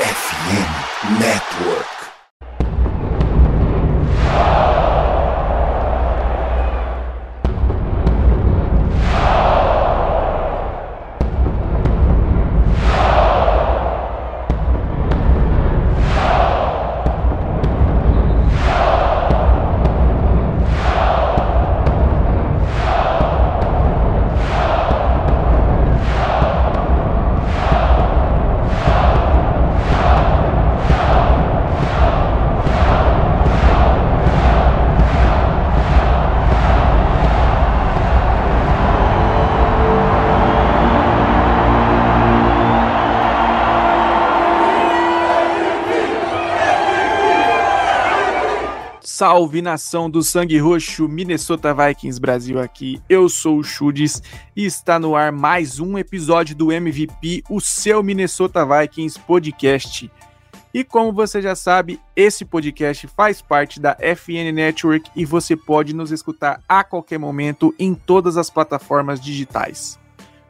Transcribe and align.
FM 0.00 1.20
Network. 1.20 2.09
Salve 49.20 49.60
nação 49.60 50.08
do 50.08 50.22
sangue 50.22 50.56
roxo, 50.56 51.06
Minnesota 51.06 51.74
Vikings 51.74 52.18
Brasil 52.18 52.58
aqui. 52.58 53.02
Eu 53.06 53.28
sou 53.28 53.58
o 53.58 53.62
Chudes 53.62 54.22
e 54.56 54.64
está 54.64 54.98
no 54.98 55.14
ar 55.14 55.30
mais 55.30 55.78
um 55.78 55.98
episódio 55.98 56.56
do 56.56 56.72
MVP, 56.72 57.44
o 57.50 57.60
seu 57.60 58.02
Minnesota 58.02 58.64
Vikings 58.64 59.20
podcast. 59.20 60.10
E 60.72 60.82
como 60.82 61.12
você 61.12 61.42
já 61.42 61.54
sabe, 61.54 62.00
esse 62.16 62.46
podcast 62.46 63.06
faz 63.08 63.42
parte 63.42 63.78
da 63.78 63.94
FN 64.00 64.54
Network 64.54 65.10
e 65.14 65.26
você 65.26 65.54
pode 65.54 65.94
nos 65.94 66.10
escutar 66.10 66.62
a 66.66 66.82
qualquer 66.82 67.18
momento 67.18 67.74
em 67.78 67.94
todas 67.94 68.38
as 68.38 68.48
plataformas 68.48 69.20
digitais. 69.20 70.00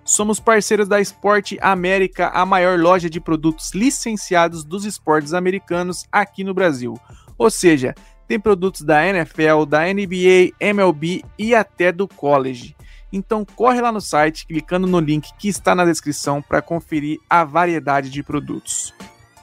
Somos 0.04 0.38
parceiros 0.38 0.86
da 0.86 1.00
Esporte 1.00 1.58
América, 1.60 2.28
a 2.28 2.46
maior 2.46 2.78
loja 2.78 3.10
de 3.10 3.20
produtos 3.20 3.72
licenciados 3.74 4.62
dos 4.62 4.84
esportes 4.84 5.34
americanos 5.34 6.04
aqui 6.12 6.44
no 6.44 6.54
Brasil. 6.54 6.96
Ou 7.36 7.50
seja, 7.50 7.96
tem 8.30 8.38
produtos 8.38 8.82
da 8.82 9.04
NFL, 9.04 9.64
da 9.66 9.80
NBA, 9.92 10.54
MLB 10.60 11.24
e 11.36 11.52
até 11.52 11.90
do 11.90 12.06
college. 12.06 12.76
Então 13.12 13.44
corre 13.44 13.80
lá 13.80 13.90
no 13.90 14.00
site 14.00 14.46
clicando 14.46 14.86
no 14.86 15.00
link 15.00 15.32
que 15.36 15.48
está 15.48 15.74
na 15.74 15.84
descrição 15.84 16.40
para 16.40 16.62
conferir 16.62 17.18
a 17.28 17.42
variedade 17.42 18.08
de 18.08 18.22
produtos. 18.22 18.94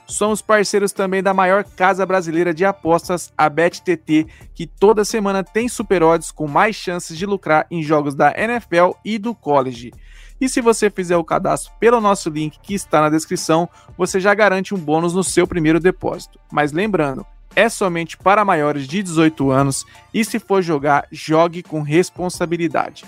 Somos 0.06 0.40
parceiros 0.40 0.90
também 0.90 1.22
da 1.22 1.34
maior 1.34 1.64
casa 1.64 2.06
brasileira 2.06 2.54
de 2.54 2.64
apostas, 2.64 3.30
a 3.36 3.46
BetTT, 3.50 4.26
que 4.54 4.66
toda 4.66 5.04
semana 5.04 5.44
tem 5.44 5.68
super 5.68 6.02
odds 6.02 6.30
com 6.30 6.48
mais 6.48 6.74
chances 6.74 7.18
de 7.18 7.26
lucrar 7.26 7.66
em 7.70 7.82
jogos 7.82 8.14
da 8.14 8.32
NFL 8.38 8.92
e 9.04 9.18
do 9.18 9.34
college. 9.34 9.92
E 10.40 10.48
se 10.48 10.62
você 10.62 10.88
fizer 10.88 11.18
o 11.18 11.24
cadastro 11.24 11.74
pelo 11.78 12.00
nosso 12.00 12.30
link 12.30 12.58
que 12.62 12.72
está 12.72 13.02
na 13.02 13.10
descrição, 13.10 13.68
você 13.98 14.18
já 14.18 14.32
garante 14.32 14.74
um 14.74 14.78
bônus 14.78 15.12
no 15.12 15.22
seu 15.22 15.46
primeiro 15.46 15.78
depósito. 15.78 16.40
Mas 16.50 16.72
lembrando, 16.72 17.26
é 17.58 17.68
somente 17.68 18.16
para 18.16 18.44
maiores 18.44 18.86
de 18.86 19.02
18 19.02 19.50
anos 19.50 19.84
e 20.14 20.24
se 20.24 20.38
for 20.38 20.62
jogar, 20.62 21.08
jogue 21.10 21.60
com 21.60 21.82
responsabilidade. 21.82 23.04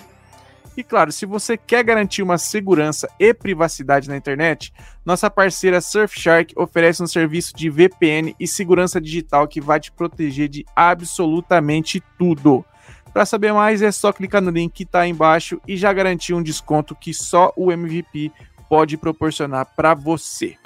E 0.75 0.83
claro, 0.83 1.09
se 1.09 1.25
você 1.25 1.55
quer 1.55 1.85
garantir 1.85 2.21
uma 2.21 2.37
segurança 2.37 3.09
e 3.17 3.33
privacidade 3.33 4.09
na 4.09 4.17
internet, 4.17 4.73
nossa 5.05 5.29
parceira 5.29 5.79
Surfshark 5.79 6.53
oferece 6.57 7.01
um 7.01 7.07
serviço 7.07 7.55
de 7.55 7.69
VPN 7.69 8.35
e 8.37 8.45
segurança 8.45 8.99
digital 8.99 9.47
que 9.47 9.61
vai 9.61 9.79
te 9.79 9.89
proteger 9.89 10.49
de 10.49 10.65
absolutamente 10.75 12.03
tudo. 12.17 12.65
Para 13.13 13.25
saber 13.25 13.53
mais, 13.53 13.81
é 13.81 13.91
só 13.91 14.11
clicar 14.11 14.41
no 14.41 14.51
link 14.51 14.73
que 14.73 14.83
está 14.83 15.01
aí 15.01 15.11
embaixo 15.11 15.61
e 15.65 15.77
já 15.77 15.93
garantir 15.93 16.33
um 16.33 16.43
desconto 16.43 16.93
que 16.93 17.13
só 17.13 17.53
o 17.55 17.71
MVP 17.71 18.33
pode 18.67 18.97
proporcionar 18.97 19.65
para 19.77 19.93
você. 19.93 20.57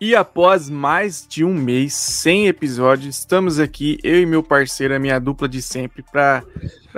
E 0.00 0.14
após 0.14 0.70
mais 0.70 1.26
de 1.28 1.44
um 1.44 1.52
mês 1.52 1.92
sem 1.92 2.46
episódio, 2.46 3.10
estamos 3.10 3.58
aqui, 3.58 3.98
eu 4.04 4.22
e 4.22 4.26
meu 4.26 4.44
parceiro, 4.44 4.94
a 4.94 4.98
minha 4.98 5.18
dupla 5.18 5.48
de 5.48 5.60
sempre, 5.60 6.04
para 6.04 6.44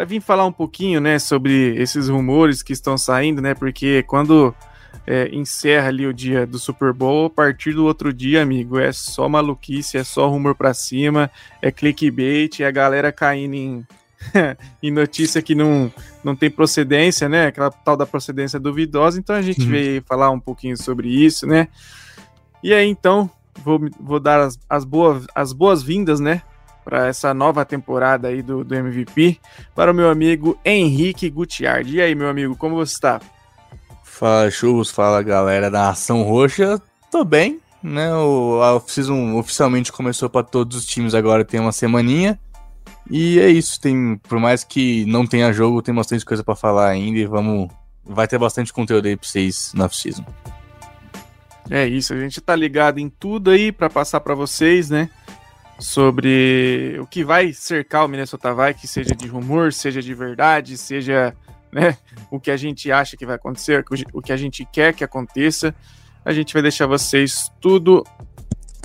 vir 0.06 0.20
falar 0.20 0.44
um 0.44 0.52
pouquinho, 0.52 1.00
né, 1.00 1.18
sobre 1.18 1.74
esses 1.76 2.10
rumores 2.10 2.62
que 2.62 2.74
estão 2.74 2.98
saindo, 2.98 3.40
né, 3.40 3.54
porque 3.54 4.02
quando 4.02 4.54
é, 5.06 5.30
encerra 5.32 5.88
ali 5.88 6.06
o 6.06 6.12
dia 6.12 6.46
do 6.46 6.58
Super 6.58 6.92
Bowl, 6.92 7.26
a 7.26 7.30
partir 7.30 7.72
do 7.72 7.86
outro 7.86 8.12
dia, 8.12 8.42
amigo, 8.42 8.78
é 8.78 8.92
só 8.92 9.26
maluquice, 9.30 9.96
é 9.96 10.04
só 10.04 10.28
rumor 10.28 10.54
para 10.54 10.74
cima, 10.74 11.30
é 11.62 11.70
clickbait, 11.70 12.60
é 12.60 12.66
a 12.66 12.70
galera 12.70 13.10
caindo 13.10 13.54
em, 13.54 13.86
em 14.82 14.90
notícia 14.90 15.40
que 15.40 15.54
não, 15.54 15.90
não 16.22 16.36
tem 16.36 16.50
procedência, 16.50 17.30
né, 17.30 17.46
aquela 17.46 17.70
tal 17.70 17.96
da 17.96 18.04
procedência 18.04 18.60
duvidosa, 18.60 19.18
então 19.18 19.34
a 19.34 19.40
gente 19.40 19.62
uhum. 19.62 19.70
veio 19.70 20.04
falar 20.06 20.28
um 20.28 20.40
pouquinho 20.40 20.76
sobre 20.76 21.08
isso, 21.08 21.46
né, 21.46 21.68
e 22.62 22.74
aí, 22.74 22.88
então, 22.88 23.30
vou, 23.64 23.80
vou 23.98 24.20
dar 24.20 24.40
as, 24.40 24.58
as, 24.68 24.84
boas, 24.84 25.26
as 25.34 25.52
boas-vindas, 25.52 26.20
né? 26.20 26.42
Para 26.84 27.06
essa 27.06 27.32
nova 27.32 27.64
temporada 27.64 28.28
aí 28.28 28.42
do, 28.42 28.64
do 28.64 28.74
MVP, 28.74 29.38
para 29.74 29.90
o 29.90 29.94
meu 29.94 30.10
amigo 30.10 30.58
Henrique 30.64 31.28
Gutiardi. 31.30 31.96
E 31.96 32.00
aí, 32.00 32.14
meu 32.14 32.28
amigo, 32.28 32.56
como 32.56 32.76
você 32.76 32.94
está? 32.94 33.20
Fala, 34.02 34.50
churros, 34.50 34.90
fala 34.90 35.22
galera 35.22 35.70
da 35.70 35.90
Ação 35.90 36.22
Roxa. 36.22 36.80
Tô 37.10 37.24
bem, 37.24 37.60
né? 37.82 38.14
O 38.14 38.60
a 38.62 38.74
off-season 38.74 39.36
oficialmente 39.36 39.92
começou 39.92 40.28
para 40.28 40.42
todos 40.42 40.76
os 40.76 40.86
times 40.86 41.14
agora, 41.14 41.44
tem 41.44 41.60
uma 41.60 41.72
semaninha. 41.72 42.38
E 43.10 43.40
é 43.40 43.48
isso, 43.48 43.80
tem, 43.80 44.20
por 44.28 44.38
mais 44.38 44.62
que 44.62 45.04
não 45.06 45.26
tenha 45.26 45.52
jogo, 45.52 45.82
tem 45.82 45.94
bastante 45.94 46.24
coisa 46.24 46.44
para 46.44 46.54
falar 46.54 46.88
ainda 46.88 47.18
e 47.18 47.26
vamos 47.26 47.68
vai 48.04 48.26
ter 48.26 48.38
bastante 48.38 48.72
conteúdo 48.72 49.06
aí 49.06 49.16
para 49.16 49.28
vocês 49.28 49.72
na 49.74 49.86
off-season. 49.86 50.24
É 51.68 51.86
isso, 51.86 52.14
a 52.14 52.18
gente 52.18 52.40
tá 52.40 52.56
ligado 52.56 52.98
em 52.98 53.08
tudo 53.08 53.50
aí 53.50 53.70
para 53.70 53.90
passar 53.90 54.20
para 54.20 54.34
vocês, 54.34 54.90
né? 54.90 55.10
Sobre 55.78 56.96
o 57.00 57.06
que 57.06 57.24
vai 57.24 57.52
cercar 57.52 58.04
o 58.04 58.08
Minnesota 58.08 58.54
Vikings, 58.54 58.88
seja 58.88 59.14
de 59.14 59.26
rumor, 59.26 59.72
seja 59.72 60.02
de 60.02 60.14
verdade, 60.14 60.76
seja 60.76 61.34
né, 61.72 61.96
o 62.30 62.40
que 62.40 62.50
a 62.50 62.56
gente 62.56 62.90
acha 62.90 63.16
que 63.16 63.24
vai 63.24 63.36
acontecer, 63.36 63.84
o 64.12 64.20
que 64.20 64.32
a 64.32 64.36
gente 64.36 64.66
quer 64.70 64.92
que 64.94 65.04
aconteça. 65.04 65.74
A 66.24 66.32
gente 66.32 66.52
vai 66.52 66.62
deixar 66.62 66.86
vocês 66.86 67.50
tudo 67.60 68.04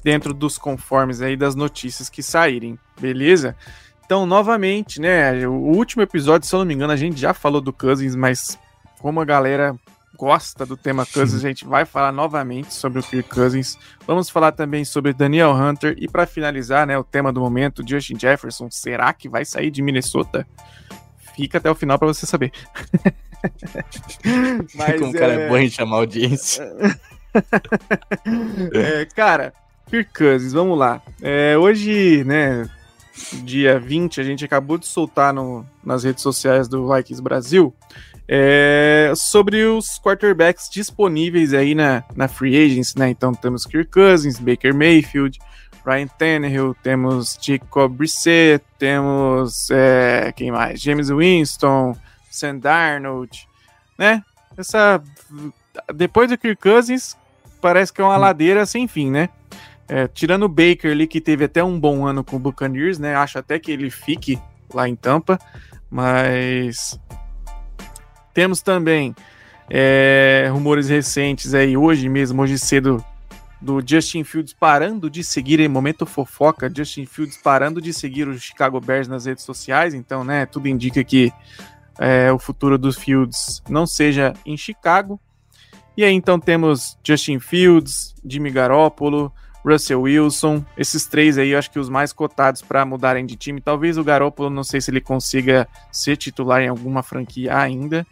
dentro 0.03 0.33
dos 0.33 0.57
conformes 0.57 1.21
aí 1.21 1.35
das 1.35 1.55
notícias 1.55 2.09
que 2.09 2.21
saírem, 2.21 2.79
beleza? 2.99 3.55
Então, 4.05 4.25
novamente, 4.25 5.01
né? 5.01 5.47
O 5.47 5.51
último 5.51 6.03
episódio, 6.03 6.47
se 6.47 6.53
eu 6.53 6.59
não 6.59 6.65
me 6.65 6.75
engano, 6.75 6.93
a 6.93 6.95
gente 6.95 7.19
já 7.19 7.33
falou 7.33 7.59
do 7.59 7.73
Cousins, 7.73 8.15
mas 8.15 8.57
como 8.99 9.19
a 9.19 9.25
galera 9.25 9.75
gosta 10.15 10.65
do 10.65 10.77
tema 10.77 11.05
Cousins, 11.05 11.43
a 11.43 11.47
gente 11.47 11.65
vai 11.65 11.85
falar 11.85 12.11
novamente 12.11 12.73
sobre 12.73 12.99
o 12.99 13.03
Kirk 13.03 13.29
Cousins. 13.29 13.77
Vamos 14.07 14.29
falar 14.29 14.51
também 14.51 14.85
sobre 14.85 15.13
Daniel 15.13 15.51
Hunter 15.51 15.95
e 15.97 16.07
para 16.07 16.25
finalizar, 16.25 16.87
né, 16.87 16.97
o 16.97 17.03
tema 17.03 17.31
do 17.31 17.41
momento, 17.41 17.87
Justin 17.87 18.17
Jefferson, 18.19 18.69
será 18.71 19.11
que 19.13 19.29
vai 19.29 19.45
sair 19.45 19.69
de 19.69 19.81
Minnesota? 19.81 20.47
Fica 21.35 21.57
até 21.57 21.69
o 21.69 21.75
final 21.75 21.99
para 21.99 22.07
você 22.07 22.25
saber. 22.25 22.51
Mas, 24.75 24.99
Como 24.99 25.11
o 25.11 25.13
cara 25.13 25.33
é, 25.33 25.45
é 25.45 25.49
bom 25.49 25.57
em 25.57 25.69
chamar 25.69 25.97
audiência. 25.97 26.63
é, 28.73 29.05
cara, 29.13 29.53
Kirk 29.89 30.13
Cousins, 30.13 30.53
vamos 30.53 30.77
lá. 30.77 31.01
É, 31.21 31.57
hoje, 31.57 32.23
né, 32.23 32.67
dia 33.43 33.79
20, 33.79 34.21
a 34.21 34.23
gente 34.23 34.45
acabou 34.45 34.77
de 34.77 34.87
soltar 34.87 35.33
no, 35.33 35.65
nas 35.83 36.03
redes 36.03 36.23
sociais 36.23 36.67
do 36.67 36.91
Vikings 36.91 37.21
Brasil 37.21 37.75
é, 38.27 39.13
sobre 39.15 39.63
os 39.65 39.99
quarterbacks 39.99 40.69
disponíveis 40.69 41.53
aí 41.53 41.75
na, 41.75 42.03
na 42.15 42.27
free 42.27 42.57
agency, 42.57 42.97
né? 42.97 43.09
Então 43.09 43.33
temos 43.33 43.65
Kirk 43.65 43.91
Cousins, 43.91 44.39
Baker 44.39 44.73
Mayfield, 44.73 45.39
Ryan 45.85 46.07
Tannehill, 46.07 46.75
temos 46.81 47.37
Jacob 47.39 47.93
Brissett, 47.93 48.65
temos 48.79 49.69
é, 49.69 50.31
quem 50.35 50.51
mais? 50.51 50.81
James 50.81 51.09
Winston, 51.09 51.95
Sam 52.31 52.57
Darnold, 52.57 53.47
né? 53.97 54.23
Essa 54.57 55.01
depois 55.93 56.29
do 56.29 56.37
Kirk 56.37 56.61
Cousins 56.61 57.15
parece 57.61 57.93
que 57.93 58.01
é 58.01 58.03
uma 58.03 58.17
hum. 58.17 58.21
ladeira 58.21 58.65
sem 58.65 58.87
fim, 58.87 59.11
né? 59.11 59.29
É, 59.87 60.07
tirando 60.07 60.43
o 60.43 60.49
Baker 60.49 60.91
ali 60.91 61.05
que 61.05 61.21
teve 61.21 61.45
até 61.45 61.63
um 61.63 61.79
bom 61.79 62.07
ano 62.07 62.23
com 62.23 62.37
o 62.37 62.39
Buccaneers, 62.39 62.97
né? 62.97 63.15
Acho 63.15 63.37
até 63.37 63.59
que 63.59 63.71
ele 63.71 63.91
fique 63.91 64.39
lá 64.73 64.89
em 64.89 64.95
Tampa, 64.95 65.37
mas 65.91 66.99
temos 68.35 68.61
também 68.61 69.15
é, 69.69 70.49
rumores 70.51 70.89
recentes 70.89 71.53
aí, 71.53 71.75
hoje 71.75 72.09
mesmo, 72.09 72.41
hoje 72.41 72.59
cedo, 72.59 73.03
do 73.61 73.81
Justin 73.83 74.25
Fields 74.25 74.53
parando 74.53 75.09
de 75.09 75.23
seguir 75.23 75.61
em 75.61 75.69
momento 75.69 76.05
fofoca, 76.05 76.71
Justin 76.75 77.05
Fields 77.05 77.37
parando 77.37 77.81
de 77.81 77.93
seguir 77.93 78.27
o 78.27 78.37
Chicago 78.37 78.79
Bears 78.81 79.07
nas 79.07 79.25
redes 79.25 79.45
sociais, 79.45 79.93
então, 79.93 80.25
né, 80.25 80.45
tudo 80.45 80.67
indica 80.67 81.01
que 81.01 81.31
é, 81.97 82.29
o 82.29 82.37
futuro 82.37 82.77
dos 82.77 82.97
Fields 82.97 83.63
não 83.69 83.87
seja 83.87 84.33
em 84.45 84.57
Chicago. 84.57 85.17
E 85.95 86.03
aí 86.03 86.13
então 86.13 86.37
temos 86.37 86.99
Justin 87.01 87.39
Fields, 87.39 88.13
Jimmy 88.25 88.51
Garoppolo, 88.51 89.31
Russell 89.65 90.01
Wilson, 90.01 90.63
esses 90.77 91.07
três 91.07 91.37
aí 91.37 91.49
eu 91.49 91.57
acho 91.57 91.71
que 91.71 91.79
os 91.79 91.89
mais 91.89 92.13
cotados 92.13 92.61
para 92.61 92.85
mudarem 92.85 93.25
de 93.25 93.35
time. 93.35 93.59
Talvez 93.59 93.97
o 93.97 94.03
Garoppolo, 94.03 94.49
não 94.49 94.63
sei 94.63 94.79
se 94.79 94.91
ele 94.91 95.01
consiga 95.01 95.67
ser 95.91 96.17
titular 96.17 96.61
em 96.61 96.67
alguma 96.67 97.01
franquia 97.01 97.57
ainda, 97.57 98.05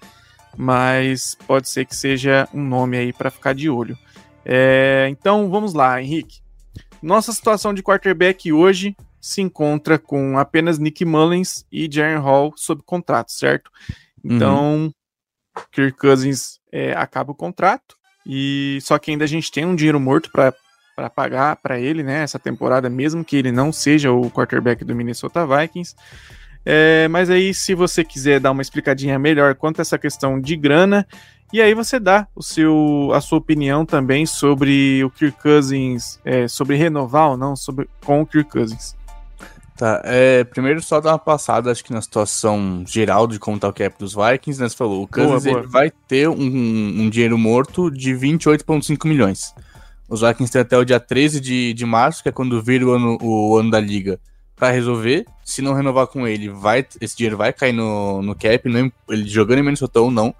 mas 0.57 1.37
pode 1.45 1.69
ser 1.69 1.85
que 1.85 1.95
seja 1.95 2.47
um 2.53 2.63
nome 2.63 2.97
aí 2.97 3.13
para 3.13 3.29
ficar 3.29 3.53
de 3.53 3.69
olho. 3.69 3.97
É, 4.43 5.07
então 5.11 5.49
vamos 5.49 5.73
lá, 5.73 6.01
Henrique. 6.01 6.41
Nossa 7.01 7.31
situação 7.31 7.73
de 7.73 7.83
quarterback 7.83 8.51
hoje 8.51 8.95
se 9.21 9.41
encontra 9.41 9.99
com 9.99 10.37
apenas 10.37 10.79
Nick 10.79 11.05
Mullins 11.05 11.65
e 11.71 11.87
Jaren 11.89 12.19
Hall 12.19 12.53
sob 12.55 12.81
contrato, 12.83 13.31
certo? 13.31 13.69
Então, 14.23 14.85
uhum. 14.85 14.93
Kirk 15.71 15.97
Cousins 15.97 16.59
é, 16.71 16.93
acaba 16.93 17.31
o 17.31 17.35
contrato 17.35 17.95
e 18.25 18.79
só 18.81 18.97
que 18.97 19.11
ainda 19.11 19.25
a 19.25 19.27
gente 19.27 19.51
tem 19.51 19.65
um 19.65 19.75
dinheiro 19.75 19.99
morto 19.99 20.31
para 20.31 20.53
para 20.95 21.09
pagar 21.09 21.55
para 21.57 21.79
ele, 21.79 22.03
né, 22.03 22.23
essa 22.23 22.37
temporada, 22.37 22.89
mesmo 22.89 23.23
que 23.23 23.35
ele 23.35 23.51
não 23.51 23.71
seja 23.71 24.11
o 24.11 24.29
quarterback 24.29 24.83
do 24.85 24.95
Minnesota 24.95 25.45
Vikings. 25.45 25.95
É, 26.65 27.07
mas 27.09 27.29
aí, 27.29 27.53
se 27.53 27.73
você 27.73 28.03
quiser 28.03 28.39
dar 28.39 28.51
uma 28.51 28.61
explicadinha 28.61 29.19
melhor 29.19 29.55
quanto 29.55 29.79
a 29.79 29.81
essa 29.81 29.97
questão 29.97 30.39
de 30.39 30.55
grana, 30.55 31.05
e 31.51 31.61
aí 31.61 31.73
você 31.73 31.99
dá 31.99 32.27
o 32.35 32.41
seu, 32.41 33.11
a 33.13 33.21
sua 33.21 33.37
opinião 33.37 33.85
também 33.85 34.25
sobre 34.25 35.03
o 35.03 35.09
Kirk 35.09 35.41
Cousins, 35.41 36.19
é, 36.23 36.47
sobre 36.47 36.75
renovar 36.75 37.31
ou 37.31 37.37
não 37.37 37.55
sobre, 37.55 37.87
com 38.03 38.21
o 38.21 38.25
Kirk 38.25 38.49
Cousins. 38.49 38.95
Tá, 39.75 40.01
é, 40.05 40.43
primeiro 40.43 40.81
só 40.81 41.01
dar 41.01 41.11
uma 41.11 41.19
passada, 41.19 41.71
acho 41.71 41.83
que 41.83 41.91
na 41.91 42.01
situação 42.01 42.83
geral 42.87 43.27
de 43.27 43.39
como 43.39 43.59
tá 43.59 43.67
o 43.67 43.73
cap 43.73 43.95
dos 43.97 44.13
Vikings, 44.13 44.61
né? 44.61 44.69
Você 44.69 44.75
falou, 44.75 45.03
o 45.03 45.07
Cousins 45.07 45.43
boa, 45.43 45.59
boa. 45.59 45.67
vai 45.67 45.91
ter 46.07 46.29
um, 46.29 46.35
um 46.35 47.09
dinheiro 47.09 47.37
morto 47.37 47.89
de 47.89 48.13
28,5 48.13 49.07
milhões. 49.07 49.53
Os 50.09 50.21
Vikings 50.21 50.51
têm 50.51 50.61
até 50.61 50.77
o 50.77 50.83
dia 50.83 50.99
13 50.99 51.39
de, 51.39 51.73
de 51.73 51.85
março, 51.85 52.21
que 52.21 52.29
é 52.29 52.31
quando 52.31 52.61
vira 52.61 52.85
o 52.85 52.91
ano, 52.91 53.17
o 53.21 53.57
ano 53.57 53.71
da 53.71 53.79
liga, 53.79 54.19
para 54.55 54.71
resolver. 54.71 55.25
Se 55.43 55.61
não 55.61 55.73
renovar 55.73 56.07
com 56.07 56.27
ele, 56.27 56.49
vai, 56.49 56.85
esse 57.01 57.15
dinheiro 57.15 57.37
vai 57.37 57.51
cair 57.51 57.73
no, 57.73 58.21
no 58.21 58.35
cap, 58.35 58.67
não, 58.69 58.91
ele 59.09 59.27
jogando 59.27 59.59
em 59.59 59.63
Minnesota 59.63 60.01
ou 60.01 60.11
não. 60.11 60.35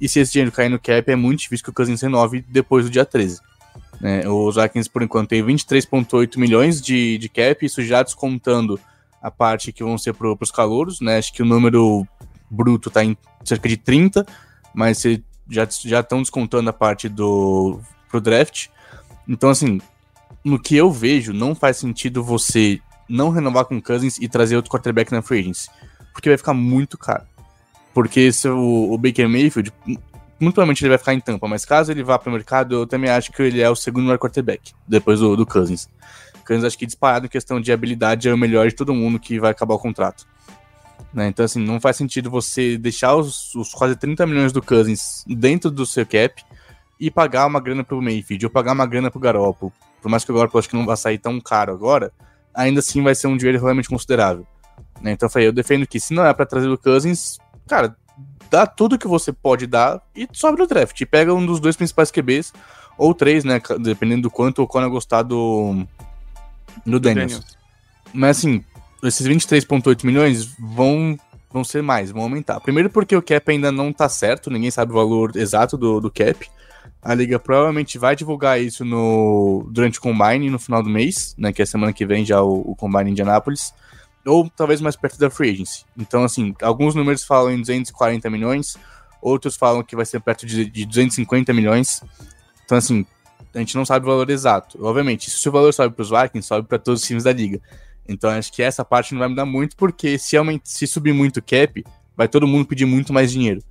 E 0.00 0.08
se 0.08 0.20
esse 0.20 0.32
dinheiro 0.32 0.52
cair 0.52 0.68
no 0.68 0.78
cap, 0.78 1.10
é 1.10 1.16
muito 1.16 1.40
difícil 1.40 1.64
que 1.64 1.70
o 1.70 1.74
Cousins 1.74 2.00
renove 2.00 2.44
depois 2.48 2.84
do 2.84 2.90
dia 2.90 3.04
13. 3.04 3.40
Né? 4.00 4.28
Os 4.28 4.56
Vikings, 4.56 4.90
por 4.90 5.02
enquanto, 5.02 5.28
tem 5.30 5.42
23,8 5.42 6.36
milhões 6.38 6.80
de, 6.80 7.16
de 7.18 7.28
cap, 7.28 7.64
isso 7.64 7.82
já 7.82 8.02
descontando 8.02 8.78
a 9.22 9.30
parte 9.30 9.72
que 9.72 9.82
vão 9.82 9.96
ser 9.96 10.12
para 10.12 10.36
os 10.38 10.50
calouros, 10.50 11.00
né? 11.00 11.16
Acho 11.16 11.32
que 11.32 11.42
o 11.42 11.46
número 11.46 12.06
bruto 12.50 12.90
está 12.90 13.02
em 13.02 13.16
cerca 13.42 13.66
de 13.66 13.78
30, 13.78 14.26
mas 14.74 15.02
já 15.48 16.00
estão 16.00 16.20
descontando 16.20 16.68
a 16.68 16.72
parte 16.74 17.08
do 17.08 17.80
pro 18.10 18.20
draft. 18.20 18.68
Então, 19.28 19.50
assim, 19.50 19.80
no 20.44 20.58
que 20.58 20.76
eu 20.76 20.90
vejo, 20.90 21.32
não 21.32 21.54
faz 21.54 21.78
sentido 21.78 22.22
você 22.22 22.80
não 23.08 23.30
renovar 23.30 23.64
com 23.64 23.80
Cousins 23.80 24.18
e 24.18 24.28
trazer 24.28 24.56
outro 24.56 24.70
quarterback 24.70 25.12
na 25.12 25.22
free 25.22 25.40
agency, 25.40 25.68
porque 26.12 26.28
vai 26.28 26.38
ficar 26.38 26.54
muito 26.54 26.96
caro. 26.98 27.24
Porque 27.92 28.32
se 28.32 28.48
o, 28.48 28.92
o 28.92 28.98
Baker 28.98 29.28
Mayfield, 29.28 29.72
muito 29.86 30.54
provavelmente 30.54 30.82
ele 30.82 30.90
vai 30.90 30.98
ficar 30.98 31.14
em 31.14 31.20
tampa, 31.20 31.46
mas 31.46 31.64
caso 31.64 31.92
ele 31.92 32.02
vá 32.02 32.18
para 32.18 32.28
o 32.28 32.32
mercado, 32.32 32.74
eu 32.74 32.86
também 32.86 33.10
acho 33.10 33.30
que 33.30 33.42
ele 33.42 33.60
é 33.60 33.70
o 33.70 33.76
segundo 33.76 34.04
melhor 34.04 34.18
quarterback, 34.18 34.72
depois 34.86 35.20
do, 35.20 35.36
do 35.36 35.46
Cousins. 35.46 35.88
Cousins 36.46 36.64
acho 36.64 36.76
que 36.76 36.86
disparado 36.86 37.26
em 37.26 37.28
questão 37.28 37.60
de 37.60 37.72
habilidade 37.72 38.28
é 38.28 38.34
o 38.34 38.38
melhor 38.38 38.68
de 38.68 38.74
todo 38.74 38.94
mundo 38.94 39.18
que 39.18 39.38
vai 39.38 39.50
acabar 39.50 39.74
o 39.74 39.78
contrato. 39.78 40.26
Né? 41.12 41.28
Então, 41.28 41.44
assim, 41.44 41.64
não 41.64 41.80
faz 41.80 41.96
sentido 41.96 42.28
você 42.28 42.76
deixar 42.76 43.14
os, 43.14 43.54
os 43.54 43.72
quase 43.72 43.96
30 43.96 44.26
milhões 44.26 44.52
do 44.52 44.60
Cousins 44.60 45.24
dentro 45.26 45.70
do 45.70 45.86
seu 45.86 46.04
cap 46.04 46.42
e 46.98 47.10
pagar 47.10 47.46
uma 47.46 47.60
grana 47.60 47.82
pro 47.82 48.00
Mayfield, 48.00 48.46
ou 48.46 48.50
pagar 48.50 48.72
uma 48.72 48.86
grana 48.86 49.10
pro 49.10 49.20
Garoppolo, 49.20 49.72
por 50.00 50.08
mais 50.08 50.24
que 50.24 50.30
o 50.30 50.34
Garoppolo 50.34 50.60
acho 50.60 50.68
que 50.68 50.76
não 50.76 50.86
vai 50.86 50.96
sair 50.96 51.18
tão 51.18 51.40
caro 51.40 51.72
agora, 51.72 52.12
ainda 52.54 52.80
assim 52.80 53.02
vai 53.02 53.14
ser 53.14 53.26
um 53.26 53.36
dinheiro 53.36 53.60
realmente 53.62 53.88
considerável. 53.88 54.46
Né? 55.00 55.12
Então 55.12 55.26
eu 55.26 55.30
falei, 55.30 55.48
eu 55.48 55.52
defendo 55.52 55.86
que 55.86 55.98
se 55.98 56.14
não 56.14 56.24
é 56.24 56.32
para 56.32 56.46
trazer 56.46 56.68
o 56.68 56.78
Cousins, 56.78 57.38
cara, 57.66 57.96
dá 58.50 58.66
tudo 58.66 58.98
que 58.98 59.08
você 59.08 59.32
pode 59.32 59.66
dar 59.66 60.00
e 60.14 60.28
sobe 60.32 60.58
no 60.58 60.66
draft. 60.66 61.00
E 61.00 61.06
pega 61.06 61.34
um 61.34 61.44
dos 61.44 61.60
dois 61.60 61.76
principais 61.76 62.10
QBs, 62.10 62.52
ou 62.96 63.12
três, 63.12 63.44
né? 63.44 63.60
Dependendo 63.80 64.22
do 64.22 64.30
quanto 64.30 64.62
o 64.62 64.66
Conor 64.66 64.90
gostar 64.90 65.22
do, 65.22 65.84
do 66.86 67.00
Daniels. 67.00 67.32
Daniels. 67.32 67.58
Mas 68.12 68.38
assim, 68.38 68.64
esses 69.02 69.26
23,8 69.26 70.04
milhões 70.04 70.54
vão, 70.58 71.18
vão 71.52 71.64
ser 71.64 71.82
mais, 71.82 72.10
vão 72.10 72.22
aumentar. 72.22 72.60
Primeiro 72.60 72.88
porque 72.88 73.16
o 73.16 73.22
cap 73.22 73.50
ainda 73.50 73.72
não 73.72 73.92
tá 73.92 74.08
certo, 74.08 74.50
ninguém 74.50 74.70
sabe 74.70 74.92
o 74.92 74.94
valor 74.94 75.36
exato 75.36 75.76
do, 75.76 76.00
do 76.00 76.10
cap. 76.10 76.48
A 77.04 77.14
liga 77.14 77.38
provavelmente 77.38 77.98
vai 77.98 78.16
divulgar 78.16 78.58
isso 78.58 78.84
no 78.84 79.68
durante 79.70 79.98
o 79.98 80.02
Combine 80.02 80.48
no 80.48 80.58
final 80.58 80.82
do 80.82 80.88
mês, 80.88 81.34
né? 81.36 81.52
Que 81.52 81.60
é 81.60 81.66
semana 81.66 81.92
que 81.92 82.06
vem 82.06 82.24
já 82.24 82.40
o, 82.42 82.70
o 82.70 82.74
Combine 82.74 83.10
em 83.10 83.12
Indianapolis. 83.12 83.74
Ou 84.24 84.48
talvez 84.48 84.80
mais 84.80 84.96
perto 84.96 85.18
da 85.18 85.28
Free 85.28 85.50
Agency. 85.50 85.84
Então, 85.98 86.24
assim, 86.24 86.54
alguns 86.62 86.94
números 86.94 87.22
falam 87.22 87.52
em 87.52 87.60
240 87.60 88.30
milhões, 88.30 88.78
outros 89.20 89.54
falam 89.54 89.82
que 89.82 89.94
vai 89.94 90.06
ser 90.06 90.18
perto 90.20 90.46
de, 90.46 90.64
de 90.64 90.86
250 90.86 91.52
milhões. 91.52 92.02
Então, 92.64 92.78
assim, 92.78 93.04
a 93.54 93.58
gente 93.58 93.76
não 93.76 93.84
sabe 93.84 94.06
o 94.06 94.08
valor 94.08 94.30
exato. 94.30 94.82
Obviamente, 94.82 95.30
se 95.30 95.46
o 95.46 95.52
valor 95.52 95.74
sobe 95.74 95.94
para 95.94 96.02
os 96.02 96.08
Vikings, 96.08 96.48
sobe 96.48 96.66
para 96.66 96.78
todos 96.78 97.02
os 97.02 97.06
times 97.06 97.24
da 97.24 97.32
liga. 97.34 97.60
Então, 98.08 98.30
acho 98.30 98.50
que 98.50 98.62
essa 98.62 98.84
parte 98.84 99.12
não 99.12 99.18
vai 99.18 99.28
mudar 99.28 99.44
muito, 99.44 99.76
porque 99.76 100.18
se, 100.18 100.36
aumenta, 100.38 100.64
se 100.64 100.86
subir 100.86 101.12
muito 101.12 101.38
o 101.38 101.42
cap, 101.42 101.84
vai 102.16 102.28
todo 102.28 102.46
mundo 102.46 102.66
pedir 102.66 102.86
muito 102.86 103.12
mais 103.12 103.30
dinheiro. 103.30 103.62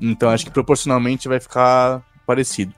Então, 0.00 0.30
acho 0.30 0.44
que 0.44 0.50
proporcionalmente 0.50 1.26
vai 1.28 1.40
ficar 1.40 2.02
parecido. 2.26 2.74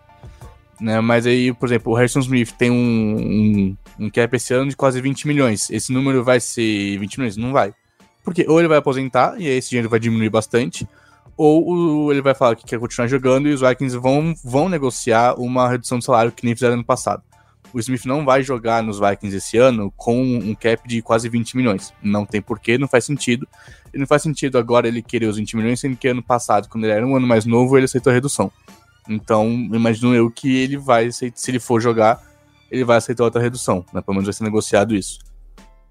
Né? 0.80 1.00
Mas 1.00 1.26
aí, 1.26 1.52
por 1.52 1.66
exemplo, 1.66 1.92
o 1.92 1.96
Harrison 1.96 2.20
Smith 2.20 2.52
tem 2.52 2.70
um, 2.70 2.76
um, 2.76 3.76
um 3.98 4.10
cap 4.10 4.34
esse 4.36 4.54
ano 4.54 4.70
de 4.70 4.76
quase 4.76 5.00
20 5.00 5.26
milhões. 5.26 5.70
Esse 5.70 5.92
número 5.92 6.22
vai 6.22 6.38
ser 6.38 6.98
20 6.98 7.18
milhões? 7.18 7.36
Não 7.36 7.52
vai. 7.52 7.74
Porque 8.22 8.44
ou 8.48 8.58
ele 8.58 8.68
vai 8.68 8.78
aposentar 8.78 9.40
e 9.40 9.46
aí 9.46 9.56
esse 9.56 9.70
dinheiro 9.70 9.88
vai 9.88 9.98
diminuir 9.98 10.28
bastante, 10.28 10.86
ou 11.36 12.12
ele 12.12 12.20
vai 12.20 12.34
falar 12.34 12.56
que 12.56 12.64
quer 12.64 12.78
continuar 12.78 13.06
jogando 13.06 13.48
e 13.48 13.52
os 13.52 13.60
Vikings 13.60 13.96
vão, 13.96 14.34
vão 14.44 14.68
negociar 14.68 15.34
uma 15.38 15.68
redução 15.68 15.98
de 15.98 16.04
salário 16.04 16.32
que 16.32 16.44
nem 16.44 16.54
fizeram 16.54 16.74
ano 16.74 16.84
passado. 16.84 17.22
O 17.72 17.78
Smith 17.78 18.06
não 18.06 18.24
vai 18.24 18.42
jogar 18.42 18.82
nos 18.82 18.98
Vikings 18.98 19.36
esse 19.36 19.56
ano 19.56 19.92
com 19.96 20.20
um 20.20 20.54
cap 20.54 20.86
de 20.88 21.00
quase 21.00 21.28
20 21.28 21.56
milhões. 21.56 21.92
Não 22.02 22.26
tem 22.26 22.40
porquê, 22.40 22.76
não 22.76 22.88
faz 22.88 23.04
sentido. 23.04 23.46
E 23.92 23.98
não 23.98 24.06
faz 24.06 24.22
sentido 24.22 24.58
agora 24.58 24.88
ele 24.88 25.00
querer 25.00 25.26
os 25.26 25.36
20 25.36 25.56
milhões, 25.56 25.80
sendo 25.80 25.96
que 25.96 26.08
ano 26.08 26.22
passado, 26.22 26.68
quando 26.68 26.84
ele 26.84 26.92
era 26.92 27.06
um 27.06 27.14
ano 27.14 27.26
mais 27.26 27.44
novo, 27.44 27.76
ele 27.76 27.84
aceitou 27.84 28.10
a 28.10 28.14
redução. 28.14 28.50
Então, 29.08 29.48
imagino 29.72 30.14
eu 30.14 30.30
que 30.30 30.56
ele 30.56 30.76
vai, 30.76 31.10
se 31.10 31.32
ele 31.48 31.58
for 31.58 31.80
jogar, 31.80 32.20
ele 32.70 32.84
vai 32.84 32.98
aceitar 32.98 33.24
outra 33.24 33.40
redução, 33.40 33.84
né? 33.92 34.00
Pelo 34.02 34.14
menos 34.14 34.26
vai 34.26 34.34
ser 34.34 34.44
negociado 34.44 34.94
isso. 34.94 35.18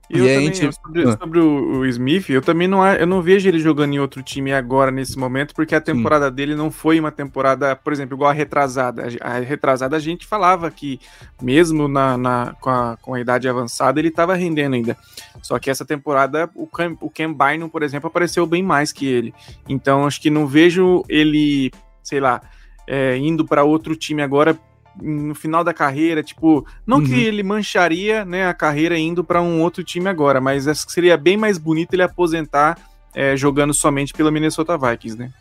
E, 0.10 0.18
e 0.18 0.20
eu 0.20 0.28
também, 0.28 0.54
gente... 0.54 0.76
sobre, 0.76 1.04
ah. 1.04 1.18
sobre 1.18 1.40
o, 1.40 1.80
o, 1.80 1.86
Smith, 1.86 2.30
eu 2.30 2.42
também 2.42 2.68
não, 2.68 2.86
eu 2.86 3.06
não 3.06 3.22
vejo 3.22 3.48
ele 3.48 3.60
jogando 3.60 3.94
em 3.94 4.00
outro 4.00 4.24
time 4.24 4.54
agora, 4.54 4.90
nesse 4.90 5.18
momento, 5.20 5.54
porque 5.54 5.76
a 5.76 5.82
temporada 5.82 6.30
Sim. 6.30 6.36
dele 6.36 6.56
não 6.56 6.72
foi 6.72 6.98
uma 6.98 7.12
temporada, 7.12 7.76
por 7.76 7.92
exemplo, 7.92 8.16
igual 8.16 8.30
a 8.30 8.34
retrasada. 8.34 9.08
A 9.20 9.40
retrasada 9.40 9.98
a 9.98 10.00
gente 10.00 10.26
falava 10.26 10.72
que, 10.72 11.00
mesmo 11.42 11.90
na, 11.90 12.18
na 12.18 12.56
com, 12.62 12.70
a, 12.70 12.98
com 13.02 13.14
a 13.16 13.20
idade 13.20 13.50
avançada, 13.50 14.00
ele 14.00 14.08
estava 14.08 14.34
rendendo 14.34 14.76
ainda. 14.76 14.98
Só 15.42 15.60
que 15.60 15.70
essa 15.70 15.84
temporada, 15.84 16.50
o 16.56 16.68
Cam, 16.68 16.96
o 17.02 17.10
Cam 17.10 17.34
Bynum, 17.34 17.68
por 17.68 17.84
exemplo, 17.84 18.08
apareceu 18.08 18.46
bem 18.46 18.64
mais 18.64 18.94
que 18.94 19.06
ele. 19.06 19.34
Então, 19.68 20.06
acho 20.06 20.22
que 20.22 20.30
não 20.30 20.48
vejo 20.48 21.04
ele, 21.10 21.70
sei 22.02 22.22
lá, 22.22 22.42
é, 22.88 23.18
indo 23.18 23.46
para 23.46 23.64
outro 23.64 23.96
time 23.96 24.22
agora 24.22 24.58
no 25.00 25.36
final 25.36 25.64
da 25.64 25.74
carreira, 25.74 26.24
tipo, 26.24 26.66
não 26.86 26.98
uhum. 26.98 27.06
que 27.06 27.24
ele 27.24 27.44
mancharia, 27.44 28.26
né, 28.26 28.48
a 28.48 28.54
carreira 28.54 28.98
indo 28.98 29.24
para 29.24 29.42
um 29.42 29.62
outro 29.62 29.84
time 29.84 30.10
agora, 30.10 30.42
mas 30.42 30.68
acho 30.68 30.88
que 30.88 30.92
seria 30.92 31.16
bem 31.16 31.38
mais 31.38 31.60
bonito 31.60 31.94
ele 31.94 32.02
aposentar 32.02 32.80
é, 33.14 33.38
jogando 33.38 33.74
somente 33.74 34.14
pela 34.14 34.32
Minnesota 34.32 34.78
Vikings, 34.78 35.18
né? 35.18 35.32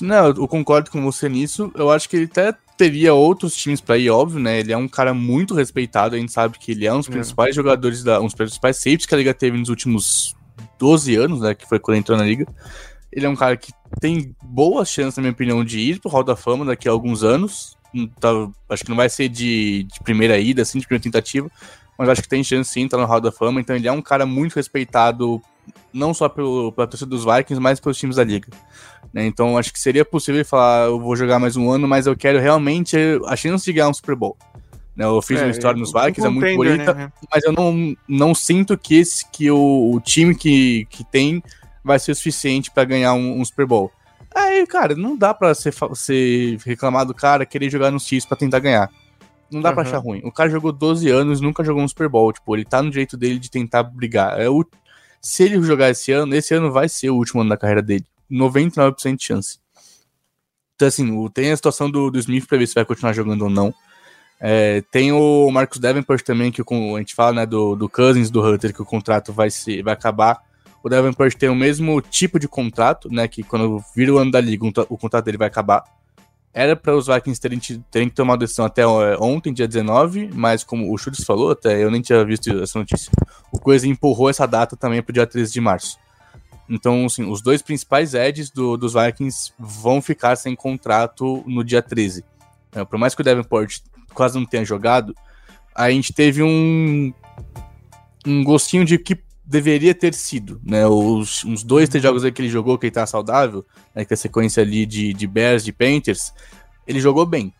Não, 0.00 0.26
eu 0.28 0.46
concordo 0.46 0.90
com 0.90 1.02
você 1.02 1.28
nisso. 1.28 1.70
Eu 1.74 1.90
acho 1.90 2.08
que 2.08 2.16
ele 2.16 2.24
até 2.26 2.54
teria 2.76 3.12
outros 3.12 3.54
times 3.54 3.80
para 3.80 3.98
ir, 3.98 4.08
óbvio, 4.08 4.38
né? 4.38 4.60
Ele 4.60 4.72
é 4.72 4.76
um 4.76 4.88
cara 4.88 5.12
muito 5.12 5.54
respeitado, 5.54 6.14
a 6.14 6.18
gente 6.18 6.32
sabe 6.32 6.58
que 6.58 6.72
ele 6.72 6.86
é 6.86 6.92
um 6.92 6.98
dos 6.98 7.08
é. 7.08 7.12
principais 7.12 7.54
jogadores 7.54 8.02
da, 8.02 8.20
um 8.20 8.24
dos 8.24 8.34
principais 8.34 8.76
safeties 8.76 9.06
que 9.06 9.14
a 9.14 9.18
liga 9.18 9.34
teve 9.34 9.58
nos 9.58 9.68
últimos 9.68 10.34
12 10.78 11.16
anos, 11.16 11.40
né, 11.40 11.54
que 11.54 11.68
foi 11.68 11.78
quando 11.78 11.98
entrou 11.98 12.16
na 12.16 12.24
liga. 12.24 12.46
Ele 13.12 13.26
é 13.26 13.28
um 13.28 13.36
cara 13.36 13.56
que 13.56 13.72
tem 14.00 14.34
boas 14.42 14.88
chances, 14.88 15.16
na 15.16 15.22
minha 15.22 15.32
opinião, 15.32 15.64
de 15.64 15.78
ir 15.78 16.00
pro 16.00 16.10
Hall 16.10 16.22
da 16.22 16.36
Fama 16.36 16.64
daqui 16.64 16.88
a 16.88 16.92
alguns 16.92 17.24
anos. 17.24 17.76
Hum, 17.94 18.08
tá, 18.20 18.28
acho 18.68 18.84
que 18.84 18.90
não 18.90 18.96
vai 18.96 19.08
ser 19.08 19.28
de, 19.28 19.84
de, 19.84 20.00
primeira 20.04 20.38
ida, 20.38 20.62
assim, 20.62 20.78
de 20.78 20.86
primeira 20.86 21.02
tentativa, 21.02 21.50
mas 21.98 22.08
acho 22.08 22.22
que 22.22 22.28
tem 22.28 22.44
chance 22.44 22.70
sim, 22.72 22.86
tá 22.86 22.96
no 22.96 23.04
Hall 23.04 23.20
da 23.20 23.32
Fama. 23.32 23.60
Então 23.60 23.74
ele 23.74 23.88
é 23.88 23.92
um 23.92 24.02
cara 24.02 24.24
muito 24.24 24.54
respeitado, 24.54 25.42
não 25.92 26.14
só 26.14 26.28
pelo, 26.28 26.70
pela 26.72 26.86
torcida 26.86 27.10
dos 27.10 27.24
Vikings, 27.24 27.60
mas 27.60 27.80
pelos 27.80 27.98
times 27.98 28.16
da 28.16 28.24
liga. 28.24 28.48
Né? 29.12 29.26
Então 29.26 29.58
acho 29.58 29.72
que 29.72 29.80
seria 29.80 30.04
possível 30.04 30.44
falar, 30.44 30.86
eu 30.86 31.00
vou 31.00 31.16
jogar 31.16 31.40
mais 31.40 31.56
um 31.56 31.68
ano, 31.68 31.88
mas 31.88 32.06
eu 32.06 32.16
quero 32.16 32.38
realmente 32.38 32.96
a 33.26 33.34
chance 33.34 33.64
de 33.64 33.72
ganhar 33.72 33.88
um 33.88 33.94
Super 33.94 34.14
Bowl. 34.14 34.36
Né? 34.94 35.04
Eu 35.04 35.20
fiz 35.20 35.40
é, 35.40 35.44
uma 35.44 35.50
história 35.50 35.78
nos 35.78 35.92
Vikings, 35.92 36.26
é 36.26 36.28
muito 36.28 36.56
bonita, 36.56 36.94
né? 36.94 37.12
mas 37.32 37.42
eu 37.42 37.52
não, 37.52 37.96
não 38.08 38.34
sinto 38.34 38.78
que, 38.78 38.96
esse, 38.96 39.28
que 39.30 39.50
o, 39.50 39.94
o 39.94 40.00
time 40.00 40.34
que, 40.34 40.86
que 40.90 41.02
tem 41.04 41.42
vai 41.84 41.98
ser 41.98 42.12
o 42.12 42.14
suficiente 42.14 42.70
para 42.70 42.84
ganhar 42.84 43.14
um, 43.14 43.40
um, 43.40 43.44
Super 43.44 43.66
Bowl. 43.66 43.90
Aí, 44.34 44.66
cara, 44.66 44.94
não 44.94 45.16
dá 45.16 45.34
pra 45.34 45.54
ser, 45.54 45.74
ser 45.94 46.58
reclamar 46.64 47.04
do 47.04 47.14
cara 47.14 47.44
querer 47.46 47.70
jogar 47.70 47.90
no 47.90 47.98
X 47.98 48.24
pra 48.24 48.36
tentar 48.36 48.60
ganhar. 48.60 48.90
Não 49.50 49.60
dá 49.60 49.70
uhum. 49.70 49.74
pra 49.74 49.84
achar 49.84 49.98
ruim. 49.98 50.20
O 50.24 50.30
cara 50.30 50.48
jogou 50.48 50.72
12 50.72 51.08
anos, 51.10 51.40
nunca 51.40 51.64
jogou 51.64 51.82
um 51.82 51.88
Super 51.88 52.08
Bowl. 52.08 52.32
Tipo, 52.32 52.54
ele 52.54 52.64
tá 52.64 52.82
no 52.82 52.90
direito 52.90 53.16
dele 53.16 53.38
de 53.38 53.50
tentar 53.50 53.82
brigar. 53.82 54.40
É 54.40 54.48
o... 54.48 54.64
Se 55.20 55.42
ele 55.42 55.60
jogar 55.62 55.90
esse 55.90 56.12
ano, 56.12 56.34
esse 56.34 56.54
ano 56.54 56.70
vai 56.70 56.88
ser 56.88 57.10
o 57.10 57.16
último 57.16 57.40
ano 57.40 57.50
da 57.50 57.56
carreira 57.56 57.82
dele. 57.82 58.04
99% 58.30 59.16
de 59.16 59.24
chance. 59.24 59.58
Então, 60.76 60.88
assim, 60.88 61.28
tem 61.28 61.50
a 61.50 61.56
situação 61.56 61.90
do, 61.90 62.10
do 62.10 62.18
Smith 62.18 62.46
pra 62.46 62.56
ver 62.56 62.66
se 62.66 62.74
vai 62.74 62.84
continuar 62.84 63.12
jogando 63.12 63.42
ou 63.42 63.50
não. 63.50 63.74
É, 64.40 64.82
tem 64.90 65.12
o 65.12 65.50
Marcos 65.50 65.78
Davenport 65.78 66.22
também, 66.22 66.50
que 66.50 66.62
a 66.62 66.98
gente 66.98 67.14
fala 67.14 67.32
né, 67.32 67.46
do, 67.46 67.76
do 67.76 67.88
Cousins, 67.88 68.30
do 68.30 68.42
Hunter, 68.42 68.72
que 68.72 68.80
o 68.80 68.86
contrato 68.86 69.32
vai, 69.32 69.50
se, 69.50 69.82
vai 69.82 69.92
acabar. 69.92 70.40
O 70.82 70.88
Davenport 70.88 71.34
tem 71.34 71.48
o 71.48 71.54
mesmo 71.54 72.00
tipo 72.00 72.38
de 72.38 72.48
contrato, 72.48 73.10
né? 73.12 73.28
Que 73.28 73.42
quando 73.42 73.84
vira 73.94 74.14
o 74.14 74.18
ano 74.18 74.30
da 74.30 74.40
liga, 74.40 74.64
o 74.88 74.96
contrato 74.96 75.24
dele 75.24 75.36
vai 75.36 75.48
acabar. 75.48 75.84
Era 76.52 76.74
para 76.74 76.96
os 76.96 77.06
Vikings 77.06 77.40
terem, 77.40 77.60
terem 77.90 78.08
que 78.08 78.14
tomar 78.14 78.36
decisão 78.36 78.64
até 78.64 78.82
é, 78.82 79.16
ontem, 79.20 79.52
dia 79.52 79.68
19, 79.68 80.30
mas 80.34 80.64
como 80.64 80.92
o 80.92 80.98
Schultz 80.98 81.22
falou, 81.22 81.52
até 81.52 81.82
eu 81.82 81.90
nem 81.90 82.00
tinha 82.00 82.24
visto 82.24 82.50
essa 82.62 82.78
notícia. 82.78 83.12
O 83.52 83.58
Coisa 83.58 83.86
empurrou 83.86 84.28
essa 84.28 84.46
data 84.46 84.76
também 84.76 85.00
para 85.00 85.10
o 85.10 85.14
dia 85.14 85.26
13 85.26 85.52
de 85.52 85.60
março. 85.60 85.98
Então, 86.68 87.06
assim, 87.06 87.24
os 87.24 87.40
dois 87.40 87.62
principais 87.62 88.14
edges 88.14 88.50
do, 88.50 88.76
dos 88.76 88.94
Vikings 88.94 89.52
vão 89.58 90.00
ficar 90.00 90.36
sem 90.36 90.56
contrato 90.56 91.44
no 91.46 91.62
dia 91.62 91.82
13. 91.82 92.24
É, 92.72 92.84
por 92.84 92.98
mais 92.98 93.14
que 93.14 93.20
o 93.20 93.24
Davenport 93.24 93.80
quase 94.14 94.36
não 94.36 94.46
tenha 94.46 94.64
jogado, 94.64 95.14
a 95.74 95.90
gente 95.90 96.12
teve 96.12 96.42
um, 96.42 97.12
um 98.26 98.44
gostinho 98.44 98.84
de 98.84 98.98
que 98.98 99.18
deveria 99.50 99.92
ter 99.92 100.14
sido, 100.14 100.60
né? 100.64 100.86
Os, 100.86 101.44
uns 101.44 101.64
dois, 101.64 101.88
três 101.88 102.02
jogos 102.02 102.24
aí 102.24 102.30
que 102.30 102.40
ele 102.40 102.48
jogou, 102.48 102.78
que 102.78 102.86
ele 102.86 102.92
tá 102.92 103.04
saudável, 103.04 103.66
né? 103.92 104.04
Que 104.04 104.12
é 104.12 104.14
a 104.14 104.16
sequência 104.16 104.62
ali 104.62 104.86
de, 104.86 105.12
de 105.12 105.26
Bears, 105.26 105.64
de 105.64 105.72
Panthers, 105.72 106.32
ele 106.86 107.00
jogou 107.00 107.26
bem. 107.26 107.52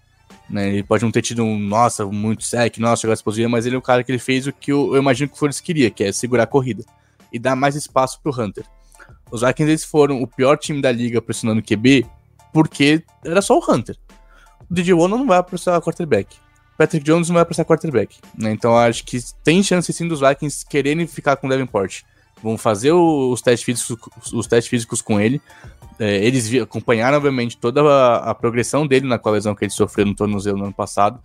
Né? 0.48 0.68
Ele 0.68 0.82
pode 0.84 1.04
não 1.04 1.10
ter 1.10 1.22
tido 1.22 1.42
um, 1.42 1.58
nossa, 1.58 2.06
muito 2.06 2.44
sec, 2.44 2.78
nossa, 2.78 3.02
jogar 3.02 3.14
explosiva, 3.14 3.48
mas 3.48 3.66
ele 3.66 3.74
é 3.74 3.78
o 3.78 3.82
cara 3.82 4.04
que 4.04 4.10
ele 4.12 4.20
fez 4.20 4.46
o 4.46 4.52
que 4.52 4.70
eu, 4.70 4.94
eu 4.94 5.02
imagino 5.02 5.28
que 5.28 5.34
o 5.34 5.38
Flores 5.38 5.60
queria, 5.60 5.90
que 5.90 6.04
é 6.04 6.12
segurar 6.12 6.44
a 6.44 6.46
corrida 6.46 6.84
e 7.32 7.38
dar 7.38 7.56
mais 7.56 7.74
espaço 7.74 8.20
pro 8.22 8.32
Hunter. 8.32 8.64
Os 9.30 9.42
Vikings 9.42 9.70
eles 9.70 9.84
foram 9.84 10.22
o 10.22 10.26
pior 10.26 10.56
time 10.56 10.80
da 10.80 10.92
liga 10.92 11.20
pressionando 11.20 11.60
o 11.60 11.64
QB 11.64 12.06
porque 12.52 13.02
era 13.24 13.42
só 13.42 13.58
o 13.58 13.72
Hunter. 13.72 13.96
O 14.68 14.74
DJ 14.74 14.94
Wono 14.94 15.18
não 15.18 15.26
vai 15.26 15.42
pressionar 15.42 15.80
quarterback. 15.80 16.36
Patrick 16.80 17.04
Jones 17.04 17.28
não 17.28 17.34
vai 17.34 17.44
pra 17.44 17.52
ser 17.52 17.66
quarterback. 17.66 18.16
Né? 18.34 18.52
Então 18.52 18.74
acho 18.74 19.04
que 19.04 19.18
tem 19.44 19.62
chance 19.62 19.92
sim 19.92 20.08
dos 20.08 20.20
Vikings 20.20 20.64
quererem 20.66 21.06
ficar 21.06 21.36
com 21.36 21.46
o 21.46 21.50
Davenport. 21.50 22.00
Vão 22.42 22.56
fazer 22.56 22.92
os 22.92 23.42
testes 23.42 23.66
físicos, 23.66 24.32
os 24.32 24.46
testes 24.46 24.70
físicos 24.70 25.02
com 25.02 25.20
ele. 25.20 25.42
É, 25.98 26.24
eles 26.24 26.50
acompanharam, 26.54 27.18
obviamente, 27.18 27.58
toda 27.58 27.82
a, 27.82 28.30
a, 28.30 28.34
progressão 28.34 28.86
dele 28.86 29.06
na 29.06 29.20
lesão 29.26 29.54
que 29.54 29.66
ele 29.66 29.70
sofreu 29.70 30.06
no 30.06 30.14
tornozelo 30.14 30.56
no 30.56 30.64
ano 30.64 30.72
passado. 30.72 31.20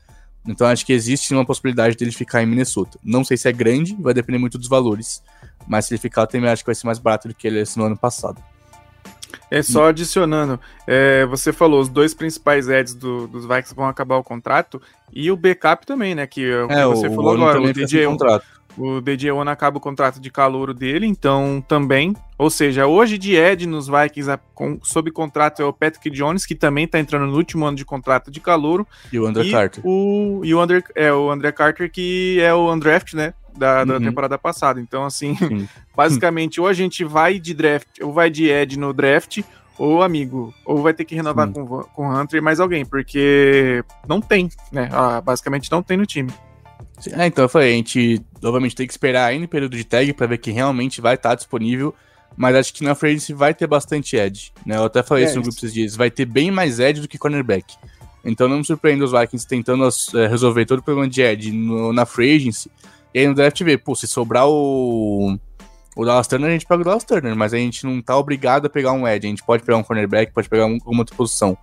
Então 0.45 0.67
acho 0.67 0.85
que 0.85 0.91
existe 0.91 1.33
uma 1.33 1.45
possibilidade 1.45 1.95
dele 1.95 2.11
ficar 2.11 2.43
em 2.43 2.45
Minnesota. 2.45 2.99
Não 3.01 3.23
sei 3.23 3.37
se 3.37 3.47
é 3.47 3.53
grande, 3.53 3.95
vai 3.97 4.13
depender 4.13 4.37
muito 4.37 4.57
dos 4.57 4.67
valores. 4.67 5.23
Mas 5.65 5.85
se 5.85 5.93
ele 5.93 6.01
ficar, 6.01 6.23
eu 6.23 6.27
também 6.27 6.49
acho 6.49 6.63
que 6.63 6.67
vai 6.67 6.75
ser 6.75 6.85
mais 6.85 6.99
barato 6.99 7.29
do 7.29 7.33
que 7.33 7.47
ele 7.47 7.63
no 7.77 7.85
ano 7.85 7.95
passado. 7.95 8.43
É 9.49 9.61
só 9.61 9.89
adicionando, 9.89 10.59
é, 10.87 11.25
você 11.25 11.53
falou, 11.53 11.79
os 11.79 11.89
dois 11.89 12.13
principais 12.13 12.69
ads 12.69 12.93
do, 12.93 13.27
dos 13.27 13.45
Vikings 13.45 13.75
vão 13.75 13.87
acabar 13.87 14.17
o 14.17 14.23
contrato 14.23 14.81
e 15.13 15.31
o 15.31 15.37
backup 15.37 15.85
também, 15.85 16.15
né? 16.15 16.27
Que, 16.27 16.45
é, 16.45 16.81
é 16.81 16.85
você 16.85 17.07
o 17.07 17.13
falou 17.13 17.33
agora, 17.33 17.61
o 17.61 17.73
DJ, 17.73 18.05
contrato. 18.05 18.45
o 18.77 19.01
DJ 19.01 19.31
One 19.31 19.49
acaba 19.49 19.77
o 19.77 19.81
contrato 19.81 20.19
de 20.19 20.29
calouro 20.29 20.73
dele, 20.73 21.05
então 21.05 21.63
também. 21.67 22.15
Ou 22.37 22.49
seja, 22.49 22.85
hoje 22.85 23.17
de 23.17 23.35
Ed 23.35 23.65
nos 23.65 23.87
Vikings 23.87 24.29
a, 24.29 24.37
com, 24.53 24.79
sob 24.83 25.09
contrato 25.11 25.61
é 25.61 25.65
o 25.65 25.71
Patrick 25.71 26.09
Jones, 26.09 26.45
que 26.45 26.55
também 26.55 26.87
tá 26.87 26.99
entrando 26.99 27.27
no 27.27 27.37
último 27.37 27.65
ano 27.65 27.77
de 27.77 27.85
contrato 27.85 28.29
de 28.29 28.39
calouro. 28.39 28.85
E 29.11 29.19
o 29.19 29.25
André 29.25 29.49
Carter. 29.49 29.85
O, 29.85 30.41
e 30.43 30.53
o, 30.53 30.59
André, 30.59 30.83
é, 30.95 31.13
o 31.13 31.31
André 31.31 31.51
Carter, 31.51 31.89
que 31.89 32.39
é 32.41 32.53
o 32.53 32.71
undraft, 32.73 33.13
né? 33.13 33.33
Da, 33.57 33.83
da 33.83 33.93
uhum. 33.95 34.03
temporada 34.03 34.37
passada. 34.37 34.79
Então, 34.79 35.05
assim, 35.05 35.35
basicamente, 35.95 36.59
ou 36.59 36.67
a 36.67 36.73
gente 36.73 37.03
vai 37.03 37.39
de 37.39 37.53
draft, 37.53 37.99
ou 38.01 38.11
vai 38.11 38.29
de 38.29 38.49
Ed 38.49 38.77
no 38.77 38.93
draft, 38.93 39.41
ou 39.77 40.01
amigo, 40.01 40.53
ou 40.65 40.81
vai 40.81 40.93
ter 40.93 41.05
que 41.05 41.15
renovar 41.15 41.51
com, 41.51 41.65
com 41.65 42.09
Hunter 42.09 42.37
e 42.37 42.41
mais 42.41 42.59
alguém, 42.59 42.85
porque 42.85 43.83
não 44.07 44.21
tem, 44.21 44.49
né? 44.71 44.89
Ah, 44.91 45.21
basicamente 45.21 45.71
não 45.71 45.83
tem 45.83 45.97
no 45.97 46.05
time. 46.05 46.31
É, 47.11 47.27
então 47.27 47.43
eu 47.43 47.49
falei, 47.49 47.73
a 47.73 47.75
gente 47.75 48.21
obviamente 48.41 48.75
tem 48.75 48.87
que 48.87 48.93
esperar 48.93 49.25
ainda 49.25 49.45
o 49.45 49.49
período 49.49 49.75
de 49.75 49.83
tag 49.83 50.13
para 50.13 50.27
ver 50.27 50.37
que 50.37 50.51
realmente 50.51 51.01
vai 51.01 51.15
estar 51.15 51.29
tá 51.29 51.35
disponível, 51.35 51.93
mas 52.37 52.55
acho 52.55 52.73
que 52.73 52.83
na 52.83 52.95
frente 52.95 53.33
vai 53.33 53.53
ter 53.53 53.67
bastante 53.67 54.15
edge, 54.15 54.53
né? 54.65 54.77
Eu 54.77 54.85
até 54.85 55.03
falei 55.03 55.25
é 55.25 55.27
isso 55.27 55.35
no 55.35 55.41
grupo 55.41 55.57
esses 55.57 55.73
dias, 55.73 55.95
vai 55.95 56.09
ter 56.09 56.25
bem 56.25 56.51
mais 56.51 56.79
edge 56.79 57.01
do 57.01 57.07
que 57.07 57.17
cornerback. 57.17 57.75
Então 58.23 58.47
não 58.47 58.57
me 58.57 58.65
surpreende 58.65 59.03
os 59.03 59.11
Vikings 59.11 59.47
tentando 59.47 59.87
é, 60.15 60.27
resolver 60.27 60.65
todo 60.65 60.79
o 60.79 60.83
problema 60.83 61.07
de 61.07 61.21
edge 61.21 61.51
no, 61.51 61.93
na 61.93 62.05
free 62.05 62.35
agency, 62.35 62.71
e 63.15 63.19
aí 63.19 63.27
no 63.29 63.33
draft 63.33 63.63
vê, 63.63 63.77
pô, 63.77 63.95
se 63.95 64.09
sobrar 64.09 64.45
o. 64.45 65.39
O 65.95 66.03
Dallas 66.03 66.27
Turner, 66.27 66.49
a 66.49 66.51
gente 66.51 66.65
pega 66.65 66.81
o 66.81 66.83
Dallas 66.83 67.05
Turner, 67.05 67.33
mas 67.33 67.53
a 67.53 67.57
gente 67.57 67.85
não 67.85 68.01
tá 68.01 68.17
obrigado 68.17 68.65
a 68.65 68.69
pegar 68.69 68.91
um 68.91 69.07
edge. 69.07 69.27
A 69.27 69.29
gente 69.29 69.43
pode 69.45 69.63
pegar 69.63 69.77
um 69.77 69.83
cornerback, 69.83 70.33
pode 70.33 70.49
pegar 70.49 70.65
um, 70.65 70.77
uma 70.85 70.99
outra 70.99 71.15
posição. 71.15 71.57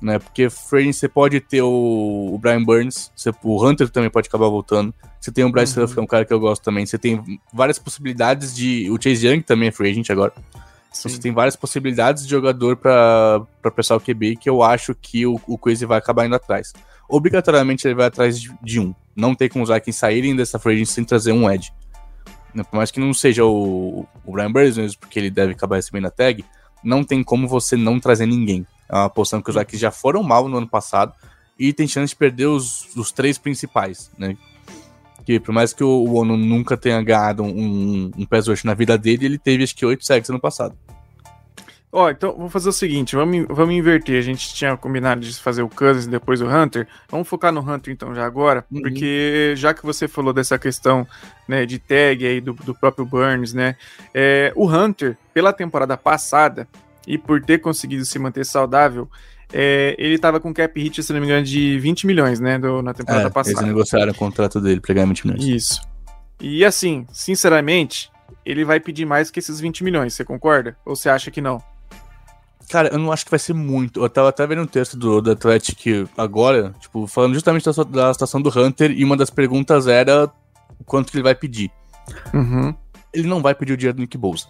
Né? 0.00 0.20
Porque 0.20 0.48
free 0.48 0.92
você 0.92 1.08
pode 1.08 1.40
ter 1.40 1.62
o, 1.62 2.30
o 2.32 2.38
Brian 2.38 2.62
Burns, 2.62 3.10
você, 3.16 3.32
o 3.42 3.66
Hunter 3.66 3.88
também 3.88 4.08
pode 4.08 4.28
acabar 4.28 4.46
voltando. 4.48 4.94
Você 5.20 5.32
tem 5.32 5.44
o 5.44 5.50
Bryce 5.50 5.76
uhum. 5.76 5.84
Huff, 5.84 5.94
que 5.94 5.98
é 5.98 6.02
um 6.04 6.06
cara 6.06 6.24
que 6.24 6.32
eu 6.32 6.38
gosto 6.38 6.62
também. 6.62 6.86
Você 6.86 6.96
tem 6.96 7.40
várias 7.52 7.80
possibilidades 7.80 8.54
de. 8.54 8.88
O 8.88 9.02
Chase 9.02 9.26
Young 9.26 9.40
também 9.40 9.66
é 9.66 9.72
free 9.72 9.90
agent 9.90 10.08
agora. 10.10 10.32
Você 11.02 11.18
tem 11.18 11.32
várias 11.32 11.56
possibilidades 11.56 12.24
de 12.24 12.30
jogador 12.30 12.76
para 12.76 13.46
o 13.64 14.00
QB 14.00 14.36
que 14.36 14.48
eu 14.48 14.62
acho 14.62 14.94
que 14.94 15.26
o, 15.26 15.40
o 15.46 15.58
Crazy 15.58 15.86
vai 15.86 15.98
acabar 15.98 16.26
indo 16.26 16.34
atrás 16.34 16.72
obrigatoriamente 17.08 17.86
ele 17.86 17.94
vai 17.94 18.06
atrás 18.06 18.40
de, 18.40 18.52
de 18.62 18.80
um. 18.80 18.94
Não 19.14 19.34
tem 19.34 19.48
como 19.48 19.64
usar 19.64 19.80
quem 19.80 19.92
saírem 19.92 20.34
dessa 20.34 20.58
free 20.58 20.84
sem 20.84 21.04
trazer 21.04 21.32
um 21.32 21.50
Ed. 21.50 21.72
Né, 22.54 22.64
por 22.64 22.76
mais 22.76 22.90
que 22.90 23.00
não 23.00 23.12
seja 23.12 23.44
o, 23.44 24.06
o 24.24 24.32
Brian 24.32 24.50
Burns 24.50 24.76
mesmo, 24.76 25.00
porque 25.00 25.18
ele 25.18 25.30
deve 25.30 25.52
acabar 25.52 25.76
recebendo 25.76 26.06
a 26.06 26.10
tag, 26.10 26.44
não 26.82 27.04
tem 27.04 27.22
como 27.22 27.46
você 27.46 27.76
não 27.76 28.00
trazer 28.00 28.26
ninguém. 28.26 28.66
É 28.88 28.94
uma 28.94 29.10
posição 29.10 29.42
que 29.42 29.50
os 29.50 29.56
Vikings 29.56 29.80
já 29.80 29.90
foram 29.90 30.22
mal 30.22 30.48
no 30.48 30.56
ano 30.58 30.68
passado 30.68 31.12
e 31.58 31.72
tem 31.72 31.88
chance 31.88 32.10
de 32.10 32.16
perder 32.16 32.46
os, 32.46 32.94
os 32.96 33.12
três 33.12 33.38
principais, 33.38 34.10
né? 34.18 34.36
Que 35.26 35.38
por 35.40 35.52
mais 35.52 35.74
que 35.74 35.84
o, 35.84 35.88
o 35.88 36.14
Ono 36.14 36.36
nunca 36.36 36.76
tenha 36.76 37.02
ganhado 37.02 37.42
um, 37.42 37.48
um, 37.48 38.10
um 38.16 38.24
pass 38.24 38.46
rush 38.46 38.64
na 38.64 38.72
vida 38.72 38.96
dele, 38.96 39.26
ele 39.26 39.38
teve 39.38 39.64
acho 39.64 39.76
que 39.76 39.84
oito 39.84 40.06
sacks 40.06 40.30
no 40.30 40.40
passado. 40.40 40.74
Ó, 41.92 42.10
então 42.10 42.34
vamos 42.36 42.52
fazer 42.52 42.68
o 42.68 42.72
seguinte, 42.72 43.16
vamos, 43.16 43.46
vamos 43.48 43.74
inverter. 43.74 44.18
A 44.18 44.22
gente 44.22 44.54
tinha 44.54 44.76
combinado 44.76 45.20
de 45.20 45.32
fazer 45.34 45.62
o 45.62 45.68
Cousins 45.68 46.04
e 46.04 46.10
depois 46.10 46.40
o 46.40 46.46
Hunter. 46.46 46.86
Vamos 47.08 47.26
focar 47.26 47.50
no 47.50 47.60
Hunter 47.60 47.92
então 47.92 48.14
já 48.14 48.26
agora, 48.26 48.64
uhum. 48.70 48.82
porque 48.82 49.54
já 49.56 49.72
que 49.72 49.82
você 49.82 50.06
falou 50.06 50.32
dessa 50.32 50.58
questão 50.58 51.06
né, 51.48 51.64
de 51.64 51.78
tag 51.78 52.26
aí 52.26 52.40
do, 52.40 52.52
do 52.52 52.74
próprio 52.74 53.06
Burns, 53.06 53.52
né? 53.54 53.76
É, 54.12 54.52
o 54.54 54.68
Hunter, 54.68 55.16
pela 55.32 55.52
temporada 55.52 55.96
passada, 55.96 56.68
e 57.06 57.16
por 57.16 57.40
ter 57.40 57.58
conseguido 57.58 58.04
se 58.04 58.18
manter 58.18 58.44
saudável, 58.44 59.08
é, 59.52 59.94
ele 59.98 60.18
tava 60.18 60.40
com 60.40 60.52
cap 60.52 60.80
hit, 60.80 61.02
se 61.02 61.12
não 61.12 61.20
me 61.20 61.26
engano, 61.26 61.44
de 61.44 61.78
20 61.78 62.06
milhões, 62.06 62.40
né? 62.40 62.58
Do, 62.58 62.82
na 62.82 62.92
temporada 62.92 63.28
é, 63.28 63.30
passada. 63.30 63.58
Eles 63.58 63.66
negociaram 63.66 64.12
o 64.12 64.14
contrato 64.14 64.60
dele 64.60 64.80
pra 64.80 64.94
ganhar 64.94 65.06
20 65.06 65.26
milhões. 65.26 65.44
Isso. 65.44 65.80
E 66.40 66.64
assim, 66.64 67.06
sinceramente, 67.12 68.10
ele 68.44 68.64
vai 68.64 68.80
pedir 68.80 69.06
mais 69.06 69.30
que 69.30 69.38
esses 69.38 69.60
20 69.60 69.84
milhões, 69.84 70.14
você 70.14 70.24
concorda? 70.24 70.76
Ou 70.84 70.94
você 70.94 71.08
acha 71.08 71.30
que 71.30 71.40
não? 71.40 71.62
Cara, 72.68 72.88
eu 72.88 72.98
não 72.98 73.12
acho 73.12 73.24
que 73.24 73.30
vai 73.30 73.38
ser 73.38 73.52
muito. 73.52 74.02
Eu 74.02 74.10
tava 74.10 74.28
até 74.28 74.44
vendo 74.46 74.62
um 74.62 74.66
texto 74.66 74.96
do, 74.96 75.20
do 75.20 75.30
Athletic 75.30 76.08
agora, 76.16 76.74
tipo, 76.80 77.06
falando 77.06 77.34
justamente 77.34 77.64
da, 77.64 77.82
da 77.84 78.12
situação 78.12 78.42
do 78.42 78.50
Hunter, 78.50 78.90
e 78.90 79.04
uma 79.04 79.16
das 79.16 79.30
perguntas 79.30 79.86
era 79.86 80.30
o 80.78 80.84
quanto 80.84 81.10
que 81.10 81.16
ele 81.16 81.22
vai 81.22 81.34
pedir. 81.34 81.70
Uhum. 82.34 82.74
Ele 83.14 83.28
não 83.28 83.40
vai 83.40 83.54
pedir 83.54 83.72
o 83.72 83.76
dinheiro 83.76 83.96
do 83.96 84.00
Nick 84.00 84.18
Bolsa. 84.18 84.48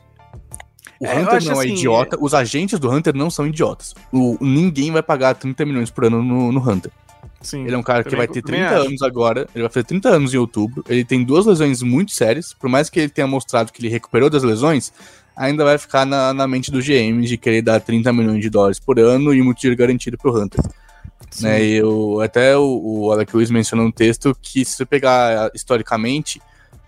O 1.01 1.07
é, 1.07 1.19
Hunter 1.19 1.45
não 1.45 1.53
é 1.53 1.65
assim, 1.65 1.71
é 1.71 1.73
idiota, 1.73 2.17
os 2.21 2.35
agentes 2.35 2.79
do 2.79 2.91
Hunter 2.91 3.15
não 3.15 3.31
são 3.31 3.47
idiotas. 3.47 3.95
O, 4.13 4.37
ninguém 4.41 4.91
vai 4.91 5.03
pagar 5.03 5.35
30 5.35 5.65
milhões 5.67 5.91
por 5.91 6.05
ano 6.05 6.23
no, 6.23 6.53
no 6.53 6.71
Hunter. 6.71 6.91
Sim, 7.41 7.65
ele 7.65 7.75
é 7.75 7.79
um 7.79 7.83
cara 7.83 8.03
que 8.03 8.17
vai 8.17 8.27
ter 8.27 8.43
30 8.43 8.69
anos 8.71 9.03
agora, 9.03 9.47
ele 9.55 9.63
vai 9.63 9.71
fazer 9.71 9.85
30 9.85 10.09
anos 10.09 10.35
em 10.35 10.39
outubro, 10.39 10.83
ele 10.89 11.05
tem 11.05 11.23
duas 11.23 11.47
lesões 11.47 11.83
muito 11.83 12.13
sérias, 12.13 12.55
por 12.55 12.69
mais 12.69 12.91
que 12.91 12.99
ele 12.99 13.09
tenha 13.09 13.27
mostrado 13.27 13.73
que 13.73 13.81
ele 13.81 13.89
recuperou 13.89 14.29
das 14.29 14.43
lesões, 14.43 14.93
ainda 15.37 15.65
vai 15.65 15.79
ficar 15.79 16.07
na, 16.07 16.33
na 16.33 16.49
mente 16.49 16.73
do 16.73 16.81
GM 16.81 17.23
de 17.23 17.37
querer 17.37 17.63
dar 17.63 17.81
30 17.81 18.13
milhões 18.13 18.41
de 18.41 18.49
dólares 18.51 18.81
por 18.81 18.99
ano 18.99 19.35
e 19.35 19.43
muito 19.43 19.61
dinheiro 19.61 19.79
garantido 19.79 20.17
pro 20.17 20.37
Hunter. 20.37 20.61
Né, 21.41 21.63
e 21.63 21.73
eu, 21.75 22.21
até 22.21 22.57
o, 22.57 22.81
o 22.83 23.13
Alec 23.13 23.37
Willis 23.37 23.51
mencionou 23.51 23.87
no 23.87 23.93
texto 23.93 24.37
que 24.41 24.65
se 24.65 24.77
você 24.77 24.87
pegar 24.87 25.51
historicamente, 25.55 26.41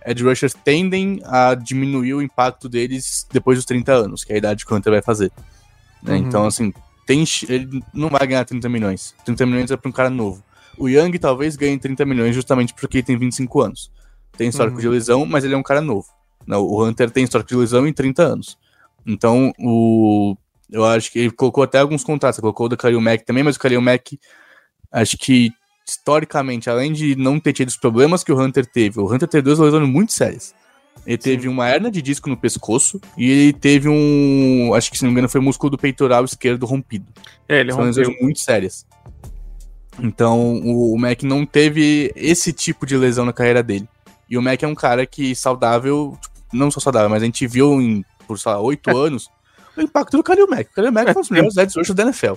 Ed 0.05 0.23
Rushers 0.23 0.53
tendem 0.53 1.21
a 1.25 1.55
diminuir 1.55 2.13
o 2.13 2.21
impacto 2.21 2.69
deles 2.69 3.27
depois 3.31 3.57
dos 3.57 3.65
30 3.65 3.91
anos, 3.91 4.23
que 4.23 4.31
é 4.31 4.35
a 4.35 4.37
idade 4.37 4.65
que 4.65 4.73
o 4.73 4.75
Hunter 4.75 4.93
vai 4.93 5.01
fazer. 5.01 5.31
Né? 6.01 6.13
Uhum. 6.13 6.27
Então, 6.27 6.47
assim, 6.47 6.73
tem, 7.05 7.23
ele 7.47 7.83
não 7.93 8.09
vai 8.09 8.25
ganhar 8.25 8.45
30 8.45 8.69
milhões. 8.69 9.15
30 9.25 9.45
milhões 9.45 9.71
é 9.71 9.77
para 9.77 9.89
um 9.89 9.91
cara 9.91 10.09
novo. 10.09 10.43
O 10.77 10.87
Young 10.87 11.17
talvez 11.19 11.55
ganhe 11.55 11.77
30 11.77 12.05
milhões 12.05 12.33
justamente 12.33 12.73
porque 12.73 12.99
ele 12.99 13.03
tem 13.03 13.17
25 13.17 13.61
anos. 13.61 13.91
Tem 14.37 14.47
histórico 14.47 14.77
uhum. 14.77 14.81
de 14.81 14.89
lesão, 14.89 15.25
mas 15.25 15.43
ele 15.43 15.53
é 15.53 15.57
um 15.57 15.63
cara 15.63 15.81
novo. 15.81 16.07
O 16.47 16.83
Hunter 16.83 17.11
tem 17.11 17.23
histórico 17.23 17.49
de 17.49 17.55
lesão 17.55 17.85
em 17.85 17.93
30 17.93 18.23
anos. 18.23 18.57
Então, 19.05 19.51
o 19.59 20.35
Eu 20.71 20.85
acho 20.85 21.11
que 21.11 21.19
ele 21.19 21.31
colocou 21.31 21.63
até 21.63 21.79
alguns 21.79 22.03
contratos, 22.03 22.39
colocou 22.39 22.67
o 22.67 22.69
do 22.69 22.77
Kalil 22.77 23.01
Mack 23.01 23.25
também, 23.25 23.43
mas 23.43 23.55
o 23.55 23.59
Kalil 23.59 23.81
Mack, 23.81 24.19
acho 24.91 25.17
que 25.17 25.51
historicamente, 25.89 26.69
além 26.69 26.93
de 26.93 27.15
não 27.15 27.39
ter 27.39 27.53
tido 27.53 27.67
os 27.67 27.77
problemas 27.77 28.23
que 28.23 28.31
o 28.31 28.39
Hunter 28.39 28.65
teve, 28.65 28.99
o 28.99 29.11
Hunter 29.11 29.27
teve 29.27 29.43
duas 29.43 29.59
lesões 29.59 29.87
muito 29.87 30.13
sérias. 30.13 30.53
Ele 31.05 31.17
teve 31.17 31.43
Sim. 31.43 31.47
uma 31.49 31.69
hernia 31.69 31.89
de 31.89 32.01
disco 32.01 32.29
no 32.29 32.37
pescoço 32.37 32.99
e 33.17 33.29
ele 33.29 33.53
teve 33.53 33.87
um. 33.87 34.73
Acho 34.73 34.91
que 34.91 34.97
se 34.97 35.03
não 35.03 35.09
me 35.09 35.13
engano 35.13 35.29
foi 35.29 35.39
músculo 35.39 35.71
do 35.71 35.77
peitoral 35.77 36.25
esquerdo 36.25 36.65
rompido. 36.65 37.05
É, 37.47 37.61
ele 37.61 37.71
São 37.71 37.83
rompeu. 37.83 38.03
lesões 38.03 38.21
muito 38.21 38.39
sérias. 38.39 38.85
Então 40.01 40.55
o, 40.57 40.93
o 40.93 40.99
Mac 40.99 41.23
não 41.23 41.45
teve 41.45 42.11
esse 42.15 42.51
tipo 42.51 42.85
de 42.85 42.97
lesão 42.97 43.25
na 43.25 43.33
carreira 43.33 43.63
dele. 43.63 43.87
E 44.29 44.37
o 44.37 44.41
Mac 44.41 44.61
é 44.61 44.67
um 44.67 44.75
cara 44.75 45.05
que 45.05 45.33
saudável, 45.35 46.17
não 46.53 46.69
só 46.69 46.79
saudável, 46.79 47.09
mas 47.09 47.23
a 47.23 47.25
gente 47.25 47.47
viu 47.47 47.81
em, 47.81 48.03
por, 48.27 48.37
sei 48.37 48.51
lá, 48.51 48.59
oito 48.59 48.89
é. 48.89 48.93
anos 48.93 49.29
o 49.79 49.81
impacto 49.81 50.17
do 50.17 50.23
Kalil 50.23 50.47
Mack. 50.47 50.69
O 50.71 50.73
Kalil 50.73 50.91
Mack 50.91 51.07
é, 51.07 51.11
um 51.11 51.21
dos 51.21 51.29
melhores 51.29 51.57
edges 51.57 51.77
hoje 51.77 51.93
da 51.93 52.03
NFL. 52.03 52.33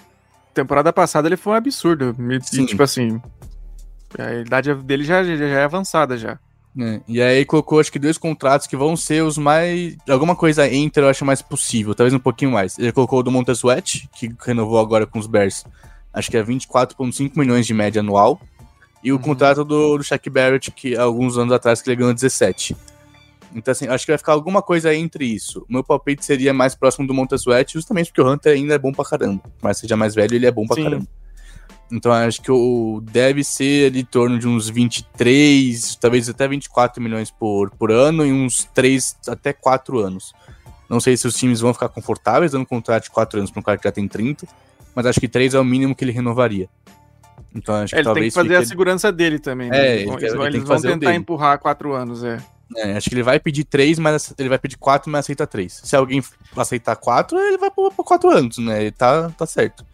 Temporada 0.54 0.92
passada 0.92 1.28
ele 1.28 1.36
foi 1.36 1.52
um 1.52 1.56
absurdo. 1.56 2.14
E, 2.30 2.66
tipo 2.66 2.82
assim, 2.82 3.20
a 4.18 4.34
idade 4.34 4.74
dele 4.74 5.04
já, 5.04 5.22
já, 5.24 5.36
já 5.36 5.44
é 5.44 5.64
avançada 5.64 6.16
já. 6.16 6.38
É, 6.78 7.00
e 7.06 7.20
aí 7.20 7.44
colocou 7.44 7.80
acho 7.80 7.92
que 7.92 7.98
dois 7.98 8.16
contratos 8.16 8.66
que 8.66 8.76
vão 8.76 8.96
ser 8.96 9.22
os 9.22 9.36
mais. 9.36 9.96
Alguma 10.08 10.34
coisa 10.34 10.66
entre 10.68 11.02
eu 11.02 11.08
acho 11.08 11.24
mais 11.24 11.42
possível, 11.42 11.94
talvez 11.94 12.14
um 12.14 12.18
pouquinho 12.18 12.50
mais. 12.50 12.78
Ele 12.78 12.92
colocou 12.92 13.18
o 13.18 13.22
do 13.22 13.30
Montessuet, 13.30 14.08
que 14.14 14.34
renovou 14.44 14.78
agora 14.78 15.06
com 15.06 15.18
os 15.18 15.26
Bears. 15.26 15.64
Acho 16.12 16.30
que 16.30 16.36
é 16.36 16.42
24,5 16.42 17.32
milhões 17.36 17.66
de 17.66 17.74
média 17.74 18.00
anual. 18.00 18.40
E 19.02 19.12
o 19.12 19.16
uhum. 19.16 19.22
contrato 19.22 19.64
do, 19.64 19.98
do 19.98 20.04
Shaq 20.04 20.30
Barrett, 20.30 20.70
que 20.70 20.96
alguns 20.96 21.36
anos 21.36 21.52
atrás 21.52 21.82
que 21.82 21.90
ele 21.90 21.96
ganhou 21.96 22.14
17. 22.14 22.76
Então, 23.54 23.72
assim, 23.72 23.86
acho 23.86 24.04
que 24.04 24.12
vai 24.12 24.18
ficar 24.18 24.32
alguma 24.32 24.62
coisa 24.62 24.94
entre 24.94 25.24
isso. 25.24 25.66
O 25.68 25.72
meu 25.72 25.84
palpite 25.84 26.24
seria 26.24 26.52
mais 26.54 26.74
próximo 26.74 27.06
do 27.06 27.14
Montessuet, 27.14 27.72
justamente 27.72 28.06
porque 28.10 28.20
o 28.20 28.30
Hunter 28.30 28.54
ainda 28.54 28.74
é 28.74 28.78
bom 28.78 28.92
pra 28.92 29.04
caramba. 29.04 29.42
Mas 29.60 29.78
seja 29.78 29.96
mais 29.96 30.14
velho, 30.14 30.34
ele 30.34 30.46
é 30.46 30.50
bom 30.50 30.66
pra 30.66 30.76
Sim. 30.76 30.84
caramba. 30.84 31.06
Então 31.92 32.10
acho 32.10 32.40
que 32.40 32.50
o 32.50 33.02
deve 33.02 33.44
ser 33.44 33.90
ali 33.90 34.00
em 34.00 34.04
torno 34.04 34.38
de 34.38 34.48
uns 34.48 34.66
23, 34.70 35.96
talvez 35.96 36.26
até 36.26 36.48
24 36.48 37.02
milhões 37.02 37.30
por, 37.30 37.70
por 37.72 37.92
ano 37.92 38.24
em 38.24 38.32
uns 38.32 38.64
3 38.72 39.18
até 39.28 39.52
4 39.52 39.98
anos. 39.98 40.32
Não 40.88 41.00
sei 41.00 41.18
se 41.18 41.26
os 41.26 41.34
times 41.34 41.60
vão 41.60 41.74
ficar 41.74 41.90
confortáveis 41.90 42.52
dando 42.52 42.62
um 42.62 42.66
contrato 42.66 43.04
de 43.04 43.10
4 43.10 43.40
anos 43.40 43.50
para 43.50 43.60
um 43.60 43.62
cara 43.62 43.76
que 43.76 43.84
já 43.84 43.92
tem 43.92 44.08
30, 44.08 44.46
mas 44.94 45.04
acho 45.04 45.20
que 45.20 45.28
3 45.28 45.52
é 45.52 45.60
o 45.60 45.64
mínimo 45.64 45.94
que 45.94 46.02
ele 46.02 46.12
renovaria. 46.12 46.66
Então 47.54 47.74
acho 47.74 47.90
que 47.90 47.96
é, 47.96 47.98
ele 47.98 48.04
talvez. 48.04 48.32
Tem 48.32 48.42
que 48.42 48.48
fazer 48.48 48.62
a 48.62 48.66
segurança 48.66 49.12
dele 49.12 49.38
também. 49.38 49.68
Né? 49.68 49.76
É, 49.76 50.00
eles, 50.00 50.32
ele, 50.32 50.46
eles, 50.46 50.64
vão 50.64 50.80
tentar 50.80 51.14
empurrar 51.14 51.58
4 51.58 51.92
anos, 51.92 52.24
é. 52.24 52.38
É, 52.76 52.96
acho 52.96 53.08
que 53.08 53.14
ele 53.14 53.22
vai 53.22 53.38
pedir 53.38 53.64
3, 53.64 53.98
mas 53.98 54.34
ele 54.38 54.48
vai 54.48 54.58
pedir 54.58 54.76
4, 54.76 55.10
mas 55.10 55.20
aceita 55.20 55.46
3. 55.46 55.82
Se 55.84 55.96
alguém 55.96 56.22
aceitar 56.56 56.96
4, 56.96 57.38
ele 57.38 57.58
vai 57.58 57.70
por 57.70 57.92
4 57.92 58.30
anos, 58.30 58.58
né? 58.58 58.82
Ele 58.82 58.92
tá, 58.92 59.30
tá 59.30 59.46
certo 59.46 59.84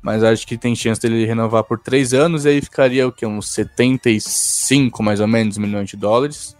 mas 0.00 0.22
acho 0.22 0.46
que 0.46 0.56
tem 0.56 0.74
chance 0.74 1.00
dele 1.00 1.26
renovar 1.26 1.64
por 1.64 1.78
três 1.78 2.14
anos, 2.14 2.44
e 2.44 2.48
aí 2.48 2.60
ficaria 2.60 3.06
o 3.06 3.12
que? 3.12 3.26
Uns 3.26 3.50
75 3.50 5.02
mais 5.02 5.20
ou 5.20 5.26
menos 5.26 5.58
milhões 5.58 5.90
de 5.90 5.96
dólares. 5.96 6.56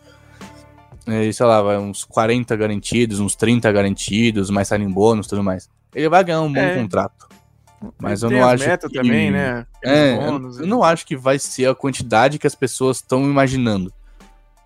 E, 1.07 1.33
sei 1.33 1.47
lá, 1.47 1.62
vai 1.62 1.79
uns 1.79 2.05
40 2.05 2.55
garantidos, 2.57 3.21
uns 3.21 3.35
30 3.35 3.71
garantidos, 3.73 4.50
mais 4.50 4.69
signing 4.69 4.93
bônus 4.93 5.27
tudo 5.27 5.43
mais. 5.43 5.71
Ele 5.95 6.09
vai 6.09 6.23
ganhar 6.23 6.43
um 6.43 6.53
bom 6.53 6.61
é. 6.61 6.75
contrato. 6.75 7.29
Mas 7.99 8.23
eu 8.23 8.31
não 8.31 8.47
acho 8.47 8.65
que... 8.65 8.88
também, 8.91 9.31
né? 9.31 9.65
É, 9.83 10.17
bônus, 10.17 10.59
eu, 10.59 10.65
eu 10.65 10.69
não 10.69 10.83
acho 10.83 11.07
que 11.07 11.17
vai 11.17 11.38
ser 11.38 11.71
a 11.71 11.75
quantidade 11.75 12.38
que 12.38 12.47
as 12.47 12.55
pessoas 12.55 12.99
estão 12.99 13.25
imaginando. 13.25 13.93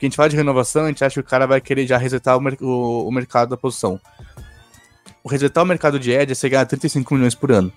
Porque 0.03 0.07
a 0.07 0.09
gente 0.09 0.17
fala 0.17 0.29
de 0.29 0.37
renovação, 0.37 0.85
a 0.85 0.89
gente 0.89 1.05
acha 1.05 1.15
que 1.15 1.21
o 1.21 1.31
cara 1.31 1.47
vai 1.47 1.61
querer 1.61 1.87
já 1.87 1.97
resetar 1.97 2.37
o, 2.37 2.41
mer 2.41 2.57
o, 2.61 3.07
o 3.07 3.13
mercado 3.13 3.51
da 3.51 3.57
posição. 3.57 4.01
O 5.23 5.29
resetar 5.29 5.63
o 5.63 5.67
mercado 5.67 5.97
de 5.97 6.11
Ed 6.11 6.33
é 6.33 6.35
você 6.35 6.49
ganhar 6.49 6.67
35 6.67 7.15
milhões 7.15 7.37
por 7.37 7.53
ano. 7.53 7.73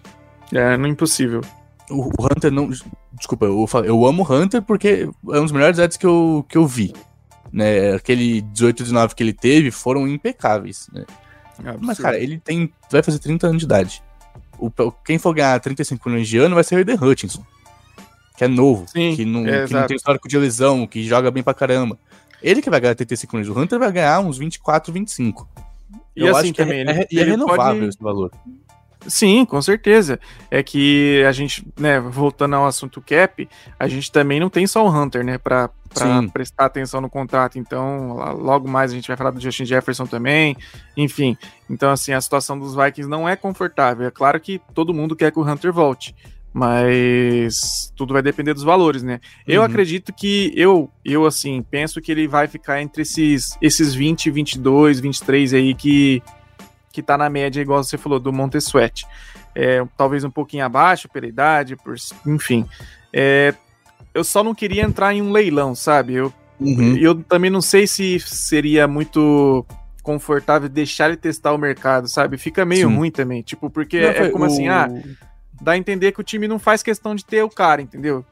É, 0.52 0.76
não 0.76 0.86
é 0.86 0.90
impossível. 0.90 1.42
O, 1.88 2.06
o 2.08 2.26
Hunter 2.26 2.52
não. 2.52 2.68
Desculpa, 3.14 3.46
eu, 3.46 3.68
eu 3.84 4.06
amo 4.08 4.24
o 4.24 4.34
Hunter 4.34 4.64
porque 4.64 5.08
é 5.32 5.40
um 5.40 5.44
dos 5.44 5.52
melhores 5.52 5.78
ads 5.78 5.98
que 5.98 6.06
eu, 6.08 6.44
que 6.50 6.58
eu 6.58 6.66
vi. 6.66 6.96
Né? 7.54 7.94
Aquele 7.94 8.42
18 8.42 8.82
19 8.82 9.14
que 9.14 9.22
ele 9.22 9.34
teve 9.34 9.70
foram 9.70 10.08
impecáveis. 10.08 10.90
Né? 10.92 11.06
É 11.64 11.76
Mas, 11.80 12.00
cara, 12.00 12.18
ele 12.18 12.40
tem. 12.40 12.74
Vai 12.92 13.04
fazer 13.04 13.20
30 13.20 13.46
anos 13.46 13.60
de 13.60 13.66
idade. 13.66 14.02
O, 14.58 14.72
quem 15.06 15.20
for 15.20 15.32
ganhar 15.32 15.60
35 15.60 16.10
milhões 16.10 16.28
de 16.28 16.40
ano 16.40 16.56
vai 16.56 16.64
ser 16.64 16.76
o 16.76 16.80
Eden 16.80 16.98
Hutchinson. 17.00 17.46
Que 18.36 18.46
é 18.46 18.48
novo, 18.48 18.86
Sim, 18.88 19.16
que, 19.16 19.24
não, 19.24 19.48
é, 19.48 19.66
que 19.66 19.74
não 19.74 19.88
tem 19.88 19.96
histórico 19.96 20.28
de 20.28 20.38
lesão, 20.38 20.86
que 20.86 21.04
joga 21.04 21.32
bem 21.32 21.42
pra 21.42 21.54
caramba. 21.54 21.98
Ele 22.46 22.62
que 22.62 22.70
vai 22.70 22.80
ganhar 22.80 22.94
35 22.94 23.36
milhões. 23.36 23.58
O 23.58 23.60
Hunter 23.60 23.80
vai 23.80 23.92
ganhar 23.92 24.20
uns 24.20 24.38
24, 24.38 24.94
25. 24.94 25.50
E 26.16 26.22
eu 26.22 26.38
assim 26.38 26.54
também, 26.54 26.82
é, 26.82 26.92
é, 26.92 27.08
é, 27.12 27.20
é 27.20 27.24
renovável 27.24 27.74
pode... 27.74 27.86
esse 27.88 27.98
valor. 28.00 28.32
Sim, 29.08 29.46
com 29.46 29.60
certeza. 29.62 30.20
É 30.50 30.62
que 30.62 31.24
a 31.28 31.32
gente, 31.32 31.68
né, 31.76 32.00
voltando 32.00 32.56
ao 32.56 32.68
assunto 32.68 33.02
cap, 33.02 33.50
a 33.80 33.88
gente 33.88 34.12
também 34.12 34.40
não 34.40 34.50
tem 34.50 34.68
só 34.68 34.86
o 34.86 34.90
Hunter, 34.90 35.24
né, 35.24 35.40
pra 35.40 35.72
prestar 36.32 36.66
atenção 36.66 37.02
no 37.02 37.10
contrato. 37.10 37.58
Então, 37.58 38.18
logo 38.38 38.68
mais 38.68 38.92
a 38.92 38.96
gente 38.96 39.08
vai 39.08 39.18
falar 39.18 39.32
do 39.32 39.42
Justin 39.42 39.66
Jefferson 39.66 40.06
também. 40.06 40.56
Enfim, 40.96 41.36
então, 41.68 41.90
assim, 41.90 42.14
a 42.14 42.22
situação 42.22 42.60
dos 42.60 42.76
Vikings 42.76 43.10
não 43.10 43.28
é 43.28 43.36
confortável. 43.36 44.08
É 44.08 44.12
claro 44.12 44.40
que 44.40 44.62
todo 44.74 44.94
mundo 44.94 45.16
quer 45.16 45.32
que 45.32 45.40
o 45.40 45.44
Hunter 45.44 45.74
volte, 45.74 46.16
mas 46.56 47.92
tudo 47.98 48.14
vai 48.14 48.22
depender 48.22 48.54
dos 48.54 48.64
valores, 48.64 49.04
né? 49.04 49.20
Eu 49.46 49.60
uhum. 49.60 49.68
acredito 49.68 50.14
que 50.14 50.54
eu, 50.56 50.90
eu 51.04 51.26
assim, 51.26 51.62
penso 51.62 52.00
que 52.00 52.10
ele 52.10 52.30
vai 52.30 52.48
ficar 52.48 52.82
entre 52.82 53.02
esses, 53.02 53.58
esses 53.62 53.94
20, 53.94 54.32
22, 54.32 55.02
23 55.02 55.54
aí 55.54 55.76
que 55.76 56.24
que 56.94 57.04
tá 57.04 57.18
na 57.18 57.30
média, 57.30 57.60
igual 57.60 57.84
você 57.84 57.98
falou, 57.98 58.22
do 58.22 58.32
Montesuete. 58.32 59.06
É, 59.54 59.86
talvez 59.98 60.24
um 60.24 60.30
pouquinho 60.30 60.64
abaixo 60.64 61.10
pela 61.10 61.28
idade, 61.28 61.76
por, 61.76 61.94
enfim. 62.26 62.66
É, 63.12 63.54
eu 64.14 64.24
só 64.24 64.42
não 64.42 64.56
queria 64.56 64.84
entrar 64.84 65.14
em 65.14 65.22
um 65.22 65.34
leilão, 65.34 65.76
sabe? 65.76 66.14
Eu, 66.14 66.34
uhum. 66.58 66.96
eu 66.96 67.22
também 67.22 67.52
não 67.52 67.60
sei 67.60 67.86
se 67.86 68.18
seria 68.22 68.88
muito 68.88 69.66
confortável 70.02 70.70
deixar 70.70 71.10
ele 71.10 71.18
testar 71.18 71.52
o 71.52 71.58
mercado, 71.58 72.08
sabe? 72.08 72.38
Fica 72.38 72.64
meio 72.64 72.88
Sim. 72.88 72.96
ruim 72.96 73.12
também, 73.12 73.42
tipo, 73.42 73.70
porque 73.70 74.00
não, 74.00 74.10
é 74.10 74.30
como 74.30 74.46
o... 74.46 74.48
assim, 74.48 74.70
ah, 74.70 74.88
dá 75.62 75.74
a 75.74 75.78
entender 75.78 76.12
que 76.12 76.22
o 76.22 76.24
time 76.24 76.48
não 76.48 76.60
faz 76.60 76.84
questão 76.84 77.16
de 77.16 77.26
ter 77.26 77.44
o 77.44 77.50
cara, 77.50 77.82
entendeu? 77.82 78.26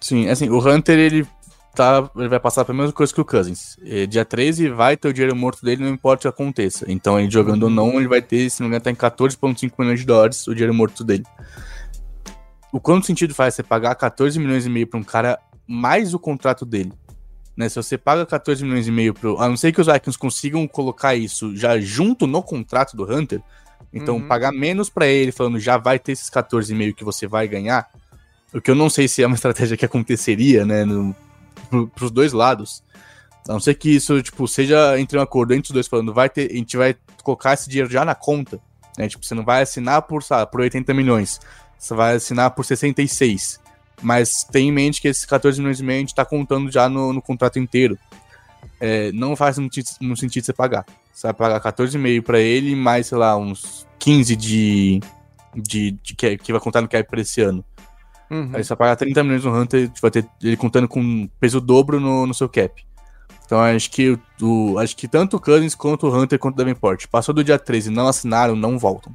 Sim, 0.00 0.28
assim, 0.28 0.48
o 0.48 0.58
Hunter, 0.58 0.98
ele 0.98 1.26
tá, 1.74 2.08
ele 2.16 2.28
vai 2.28 2.40
passar 2.40 2.64
pela 2.64 2.78
mesma 2.78 2.92
coisa 2.92 3.12
que 3.12 3.20
o 3.20 3.24
Cousins. 3.24 3.76
E, 3.82 4.06
dia 4.06 4.24
13 4.24 4.68
vai 4.68 4.96
ter 4.96 5.08
o 5.08 5.12
dinheiro 5.12 5.34
morto 5.34 5.64
dele, 5.64 5.82
não 5.82 5.90
importa 5.90 6.20
o 6.20 6.32
que 6.32 6.42
aconteça. 6.42 6.84
Então, 6.88 7.18
ele 7.18 7.30
jogando 7.30 7.64
ou 7.64 7.70
não, 7.70 7.98
ele 7.98 8.08
vai 8.08 8.22
ter, 8.22 8.48
se 8.50 8.60
não 8.60 8.68
me 8.68 8.76
engano, 8.76 8.84
tá 8.84 8.90
em 8.90 8.94
14,5 8.94 9.72
milhões 9.78 10.00
de 10.00 10.06
dólares 10.06 10.46
o 10.46 10.54
dinheiro 10.54 10.74
morto 10.74 11.02
dele. 11.02 11.24
O 12.72 12.80
quanto 12.80 13.06
sentido 13.06 13.34
faz 13.34 13.54
você 13.54 13.62
pagar 13.62 13.94
14 13.94 14.38
milhões 14.38 14.66
e 14.66 14.68
meio 14.68 14.86
pra 14.86 14.98
um 14.98 15.04
cara 15.04 15.38
mais 15.66 16.12
o 16.12 16.18
contrato 16.18 16.64
dele? 16.64 16.92
Né, 17.56 17.68
se 17.68 17.76
você 17.76 17.96
paga 17.96 18.26
14 18.26 18.64
milhões 18.64 18.88
e 18.88 18.90
meio 18.90 19.14
pro. 19.14 19.40
A 19.40 19.48
não 19.48 19.56
ser 19.56 19.70
que 19.70 19.80
os 19.80 19.86
Vikings 19.86 20.18
consigam 20.18 20.66
colocar 20.66 21.14
isso 21.14 21.56
já 21.56 21.78
junto 21.78 22.26
no 22.26 22.42
contrato 22.42 22.96
do 22.96 23.04
Hunter. 23.04 23.40
Então, 23.92 24.16
uhum. 24.16 24.26
pagar 24.26 24.52
menos 24.52 24.90
para 24.90 25.06
ele, 25.06 25.32
falando 25.32 25.58
já 25.58 25.76
vai 25.76 25.98
ter 25.98 26.12
esses 26.12 26.30
14,5 26.30 26.94
que 26.94 27.04
você 27.04 27.26
vai 27.26 27.46
ganhar. 27.46 27.88
O 28.52 28.60
que 28.60 28.70
eu 28.70 28.74
não 28.74 28.88
sei 28.88 29.08
se 29.08 29.22
é 29.22 29.26
uma 29.26 29.34
estratégia 29.36 29.76
que 29.76 29.84
aconteceria, 29.84 30.64
né? 30.64 30.84
No, 30.84 31.14
pros 31.94 32.10
dois 32.10 32.32
lados. 32.32 32.82
A 33.48 33.52
não 33.52 33.60
ser 33.60 33.74
que 33.74 33.90
isso, 33.90 34.22
tipo, 34.22 34.48
seja 34.48 34.98
entre 34.98 35.18
um 35.18 35.22
acordo 35.22 35.52
entre 35.52 35.68
os 35.68 35.74
dois 35.74 35.86
falando, 35.86 36.14
vai 36.14 36.30
ter, 36.30 36.50
a 36.50 36.54
gente 36.54 36.76
vai 36.76 36.96
colocar 37.22 37.52
esse 37.52 37.68
dinheiro 37.68 37.90
já 37.90 38.04
na 38.04 38.14
conta. 38.14 38.58
Né? 38.96 39.08
Tipo, 39.08 39.24
você 39.24 39.34
não 39.34 39.44
vai 39.44 39.62
assinar 39.62 40.02
por, 40.02 40.22
sabe, 40.22 40.50
por 40.50 40.60
80 40.60 40.94
milhões. 40.94 41.40
Você 41.78 41.94
vai 41.94 42.14
assinar 42.14 42.52
por 42.52 42.64
66. 42.64 43.60
Mas 44.02 44.44
tem 44.44 44.68
em 44.68 44.72
mente 44.72 45.00
que 45.00 45.08
esses 45.08 45.24
14 45.24 45.60
milhões 45.60 45.80
e 45.80 45.82
meio 45.82 45.98
a 45.98 46.00
gente 46.00 46.14
tá 46.14 46.24
contando 46.24 46.70
já 46.70 46.88
no, 46.88 47.12
no 47.12 47.20
contrato 47.20 47.58
inteiro. 47.58 47.98
É, 48.80 49.12
não 49.12 49.36
faz 49.36 49.58
no, 49.58 49.68
no 50.00 50.16
sentido 50.16 50.44
você 50.44 50.52
pagar. 50.52 50.86
Você 51.14 51.28
vai 51.28 51.34
pagar 51.34 51.72
14,5 51.72 52.22
para 52.22 52.40
ele, 52.40 52.74
mais, 52.74 53.06
sei 53.06 53.16
lá, 53.16 53.36
uns 53.36 53.86
15 54.00 54.34
de, 54.34 55.00
de, 55.54 55.92
de 55.92 56.14
que, 56.14 56.36
que 56.36 56.52
vai 56.52 56.60
contar 56.60 56.80
no 56.80 56.88
cap 56.88 57.08
para 57.08 57.20
esse 57.20 57.40
ano. 57.40 57.64
Uhum. 58.28 58.50
Aí 58.52 58.64
você 58.64 58.70
vai 58.70 58.78
pagar 58.78 58.96
30 58.96 59.22
milhões 59.22 59.44
no 59.44 59.54
Hunter, 59.56 59.90
vai 60.02 60.10
ter 60.10 60.26
ele 60.42 60.56
contando 60.56 60.88
com 60.88 61.28
peso 61.38 61.60
dobro 61.60 62.00
no, 62.00 62.26
no 62.26 62.34
seu 62.34 62.48
cap. 62.48 62.84
Então 63.46 63.60
acho 63.60 63.90
que 63.90 64.18
o, 64.42 64.78
acho 64.78 64.96
que 64.96 65.06
tanto 65.06 65.36
o 65.36 65.40
Cousins 65.40 65.74
quanto 65.74 66.08
o 66.08 66.14
Hunter 66.14 66.38
quanto 66.38 66.54
o 66.54 66.58
Davenport 66.58 67.06
passou 67.08 67.34
do 67.34 67.44
dia 67.44 67.58
13 67.58 67.90
e 67.90 67.92
não 67.92 68.08
assinaram, 68.08 68.56
não 68.56 68.76
voltam. 68.76 69.14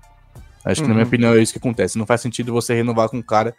Acho 0.64 0.82
uhum. 0.82 0.86
que 0.86 0.90
na 0.90 0.94
minha 0.96 1.04
uhum. 1.04 1.08
opinião 1.08 1.34
é 1.34 1.42
isso 1.42 1.52
que 1.52 1.60
acontece. 1.60 1.98
Não 1.98 2.06
faz 2.06 2.22
sentido 2.22 2.54
você 2.54 2.74
renovar 2.74 3.10
com 3.10 3.18
um 3.18 3.22
cara 3.22 3.54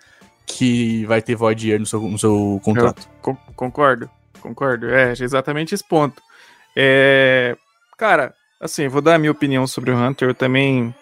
que 0.46 1.04
vai 1.06 1.20
ter 1.20 1.34
void 1.34 1.68
year 1.68 1.78
no 1.78 1.86
seu, 1.86 2.00
no 2.00 2.18
seu 2.18 2.60
contrato. 2.64 3.08
Eu 3.26 3.36
concordo, 3.54 4.08
concordo. 4.40 4.88
É 4.88 5.12
exatamente 5.12 5.74
esse 5.74 5.86
ponto. 5.86 6.22
É, 6.76 7.56
cara, 8.00 8.34
assim, 8.58 8.88
vou 8.88 9.02
dar 9.02 9.16
a 9.16 9.18
minha 9.18 9.30
opinião 9.30 9.66
sobre 9.66 9.90
o 9.90 9.96
Hunter. 9.96 10.30
Eu 10.30 10.34
também 10.34 10.94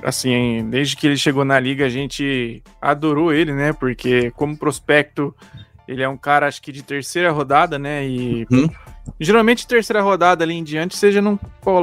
assim, 0.00 0.68
desde 0.70 0.96
que 0.96 1.08
ele 1.08 1.16
chegou 1.16 1.44
na 1.44 1.58
liga, 1.58 1.84
a 1.84 1.88
gente 1.88 2.62
adorou 2.80 3.32
ele, 3.32 3.52
né? 3.52 3.72
Porque 3.72 4.30
como 4.32 4.56
prospecto, 4.56 5.34
ele 5.88 6.02
é 6.02 6.08
um 6.08 6.16
cara, 6.16 6.46
acho 6.46 6.62
que 6.62 6.70
de 6.70 6.82
terceira 6.82 7.32
rodada, 7.32 7.78
né? 7.80 8.06
E 8.06 8.46
uhum. 8.48 8.68
geralmente 9.18 9.66
terceira 9.66 10.02
rodada 10.02 10.44
ali 10.44 10.54
em 10.54 10.62
diante, 10.62 10.96
você 10.96 11.10
já 11.10 11.20
não, 11.20 11.38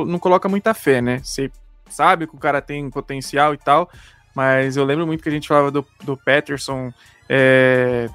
não 0.07 0.17
coloca 0.17 0.47
muita 0.47 0.73
fé, 0.73 1.01
né? 1.01 1.19
Você 1.23 1.51
sabe 1.89 2.25
que 2.25 2.35
o 2.35 2.39
cara 2.39 2.61
tem 2.61 2.89
potencial 2.89 3.53
e 3.53 3.57
tal, 3.57 3.89
mas 4.33 4.77
eu 4.77 4.85
lembro 4.85 5.05
muito 5.05 5.21
que 5.21 5.29
a 5.29 5.33
gente 5.33 5.47
falava 5.47 5.71
do, 5.71 5.85
do 6.03 6.15
Patterson 6.15 6.93
é, 7.27 8.09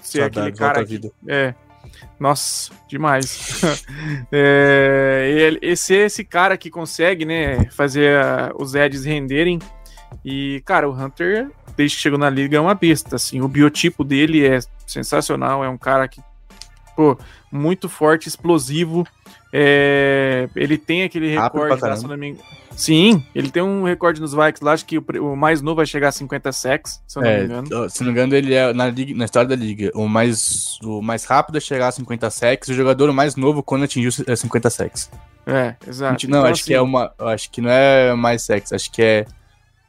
ser 0.00 0.22
aquele 0.22 0.52
cara. 0.52 0.84
Que, 0.84 1.00
é, 1.26 1.54
nossa, 2.18 2.70
demais. 2.86 3.60
é, 4.32 5.58
esse 5.62 5.94
esse 5.94 6.24
cara 6.24 6.56
que 6.56 6.70
consegue, 6.70 7.24
né, 7.24 7.66
fazer 7.70 8.16
a, 8.16 8.52
os 8.58 8.74
Eds 8.74 9.04
renderem. 9.04 9.58
E, 10.24 10.60
cara, 10.64 10.88
o 10.88 10.92
Hunter, 10.92 11.50
desde 11.76 11.96
que 11.96 12.02
chegou 12.02 12.18
na 12.18 12.28
liga, 12.28 12.56
é 12.56 12.60
uma 12.60 12.74
besta. 12.74 13.16
Assim, 13.16 13.40
o 13.40 13.48
biotipo 13.48 14.04
dele 14.04 14.46
é 14.46 14.58
sensacional. 14.86 15.64
É 15.64 15.68
um 15.68 15.78
cara 15.78 16.06
que, 16.08 16.20
pô, 16.94 17.16
muito 17.50 17.88
forte, 17.88 18.28
explosivo. 18.28 19.06
É, 19.52 20.48
ele 20.54 20.78
tem 20.78 21.02
aquele 21.02 21.28
recorde, 21.34 21.82
lá, 21.82 21.96
se 21.96 22.06
não 22.06 22.16
me 22.16 22.28
engano. 22.28 22.44
Sim, 22.76 23.22
ele 23.34 23.50
tem 23.50 23.62
um 23.62 23.82
recorde 23.82 24.20
nos 24.20 24.32
Vikings 24.32 24.64
lá, 24.64 24.72
acho 24.72 24.86
que 24.86 24.96
o, 24.96 25.04
o 25.20 25.36
mais 25.36 25.60
novo 25.60 25.76
vai 25.76 25.86
chegar 25.86 26.08
a 26.08 26.12
50 26.12 26.52
sacks, 26.52 27.02
se 27.06 27.18
eu 27.18 27.22
não 27.22 27.30
é, 27.30 27.38
me 27.38 27.44
engano. 27.44 27.90
Se 27.90 28.00
não 28.00 28.06
me 28.06 28.12
engano, 28.12 28.34
ele 28.34 28.54
é 28.54 28.72
na, 28.72 28.88
liga, 28.88 29.14
na 29.14 29.24
história 29.24 29.48
da 29.48 29.56
liga. 29.56 29.90
O 29.94 30.08
mais, 30.08 30.78
o 30.82 31.02
mais 31.02 31.24
rápido 31.24 31.58
é 31.58 31.60
chegar 31.60 31.88
a 31.88 31.92
50 31.92 32.30
sacks, 32.30 32.68
o 32.68 32.74
jogador 32.74 33.12
mais 33.12 33.36
novo 33.36 33.62
quando 33.62 33.84
atingiu 33.84 34.10
50 34.12 34.70
sacks. 34.70 35.10
É, 35.46 35.74
exato. 35.86 36.28
Não, 36.28 36.38
então, 36.38 36.50
acho 36.50 36.62
assim, 36.62 36.64
que 36.64 36.74
é 36.74 36.80
uma. 36.80 37.12
Acho 37.18 37.50
que 37.50 37.60
não 37.60 37.70
é 37.70 38.14
mais 38.14 38.42
sacks, 38.42 38.72
acho 38.72 38.90
que 38.90 39.02
é 39.02 39.26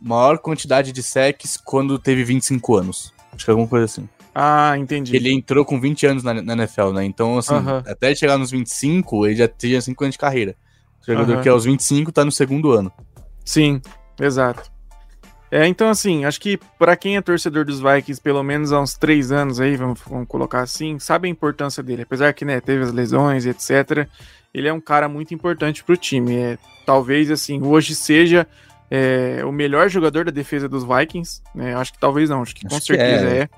maior 0.01 0.39
quantidade 0.39 0.91
de 0.91 1.03
sacks 1.03 1.57
quando 1.57 1.99
teve 1.99 2.23
25 2.23 2.75
anos. 2.75 3.13
Acho 3.31 3.45
que 3.45 3.51
é 3.51 3.53
alguma 3.53 3.67
coisa 3.67 3.85
assim. 3.85 4.09
Ah, 4.33 4.75
entendi. 4.77 5.15
Ele 5.15 5.31
entrou 5.31 5.65
com 5.65 5.79
20 5.79 6.05
anos 6.07 6.23
na, 6.23 6.33
na 6.33 6.53
NFL, 6.53 6.91
né? 6.93 7.03
Então, 7.03 7.37
assim, 7.37 7.53
até 7.85 8.07
ele 8.07 8.15
chegar 8.15 8.37
nos 8.37 8.51
25, 8.51 9.27
ele 9.27 9.35
já 9.35 9.47
tinha 9.47 9.81
5 9.81 10.03
anos 10.03 10.13
de 10.13 10.19
carreira. 10.19 10.55
O 11.01 11.05
jogador 11.11 11.41
que 11.41 11.49
é 11.49 11.51
aos 11.51 11.65
25 11.65 12.11
tá 12.11 12.23
no 12.23 12.31
segundo 12.31 12.71
ano. 12.71 12.91
Sim, 13.43 13.81
exato. 14.19 14.71
É, 15.51 15.67
então, 15.67 15.89
assim, 15.89 16.23
acho 16.23 16.39
que 16.39 16.57
para 16.79 16.95
quem 16.95 17.17
é 17.17 17.21
torcedor 17.21 17.65
dos 17.65 17.81
Vikings, 17.81 18.21
pelo 18.21 18.41
menos 18.41 18.71
há 18.71 18.79
uns 18.79 18.95
três 18.95 19.33
anos 19.33 19.59
aí, 19.59 19.75
vamos, 19.75 19.99
vamos, 20.07 20.27
colocar 20.27 20.61
assim, 20.61 20.97
sabe 20.97 21.27
a 21.27 21.31
importância 21.31 21.83
dele. 21.83 22.03
Apesar 22.03 22.31
que, 22.31 22.45
né, 22.45 22.61
teve 22.61 22.83
as 22.83 22.93
lesões 22.93 23.45
etc., 23.45 24.07
ele 24.53 24.69
é 24.69 24.73
um 24.73 24.79
cara 24.79 25.09
muito 25.09 25.33
importante 25.33 25.83
pro 25.83 25.97
time. 25.97 26.35
É, 26.35 26.57
talvez, 26.85 27.29
assim, 27.29 27.61
hoje 27.61 27.95
seja 27.95 28.47
é, 28.93 29.41
o 29.45 29.53
melhor 29.53 29.87
jogador 29.87 30.25
da 30.25 30.31
defesa 30.31 30.67
dos 30.67 30.83
Vikings. 30.83 31.41
Né? 31.55 31.73
Acho 31.73 31.93
que 31.93 31.99
talvez 31.99 32.29
não, 32.29 32.41
acho 32.41 32.53
que 32.53 32.67
acho 32.67 32.75
com 32.75 32.81
certeza 32.81 33.29
é. 33.29 33.39
é. 33.43 33.49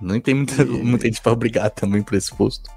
Não 0.00 0.20
tem 0.20 0.34
muita, 0.34 0.64
muita 0.64 1.06
gente 1.06 1.20
pra 1.20 1.34
brigar 1.34 1.68
também 1.70 2.00
por 2.00 2.14
esse 2.14 2.32
posto. 2.32 2.70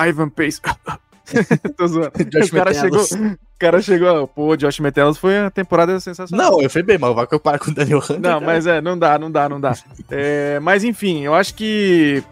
Ivan 0.00 0.30
Pace. 0.30 0.60
Tô 1.76 1.86
zoando. 1.86 2.12
Josh 2.30 2.48
o 2.48 2.52
cara 2.52 2.72
chegou. 2.72 3.02
O 3.02 3.58
cara 3.58 3.82
chegou. 3.82 4.28
Pô, 4.28 4.56
Josh 4.56 4.80
Metelos 4.80 5.18
foi 5.18 5.38
a 5.38 5.50
temporada 5.50 5.98
sensacional. 6.00 6.52
Não, 6.52 6.62
eu 6.62 6.70
fui 6.70 6.82
bem, 6.82 6.96
mas 6.96 7.14
vai 7.14 7.26
que 7.26 7.34
eu 7.34 7.40
paro 7.40 7.58
com 7.58 7.70
o 7.70 7.74
Daniel 7.74 7.98
Hunter. 7.98 8.20
Não, 8.20 8.40
cara. 8.40 8.46
mas 8.46 8.66
é, 8.66 8.80
não 8.80 8.98
dá, 8.98 9.18
não 9.18 9.30
dá, 9.30 9.48
não 9.48 9.60
dá. 9.60 9.74
é, 10.10 10.58
mas 10.60 10.84
enfim, 10.84 11.22
eu 11.22 11.34
acho 11.34 11.54
que. 11.54 12.22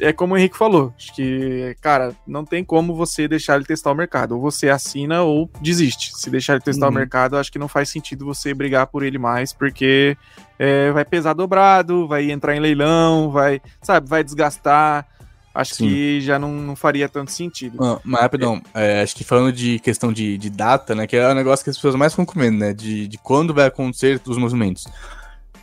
É 0.00 0.12
como 0.12 0.34
o 0.34 0.38
Henrique 0.38 0.56
falou. 0.56 0.92
Acho 0.96 1.14
que, 1.14 1.76
cara, 1.80 2.14
não 2.26 2.44
tem 2.44 2.64
como 2.64 2.94
você 2.94 3.28
deixar 3.28 3.56
ele 3.56 3.64
testar 3.64 3.92
o 3.92 3.94
mercado. 3.94 4.34
Ou 4.34 4.40
você 4.40 4.68
assina 4.68 5.22
ou 5.22 5.50
desiste. 5.60 6.12
Se 6.16 6.30
deixar 6.30 6.54
ele 6.54 6.62
testar 6.62 6.86
uhum. 6.86 6.92
o 6.92 6.94
mercado, 6.94 7.36
acho 7.36 7.52
que 7.52 7.58
não 7.58 7.68
faz 7.68 7.88
sentido 7.88 8.24
você 8.24 8.54
brigar 8.54 8.86
por 8.86 9.02
ele 9.02 9.18
mais, 9.18 9.52
porque 9.52 10.16
é, 10.58 10.90
vai 10.90 11.04
pesar 11.04 11.34
dobrado, 11.34 12.08
vai 12.08 12.30
entrar 12.30 12.56
em 12.56 12.60
leilão, 12.60 13.30
vai, 13.30 13.60
sabe, 13.82 14.08
vai 14.08 14.24
desgastar 14.24 15.06
acho 15.54 15.76
Sim. 15.76 15.88
que 15.88 16.20
já 16.20 16.38
não, 16.38 16.50
não, 16.50 16.74
faria 16.74 17.08
tanto 17.08 17.30
sentido. 17.30 17.78
Ah, 17.82 18.00
mas 18.04 18.22
rapidão, 18.22 18.60
é, 18.74 19.02
acho 19.02 19.14
que 19.14 19.22
falando 19.22 19.52
de 19.52 19.78
questão 19.78 20.12
de, 20.12 20.36
de, 20.36 20.50
data, 20.50 20.94
né, 20.94 21.06
que 21.06 21.16
é 21.16 21.28
o 21.28 21.34
negócio 21.34 21.62
que 21.62 21.70
as 21.70 21.76
pessoas 21.76 21.94
mais 21.94 22.12
ficam 22.12 22.26
comendo, 22.26 22.58
né, 22.58 22.72
de, 22.72 23.06
de 23.06 23.16
quando 23.18 23.54
vai 23.54 23.66
acontecer 23.66 24.20
os 24.26 24.36
movimentos. 24.36 24.86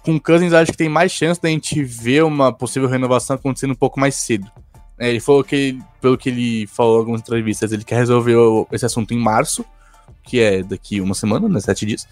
Com 0.04 0.20
Cousins, 0.20 0.54
acho 0.54 0.72
que 0.72 0.78
tem 0.78 0.90
mais 0.90 1.12
chance 1.12 1.42
da 1.42 1.50
gente 1.50 1.84
ver 1.84 2.24
uma 2.24 2.52
possível 2.52 2.90
renovação 2.90 3.36
acontecendo 3.36 3.72
um 3.72 3.76
pouco 3.76 4.00
mais 4.00 4.16
cedo. 4.16 4.50
É, 4.98 5.10
ele 5.10 5.20
falou 5.20 5.44
que, 5.44 5.80
pelo 6.00 6.18
que 6.18 6.30
ele 6.30 6.68
falou 6.68 6.98
em 6.98 7.00
algumas 7.00 7.22
entrevistas, 7.22 7.72
ele 7.72 7.84
quer 7.84 7.96
resolver 7.96 8.36
esse 8.72 8.86
assunto 8.86 9.14
em 9.14 9.18
março, 9.18 9.66
que 10.24 10.40
é 10.40 10.64
daqui 10.64 11.02
uma 11.02 11.14
semana, 11.14 11.48
né, 11.48 11.60
sete 11.60 11.86
dias. 11.86 12.08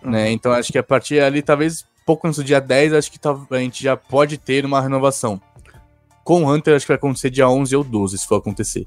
Né, 0.00 0.04
uhum. 0.04 0.10
Né, 0.10 0.30
então 0.32 0.52
acho 0.52 0.72
que 0.72 0.78
a 0.78 0.82
partir 0.82 1.20
ali, 1.20 1.42
talvez 1.42 1.84
pouco 2.04 2.26
antes 2.26 2.38
do 2.38 2.44
dia 2.44 2.60
10, 2.60 2.92
acho 2.92 3.10
que 3.10 3.18
a 3.50 3.58
gente 3.58 3.82
já 3.82 3.96
pode 3.96 4.38
ter 4.38 4.64
uma 4.64 4.80
renovação. 4.80 5.40
Com 6.24 6.44
o 6.44 6.52
Hunter, 6.52 6.76
acho 6.76 6.86
que 6.86 6.92
vai 6.92 6.96
acontecer 6.96 7.30
dia 7.30 7.48
11 7.48 7.74
ou 7.74 7.84
12, 7.84 8.18
se 8.18 8.26
for 8.26 8.36
acontecer. 8.36 8.84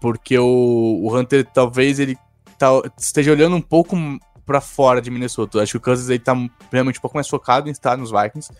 Porque 0.00 0.38
o, 0.38 1.00
o 1.02 1.16
Hunter, 1.16 1.46
talvez 1.46 1.98
ele 1.98 2.16
tá, 2.58 2.70
esteja 2.98 3.32
olhando 3.32 3.56
um 3.56 3.60
pouco 3.60 3.96
para 4.44 4.60
fora 4.60 5.00
de 5.00 5.10
Minnesota. 5.10 5.62
Acho 5.62 5.72
que 5.72 5.76
o 5.78 5.80
Kansas 5.80 6.08
ele 6.08 6.18
tá 6.18 6.34
realmente 6.72 6.98
um 6.98 7.02
pouco 7.02 7.16
mais 7.16 7.28
focado 7.28 7.68
em 7.68 7.72
estar 7.72 7.96
nos 7.96 8.10
Vikings. 8.10 8.52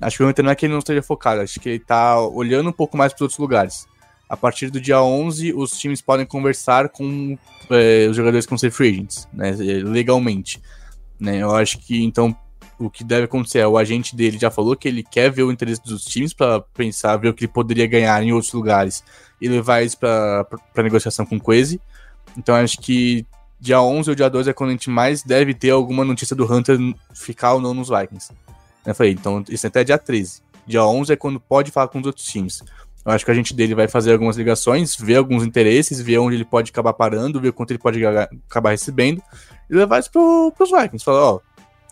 Acho 0.00 0.16
que 0.16 0.22
o 0.22 0.28
Hunter 0.28 0.44
não 0.44 0.52
é 0.52 0.54
que 0.54 0.66
ele 0.66 0.72
não 0.72 0.78
esteja 0.78 1.02
focado, 1.02 1.40
acho 1.40 1.58
que 1.58 1.68
ele 1.68 1.78
tá 1.80 2.20
olhando 2.20 2.68
um 2.68 2.72
pouco 2.72 2.96
mais 2.96 3.12
para 3.12 3.24
outros 3.24 3.38
lugares. 3.38 3.86
A 4.28 4.36
partir 4.36 4.70
do 4.70 4.80
dia 4.80 5.02
11, 5.02 5.54
os 5.54 5.72
times 5.72 6.00
podem 6.00 6.26
conversar 6.26 6.90
com 6.90 7.36
é, 7.70 8.06
os 8.08 8.16
jogadores 8.16 8.46
vão 8.46 8.58
ser 8.58 8.70
free 8.70 8.90
agents, 8.90 9.28
né, 9.32 9.50
legalmente. 9.52 10.60
Né? 11.18 11.42
Eu 11.42 11.54
acho 11.54 11.78
que, 11.78 12.04
então, 12.04 12.36
o 12.78 12.88
que 12.88 13.02
deve 13.02 13.24
acontecer 13.24 13.58
é 13.58 13.66
o 13.66 13.76
agente 13.76 14.14
dele 14.14 14.38
já 14.38 14.50
falou 14.50 14.76
que 14.76 14.86
ele 14.86 15.02
quer 15.02 15.30
ver 15.30 15.42
o 15.42 15.50
interesse 15.50 15.82
dos 15.82 16.04
times 16.04 16.32
para 16.32 16.60
pensar, 16.60 17.16
ver 17.16 17.28
o 17.28 17.34
que 17.34 17.44
ele 17.44 17.52
poderia 17.52 17.86
ganhar 17.86 18.22
em 18.22 18.32
outros 18.32 18.52
lugares 18.52 19.02
e 19.40 19.48
levar 19.48 19.82
isso 19.82 19.98
para 19.98 20.46
negociação 20.76 21.26
com 21.26 21.36
o 21.36 21.40
Quase. 21.40 21.80
Então 22.36 22.54
acho 22.54 22.78
que 22.78 23.26
dia 23.60 23.80
11 23.80 24.10
ou 24.10 24.16
dia 24.16 24.28
12 24.28 24.50
é 24.50 24.52
quando 24.52 24.70
a 24.70 24.72
gente 24.72 24.90
mais 24.90 25.22
deve 25.22 25.54
ter 25.54 25.70
alguma 25.70 26.04
notícia 26.04 26.36
do 26.36 26.50
Hunter 26.50 26.78
ficar 27.14 27.54
ou 27.54 27.60
não 27.60 27.74
nos 27.74 27.88
Vikings. 27.88 28.32
Eu 28.86 28.94
falei, 28.94 29.12
então 29.12 29.44
isso 29.48 29.66
é 29.66 29.68
até 29.68 29.84
dia 29.84 29.98
13. 29.98 30.42
Dia 30.66 30.84
11 30.84 31.12
é 31.12 31.16
quando 31.16 31.40
pode 31.40 31.70
falar 31.70 31.88
com 31.88 31.98
os 31.98 32.06
outros 32.06 32.26
times. 32.26 32.62
Eu 33.04 33.12
acho 33.12 33.24
que 33.24 33.30
a 33.30 33.34
gente 33.34 33.54
dele 33.54 33.74
vai 33.74 33.88
fazer 33.88 34.12
algumas 34.12 34.36
ligações, 34.36 34.94
ver 34.96 35.16
alguns 35.16 35.42
interesses, 35.42 36.00
ver 36.00 36.18
onde 36.18 36.36
ele 36.36 36.44
pode 36.44 36.70
acabar 36.70 36.92
parando, 36.92 37.40
ver 37.40 37.52
quanto 37.52 37.70
ele 37.70 37.78
pode 37.78 38.04
acabar 38.04 38.70
recebendo 38.70 39.22
e 39.68 39.74
levar 39.74 39.98
isso 39.98 40.10
para 40.10 40.20
os 40.64 40.70
Vikings. 40.70 41.04
Falar, 41.04 41.32
ó, 41.32 41.40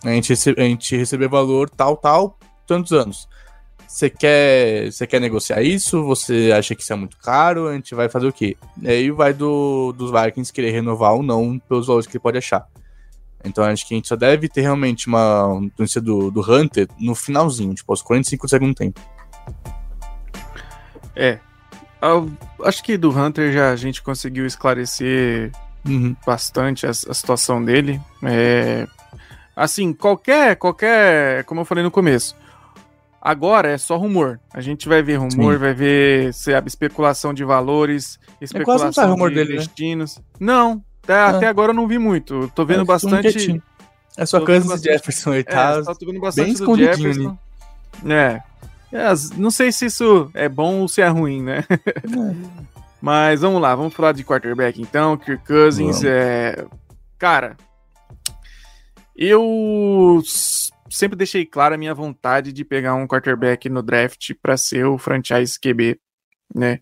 a 0.05 0.11
gente, 0.11 0.29
recebe, 0.29 0.61
a 0.61 0.64
gente 0.64 0.96
receber 0.96 1.29
valor 1.29 1.70
tal, 1.70 1.96
tal, 1.96 2.38
tantos 2.66 2.92
anos. 2.92 3.29
Você 3.87 4.11
quer, 4.11 4.90
você 4.90 5.07
quer 5.07 5.20
negociar 5.20 5.62
isso? 5.62 6.05
Você 6.05 6.53
acha 6.57 6.75
que 6.75 6.83
isso 6.83 6.92
é 6.92 6.96
muito 6.96 7.16
caro? 7.18 7.68
A 7.68 7.75
gente 7.75 7.94
vai 7.94 8.09
fazer 8.09 8.27
o 8.27 8.33
quê? 8.33 8.57
E 8.83 8.88
aí 8.88 9.11
vai 9.11 9.33
do, 9.33 9.92
dos 9.92 10.11
Vikings 10.11 10.53
querer 10.53 10.70
renovar 10.70 11.14
ou 11.14 11.22
não 11.22 11.59
pelos 11.59 11.87
valores 11.87 12.07
que 12.07 12.16
ele 12.16 12.22
pode 12.22 12.38
achar. 12.38 12.66
Então 13.44 13.64
acho 13.64 13.87
que 13.87 13.94
a 13.94 13.96
gente 13.96 14.09
só 14.09 14.16
deve 14.16 14.49
ter 14.49 14.62
realmente 14.62 15.07
uma 15.07 15.61
notícia 15.79 16.01
do, 16.01 16.31
do 16.31 16.40
Hunter 16.40 16.88
no 16.99 17.14
finalzinho, 17.14 17.75
tipo, 17.75 17.92
aos 17.92 18.03
45 18.03 18.46
do 18.46 18.51
segundo 18.51 18.75
tempo. 18.75 19.01
É. 21.14 21.38
acho 22.64 22.83
que 22.83 22.96
do 22.96 23.11
Hunter 23.11 23.53
já 23.53 23.70
a 23.70 23.77
gente 23.77 24.03
conseguiu 24.03 24.44
esclarecer 24.44 25.53
uhum. 25.87 26.14
bastante 26.27 26.87
a, 26.87 26.90
a, 26.90 27.14
situação 27.14 27.64
dele. 27.64 28.01
É, 28.22 28.87
Assim, 29.57 29.94
qualquer, 29.94 30.57
qualquer, 30.57 31.42
como 31.44 31.62
eu 31.62 31.64
falei 31.64 31.83
no 31.83 31.90
começo, 31.90 32.37
agora 33.27 33.69
é 33.73 33.77
só 33.77 33.97
rumor. 33.97 34.39
A 34.55 34.61
gente 34.61 34.89
vai 34.89 35.03
ver 35.03 35.17
rumor, 35.17 35.55
Sim. 35.55 35.59
vai 35.59 35.75
ver 35.75 36.33
sabe, 36.33 36.69
especulação 36.69 37.35
de 37.35 37.45
valores, 37.45 38.21
especulação 38.41 39.05
é 39.05 39.07
rumor 39.09 39.31
de 39.31 39.35
dele, 39.35 39.55
né? 39.55 39.59
destinos. 39.59 40.19
Né? 40.19 40.25
Não, 40.39 40.85
até, 41.03 41.12
é. 41.12 41.21
até, 41.23 41.47
agora 41.49 41.73
eu 41.73 41.75
não 41.75 41.89
vi 41.89 41.99
muito. 41.99 42.49
Tô 42.55 42.65
vendo 42.65 42.83
é, 42.83 42.85
bastante. 42.85 43.61
É 44.17 44.25
só 44.25 44.41
Kansas 44.41 44.81
e 44.81 44.85
Jefferson 44.85 45.35
e 45.35 45.43
tal. 45.43 45.81
É, 45.81 45.83
tô 45.83 46.07
vendo 46.07 46.21
bastante 46.21 46.55
do 46.55 46.77
Jefferson. 46.77 47.37
É. 48.07 48.41
é. 48.93 49.09
Não 49.37 49.51
sei 49.51 49.73
se 49.73 49.87
isso 49.87 50.31
é 50.33 50.49
bom 50.49 50.83
ou 50.83 50.89
se 50.89 51.03
é 51.03 51.09
ruim, 51.09 51.43
né? 51.43 51.65
É. 51.69 52.67
Mas 53.03 53.41
vamos 53.41 53.61
lá, 53.61 53.75
vamos 53.75 53.93
falar 53.93 54.12
de 54.12 54.25
quarterback 54.25 54.81
então. 54.81 55.17
Kirk 55.17 55.45
Cousins 55.47 56.03
é. 56.05 56.65
Cara, 57.19 57.57
eu 59.17 60.23
sempre 60.90 61.16
deixei 61.16 61.44
clara 61.44 61.75
a 61.75 61.79
minha 61.79 61.94
vontade 61.94 62.53
de 62.53 62.64
pegar 62.64 62.94
um 62.94 63.07
quarterback 63.07 63.68
no 63.68 63.83
draft 63.83 64.33
para 64.42 64.57
ser 64.57 64.85
o 64.87 64.99
franchise 64.99 65.59
QB, 65.59 65.99
né? 66.55 66.81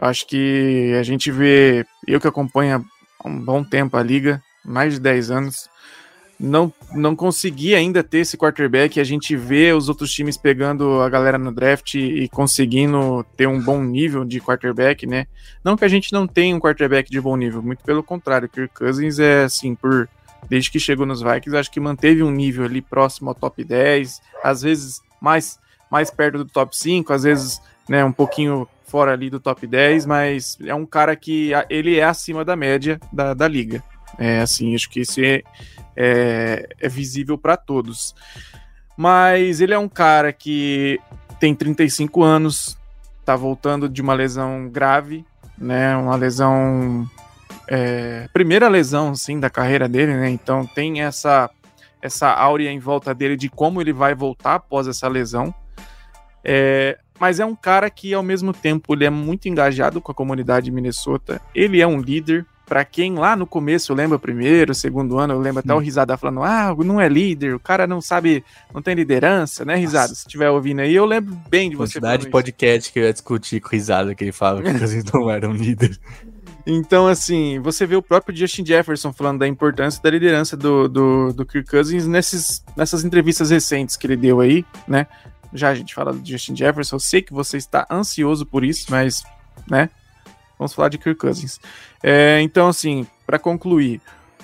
Eu 0.00 0.08
acho 0.08 0.26
que 0.26 0.94
a 0.98 1.02
gente 1.02 1.30
vê, 1.30 1.86
eu 2.06 2.20
que 2.20 2.28
acompanho 2.28 2.84
há 3.24 3.28
um 3.28 3.40
bom 3.40 3.64
tempo 3.64 3.96
a 3.96 4.02
liga, 4.02 4.42
mais 4.64 4.94
de 4.94 5.00
10 5.00 5.30
anos, 5.30 5.68
não, 6.38 6.72
não 6.92 7.16
consegui 7.16 7.74
ainda 7.74 8.04
ter 8.04 8.18
esse 8.18 8.36
quarterback. 8.36 9.00
A 9.00 9.04
gente 9.04 9.34
vê 9.34 9.72
os 9.72 9.88
outros 9.88 10.12
times 10.12 10.36
pegando 10.36 11.00
a 11.00 11.08
galera 11.08 11.38
no 11.38 11.50
draft 11.50 11.94
e 11.94 12.28
conseguindo 12.28 13.24
ter 13.36 13.46
um 13.46 13.60
bom 13.60 13.82
nível 13.82 14.24
de 14.24 14.40
quarterback, 14.40 15.06
né? 15.06 15.26
Não 15.64 15.76
que 15.76 15.84
a 15.84 15.88
gente 15.88 16.12
não 16.12 16.26
tenha 16.26 16.54
um 16.54 16.60
quarterback 16.60 17.10
de 17.10 17.20
bom 17.20 17.36
nível, 17.36 17.62
muito 17.62 17.82
pelo 17.82 18.02
contrário. 18.02 18.48
Kirk 18.48 18.74
Cousins 18.74 19.18
é 19.18 19.44
assim, 19.44 19.74
por 19.74 20.08
desde 20.48 20.70
que 20.70 20.78
chegou 20.78 21.06
nos 21.06 21.22
Vikings, 21.22 21.56
acho 21.56 21.70
que 21.70 21.80
manteve 21.80 22.22
um 22.22 22.30
nível 22.30 22.64
ali 22.64 22.80
próximo 22.80 23.30
ao 23.30 23.34
top 23.34 23.64
10, 23.64 24.20
às 24.42 24.62
vezes 24.62 25.00
mais, 25.20 25.58
mais 25.90 26.10
perto 26.10 26.38
do 26.38 26.44
top 26.44 26.76
5, 26.76 27.12
às 27.12 27.22
vezes 27.22 27.60
né, 27.88 28.04
um 28.04 28.12
pouquinho 28.12 28.68
fora 28.86 29.12
ali 29.12 29.28
do 29.28 29.40
top 29.40 29.66
10, 29.66 30.06
mas 30.06 30.58
é 30.64 30.74
um 30.74 30.86
cara 30.86 31.16
que 31.16 31.50
ele 31.68 31.98
é 31.98 32.04
acima 32.04 32.44
da 32.44 32.54
média 32.54 33.00
da, 33.12 33.34
da 33.34 33.48
liga. 33.48 33.82
É 34.18 34.40
assim, 34.40 34.74
acho 34.74 34.88
que 34.88 35.00
isso 35.00 35.20
é, 35.20 35.42
é, 35.96 36.68
é 36.80 36.88
visível 36.88 37.36
para 37.36 37.56
todos. 37.56 38.14
Mas 38.96 39.60
ele 39.60 39.74
é 39.74 39.78
um 39.78 39.88
cara 39.88 40.32
que 40.32 40.98
tem 41.38 41.54
35 41.54 42.22
anos, 42.22 42.78
tá 43.24 43.36
voltando 43.36 43.88
de 43.88 44.00
uma 44.00 44.14
lesão 44.14 44.68
grave, 44.70 45.24
né? 45.58 45.96
Uma 45.96 46.16
lesão. 46.16 47.08
É, 47.68 48.28
primeira 48.32 48.68
lesão, 48.68 49.14
sim, 49.14 49.40
da 49.40 49.50
carreira 49.50 49.88
dele, 49.88 50.14
né? 50.14 50.30
Então 50.30 50.66
tem 50.66 51.02
essa, 51.02 51.50
essa 52.00 52.28
áurea 52.30 52.70
em 52.70 52.78
volta 52.78 53.14
dele 53.14 53.36
de 53.36 53.48
como 53.48 53.80
ele 53.80 53.92
vai 53.92 54.14
voltar 54.14 54.54
após 54.54 54.86
essa 54.86 55.08
lesão. 55.08 55.54
É, 56.44 56.98
mas 57.18 57.40
é 57.40 57.44
um 57.44 57.56
cara 57.56 57.90
que, 57.90 58.14
ao 58.14 58.22
mesmo 58.22 58.52
tempo, 58.52 58.94
ele 58.94 59.04
é 59.04 59.10
muito 59.10 59.48
engajado 59.48 60.00
com 60.00 60.12
a 60.12 60.14
comunidade 60.14 60.66
de 60.66 60.70
Minnesota. 60.70 61.40
Ele 61.54 61.80
é 61.80 61.86
um 61.86 62.00
líder, 62.00 62.46
para 62.66 62.84
quem 62.84 63.14
lá 63.14 63.34
no 63.34 63.46
começo 63.46 63.94
lembra 63.94 64.18
primeiro, 64.18 64.74
segundo 64.74 65.18
ano, 65.18 65.34
eu 65.34 65.40
lembro 65.40 65.60
até 65.60 65.72
o 65.72 65.78
Risada 65.78 66.16
falando: 66.16 66.42
ah, 66.42 66.74
não 66.84 67.00
é 67.00 67.08
líder, 67.08 67.54
o 67.54 67.60
cara 67.60 67.86
não 67.86 68.00
sabe, 68.00 68.44
não 68.74 68.82
tem 68.82 68.94
liderança, 68.94 69.64
né, 69.64 69.76
Risada? 69.76 70.08
Nossa. 70.08 70.14
Se 70.16 70.26
estiver 70.26 70.50
ouvindo 70.50 70.80
aí, 70.80 70.94
eu 70.94 71.06
lembro 71.06 71.36
bem 71.48 71.70
de 71.70 71.76
você. 71.76 71.94
Quantidade 71.94 72.24
de 72.24 72.30
podcast 72.30 72.92
que 72.92 72.98
eu 72.98 73.04
ia 73.04 73.12
discutir 73.12 73.60
com 73.60 73.70
Risada 73.70 74.14
que 74.14 74.24
ele 74.24 74.32
fala 74.32 74.62
que 74.62 74.68
eles 74.68 75.04
não 75.12 75.30
eram 75.30 75.52
líderes. 75.52 75.98
Então, 76.66 77.06
assim, 77.06 77.60
você 77.60 77.86
vê 77.86 77.94
o 77.94 78.02
próprio 78.02 78.36
Justin 78.36 78.66
Jefferson 78.66 79.12
falando 79.12 79.38
da 79.38 79.46
importância 79.46 80.02
da 80.02 80.10
liderança 80.10 80.56
do, 80.56 80.88
do, 80.88 81.32
do 81.32 81.46
Kirk 81.46 81.70
Cousins 81.70 82.06
nesses, 82.06 82.64
nessas 82.76 83.04
entrevistas 83.04 83.50
recentes 83.50 83.96
que 83.96 84.04
ele 84.04 84.16
deu 84.16 84.40
aí, 84.40 84.64
né? 84.88 85.06
Já 85.54 85.68
a 85.68 85.74
gente 85.76 85.94
fala 85.94 86.12
do 86.12 86.28
Justin 86.28 86.56
Jefferson, 86.56 86.96
eu 86.96 87.00
sei 87.00 87.22
que 87.22 87.32
você 87.32 87.56
está 87.56 87.86
ansioso 87.88 88.44
por 88.44 88.64
isso, 88.64 88.86
mas, 88.90 89.22
né? 89.70 89.88
Vamos 90.58 90.74
falar 90.74 90.88
de 90.88 90.98
Kirk 90.98 91.20
Cousins. 91.20 91.60
É, 92.02 92.40
então, 92.40 92.66
assim, 92.66 93.06
para 93.24 93.38
concluir, 93.38 94.00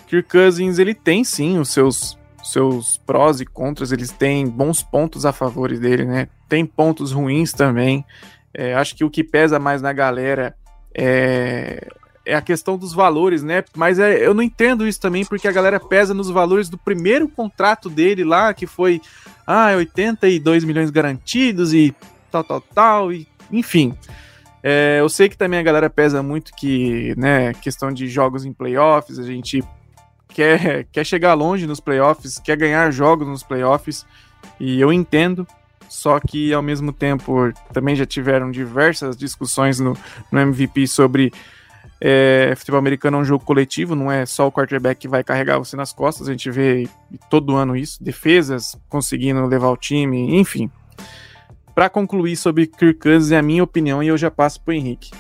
Kirk 0.07 0.29
Cousins 0.31 0.79
ele 0.79 0.95
tem 0.95 1.25
sim 1.25 1.59
os 1.59 1.71
seus 1.71 2.17
seus 2.45 2.97
prós 2.99 3.41
e 3.41 3.47
contras, 3.47 3.93
eles 3.93 4.11
têm 4.11 4.49
bons 4.49 4.83
pontos 4.83 5.25
a 5.25 5.33
favor 5.33 5.73
dele, 5.77 6.05
né? 6.05 6.29
Tem 6.49 6.67
pontos 6.67 7.13
ruins 7.13 7.53
também. 7.53 8.05
É, 8.53 8.75
acho 8.75 8.97
que 8.97 9.05
o 9.05 9.11
que 9.11 9.23
pesa 9.23 9.61
mais 9.61 9.81
na 9.81 9.93
galera 9.93 10.55
é, 10.93 11.89
é 12.25 12.35
a 12.35 12.43
questão 12.43 12.77
dos 12.77 12.93
valores, 12.93 13.43
né? 13.43 13.65
Mas 13.77 13.99
é, 13.99 14.25
eu 14.25 14.35
não 14.35 14.43
entendo 14.43 14.87
isso 14.87 15.01
também, 15.01 15.25
porque 15.25 15.49
a 15.49 15.53
galera 15.53 15.81
pesa 15.81 16.15
nos 16.15 16.31
valores 16.31 16.69
do 16.69 16.79
primeiro 16.79 17.29
contrato 17.29 17.91
dele 17.91 18.25
lá, 18.25 18.55
que 18.55 18.67
foi 18.67 19.01
ah, 19.47 19.73
82 19.77 20.65
milhões 20.65 20.91
garantidos 20.91 21.75
e 21.75 21.95
tal, 22.31 22.45
tal, 22.45 22.61
tal, 22.61 23.13
e 23.13 23.27
enfim. 23.51 23.95
É, 24.63 24.99
eu 25.01 25.09
sei 25.09 25.29
que 25.29 25.37
também 25.37 25.59
a 25.59 25.63
galera 25.63 25.91
pesa 25.91 26.23
muito 26.23 26.53
que, 26.55 27.15
né, 27.17 27.53
questão 27.55 27.93
de 27.93 28.07
jogos 28.07 28.45
em 28.45 28.53
playoffs, 28.53 29.19
a 29.19 29.25
gente 29.25 29.63
quer, 30.29 30.87
quer 30.93 31.05
chegar 31.05 31.35
longe 31.35 31.67
nos 31.67 31.81
playoffs, 31.81 32.39
quer 32.39 32.57
ganhar 32.57 32.91
jogos 32.93 33.27
nos 33.27 33.43
playoffs, 33.43 34.07
e 34.61 34.81
eu 34.81 34.93
entendo, 34.93 35.47
só 35.89 36.21
que 36.21 36.53
ao 36.53 36.63
mesmo 36.63 36.93
tempo 36.93 37.53
também 37.73 37.97
já 37.97 38.07
tiveram 38.07 38.53
diversas 38.53 39.17
discussões 39.17 39.81
no, 39.81 39.97
no 40.31 40.41
MVP 40.41 40.87
sobre 40.87 41.33
é, 42.05 42.53
futebol 42.57 42.81
americano 42.81 43.17
é 43.17 43.21
um 43.21 43.25
jogo 43.25 43.45
coletivo, 43.45 43.95
não 43.95 44.11
é 44.11 44.27
só 44.27 44.49
o 44.49 44.51
quarterback 44.51 45.03
que 45.03 45.07
vai 45.07 45.23
carregar 45.23 45.59
você 45.59 45.77
nas 45.77 45.93
costas, 45.93 46.29
a 46.29 46.33
gente 46.33 46.51
vê 46.51 46.89
todo 47.31 47.55
ano 47.55 47.77
isso, 47.77 48.03
defesas 48.03 48.77
conseguindo 48.89 49.47
levar 49.47 49.69
o 49.69 49.77
time, 49.77 50.37
enfim, 50.37 50.69
para 51.73 51.89
concluir 51.89 52.35
sobre 52.35 52.67
Kirk 52.67 52.99
Cousins, 52.99 53.31
é 53.31 53.39
a 53.39 53.43
minha 53.43 53.63
opinião 53.63 54.03
e 54.03 54.09
eu 54.09 54.19
já 54.19 54.33
passo 54.33 54.61
pro 54.61 54.75
Henrique. 54.75 55.13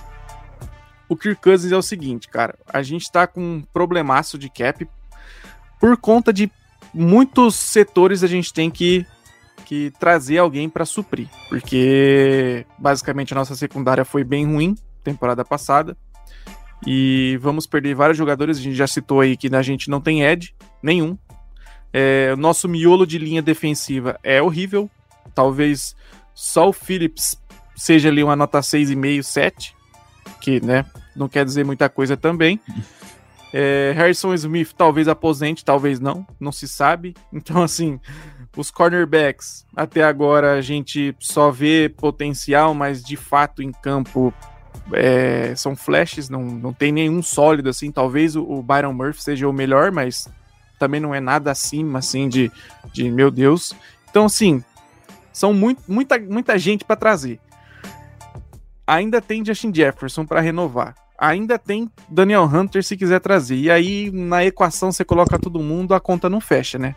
O 1.09 1.16
Kirk 1.16 1.40
Cousins 1.40 1.71
é 1.71 1.77
o 1.77 1.83
seguinte, 1.83 2.27
cara, 2.27 2.59
a 2.66 2.83
gente 2.83 3.11
tá 3.12 3.29
com 3.29 3.40
um 3.40 3.62
problemaço 3.73 4.37
de 4.37 4.51
cap 4.51 4.85
por 5.79 5.97
conta 5.97 6.33
de 6.33 6.51
muitos 6.92 7.55
setores 7.55 8.25
a 8.25 8.27
gente 8.27 8.53
tem 8.53 8.68
que, 8.68 9.07
que 9.64 9.92
trazer 10.01 10.38
alguém 10.38 10.68
para 10.68 10.85
suprir, 10.85 11.29
porque 11.49 12.66
basicamente 12.77 13.33
a 13.33 13.37
nossa 13.37 13.55
secundária 13.55 14.05
foi 14.05 14.25
bem 14.25 14.45
ruim 14.45 14.75
temporada 15.05 15.45
passada 15.45 15.97
e 16.87 17.38
vamos 17.40 17.66
perder 17.66 17.95
vários 17.95 18.18
jogadores. 18.18 18.59
A 18.59 18.61
gente 18.61 18.75
já 18.75 18.87
citou 18.87 19.21
aí 19.21 19.37
que 19.37 19.55
a 19.55 19.62
gente 19.62 19.88
não 19.88 20.01
tem 20.01 20.23
edge 20.23 20.55
nenhum. 20.83 21.16
É, 21.92 22.35
nosso 22.37 22.68
miolo 22.68 23.07
de 23.07 23.18
linha 23.18 23.42
defensiva 23.42 24.18
é 24.23 24.40
horrível. 24.40 24.90
Talvez 25.35 25.95
só 26.35 26.68
o 26.68 26.73
Phillips 26.73 27.40
seja 27.77 28.09
ali 28.09 28.23
uma 28.23 28.37
nota 28.37 28.61
6,5, 28.61 29.23
7, 29.23 29.75
que, 30.40 30.64
né, 30.64 30.85
não 31.14 31.29
quer 31.29 31.45
dizer 31.45 31.64
muita 31.64 31.88
coisa 31.88 32.16
também. 32.16 32.61
É, 33.55 33.92
Harrison 33.95 34.33
Smith 34.33 34.73
talvez 34.75 35.07
aposente, 35.07 35.62
talvez 35.62 36.01
não, 36.01 36.27
não 36.40 36.51
se 36.51 36.66
sabe. 36.66 37.14
Então, 37.31 37.62
assim, 37.62 38.01
os 38.57 38.71
cornerbacks, 38.71 39.66
até 39.77 40.03
agora 40.03 40.55
a 40.55 40.62
gente 40.62 41.14
só 41.18 41.51
vê 41.51 41.92
potencial, 41.95 42.73
mas 42.73 43.03
de 43.03 43.14
fato 43.14 43.62
em 43.62 43.71
campo 43.71 44.33
é, 44.93 45.55
são 45.57 45.77
flashes, 45.77 46.29
não, 46.29 46.43
não 46.43 46.73
tem 46.73 46.93
nenhum 46.93 47.23
sólido 47.23 47.69
assim. 47.69 47.91
Talvez 47.91 48.37
o, 48.37 48.63
Byron 48.63 48.93
Murphy 48.93 49.23
seja 49.23 49.49
o 49.49 49.53
melhor, 49.53 49.91
mas 49.91 50.29
também 50.79 51.01
não 51.01 51.15
é 51.15 51.21
nada 51.21 51.51
acima 51.51 51.99
assim 51.99 52.29
de, 52.29 52.51
de 52.93 53.11
meu 53.11 53.31
Deus. 53.31 53.75
Então, 54.11 54.27
assim, 54.27 54.63
são 55.33 55.55
muito, 55.55 55.83
muita, 55.89 56.19
muita 56.19 56.59
gente 56.59 56.85
para 56.85 56.97
trazer. 56.97 57.41
Ainda 58.87 59.21
tem 59.21 59.45
Justin 59.45 59.73
Jefferson 59.75 60.27
para 60.27 60.41
renovar. 60.41 60.95
Ainda 61.17 61.59
tem 61.59 61.89
Daniel 62.09 62.45
Hunter 62.45 62.83
se 62.83 62.97
quiser 62.97 63.21
trazer. 63.21 63.57
E 63.57 63.71
aí, 63.71 64.11
na 64.11 64.45
equação, 64.45 64.91
você 64.91 65.05
coloca 65.05 65.39
todo 65.39 65.61
mundo, 65.61 65.95
a 65.95 66.01
conta 66.01 66.29
não 66.29 66.41
fecha, 66.41 66.79
né? 66.79 66.97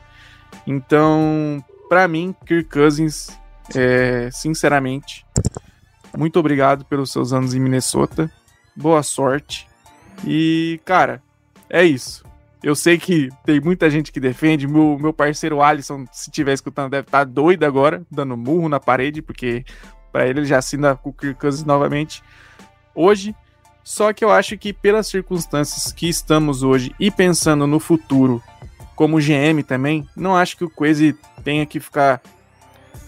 Então, 0.65 1.63
para 1.87 2.07
mim, 2.07 2.35
Kirk 2.45 2.69
Cousins, 2.69 3.29
é, 3.75 4.29
sinceramente, 4.31 5.25
muito 6.17 6.39
obrigado 6.39 6.85
pelos 6.85 7.11
seus 7.11 7.33
anos 7.33 7.53
em 7.53 7.59
Minnesota. 7.59 8.31
Boa 8.75 9.03
sorte. 9.03 9.67
E, 10.25 10.79
cara, 10.85 11.21
é 11.69 11.83
isso. 11.83 12.23
Eu 12.63 12.75
sei 12.75 12.97
que 12.97 13.29
tem 13.45 13.59
muita 13.59 13.89
gente 13.89 14.11
que 14.11 14.19
defende. 14.19 14.67
Meu, 14.67 14.97
meu 14.99 15.13
parceiro 15.13 15.61
Alisson, 15.61 16.05
se 16.11 16.29
estiver 16.29 16.53
escutando, 16.53 16.89
deve 16.89 17.07
estar 17.07 17.19
tá 17.19 17.23
doido 17.23 17.63
agora, 17.63 18.03
dando 18.09 18.35
murro 18.35 18.67
na 18.67 18.79
parede, 18.79 19.21
porque 19.21 19.63
para 20.11 20.27
ele 20.27 20.39
ele 20.39 20.47
já 20.47 20.57
assina 20.57 20.95
com 20.95 21.09
o 21.09 21.13
Kirk 21.13 21.39
Cousins 21.39 21.65
novamente 21.65 22.23
hoje. 22.93 23.35
Só 23.83 24.11
que 24.13 24.25
eu 24.25 24.31
acho 24.31 24.57
que 24.57 24.73
pelas 24.73 25.07
circunstâncias 25.07 25.91
que 25.93 26.09
estamos 26.09 26.63
hoje 26.63 26.95
e 26.99 27.11
pensando 27.11 27.67
no 27.67 27.79
futuro, 27.79 28.41
como 28.95 29.19
GM 29.19 29.61
também, 29.61 30.07
não 30.15 30.35
acho 30.35 30.57
que 30.57 30.63
o 30.63 30.69
Quase 30.69 31.15
tenha 31.43 31.67
que 31.67 31.79
ficar 31.79 32.19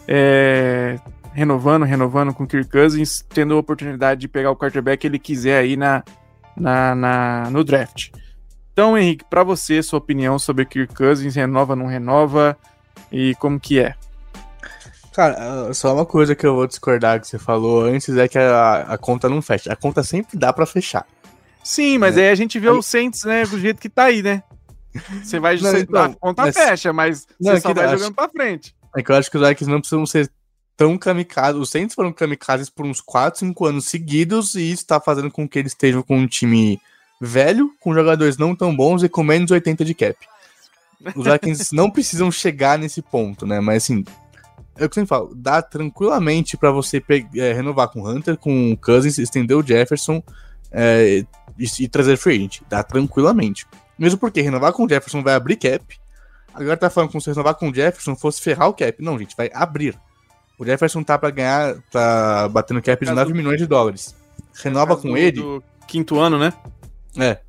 é, 0.08 1.00
renovando, 1.38 1.84
renovando 1.84 2.34
com 2.34 2.46
o 2.46 2.48
Kirk 2.48 2.68
Cousins, 2.68 3.24
tendo 3.30 3.54
a 3.54 3.60
oportunidade 3.60 4.22
de 4.22 4.28
pegar 4.28 4.50
o 4.50 4.56
quarterback 4.56 5.02
que 5.02 5.06
ele 5.06 5.20
quiser 5.20 5.60
aí 5.60 5.78
na, 5.78 6.04
na, 6.56 6.96
na 6.96 7.50
no 7.52 7.64
draft. 7.64 8.10
Então, 8.74 8.98
Henrique, 8.98 9.24
para 9.30 9.44
você, 9.44 9.84
sua 9.84 10.00
opinião 10.00 10.40
sobre 10.40 10.66
Kirk 10.66 10.96
Cousins, 10.96 11.36
renova, 11.36 11.76
não 11.76 11.86
renova 11.86 12.58
e 13.12 13.36
como 13.36 13.60
que 13.60 13.80
é? 13.80 13.94
Cara, 15.14 15.68
ah, 15.70 15.74
só 15.76 15.94
uma 15.94 16.08
coisa 16.08 16.36
que 16.36 16.46
eu 16.46 16.56
vou 16.56 16.66
discordar 16.66 17.22
que 17.22 17.28
você 17.28 17.38
falou 17.38 17.86
antes 17.86 18.18
é 18.18 18.28
que 18.28 18.40
a, 18.40 18.94
a 18.94 18.98
conta 18.98 19.30
não 19.30 19.40
fecha. 19.40 19.72
A 19.72 19.76
conta 19.76 20.02
sempre 20.02 20.40
dá 20.40 20.52
para 20.52 20.66
fechar. 20.66 21.06
Sim, 21.64 22.00
mas 22.00 22.18
é. 22.18 22.22
aí 22.22 22.30
a 22.32 22.36
gente 22.36 22.58
vê 22.58 22.70
aí... 22.70 22.74
o 22.74 22.82
Saints, 22.82 23.24
né, 23.26 23.46
do 23.46 23.60
jeito 23.60 23.80
que 23.80 23.90
tá 23.90 24.06
aí, 24.06 24.24
né? 24.24 24.42
Você 25.24 25.40
vai 25.40 25.56
não, 25.62 25.78
então, 25.78 26.04
a 26.04 26.14
conta 26.16 26.42
mas... 26.42 26.56
fecha, 26.56 26.92
mas 26.92 27.28
não, 27.40 27.52
você 27.52 27.58
é 27.58 27.62
só 27.62 27.74
vai 27.76 27.90
jogando 27.90 28.16
para 28.16 28.28
frente. 28.28 28.76
É 28.96 29.04
que 29.04 29.12
eu 29.12 29.16
acho 29.16 29.30
que 29.30 29.38
os 29.38 29.48
Vikings 29.48 29.70
não 29.72 29.80
precisam 29.80 30.06
ser 30.08 30.32
tão 30.78 30.98
kamikazes. 30.98 31.60
Os 31.60 31.70
Saints 31.70 31.96
foram 31.96 32.14
kamikazes 32.14 32.70
por 32.70 32.86
uns 32.86 33.02
4, 33.02 33.40
5 33.40 33.66
anos 33.66 33.86
seguidos 33.86 34.54
e 34.56 34.72
isso 34.72 34.86
tá 34.86 35.02
fazendo 35.02 35.32
com 35.32 35.50
que 35.50 35.58
eles 35.58 35.72
estejam 35.72 36.04
com 36.04 36.18
um 36.18 36.28
time 36.28 36.80
velho, 37.20 37.74
com 37.80 37.94
jogadores 37.94 38.38
não 38.38 38.56
tão 38.56 38.76
bons 38.76 39.02
e 39.02 39.10
com 39.10 39.24
menos 39.24 39.50
80 39.50 39.84
de 39.84 39.96
cap. 39.96 40.16
Os 41.16 41.26
Vikings 41.28 41.76
não 41.76 41.90
precisam 41.90 42.32
chegar 42.32 42.78
nesse 42.78 43.02
ponto, 43.02 43.46
né? 43.46 43.60
Mas 43.60 43.84
assim, 43.84 44.06
é 44.78 44.86
o 44.86 44.90
que 44.90 45.00
eu 45.00 45.02
sempre 45.02 45.08
falo, 45.08 45.34
dá 45.36 45.62
tranquilamente 45.62 46.56
para 46.56 46.72
você 46.72 47.04
é, 47.36 47.54
renovar 47.54 47.90
com 47.90 48.02
o 48.02 48.08
Hunter, 48.08 48.38
com 48.38 48.72
o 48.72 48.78
Cousins, 48.78 49.18
estender 49.18 49.58
o 49.58 49.66
Jefferson 49.66 50.22
é, 50.72 51.24
e, 51.58 51.66
e, 51.80 51.88
trazer 51.88 52.18
free 52.18 52.36
agent. 52.36 52.62
Dá 52.70 52.84
tranquilamente. 52.84 53.66
Mesmo 53.98 54.20
porque 54.20 54.42
renovar 54.42 54.74
com 54.74 54.86
o 54.86 54.90
Jefferson 54.90 55.24
vai 55.24 55.34
abrir 55.34 55.56
cap. 55.56 55.84
Agora 56.54 56.78
tá 56.78 56.90
falando 56.90 57.12
que 57.12 57.20
se 57.20 57.30
renovar 57.30 57.56
com 57.56 57.70
o 57.70 57.74
Jefferson 57.74 58.16
fosse 58.16 58.42
ferrar 58.42 58.70
o 58.70 58.74
cap. 58.74 59.02
Não, 59.02 59.18
gente, 59.18 59.36
vai 59.36 59.50
abrir. 59.54 59.98
O 60.58 60.66
Jefferson 60.66 61.04
tá 61.04 61.18
para 61.18 61.30
ganhar, 61.30 61.76
tá 61.92 62.50
batendo 62.50 62.82
cap 62.82 63.06
de 63.06 63.12
9 63.12 63.34
milhões 63.34 63.58
de 63.58 63.68
dólares. 63.68 64.16
Renova 64.56 64.98
com 64.98 65.16
ele. 65.16 65.42
Quinto 65.88 66.20
ano, 66.20 66.40
né? 66.40 66.52
É, 67.18 67.40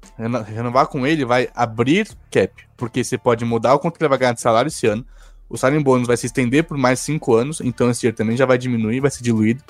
renovar 0.46 0.86
com 0.86 1.06
ele 1.06 1.24
vai 1.24 1.48
abrir 1.54 2.08
cap, 2.30 2.52
porque 2.76 3.02
você 3.02 3.16
pode 3.16 3.44
mudar 3.44 3.74
o 3.74 3.78
quanto 3.78 4.00
ele 4.00 4.08
vai 4.08 4.18
ganhar 4.18 4.32
de 4.32 4.40
salário 4.40 4.68
esse 4.68 4.86
ano. 4.86 5.04
O 5.48 5.56
salário 5.56 5.82
bônus 5.82 6.06
vai 6.06 6.16
se 6.16 6.26
estender 6.26 6.64
por 6.64 6.76
mais 6.76 7.00
5 7.00 7.34
anos, 7.34 7.60
então 7.60 7.90
esse 7.90 8.00
dinheiro 8.00 8.16
também 8.16 8.36
já 8.36 8.44
vai 8.44 8.58
diminuir, 8.58 9.00
vai 9.00 9.10
ser 9.10 9.22
diluído. 9.22 9.62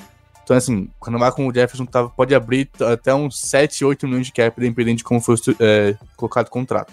Então, 0.42 0.56
assim, 0.56 0.90
renovar 1.04 1.32
com 1.32 1.46
o 1.46 1.54
Jefferson 1.54 1.84
tá, 1.84 2.08
pode 2.08 2.34
abrir 2.34 2.68
até 2.80 3.14
uns 3.14 3.38
7, 3.40 3.84
8 3.84 4.06
milhões 4.06 4.26
de 4.26 4.32
cap, 4.32 4.58
dependendo 4.60 4.96
de 4.96 5.04
como 5.04 5.20
for 5.20 5.36
é, 5.60 5.94
colocado 6.16 6.46
o 6.46 6.50
contrato. 6.50 6.92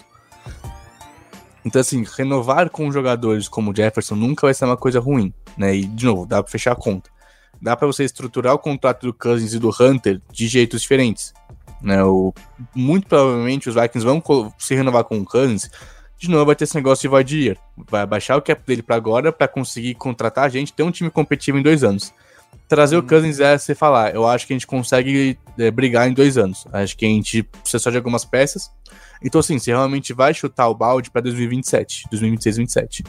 Então, 1.66 1.82
assim, 1.82 2.06
renovar 2.16 2.70
com 2.70 2.92
jogadores 2.92 3.48
como 3.48 3.76
Jefferson 3.76 4.16
nunca 4.16 4.46
vai 4.46 4.54
ser 4.54 4.66
uma 4.66 4.78
coisa 4.78 5.00
ruim, 5.00 5.34
né? 5.58 5.76
E, 5.76 5.86
de 5.86 6.06
novo, 6.06 6.26
dá 6.28 6.44
pra 6.44 6.52
fechar 6.52 6.74
a 6.74 6.76
conta. 6.76 7.10
Dá 7.60 7.76
para 7.76 7.88
você 7.88 8.04
estruturar 8.04 8.54
o 8.54 8.60
contrato 8.60 9.08
do 9.08 9.14
Cousins 9.14 9.54
e 9.54 9.60
do 9.60 9.70
Hunter 9.70 10.22
de 10.32 10.48
jeitos 10.48 10.84
diferentes. 10.84 11.34
Né? 11.82 12.04
O, 12.04 12.34
muito 12.76 13.08
provavelmente 13.08 13.68
os 13.68 13.76
Vikings 13.76 14.06
vão 14.06 14.22
se 14.60 14.76
renovar 14.76 15.06
com 15.06 15.18
o 15.18 15.26
Cousins. 15.26 15.70
De 16.18 16.30
novo, 16.30 16.46
vai 16.46 16.56
ter 16.56 16.66
esse 16.66 16.76
negócio 16.76 17.02
de 17.02 17.08
void 17.08 17.44
year. 17.44 17.58
Vai 17.90 18.06
baixar 18.06 18.38
o 18.38 18.42
cap 18.42 18.62
dele 18.66 18.84
para 18.84 18.96
agora 18.96 19.32
para 19.32 19.48
conseguir 19.48 19.96
contratar 19.96 20.46
a 20.46 20.50
gente, 20.50 20.72
ter 20.72 20.84
um 20.84 20.92
time 20.92 21.10
competitivo 21.10 21.58
em 21.58 21.64
dois 21.64 21.84
anos. 21.84 22.14
Trazer 22.68 22.96
hum. 22.96 23.00
o 23.00 23.02
uhum. 23.02 23.08
Cousins 23.08 23.40
é 23.40 23.58
você 23.58 23.74
falar, 23.74 24.14
eu 24.14 24.28
acho 24.28 24.46
que 24.46 24.54
a 24.54 24.56
gente 24.56 24.68
consegue 24.68 25.38
é, 25.58 25.72
brigar 25.72 26.08
em 26.08 26.14
dois 26.14 26.38
anos. 26.38 26.66
Acho 26.72 26.96
que 26.96 27.06
a 27.06 27.10
gente 27.10 27.42
precisa 27.44 27.80
só 27.80 27.90
de 27.90 27.98
algumas 27.98 28.24
peças. 28.24 28.70
Então, 29.22 29.40
assim, 29.40 29.58
você 29.58 29.72
realmente 29.72 30.14
vai 30.14 30.34
chutar 30.34 30.68
o 30.68 30.76
balde 30.76 31.10
para 31.10 31.22
2027, 31.22 32.08
2026, 32.12 32.56
2027. 32.56 33.04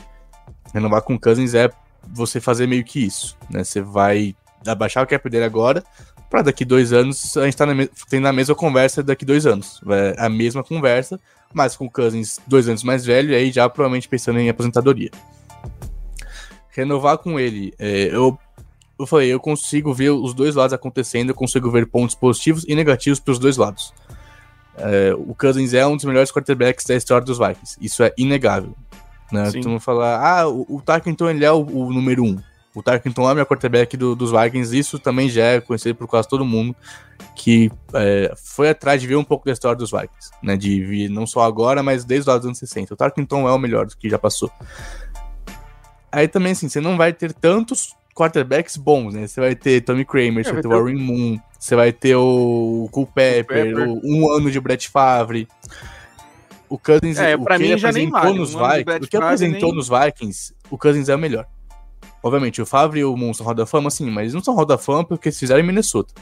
Renovar 0.73 1.03
com 1.03 1.15
o 1.15 1.21
Cousins 1.21 1.55
é 1.55 1.71
você 2.13 2.41
fazer 2.41 2.67
meio 2.67 2.85
que 2.85 3.05
isso, 3.05 3.37
né? 3.51 3.65
Você 3.65 3.81
vai 3.81 4.35
abaixar 4.67 5.05
o 5.05 5.07
cap 5.07 5.29
dele 5.29 5.45
agora, 5.45 5.83
para 6.31 6.43
daqui 6.43 6.65
dois 6.65 6.93
anos 6.93 7.37
a 7.37 7.45
gente 7.45 7.57
tá 7.57 7.67
na 7.67 7.75
tendo 8.09 8.27
a 8.27 8.33
mesma 8.33 8.55
conversa 8.55 9.03
daqui 9.03 9.25
dois 9.25 9.47
anos. 9.47 9.81
É 9.89 10.27
a 10.27 10.29
mesma 10.29 10.63
conversa, 10.63 11.21
mas 11.53 11.77
com 11.77 11.87
o 11.87 11.91
Cousins 11.91 12.39
dois 12.47 12.69
anos 12.69 12.83
mais 12.83 13.05
velho, 13.05 13.33
e 13.33 13.35
aí 13.35 13.53
já 13.53 13.69
provavelmente 13.69 14.09
pensando 14.09 14.39
em 14.39 14.49
aposentadoria. 14.49 15.11
Renovar 16.71 17.19
com 17.19 17.41
ele, 17.41 17.73
é, 17.79 18.15
eu, 18.15 18.39
eu 18.99 19.07
falei, 19.07 19.33
eu 19.33 19.41
consigo 19.41 19.95
ver 19.95 20.11
os 20.11 20.35
dois 20.35 20.55
lados 20.55 20.75
acontecendo, 20.75 21.31
eu 21.31 21.35
consigo 21.35 21.71
ver 21.71 21.87
pontos 21.87 22.15
positivos 22.15 22.65
e 22.69 22.75
negativos 22.75 23.19
para 23.19 23.33
os 23.33 23.39
dois 23.39 23.57
lados. 23.57 23.95
É, 24.79 25.15
o 25.15 25.35
Cousins 25.35 25.73
é 25.75 25.87
um 25.87 25.97
dos 25.97 26.05
melhores 26.05 26.31
quarterbacks 26.31 26.85
da 26.85 26.95
história 26.95 27.25
dos 27.25 27.39
Vikings, 27.39 27.77
isso 27.81 28.03
é 28.03 28.13
inegável. 28.17 28.75
Né? 29.33 29.51
Tu 29.51 29.69
não 29.69 29.81
falar, 29.81 30.21
ah, 30.21 30.49
o, 30.49 30.77
o 30.77 30.83
Tarkenton 30.83 31.31
ele 31.31 31.45
é 31.45 31.51
o, 31.51 31.61
o 31.61 31.93
número 31.93 32.25
um. 32.25 32.39
O 32.75 32.83
Tarkenton 32.83 33.29
é 33.29 33.33
o 33.33 33.35
meu 33.35 33.47
quarterback 33.47 33.97
do, 33.97 34.15
dos 34.15 34.31
Vikings, 34.31 34.77
isso 34.77 34.99
também 34.99 35.29
já 35.29 35.45
é 35.45 35.61
conhecido 35.61 35.95
por 35.95 36.07
quase 36.07 36.29
todo 36.29 36.45
mundo 36.45 36.77
que 37.35 37.71
é, 37.95 38.33
foi 38.37 38.71
atrás 38.71 39.01
de 39.01 39.07
ver 39.07 39.17
um 39.17 39.25
pouco 39.25 39.45
da 39.45 39.53
história 39.53 39.77
dos 39.77 39.91
Vikings, 39.91 40.31
né? 40.43 40.57
De 40.57 40.83
vir 40.83 41.11
não 41.11 41.27
só 41.27 41.43
agora, 41.43 41.83
mas 41.83 42.05
desde 42.05 42.31
os 42.31 42.45
anos 42.45 42.59
60. 42.59 42.95
O 42.95 42.97
Tarkenton 42.97 43.47
é 43.47 43.53
o 43.53 43.59
melhor 43.59 43.87
do 43.87 43.97
que 43.97 44.09
já 44.09 44.19
passou. 44.19 44.51
Aí 46.11 46.27
também, 46.27 46.53
assim, 46.53 46.69
você 46.69 46.81
não 46.81 46.97
vai 46.97 47.13
ter 47.13 47.33
tantos 47.35 47.95
quarterbacks 48.17 48.79
bons, 48.79 49.13
né? 49.13 49.27
Você 49.27 49.41
vai 49.41 49.55
ter 49.55 49.83
Tommy 49.83 50.05
Kramer, 50.05 50.41
é, 50.41 50.45
você 50.45 50.53
vai 50.53 50.63
ter 50.63 50.69
o 50.69 50.71
Warren 50.71 50.97
Moon, 50.97 51.39
você 51.59 51.77
vai 51.77 51.93
ter 51.93 52.17
o 52.17 52.89
Culpepper, 52.91 53.75
Pepper. 53.75 53.89
o 53.89 54.01
um 54.03 54.33
ano 54.33 54.51
de 54.51 54.59
Brett 54.59 54.89
Favre. 54.89 55.47
O 56.69 56.79
Cousins, 56.79 57.19
é, 57.19 57.37
o 57.37 57.45
que 57.45 57.59
mim, 57.59 57.73
apresentou 57.73 58.21
vale. 58.21 58.39
nos 58.39 58.55
um 58.55 58.59
Vikings, 58.59 59.05
o 59.05 59.09
que 59.09 59.17
apresentou 59.17 59.69
nem... 59.69 59.77
nos 59.77 59.89
Vikings, 59.89 60.55
o 60.69 60.79
Cousins 60.79 61.09
é 61.09 61.15
o 61.15 61.19
melhor. 61.19 61.47
Obviamente, 62.23 62.61
o 62.61 62.67
Favre 62.67 63.01
e 63.01 63.05
o 63.05 63.17
Moon 63.17 63.33
são 63.33 63.47
roda 63.47 63.67
fama, 63.67 63.89
sim, 63.89 64.11
mas 64.11 64.23
eles 64.23 64.35
não 64.35 64.43
são 64.43 64.55
roda 64.55 64.77
fama 64.77 65.05
porque 65.05 65.29
eles 65.29 65.39
fizeram 65.39 65.61
em 65.61 65.67
Minnesota. 65.67 66.13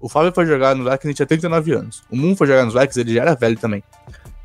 O 0.00 0.08
Favre 0.08 0.32
foi 0.32 0.46
jogar 0.46 0.74
nos 0.74 0.84
Vikings, 0.84 1.08
ele 1.08 1.14
tinha 1.14 1.26
39 1.26 1.72
anos. 1.72 2.02
O 2.10 2.16
Moon 2.16 2.34
foi 2.34 2.46
jogar 2.46 2.64
nos 2.64 2.72
Vikings, 2.72 3.00
ele 3.00 3.14
já 3.14 3.22
era 3.22 3.34
velho 3.34 3.58
também. 3.58 3.82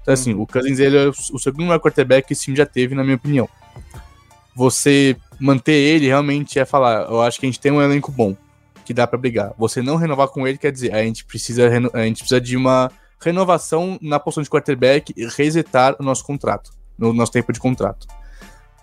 Então, 0.01 0.13
assim, 0.13 0.33
hum. 0.33 0.41
o 0.41 0.47
Cousins, 0.47 0.79
ele 0.79 0.97
é 0.97 1.07
o 1.07 1.39
segundo 1.39 1.65
maior 1.65 1.79
quarterback 1.79 2.27
que 2.27 2.33
esse 2.33 2.43
time 2.43 2.57
já 2.57 2.65
teve, 2.65 2.93
na 2.93 3.03
minha 3.03 3.15
opinião. 3.15 3.47
Você 4.53 5.15
manter 5.39 5.73
ele 5.73 6.07
realmente 6.07 6.59
é 6.59 6.65
falar, 6.65 7.09
eu 7.09 7.21
acho 7.21 7.39
que 7.39 7.45
a 7.45 7.49
gente 7.49 7.59
tem 7.59 7.71
um 7.71 7.81
elenco 7.81 8.11
bom, 8.11 8.35
que 8.85 8.93
dá 8.93 9.05
para 9.05 9.17
brigar. 9.17 9.53
Você 9.57 9.81
não 9.81 9.95
renovar 9.95 10.27
com 10.29 10.47
ele 10.47 10.57
quer 10.57 10.71
dizer, 10.71 10.93
a 10.93 11.03
gente 11.03 11.25
precisa, 11.25 11.67
a 11.93 12.03
gente 12.05 12.19
precisa 12.19 12.41
de 12.41 12.55
uma 12.55 12.91
renovação 13.19 13.97
na 14.01 14.19
posição 14.19 14.43
de 14.43 14.49
quarterback 14.49 15.13
e 15.15 15.25
resetar 15.27 15.95
o 15.99 16.03
nosso 16.03 16.23
contrato, 16.23 16.71
no 16.97 17.13
nosso 17.13 17.31
tempo 17.31 17.51
de 17.51 17.59
contrato. 17.59 18.07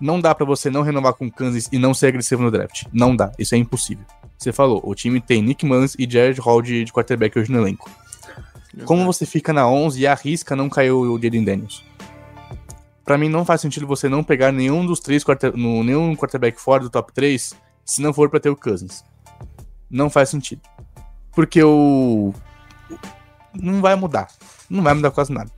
Não 0.00 0.20
dá 0.20 0.34
para 0.34 0.44
você 0.44 0.70
não 0.70 0.82
renovar 0.82 1.14
com 1.14 1.26
o 1.26 1.32
Kansas 1.32 1.68
e 1.72 1.78
não 1.78 1.94
ser 1.94 2.08
agressivo 2.08 2.42
no 2.42 2.50
draft. 2.50 2.82
Não 2.92 3.14
dá. 3.14 3.32
Isso 3.38 3.54
é 3.54 3.58
impossível. 3.58 4.04
Você 4.36 4.52
falou, 4.52 4.82
o 4.84 4.94
time 4.94 5.20
tem 5.20 5.40
Nick 5.40 5.64
Mullins 5.64 5.94
e 5.98 6.10
Jared 6.10 6.40
Hall 6.40 6.60
de, 6.60 6.84
de 6.84 6.92
quarterback 6.92 7.38
hoje 7.38 7.50
no 7.50 7.58
elenco. 7.58 7.88
Como 8.84 9.04
você 9.04 9.24
fica 9.24 9.52
na 9.52 9.68
11 9.68 10.00
e 10.00 10.06
arrisca 10.06 10.56
não 10.56 10.68
cair 10.68 10.90
o 10.90 11.18
Jaden 11.18 11.44
Daniels? 11.44 11.84
Para 13.04 13.18
mim 13.18 13.28
não 13.28 13.44
faz 13.44 13.60
sentido 13.60 13.86
você 13.86 14.08
não 14.08 14.24
pegar 14.24 14.50
nenhum 14.50 14.84
dos 14.86 14.98
três 14.98 15.22
quarter, 15.22 15.54
no, 15.56 15.84
nenhum 15.84 16.16
quarterback 16.16 16.60
fora 16.60 16.82
do 16.82 16.90
top 16.90 17.12
3 17.12 17.54
se 17.84 18.00
não 18.00 18.14
for 18.14 18.30
para 18.30 18.40
ter 18.40 18.48
o 18.48 18.56
Cousins. 18.56 19.04
Não 19.90 20.08
faz 20.08 20.30
sentido. 20.30 20.62
Porque 21.32 21.62
o 21.62 22.32
não 23.54 23.80
vai 23.80 23.94
mudar. 23.94 24.28
Não 24.70 24.82
vai 24.82 24.94
mudar 24.94 25.10
quase 25.10 25.32
nada. 25.32 25.50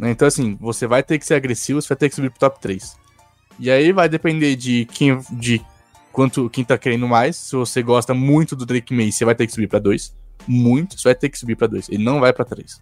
Então 0.00 0.28
assim, 0.28 0.56
você 0.60 0.86
vai 0.86 1.02
ter 1.02 1.18
que 1.18 1.26
ser 1.26 1.34
agressivo, 1.34 1.82
você 1.82 1.88
vai 1.88 1.96
ter 1.96 2.08
que 2.08 2.14
subir 2.14 2.30
pro 2.30 2.38
top 2.38 2.60
3. 2.60 2.96
E 3.58 3.70
aí 3.70 3.92
vai 3.92 4.08
depender 4.08 4.54
de 4.56 4.86
quem, 4.86 5.18
de 5.32 5.60
quanto 6.12 6.48
quem 6.48 6.64
tá 6.64 6.78
querendo 6.78 7.08
mais. 7.08 7.36
Se 7.36 7.56
você 7.56 7.82
gosta 7.82 8.14
muito 8.14 8.54
do 8.54 8.64
Drake 8.64 8.94
May, 8.94 9.10
você 9.10 9.24
vai 9.24 9.34
ter 9.34 9.46
que 9.46 9.52
subir 9.52 9.68
para 9.68 9.80
2. 9.80 10.14
Muito, 10.46 10.98
você 10.98 11.08
vai 11.08 11.14
ter 11.14 11.28
que 11.28 11.38
subir 11.38 11.56
para 11.56 11.66
2. 11.66 11.88
Ele 11.88 12.02
não 12.02 12.20
vai 12.20 12.32
para 12.32 12.44
3. 12.44 12.80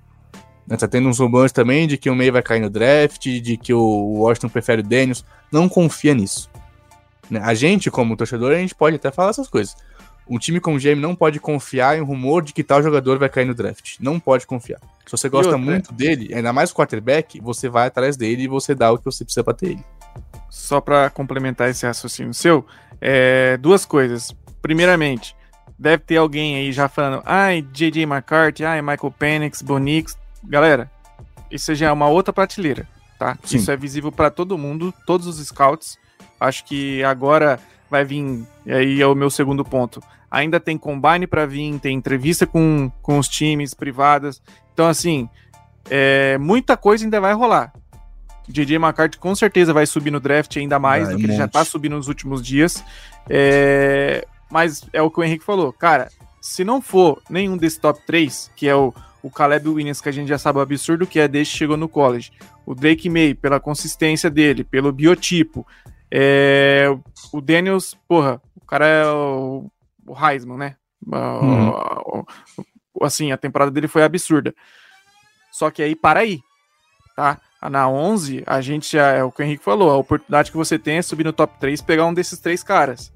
Né, 0.70 0.76
tá 0.76 0.86
tendo 0.86 1.08
uns 1.08 1.18
rumores 1.18 1.50
também 1.50 1.88
de 1.88 1.98
que 1.98 2.08
o 2.08 2.14
May 2.14 2.30
vai 2.30 2.42
cair 2.42 2.60
no 2.60 2.70
draft, 2.70 3.26
de 3.26 3.56
que 3.56 3.74
o 3.74 4.20
Washington 4.20 4.48
prefere 4.48 4.80
o 4.80 4.84
Daniels. 4.84 5.24
Não 5.50 5.68
confia 5.68 6.14
nisso. 6.14 6.48
Né, 7.28 7.40
a 7.42 7.52
gente, 7.52 7.90
como 7.90 8.16
torcedor, 8.16 8.52
a 8.52 8.58
gente 8.58 8.74
pode 8.74 8.94
até 8.94 9.10
falar 9.10 9.30
essas 9.30 9.48
coisas. 9.48 9.76
Um 10.28 10.38
time 10.38 10.60
como 10.60 10.76
o 10.76 10.80
GM 10.80 11.00
não 11.00 11.16
pode 11.16 11.40
confiar 11.40 11.98
em 11.98 12.00
um 12.00 12.04
rumor 12.04 12.42
de 12.42 12.52
que 12.52 12.62
tal 12.62 12.80
jogador 12.80 13.18
vai 13.18 13.28
cair 13.28 13.46
no 13.46 13.54
draft. 13.54 13.96
Não 13.98 14.20
pode 14.20 14.46
confiar. 14.46 14.78
Se 15.04 15.10
você 15.10 15.28
gosta 15.28 15.58
muito 15.58 15.92
dele, 15.92 16.32
ainda 16.32 16.52
mais 16.52 16.70
o 16.70 16.74
quarterback, 16.74 17.40
você 17.40 17.68
vai 17.68 17.88
atrás 17.88 18.16
dele 18.16 18.44
e 18.44 18.48
você 18.48 18.72
dá 18.72 18.92
o 18.92 18.98
que 18.98 19.04
você 19.04 19.24
precisa 19.24 19.42
pra 19.42 19.52
ter 19.52 19.70
ele 19.70 19.84
só 20.50 20.80
para 20.80 21.08
complementar 21.10 21.70
esse 21.70 21.86
raciocínio 21.86 22.34
seu, 22.34 22.66
é, 23.00 23.56
duas 23.56 23.86
coisas. 23.86 24.34
Primeiramente, 24.60 25.34
deve 25.78 26.02
ter 26.02 26.16
alguém 26.16 26.56
aí 26.56 26.72
já 26.72 26.88
falando, 26.88 27.22
ai, 27.24 27.62
JJ 27.72 28.02
McCarthy, 28.02 28.64
ai, 28.64 28.82
Michael 28.82 29.14
Penix, 29.16 29.62
Bonix. 29.62 30.18
Galera, 30.42 30.90
isso 31.50 31.74
já 31.74 31.88
é 31.88 31.92
uma 31.92 32.08
outra 32.08 32.32
prateleira, 32.32 32.88
tá? 33.18 33.38
Sim. 33.44 33.56
Isso 33.56 33.70
é 33.70 33.76
visível 33.76 34.10
para 34.12 34.30
todo 34.30 34.58
mundo, 34.58 34.92
todos 35.06 35.26
os 35.26 35.44
scouts. 35.46 35.98
Acho 36.38 36.64
que 36.64 37.02
agora 37.04 37.58
vai 37.90 38.04
vir, 38.04 38.46
e 38.64 38.72
aí 38.72 39.00
é 39.00 39.06
o 39.06 39.14
meu 39.14 39.30
segundo 39.30 39.64
ponto. 39.64 40.02
Ainda 40.30 40.60
tem 40.60 40.78
combine 40.78 41.26
para 41.26 41.44
vir, 41.44 41.78
tem 41.80 41.96
entrevista 41.96 42.46
com, 42.46 42.90
com 43.02 43.18
os 43.18 43.28
times 43.28 43.74
privadas. 43.74 44.40
Então, 44.72 44.86
assim, 44.86 45.28
é, 45.90 46.38
muita 46.38 46.76
coisa 46.76 47.04
ainda 47.04 47.20
vai 47.20 47.34
rolar. 47.34 47.72
JJ 48.48 48.76
McCarthy 48.76 49.18
com 49.18 49.34
certeza 49.34 49.72
vai 49.72 49.86
subir 49.86 50.10
no 50.10 50.20
draft 50.20 50.56
ainda 50.56 50.78
mais 50.78 51.08
do 51.08 51.16
que 51.16 51.24
ele 51.24 51.36
já 51.36 51.46
tá 51.46 51.64
subindo 51.64 51.96
nos 51.96 52.08
últimos 52.08 52.44
dias. 52.44 52.84
É... 53.28 54.26
Mas 54.50 54.84
é 54.92 55.00
o 55.00 55.10
que 55.10 55.20
o 55.20 55.24
Henrique 55.24 55.44
falou. 55.44 55.72
Cara, 55.72 56.10
se 56.40 56.64
não 56.64 56.82
for 56.82 57.22
nenhum 57.30 57.56
desses 57.56 57.78
top 57.78 58.00
3, 58.04 58.50
que 58.56 58.68
é 58.68 58.74
o, 58.74 58.92
o 59.22 59.30
Caleb 59.30 59.68
Williams, 59.68 60.00
que 60.00 60.08
a 60.08 60.12
gente 60.12 60.28
já 60.28 60.38
sabe 60.38 60.58
o 60.58 60.62
absurdo 60.62 61.06
que 61.06 61.18
é 61.18 61.28
desde 61.28 61.52
que 61.52 61.58
chegou 61.58 61.76
no 61.76 61.88
college, 61.88 62.32
o 62.64 62.74
Drake 62.74 63.08
May, 63.08 63.34
pela 63.34 63.60
consistência 63.60 64.30
dele, 64.30 64.64
pelo 64.64 64.92
biotipo, 64.92 65.66
é... 66.10 66.86
o 67.32 67.40
Daniels, 67.40 67.96
porra, 68.08 68.40
o 68.56 68.64
cara 68.64 68.86
é 68.86 69.06
o, 69.06 69.70
o 70.06 70.26
Heisman, 70.26 70.56
né? 70.56 70.76
Uhum. 71.06 72.24
Assim, 73.02 73.32
a 73.32 73.36
temporada 73.36 73.70
dele 73.70 73.88
foi 73.88 74.02
absurda. 74.02 74.54
Só 75.50 75.70
que 75.70 75.82
aí, 75.82 75.96
para 75.96 76.20
aí, 76.20 76.40
tá? 77.16 77.40
na 77.68 77.88
11, 77.88 78.42
a 78.46 78.60
gente 78.60 78.92
já, 78.92 79.08
é 79.12 79.24
o 79.24 79.30
que 79.30 79.42
o 79.42 79.44
Henrique 79.44 79.64
falou, 79.64 79.90
a 79.90 79.96
oportunidade 79.96 80.50
que 80.50 80.56
você 80.56 80.78
tem 80.78 80.96
é 80.96 81.02
subir 81.02 81.24
no 81.24 81.32
top 81.32 81.58
3 81.58 81.80
e 81.80 81.84
pegar 81.84 82.06
um 82.06 82.14
desses 82.14 82.38
três 82.38 82.62
caras. 82.62 83.12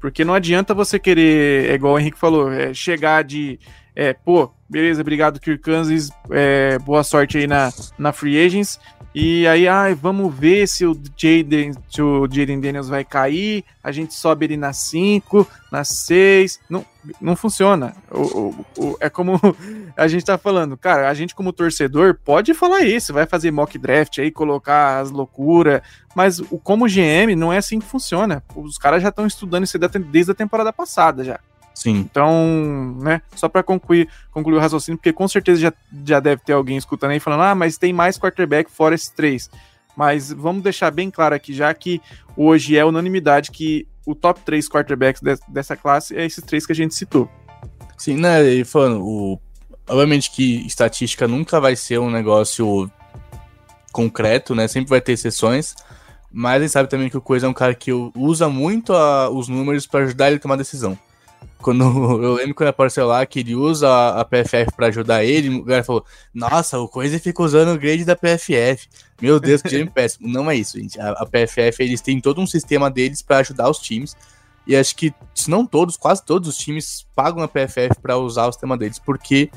Porque 0.00 0.24
não 0.24 0.34
adianta 0.34 0.74
você 0.74 0.98
querer, 0.98 1.70
é 1.70 1.74
igual 1.74 1.94
o 1.94 1.98
Henrique 1.98 2.18
falou, 2.18 2.52
é, 2.52 2.74
chegar 2.74 3.24
de, 3.24 3.58
é, 3.96 4.12
pô, 4.12 4.50
beleza, 4.68 5.00
obrigado 5.00 5.40
Kirk 5.40 5.62
Cousins, 5.62 6.10
é, 6.30 6.78
boa 6.78 7.02
sorte 7.02 7.38
aí 7.38 7.46
na, 7.46 7.72
na 7.98 8.12
Free 8.12 8.44
Agents, 8.44 8.78
e 9.18 9.46
aí, 9.46 9.66
ai, 9.66 9.94
vamos 9.94 10.34
ver 10.34 10.68
se 10.68 10.84
o 10.84 10.92
Jaden, 11.16 11.72
se 11.88 12.02
o 12.02 12.28
Jaden 12.30 12.60
Daniels 12.60 12.90
vai 12.90 13.02
cair. 13.02 13.64
A 13.82 13.90
gente 13.90 14.12
sobe 14.12 14.44
ele 14.44 14.58
na 14.58 14.74
5, 14.74 15.48
na 15.72 15.84
6. 15.84 16.60
Não, 16.68 16.84
não 17.18 17.34
funciona. 17.34 17.96
O, 18.10 18.20
o, 18.20 18.66
o, 18.76 18.96
é 19.00 19.08
como 19.08 19.40
a 19.96 20.06
gente 20.06 20.22
tá 20.22 20.36
falando, 20.36 20.76
cara. 20.76 21.08
A 21.08 21.14
gente, 21.14 21.34
como 21.34 21.50
torcedor, 21.50 22.18
pode 22.22 22.52
falar 22.52 22.82
isso. 22.82 23.14
Vai 23.14 23.24
fazer 23.24 23.50
mock 23.50 23.78
draft 23.78 24.18
aí, 24.18 24.30
colocar 24.30 24.98
as 24.98 25.10
loucuras. 25.10 25.80
Mas 26.14 26.38
o, 26.38 26.58
como 26.58 26.84
GM, 26.86 27.34
não 27.34 27.50
é 27.50 27.56
assim 27.56 27.78
que 27.78 27.86
funciona. 27.86 28.44
Os 28.54 28.76
caras 28.76 29.02
já 29.02 29.08
estão 29.08 29.26
estudando 29.26 29.64
isso 29.64 29.78
desde 29.78 30.32
a 30.32 30.34
temporada 30.34 30.74
passada 30.74 31.24
já. 31.24 31.40
Sim. 31.76 31.98
Então, 31.98 32.96
né, 33.02 33.20
só 33.34 33.50
para 33.50 33.62
concluir, 33.62 34.08
concluir 34.32 34.56
o 34.56 34.60
raciocínio, 34.60 34.96
porque 34.96 35.12
com 35.12 35.28
certeza 35.28 35.60
já, 35.60 35.72
já 36.06 36.18
deve 36.18 36.40
ter 36.42 36.54
alguém 36.54 36.78
escutando 36.78 37.10
aí 37.10 37.20
falando, 37.20 37.42
ah, 37.42 37.54
mas 37.54 37.76
tem 37.76 37.92
mais 37.92 38.18
quarterback 38.18 38.70
fora 38.70 38.94
esses 38.94 39.10
três. 39.10 39.50
Mas 39.94 40.32
vamos 40.32 40.62
deixar 40.62 40.90
bem 40.90 41.10
claro 41.10 41.34
aqui, 41.34 41.52
já 41.52 41.72
que 41.74 42.00
hoje 42.34 42.78
é 42.78 42.84
unanimidade 42.84 43.50
que 43.50 43.86
o 44.06 44.14
top 44.14 44.40
3 44.40 44.66
quarterbacks 44.70 45.20
de, 45.20 45.36
dessa 45.48 45.76
classe 45.76 46.16
é 46.16 46.24
esses 46.24 46.42
três 46.42 46.64
que 46.64 46.72
a 46.72 46.74
gente 46.74 46.94
citou. 46.94 47.28
Sim, 47.98 48.16
né, 48.16 48.42
e 48.42 48.64
falando, 48.64 49.04
o, 49.04 49.38
obviamente 49.86 50.30
que 50.30 50.66
estatística 50.66 51.28
nunca 51.28 51.60
vai 51.60 51.76
ser 51.76 51.98
um 51.98 52.10
negócio 52.10 52.90
concreto, 53.92 54.54
né? 54.54 54.66
Sempre 54.66 54.88
vai 54.88 55.00
ter 55.02 55.12
exceções. 55.12 55.74
Mas 56.32 56.56
a 56.56 56.60
gente 56.60 56.72
sabe 56.72 56.88
também 56.88 57.10
que 57.10 57.18
o 57.18 57.20
Coisa 57.20 57.46
é 57.46 57.50
um 57.50 57.54
cara 57.54 57.74
que 57.74 57.92
usa 58.14 58.48
muito 58.48 58.94
a, 58.94 59.28
os 59.28 59.46
números 59.46 59.86
para 59.86 60.04
ajudar 60.04 60.28
ele 60.28 60.36
a 60.36 60.40
tomar 60.40 60.56
decisão. 60.56 60.98
Quando 61.58 61.84
eu 62.22 62.34
lembro 62.34 62.54
quando 62.54 62.68
apareceu 62.68 63.06
lá 63.06 63.24
que 63.26 63.40
ele 63.40 63.54
usa 63.54 63.88
a, 63.88 64.20
a 64.20 64.24
PFF 64.24 64.72
para 64.76 64.88
ajudar 64.88 65.24
ele, 65.24 65.48
o 65.48 65.64
cara 65.64 65.84
falou: 65.84 66.04
Nossa, 66.32 66.78
o 66.78 66.88
Coisa 66.88 67.18
fica 67.18 67.42
usando 67.42 67.74
o 67.74 67.78
grade 67.78 68.04
da 68.04 68.16
PFF. 68.16 68.88
Meu 69.20 69.40
Deus, 69.40 69.62
que 69.62 69.68
time 69.68 69.88
péssimo. 69.90 70.28
Não 70.28 70.50
é 70.50 70.56
isso, 70.56 70.78
gente. 70.78 71.00
A, 71.00 71.10
a 71.12 71.26
PFF 71.26 71.82
eles 71.82 72.00
têm 72.00 72.20
todo 72.20 72.40
um 72.40 72.46
sistema 72.46 72.90
deles 72.90 73.22
para 73.22 73.38
ajudar 73.38 73.70
os 73.70 73.78
times. 73.78 74.16
E 74.66 74.74
acho 74.74 74.96
que, 74.96 75.14
se 75.32 75.48
não 75.48 75.64
todos, 75.64 75.96
quase 75.96 76.24
todos 76.24 76.48
os 76.48 76.56
times 76.56 77.06
pagam 77.14 77.42
a 77.42 77.48
PFF 77.48 78.00
para 78.02 78.16
usar 78.16 78.46
o 78.46 78.52
sistema 78.52 78.76
deles, 78.76 78.98
porque 78.98 79.48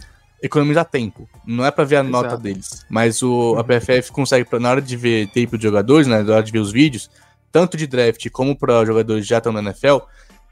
economiza 0.41 0.86
tempo. 0.86 1.28
Não 1.45 1.66
é 1.66 1.72
para 1.72 1.84
ver 1.84 1.97
a 1.97 2.00
Exato. 2.02 2.12
nota 2.12 2.38
deles, 2.38 2.86
mas 2.89 3.22
o, 3.24 3.56
a 3.58 3.64
PFF 3.64 4.12
consegue, 4.12 4.47
pra, 4.47 4.60
na 4.60 4.70
hora 4.70 4.82
de 4.82 4.95
ver 4.95 5.28
tape 5.28 5.58
de 5.58 5.64
jogadores, 5.64 6.08
né, 6.08 6.22
na 6.22 6.34
hora 6.36 6.43
de 6.43 6.52
ver 6.52 6.60
os 6.60 6.72
vídeos, 6.72 7.10
tanto 7.52 7.76
de 7.76 7.88
draft 7.88 8.30
como 8.30 8.56
para 8.56 8.86
jogadores 8.86 9.24
que 9.24 9.30
já 9.30 9.39
estão 9.39 9.52
na 9.52 9.62
NFL, 9.62 9.97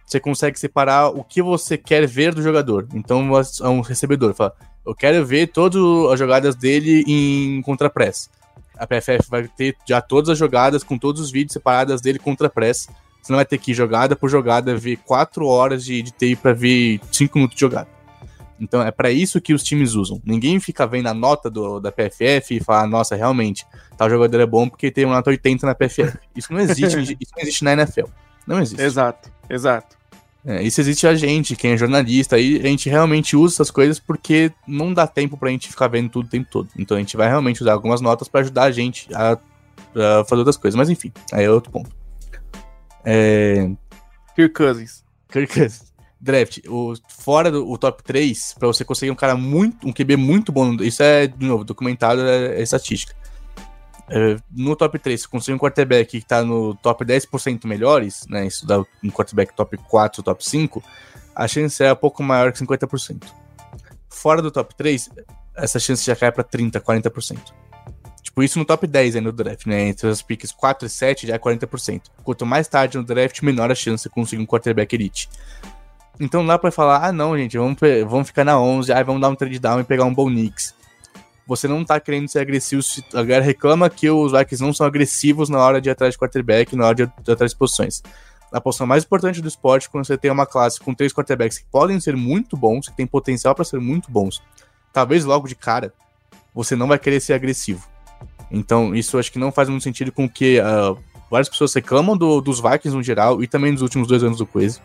você 0.07 0.21
consegue 0.21 0.57
separar 0.57 1.09
o 1.09 1.21
que 1.21 1.41
você 1.41 1.77
quer 1.77 2.07
ver 2.07 2.33
do 2.33 2.41
jogador. 2.41 2.87
Então, 2.93 3.29
é 3.61 3.67
um 3.67 3.81
recebedor 3.81 4.33
fala, 4.33 4.55
eu 4.85 4.95
quero 4.95 5.25
ver 5.25 5.47
todas 5.47 5.81
as 6.13 6.17
jogadas 6.17 6.55
dele 6.55 7.03
em 7.05 7.61
contrapress. 7.61 8.29
A 8.77 8.87
PFF 8.87 9.29
vai 9.29 9.47
ter 9.49 9.75
já 9.85 9.99
todas 9.99 10.29
as 10.29 10.37
jogadas 10.37 10.81
com 10.81 10.97
todos 10.97 11.21
os 11.21 11.29
vídeos 11.29 11.51
separadas 11.51 11.99
dele 11.99 12.19
contra 12.19 12.49
press. 12.49 12.87
Você 13.21 13.33
não 13.33 13.37
vai 13.37 13.45
ter 13.45 13.57
que 13.57 13.71
ir 13.71 13.73
jogada 13.73 14.15
por 14.15 14.29
jogada 14.29 14.77
ver 14.77 14.97
4 14.97 15.45
horas 15.45 15.83
de, 15.83 16.03
de 16.03 16.35
para 16.37 16.53
ver 16.53 17.01
5 17.11 17.37
minutos 17.37 17.55
de 17.55 17.61
jogada. 17.61 17.89
Então 18.59 18.81
é 18.81 18.91
para 18.91 19.11
isso 19.11 19.41
que 19.41 19.53
os 19.53 19.63
times 19.63 19.93
usam. 19.93 20.21
Ninguém 20.23 20.59
fica 20.59 20.87
vendo 20.87 21.07
a 21.07 21.13
nota 21.13 21.49
do, 21.49 21.79
da 21.81 21.91
PFF 21.91 22.55
e 22.55 22.63
fala, 22.63 22.87
nossa, 22.87 23.15
realmente, 23.15 23.65
tal 23.97 24.09
jogador 24.09 24.39
é 24.39 24.45
bom 24.45 24.69
porque 24.69 24.89
tem 24.89 25.03
uma 25.03 25.15
nota 25.15 25.31
80 25.31 25.65
na 25.65 25.75
PFF. 25.75 26.17
Isso 26.35 26.53
não 26.53 26.59
existe, 26.59 26.85
isso 27.19 27.31
não 27.35 27.41
existe 27.41 27.63
na 27.63 27.73
NFL. 27.73 28.05
Não 28.47 28.59
existe. 28.59 28.81
Exato, 28.81 29.31
exato. 29.49 29.97
É, 30.45 30.63
isso 30.63 30.79
existe 30.79 31.05
a 31.05 31.13
gente, 31.13 31.57
quem 31.57 31.71
é 31.71 31.77
jornalista, 31.77 32.37
aí 32.37 32.57
a 32.63 32.67
gente 32.67 32.89
realmente 32.89 33.35
usa 33.35 33.55
essas 33.55 33.69
coisas 33.69 33.99
porque 33.99 34.51
não 34.65 34.93
dá 34.93 35.05
tempo 35.05 35.37
pra 35.37 35.49
gente 35.49 35.67
ficar 35.67 35.89
vendo 35.89 36.09
tudo 36.09 36.27
o 36.27 36.29
tempo 36.29 36.47
todo. 36.49 36.69
Então 36.77 36.95
a 36.95 36.99
gente 36.99 37.17
vai 37.17 37.27
realmente 37.27 37.61
usar 37.61 37.73
algumas 37.73 37.99
notas 37.99 38.29
para 38.29 38.41
ajudar 38.41 38.63
a 38.63 38.71
gente 38.71 39.13
a, 39.13 39.33
a, 39.33 40.23
fazer 40.23 40.39
outras 40.39 40.55
coisas. 40.55 40.77
Mas 40.77 40.89
enfim, 40.89 41.11
aí 41.33 41.43
é 41.43 41.51
outro 41.51 41.71
ponto. 41.71 41.89
É... 43.03 43.69
Kirk 44.35 44.53
Cousins. 44.53 45.03
Kirk 45.29 45.53
Cousins 45.53 45.87
draft, 46.19 46.59
o, 46.67 46.93
fora 47.07 47.51
do 47.51 47.69
o 47.69 47.77
top 47.77 48.03
3, 48.03 48.55
para 48.57 48.67
você 48.67 48.83
conseguir 48.83 49.11
um 49.11 49.15
cara 49.15 49.35
muito, 49.35 49.87
um 49.87 49.93
QB 49.93 50.17
muito 50.17 50.51
bom, 50.51 50.73
isso 50.81 51.03
é, 51.03 51.27
de 51.27 51.45
novo, 51.45 51.63
documentado, 51.63 52.21
é, 52.21 52.59
é 52.59 52.61
estatística. 52.61 53.15
É, 54.09 54.37
no 54.51 54.75
top 54.75 54.97
3, 54.97 55.21
se 55.21 55.27
conseguir 55.27 55.55
um 55.55 55.59
quarterback 55.59 56.19
que 56.19 56.25
tá 56.25 56.43
no 56.43 56.75
top 56.75 57.03
10% 57.03 57.65
melhores, 57.65 58.25
né, 58.29 58.47
isso 58.47 58.65
dá 58.65 58.79
um 58.79 59.11
quarterback 59.11 59.53
top 59.53 59.77
4, 59.77 60.23
top 60.23 60.45
5, 60.45 60.81
a 61.35 61.47
chance 61.47 61.83
é 61.83 61.91
um 61.91 61.95
pouco 61.95 62.23
maior 62.23 62.51
que 62.51 62.59
50%. 62.59 63.25
Fora 64.09 64.41
do 64.41 64.49
top 64.49 64.73
3, 64.75 65.09
essa 65.55 65.79
chance 65.79 66.05
já 66.05 66.15
cai 66.15 66.31
para 66.31 66.43
30, 66.43 66.79
40%. 66.79 67.53
Tipo, 68.23 68.43
isso 68.43 68.59
no 68.59 68.65
top 68.65 68.85
10 68.87 69.15
aí 69.15 69.21
no 69.21 69.31
draft, 69.31 69.65
né? 69.65 69.89
Entre 69.89 70.07
as 70.07 70.21
picks 70.21 70.51
4 70.51 70.85
e 70.85 70.89
7 70.89 71.27
já 71.27 71.35
é 71.35 71.39
40%. 71.39 72.03
Quanto 72.23 72.45
mais 72.45 72.67
tarde 72.67 72.97
no 72.97 73.03
draft, 73.03 73.41
menor 73.41 73.71
a 73.71 73.75
chance 73.75 74.03
de 74.03 74.09
conseguir 74.09 74.41
um 74.41 74.45
quarterback 74.45 74.93
elite. 74.93 75.29
Então 76.19 76.41
não 76.41 76.47
dá 76.47 76.57
pra 76.57 76.71
falar, 76.71 77.05
ah 77.05 77.11
não, 77.11 77.37
gente, 77.37 77.57
vamos, 77.57 77.77
vamos 78.07 78.27
ficar 78.27 78.43
na 78.43 78.59
11, 78.59 78.91
ah, 78.91 79.03
vamos 79.03 79.21
dar 79.21 79.29
um 79.29 79.35
trade 79.35 79.59
down 79.59 79.79
e 79.79 79.83
pegar 79.83 80.05
um 80.05 80.13
bom 80.13 80.27
Knicks. 80.27 80.75
Você 81.47 81.67
não 81.67 81.85
tá 81.85 81.99
querendo 81.99 82.27
ser 82.27 82.39
agressivo, 82.39 82.81
a 83.13 83.23
galera 83.23 83.43
reclama 83.43 83.89
que 83.89 84.09
os 84.09 84.33
Vikings 84.33 84.61
não 84.61 84.73
são 84.73 84.85
agressivos 84.85 85.47
na 85.47 85.59
hora 85.59 85.79
de 85.79 85.89
ir 85.89 85.91
atrás 85.91 86.13
de 86.13 86.19
quarterback, 86.19 86.75
na 86.75 86.85
hora 86.85 86.95
de 86.95 87.03
ir 87.03 87.31
atrás 87.31 87.51
de 87.51 87.57
posições. 87.57 88.03
A 88.51 88.59
posição 88.59 88.85
mais 88.85 89.03
importante 89.03 89.41
do 89.41 89.47
esporte, 89.47 89.89
quando 89.89 90.05
você 90.05 90.17
tem 90.17 90.29
uma 90.29 90.45
classe 90.45 90.79
com 90.79 90.93
três 90.93 91.13
quarterbacks 91.13 91.57
que 91.57 91.65
podem 91.71 91.99
ser 91.99 92.15
muito 92.15 92.57
bons, 92.57 92.89
que 92.89 92.95
tem 92.95 93.07
potencial 93.07 93.55
para 93.55 93.63
ser 93.63 93.79
muito 93.79 94.11
bons, 94.11 94.41
talvez 94.91 95.23
logo 95.23 95.47
de 95.47 95.55
cara, 95.55 95.93
você 96.53 96.75
não 96.75 96.87
vai 96.87 96.99
querer 96.99 97.19
ser 97.21 97.33
agressivo. 97.33 97.87
Então, 98.51 98.93
isso 98.95 99.17
acho 99.17 99.31
que 99.31 99.39
não 99.39 99.51
faz 99.51 99.69
muito 99.69 99.83
sentido 99.83 100.11
com 100.11 100.27
que 100.27 100.59
uh, 100.59 100.97
várias 101.29 101.49
pessoas 101.49 101.73
reclamam 101.73 102.17
do, 102.17 102.41
dos 102.41 102.59
Vikings 102.59 102.95
no 102.95 103.03
geral 103.03 103.41
e 103.41 103.47
também 103.47 103.71
nos 103.71 103.81
últimos 103.81 104.07
dois 104.07 104.23
anos 104.23 104.37
do 104.37 104.45
Quase. 104.45 104.81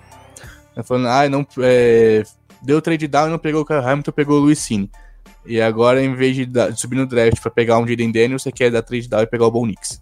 Tá 0.75 0.83
falando, 0.83 1.09
ah, 1.09 1.29
não, 1.29 1.47
é, 1.59 2.23
deu 2.63 2.81
trade 2.81 3.07
down 3.07 3.29
e 3.29 3.31
não 3.31 3.39
pegou 3.39 3.65
o 3.69 3.73
Hamilton, 3.73 4.13
pegou 4.13 4.39
o 4.39 4.41
Luiz 4.41 4.59
Cine. 4.59 4.91
E 5.45 5.61
agora, 5.61 6.03
em 6.03 6.15
vez 6.15 6.37
de, 6.37 6.47
dar, 6.47 6.71
de 6.71 6.81
subir 6.81 6.97
no 6.97 7.07
draft 7.07 7.41
para 7.41 7.51
pegar 7.51 7.79
um 7.79 7.87
Jaden 7.87 8.13
Daniel, 8.13 8.39
você 8.39 8.53
quer 8.53 8.71
dar 8.71 8.83
trade 8.83 9.09
down 9.09 9.23
e 9.23 9.27
pegar 9.27 9.47
o 9.47 9.51
Bo 9.51 9.67
Nix. 9.67 10.01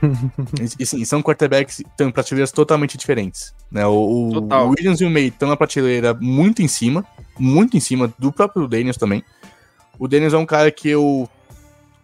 e, 0.78 0.86
sim, 0.86 1.04
são 1.04 1.22
quarterbacks 1.22 1.80
estão 1.80 2.08
em 2.08 2.12
prateleiras 2.12 2.50
totalmente 2.50 2.98
diferentes. 2.98 3.54
Né? 3.70 3.86
O, 3.86 4.30
o 4.30 4.68
Williams 4.68 5.00
e 5.00 5.04
o 5.04 5.10
May 5.10 5.26
estão 5.26 5.48
na 5.48 5.56
prateleira 5.56 6.14
muito 6.14 6.62
em 6.62 6.68
cima, 6.68 7.06
muito 7.38 7.76
em 7.76 7.80
cima 7.80 8.12
do 8.18 8.32
próprio 8.32 8.66
Daniels 8.66 8.96
também. 8.96 9.22
O 9.98 10.08
Daniels 10.08 10.34
é 10.34 10.38
um 10.38 10.46
cara 10.46 10.70
que 10.70 10.88
eu. 10.88 11.28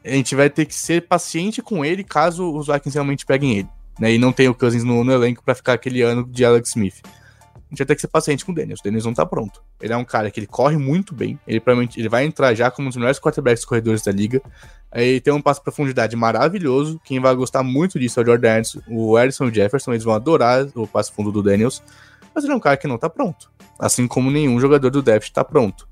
A 0.05 0.11
gente 0.11 0.35
vai 0.35 0.49
ter 0.49 0.65
que 0.65 0.75
ser 0.75 1.07
paciente 1.07 1.61
com 1.61 1.85
ele 1.85 2.05
caso 2.05 2.55
os 2.55 2.69
Vikings 2.69 2.95
realmente 2.95 3.27
peguem 3.27 3.59
ele. 3.59 3.69
Né? 3.99 4.15
E 4.15 4.19
não 4.19 4.33
tem 4.33 4.49
o 4.49 4.55
Cousins 4.55 4.85
no, 4.85 5.03
no 5.03 5.13
elenco 5.13 5.43
para 5.43 5.55
ficar 5.55 5.73
aquele 5.73 6.03
ano 6.03 6.25
de 6.25 6.45
Alex 6.45 6.71
Smith 6.71 7.03
a 7.69 7.75
gente 7.75 7.79
vai 7.79 7.87
ter 7.87 7.95
que 7.97 8.01
ser 8.01 8.09
paciente 8.09 8.47
com 8.47 8.53
o 8.53 8.55
Daniels. 8.55 8.81
O 8.81 8.83
Daniels 8.83 9.05
não 9.05 9.13
tá 9.13 9.27
pronto. 9.27 9.63
Ele 9.81 9.93
é 9.93 9.97
um 9.97 10.05
cara 10.05 10.31
que 10.31 10.41
ele 10.41 10.47
corre 10.47 10.79
muito 10.79 11.15
bem. 11.15 11.39
Ele 11.47 11.61
provavelmente 11.61 12.01
ele 12.01 12.09
vai 12.09 12.25
entrar 12.25 12.55
já 12.55 12.71
como 12.71 12.87
um 12.87 12.89
dos 12.89 12.97
melhores 12.97 13.21
quarterbacks 13.21 13.65
corredores 13.65 14.03
da 14.03 14.11
liga. 14.11 14.41
Ele 14.95 15.21
tem 15.21 15.33
um 15.35 15.43
passo 15.43 15.61
de 15.61 15.65
profundidade 15.65 16.17
maravilhoso. 16.17 16.99
Quem 17.05 17.21
vai 17.21 17.35
gostar 17.35 17.63
muito 17.63 17.99
disso 17.99 18.19
é 18.19 18.23
o 18.23 18.27
Jordan 18.27 18.53
Anderson, 18.53 18.81
o 18.89 19.19
Edson 19.19 19.53
Jefferson. 19.53 19.93
Eles 19.93 20.05
vão 20.05 20.15
adorar 20.15 20.67
o 20.75 20.87
passo 20.87 21.13
fundo 21.13 21.31
do 21.31 21.43
Daniels. 21.43 21.83
Mas 22.35 22.45
ele 22.45 22.55
é 22.55 22.57
um 22.57 22.61
cara 22.61 22.79
que 22.79 22.89
não 22.89 22.97
tá 22.97 23.11
pronto. 23.11 23.51
Assim 23.79 24.09
como 24.09 24.31
nenhum 24.31 24.59
jogador 24.59 24.91
do 24.91 25.03
depth 25.03 25.31
tá 25.31 25.45
pronto. 25.45 25.87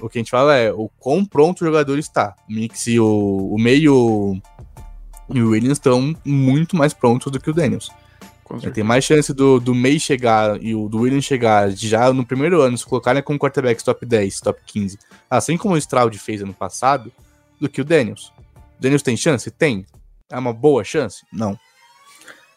O 0.00 0.08
que 0.08 0.18
a 0.18 0.20
gente 0.20 0.30
fala 0.30 0.54
é 0.54 0.70
o 0.72 0.88
quão 1.00 1.24
pronto 1.24 1.62
o 1.62 1.66
jogador 1.66 1.98
está. 1.98 2.36
Mix 2.48 2.86
e 2.86 3.00
o, 3.00 3.50
o 3.52 3.58
meio 3.58 4.40
e 5.28 5.42
o 5.42 5.50
Williams 5.50 5.78
estão 5.78 6.14
muito 6.24 6.76
mais 6.76 6.94
prontos 6.94 7.32
do 7.32 7.40
que 7.40 7.50
o 7.50 7.52
Daniels. 7.52 7.90
Tem 8.72 8.84
mais 8.84 9.04
chance 9.04 9.34
do, 9.34 9.58
do 9.58 9.74
May 9.74 9.98
chegar 9.98 10.62
e 10.62 10.74
o 10.74 10.88
do 10.88 11.00
Williams 11.00 11.24
chegar 11.24 11.70
já 11.70 12.12
no 12.12 12.24
primeiro 12.24 12.60
ano, 12.60 12.78
se 12.78 12.86
colocarem 12.86 13.22
como 13.22 13.38
quarterbacks 13.38 13.82
top 13.84 14.06
10, 14.06 14.40
top 14.40 14.60
15, 14.64 14.98
assim 15.28 15.56
como 15.56 15.74
o 15.74 15.78
Stroud 15.78 16.16
fez 16.18 16.42
ano 16.42 16.54
passado, 16.54 17.12
do 17.60 17.68
que 17.68 17.80
o 17.80 17.84
Daniels. 17.84 18.32
O 18.78 18.80
Daniels 18.80 19.02
tem 19.02 19.16
chance? 19.16 19.50
Tem. 19.50 19.84
É 20.30 20.38
uma 20.38 20.52
boa 20.52 20.84
chance? 20.84 21.24
Não. 21.32 21.58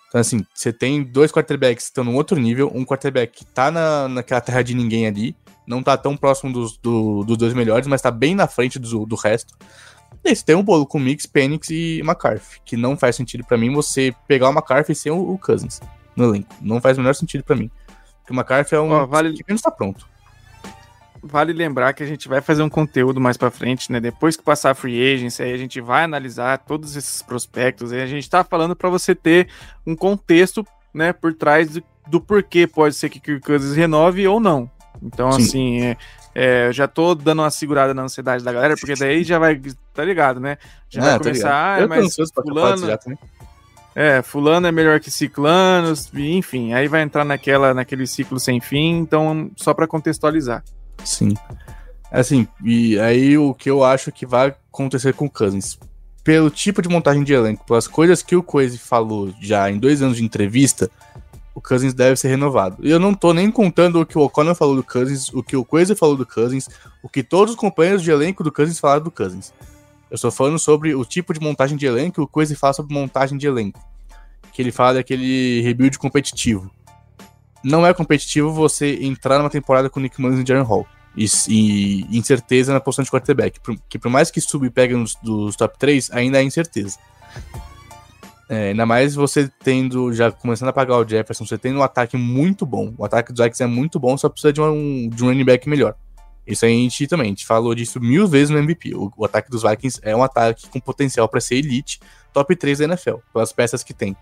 Então, 0.08 0.22
assim, 0.22 0.46
você 0.54 0.74
tem 0.74 1.04
dois 1.04 1.32
quarterbacks 1.32 1.86
que 1.86 1.92
estão 1.92 2.04
num 2.04 2.16
outro 2.16 2.40
nível, 2.40 2.72
um 2.74 2.84
quarterback 2.84 3.40
que 3.40 3.46
tá 3.46 3.70
na, 3.70 4.08
naquela 4.08 4.42
terra 4.42 4.64
de 4.64 4.74
ninguém 4.74 5.06
ali, 5.06 5.36
não 5.68 5.84
tá 5.84 5.96
tão 5.96 6.18
próximo 6.18 6.52
dos, 6.52 6.78
do, 6.78 7.24
dos 7.24 7.38
dois 7.38 7.54
melhores, 7.54 7.88
mas 7.88 8.02
tá 8.02 8.10
bem 8.10 8.34
na 8.34 8.48
frente 8.48 8.80
do, 8.80 9.06
do 9.06 9.16
resto. 9.16 9.56
E 10.24 10.36
você 10.36 10.44
tem 10.44 10.56
um 10.56 10.64
bolo 10.64 10.86
com 10.86 11.00
Mix, 11.00 11.26
Penix 11.26 11.70
e 11.70 12.00
McCarthy, 12.00 12.62
que 12.66 12.76
não 12.76 12.98
faz 12.98 13.16
sentido 13.16 13.44
para 13.44 13.58
mim 13.58 13.74
você 13.74 14.14
pegar 14.28 14.50
o 14.50 14.52
McCarthy 14.52 14.94
sem 14.94 15.12
o, 15.12 15.34
o 15.34 15.38
Cousins 15.38 15.80
no 16.16 16.26
elenco. 16.26 16.54
Não 16.62 16.82
faz 16.82 16.98
o 16.98 17.02
menor 17.02 17.14
sentido 17.14 17.44
para 17.44 17.56
mim. 17.56 17.72
Porque 18.20 18.34
o 18.34 18.36
McCarthy 18.36 18.76
é 18.76 18.80
um 18.82 18.92
oh, 18.92 19.08
vale... 19.08 19.34
que 19.34 19.44
menos 19.48 19.62
tá 19.62 19.72
pronto. 19.72 20.08
Vale 21.22 21.52
lembrar 21.52 21.94
que 21.94 22.04
a 22.04 22.06
gente 22.06 22.30
vai 22.30 22.42
fazer 22.42 22.62
um 22.64 22.70
conteúdo 22.70 23.20
mais 23.20 23.36
para 23.36 23.52
frente, 23.52 23.92
né? 23.92 24.00
Depois 24.00 24.38
que 24.38 24.44
passar 24.44 24.72
a 24.72 24.76
free 24.76 25.14
agency, 25.14 25.44
aí 25.44 25.54
a 25.54 25.58
gente 25.58 25.82
vai 25.82 26.04
analisar 26.04 26.58
todos 26.60 26.96
esses 26.96 27.22
prospectos, 27.22 27.92
e 27.92 28.00
a 28.00 28.08
gente 28.08 28.30
tá 28.30 28.42
falando 28.44 28.76
para 28.76 28.90
você 28.90 29.14
ter 29.14 29.50
um 29.86 29.96
contexto, 29.96 30.66
né, 30.94 31.12
por 31.12 31.34
trás 31.34 31.72
do, 31.72 31.84
do 32.08 32.22
porquê 32.22 32.66
pode 32.66 32.96
ser 32.96 33.10
que 33.10 33.20
Kirk 33.20 33.46
Cousins 33.46 33.76
renove 33.76 34.26
ou 34.28 34.40
não. 34.40 34.72
Então, 35.02 35.32
Sim. 35.34 35.42
assim, 35.42 35.82
é, 35.82 35.98
é, 36.42 36.72
já 36.72 36.88
tô 36.88 37.14
dando 37.14 37.42
uma 37.42 37.52
segurada 37.52 37.94
na 37.94 38.04
ansiedade 38.04 38.46
da 38.46 38.54
galera, 38.54 38.76
porque 38.80 38.96
daí 38.96 39.26
já 39.26 39.38
vai, 39.38 39.62
tá 39.94 40.06
ligado, 40.06 40.40
né? 40.40 40.58
Já 40.90 41.02
vai 41.02 41.20
começar, 41.20 41.84
ah, 41.84 41.88
mas 41.88 42.16
fulano... 42.34 42.88
É, 43.94 44.22
fulano 44.22 44.66
é 44.66 44.72
melhor 44.72 45.02
que 45.02 45.12
ciclano, 45.12 45.94
enfim, 46.14 46.72
aí 46.72 46.88
vai 46.88 47.02
entrar 47.02 47.26
naquela, 47.26 47.74
naquele 47.74 48.08
ciclo 48.08 48.40
sem 48.40 48.62
fim, 48.62 49.00
então 49.00 49.52
só 49.58 49.74
para 49.74 49.86
contextualizar. 49.86 50.64
Sim. 51.04 51.34
Assim, 52.10 52.48
e 52.64 52.98
aí 53.00 53.38
o 53.38 53.54
que 53.54 53.70
eu 53.70 53.84
acho 53.84 54.10
que 54.10 54.26
vai 54.26 54.56
acontecer 54.72 55.14
com 55.14 55.26
o 55.26 55.30
Cousins, 55.30 55.78
pelo 56.24 56.50
tipo 56.50 56.82
de 56.82 56.88
montagem 56.88 57.24
de 57.24 57.34
elenco, 57.34 57.66
pelas 57.66 57.86
coisas 57.86 58.24
que 58.24 58.38
o 58.38 58.44
Coise 58.44 58.78
falou 58.78 59.34
já 59.42 59.70
em 59.70 59.78
dois 59.78 60.02
anos 60.02 60.16
de 60.16 60.24
entrevista, 60.24 60.90
o 61.54 61.62
Cousins 61.62 61.94
deve 61.94 62.16
ser 62.16 62.30
renovado. 62.30 62.78
E 62.82 62.90
eu 62.90 63.00
não 63.00 63.14
tô 63.14 63.34
nem 63.34 63.52
contando 63.52 64.00
o 64.00 64.06
que 64.06 64.18
o 64.18 64.22
O'Connor 64.22 64.56
falou 64.56 64.76
do 64.76 64.84
Cousins, 64.84 65.30
o 65.34 65.44
que 65.44 65.56
o 65.56 65.66
Coisa 65.66 65.96
falou 65.96 66.16
do 66.16 66.26
Cousins, 66.26 66.70
o 67.04 67.10
que 67.10 67.24
todos 67.24 67.54
os 67.54 67.60
companheiros 67.60 68.04
de 68.04 68.12
elenco 68.12 68.44
do 68.44 68.52
Cousins 68.52 68.80
falaram 68.80 69.04
do 69.04 69.12
Cousins. 69.12 69.54
Eu 70.10 70.16
estou 70.16 70.32
falando 70.32 70.58
sobre 70.58 70.96
o 70.96 71.06
tipo 71.06 71.34
de 71.34 71.40
montagem 71.40 71.78
de 71.78 71.86
elenco, 71.86 72.22
o 72.22 72.28
Coisa 72.28 72.56
fala 72.56 72.74
sobre 72.74 72.94
montagem 72.94 73.38
de 73.38 73.48
elenco. 73.48 73.80
Que 74.54 74.62
ele 74.62 74.72
fala 74.72 74.96
daquele 74.96 75.62
rebuild 75.62 75.98
competitivo. 76.00 76.70
Não 77.64 77.86
é 77.86 77.94
competitivo 77.94 78.52
você 78.52 78.98
entrar 79.02 79.38
numa 79.38 79.50
temporada 79.50 79.90
com 79.90 80.00
Nick 80.00 80.20
Mullins 80.20 80.40
e 80.40 80.48
Jaron 80.48 80.64
Hall. 80.64 80.88
e, 81.16 81.26
e 81.48 82.18
incerteza 82.18 82.74
na 82.74 82.80
posição 82.80 83.04
de 83.04 83.12
quarterback. 83.12 83.60
Que 83.88 84.00
por 84.00 84.10
mais 84.10 84.32
que 84.32 84.40
sub 84.40 84.66
e 84.66 84.70
pega 84.70 84.98
nos, 84.98 85.16
dos 85.16 85.56
top 85.56 85.78
3, 85.78 86.12
ainda 86.12 86.40
é 86.40 86.44
incerteza. 86.44 86.98
É, 88.50 88.70
ainda 88.70 88.84
mais 88.84 89.14
você 89.14 89.48
tendo, 89.64 90.12
já 90.12 90.32
começando 90.32 90.70
a 90.70 90.74
pagar 90.74 90.98
o 90.98 91.08
Jefferson, 91.08 91.46
você 91.46 91.56
tendo 91.56 91.78
um 91.78 91.84
ataque 91.84 92.18
muito 92.18 92.66
bom. 92.66 92.96
O 92.98 93.06
ataque 93.06 93.32
dos 93.32 93.44
Vikings 93.44 93.62
é 93.62 93.68
muito 93.68 94.00
bom, 94.00 94.18
só 94.18 94.28
precisa 94.28 94.52
de 94.52 94.60
um, 94.60 95.08
de 95.08 95.24
um 95.24 95.28
running 95.28 95.46
back 95.46 95.70
melhor. 95.70 95.96
Isso 96.48 96.66
a 96.66 96.68
gente 96.68 97.06
também, 97.06 97.28
a 97.28 97.30
gente 97.30 97.46
falou 97.46 97.76
disso 97.76 98.00
mil 98.02 98.28
vezes 98.28 98.50
no 98.50 98.58
MVP. 98.58 98.96
O, 98.96 99.12
o 99.16 99.24
ataque 99.24 99.52
dos 99.52 99.62
Vikings 99.62 100.00
é 100.02 100.16
um 100.16 100.24
ataque 100.24 100.68
com 100.68 100.80
potencial 100.80 101.30
para 101.30 101.40
ser 101.40 101.58
elite, 101.58 102.00
top 102.34 102.56
3 102.56 102.80
da 102.80 102.86
NFL, 102.86 103.18
pelas 103.32 103.54
peças 103.54 103.84
que 103.84 103.94
tem. 103.94 104.18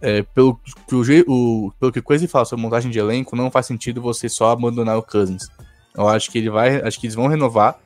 É, 0.00 0.22
pelo, 0.22 0.58
que 0.86 0.94
o, 0.94 1.02
o, 1.26 1.72
pelo 1.80 1.90
que 1.90 1.98
o 1.98 2.02
Coisa 2.02 2.28
fala 2.28 2.44
sobre 2.44 2.62
montagem 2.62 2.92
de 2.92 3.00
elenco, 3.00 3.34
não 3.34 3.50
faz 3.50 3.66
sentido 3.66 4.00
você 4.00 4.28
só 4.28 4.52
abandonar 4.52 4.96
o 4.96 5.02
Cousins. 5.02 5.48
Eu 5.96 6.06
acho 6.06 6.30
que 6.30 6.38
ele 6.38 6.48
vai. 6.48 6.80
Acho 6.80 7.00
que 7.00 7.06
eles 7.06 7.16
vão 7.16 7.26
renovar. 7.26 7.76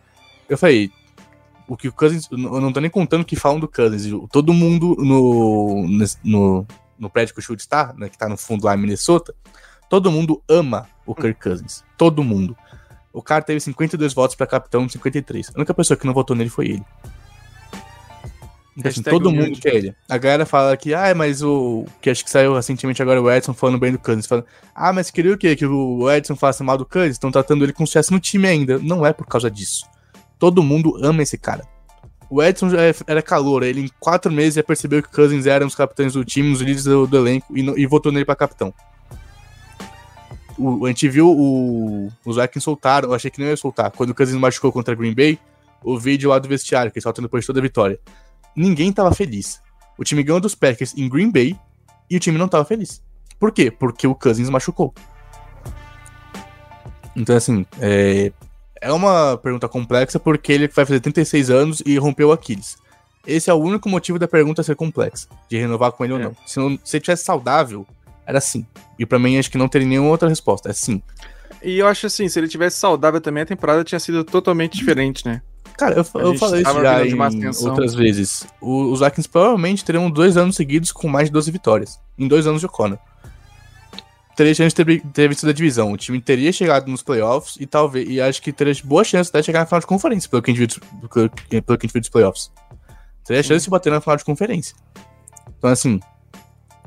Eu 0.47 0.59
falei, 0.59 0.93
o 1.67 1.77
que 1.77 1.89
o 1.89 1.93
Cousins. 1.93 2.29
Eu 2.31 2.39
não 2.39 2.73
tô 2.73 2.81
nem 2.81 2.91
contando 2.91 3.23
o 3.23 3.25
que 3.25 3.37
falam 3.37 3.61
do 3.61 3.69
Cousins. 3.69 4.13
Todo 4.31 4.53
mundo 4.53 4.97
no, 4.99 5.87
no, 6.23 6.67
no 6.99 7.11
prédio 7.11 7.35
que 7.35 7.41
o 7.41 7.43
Chute 7.43 7.63
está, 7.63 7.95
né, 7.97 8.09
que 8.09 8.19
tá 8.19 8.29
no 8.29 8.37
fundo 8.37 8.65
lá 8.65 8.75
em 8.75 8.79
Minnesota, 8.79 9.35
todo 9.89 10.11
mundo 10.11 10.43
ama 10.49 10.89
o 11.07 11.15
Kirk 11.15 11.41
Cousins. 11.41 11.85
Todo 11.97 12.25
mundo. 12.25 12.57
O 13.13 13.23
cara 13.23 13.43
teve 13.43 13.61
52 13.61 14.13
votos 14.13 14.35
para 14.35 14.47
capitão, 14.47 14.89
53. 14.89 15.51
A 15.55 15.59
única 15.59 15.73
pessoa 15.73 15.97
que 15.97 16.07
não 16.07 16.13
votou 16.13 16.35
nele 16.35 16.51
foi 16.51 16.67
ele. 16.67 16.85
Então, 18.77 18.91
assim, 18.91 19.03
todo 19.03 19.31
mundo 19.31 19.59
quer 19.61 19.77
ele. 19.77 19.95
A 20.09 20.19
galera 20.19 20.45
fala 20.45 20.77
que, 20.77 20.93
ah, 20.93 21.15
mas 21.15 21.43
o. 21.43 21.87
Que 22.01 22.11
acho 22.11 22.25
que 22.25 22.31
saiu 22.31 22.55
recentemente 22.55 23.01
agora 23.01 23.23
o 23.23 23.31
Edson 23.31 23.55
falando 23.55 23.79
bem 23.79 23.93
do 23.93 24.01
Cousins. 24.01 24.27
Falando, 24.27 24.47
ah, 24.75 24.93
mas 24.93 25.13
queria 25.13 25.33
o 25.33 25.39
quê? 25.39 25.55
Que 25.55 25.65
o 25.65 26.11
Edson 26.11 26.35
faça 26.35 26.65
mal 26.65 26.77
do 26.77 26.85
Cousins? 26.85 27.13
Estão 27.13 27.31
tratando 27.31 27.65
ele 27.65 27.73
com 27.73 27.87
sucesso 27.87 28.13
no 28.13 28.19
time 28.19 28.49
ainda. 28.49 28.79
Não 28.81 29.07
é 29.07 29.13
por 29.13 29.27
causa 29.27 29.49
disso. 29.49 29.87
Todo 30.45 30.63
mundo 30.63 30.99
ama 31.03 31.23
esse 31.23 31.39
cara. 31.39 31.67
O 32.29 32.43
Edson 32.43 32.69
é, 32.75 32.95
era 33.07 33.23
calor, 33.23 33.63
ele 33.63 33.81
em 33.81 33.91
quatro 33.99 34.31
meses 34.31 34.57
já 34.57 34.63
percebeu 34.63 35.03
que 35.03 35.09
Cousins 35.11 35.47
era 35.47 35.65
um 35.65 35.67
dos 35.67 35.75
capitães 35.75 36.13
do 36.13 36.23
time, 36.23 36.53
os 36.53 36.61
líderes 36.61 36.85
do, 36.85 37.07
do 37.07 37.17
elenco, 37.17 37.57
e, 37.57 37.63
e 37.63 37.87
votou 37.87 38.13
nele 38.13 38.27
para 38.27 38.37
capitão. 38.37 38.75
O, 40.59 40.85
a 40.85 40.89
gente 40.89 41.09
viu 41.09 41.31
o, 41.31 42.11
os 42.27 42.37
Vikings 42.37 42.61
soltaram, 42.61 43.09
eu 43.09 43.15
achei 43.15 43.31
que 43.31 43.41
não 43.41 43.47
ia 43.47 43.57
soltar. 43.57 43.91
Quando 43.91 44.11
o 44.11 44.15
Cousins 44.15 44.37
machucou 44.37 44.71
contra 44.71 44.95
Green 44.95 45.15
Bay, 45.15 45.39
o 45.83 45.99
vídeo 45.99 46.29
lá 46.29 46.39
do 46.39 46.47
vestiário, 46.47 46.93
que 46.93 46.99
eles 46.99 47.15
depois 47.19 47.43
de 47.43 47.47
toda 47.47 47.61
a 47.61 47.63
vitória 47.63 47.99
ninguém 48.55 48.93
tava 48.93 49.15
feliz. 49.15 49.63
O 49.97 50.05
time 50.05 50.23
ganhou 50.23 50.41
dos 50.41 50.55
Packers 50.55 50.95
em 50.95 51.09
Green 51.09 51.31
Bay 51.31 51.59
e 52.11 52.17
o 52.17 52.21
time 52.21 52.37
não 52.37 52.49
tava 52.49 52.67
feliz. 52.67 53.03
Por 53.39 53.51
quê? 53.51 53.71
Porque 53.71 54.07
o 54.07 54.15
Cousins 54.15 54.51
machucou. 54.51 54.95
Então, 57.17 57.35
assim, 57.35 57.65
é, 57.81 58.31
é 58.85 58.93
uma 58.93 59.39
pergunta 59.39 59.67
complexa 59.67 60.21
porque 60.21 60.53
ele 60.53 60.69
vai 60.69 60.85
fazer 60.85 61.01
36 61.01 61.51
anos 61.51 61.83
e 61.87 61.97
rompeu 61.97 62.29
o 62.29 62.33
Aquiles. 62.33 62.77
Esse 63.27 63.49
é 63.49 63.55
o 63.55 63.57
único 63.57 63.89
motivo 63.89 64.19
da 64.19 64.29
pergunta 64.29 64.63
ser 64.63 64.77
complexa, 64.77 65.27
de 65.49 65.57
renovar 65.57 65.93
com 65.93 66.05
ele 66.05 66.13
é. 66.13 66.17
ou 66.17 66.23
não. 66.23 66.37
Se, 66.45 66.59
não, 66.59 66.79
se 66.85 66.97
ele 66.99 67.03
tivesse 67.03 67.25
saudável, 67.25 67.87
era 68.27 68.41
sim. 68.43 68.67
E 68.99 69.07
para 69.07 69.19
mim, 69.19 69.39
acho 69.39 69.51
que 69.51 69.57
não 69.57 69.69
teria 69.69 69.89
nenhuma 69.89 70.11
outra 70.11 70.29
resposta. 70.29 70.69
É 70.69 70.75
sim. 70.75 71.01
E 71.63 71.79
eu 71.79 71.87
acho 71.87 72.07
assim, 72.07 72.29
se 72.29 72.39
ele 72.39 72.47
tivesse 72.47 72.77
saudável 72.77 73.23
também, 73.23 73.43
a 73.43 73.47
temporada 73.47 73.83
tinha 73.83 73.99
sido 73.99 74.23
totalmente 74.23 74.77
diferente, 74.77 75.25
né? 75.25 75.41
Cara, 75.79 75.95
eu, 75.95 76.21
eu 76.21 76.35
falei 76.35 76.61
isso 76.61 76.83
já 76.83 77.07
em 77.07 77.67
outras 77.67 77.95
vezes. 77.95 78.47
O, 78.61 78.93
os 78.93 79.01
Vikings 79.01 79.29
provavelmente 79.29 79.83
teriam 79.83 80.11
dois 80.11 80.37
anos 80.37 80.57
seguidos 80.57 80.93
com 80.93 81.09
mais 81.09 81.29
de 81.29 81.33
12 81.33 81.51
vitórias. 81.51 81.99
Em 82.19 82.29
dois 82.29 82.47
anos 82.47 82.61
de 82.61 82.67
O'Connor. 82.67 82.99
Teria 84.37 84.55
chance 84.55 84.75
de 84.75 84.85
ter, 84.85 85.01
ter 85.13 85.29
vencido 85.29 85.51
a 85.51 85.55
divisão. 85.55 85.93
O 85.93 85.97
time 85.97 86.21
teria 86.21 86.53
chegado 86.53 86.91
nos 86.91 87.03
playoffs 87.03 87.57
e 87.61 87.67
talvez. 87.67 88.09
E 88.09 88.21
acho 88.21 88.43
que 88.43 88.53
teria 88.53 88.75
boa 88.85 89.05
chance 89.05 89.31
de 89.33 89.43
chegar 89.43 89.61
na 89.61 89.67
final 89.67 89.81
de 89.81 89.87
conferência, 89.87 90.29
pelo 90.29 90.43
que 90.43 90.51
a 90.51 90.55
gente 90.55 90.81
viu, 90.81 91.09
pelo, 91.09 91.31
pelo 91.31 91.79
que 91.79 91.87
a 91.87 91.87
gente 91.87 91.93
viu 91.93 92.01
dos 92.01 92.11
playoffs. 92.11 92.51
Teria 93.25 93.43
Sim. 93.43 93.51
chance 93.51 93.65
de 93.65 93.71
bater 93.71 93.93
na 93.93 94.01
final 94.01 94.17
de 94.17 94.25
conferência. 94.25 94.77
Então, 95.59 95.71
assim. 95.71 96.01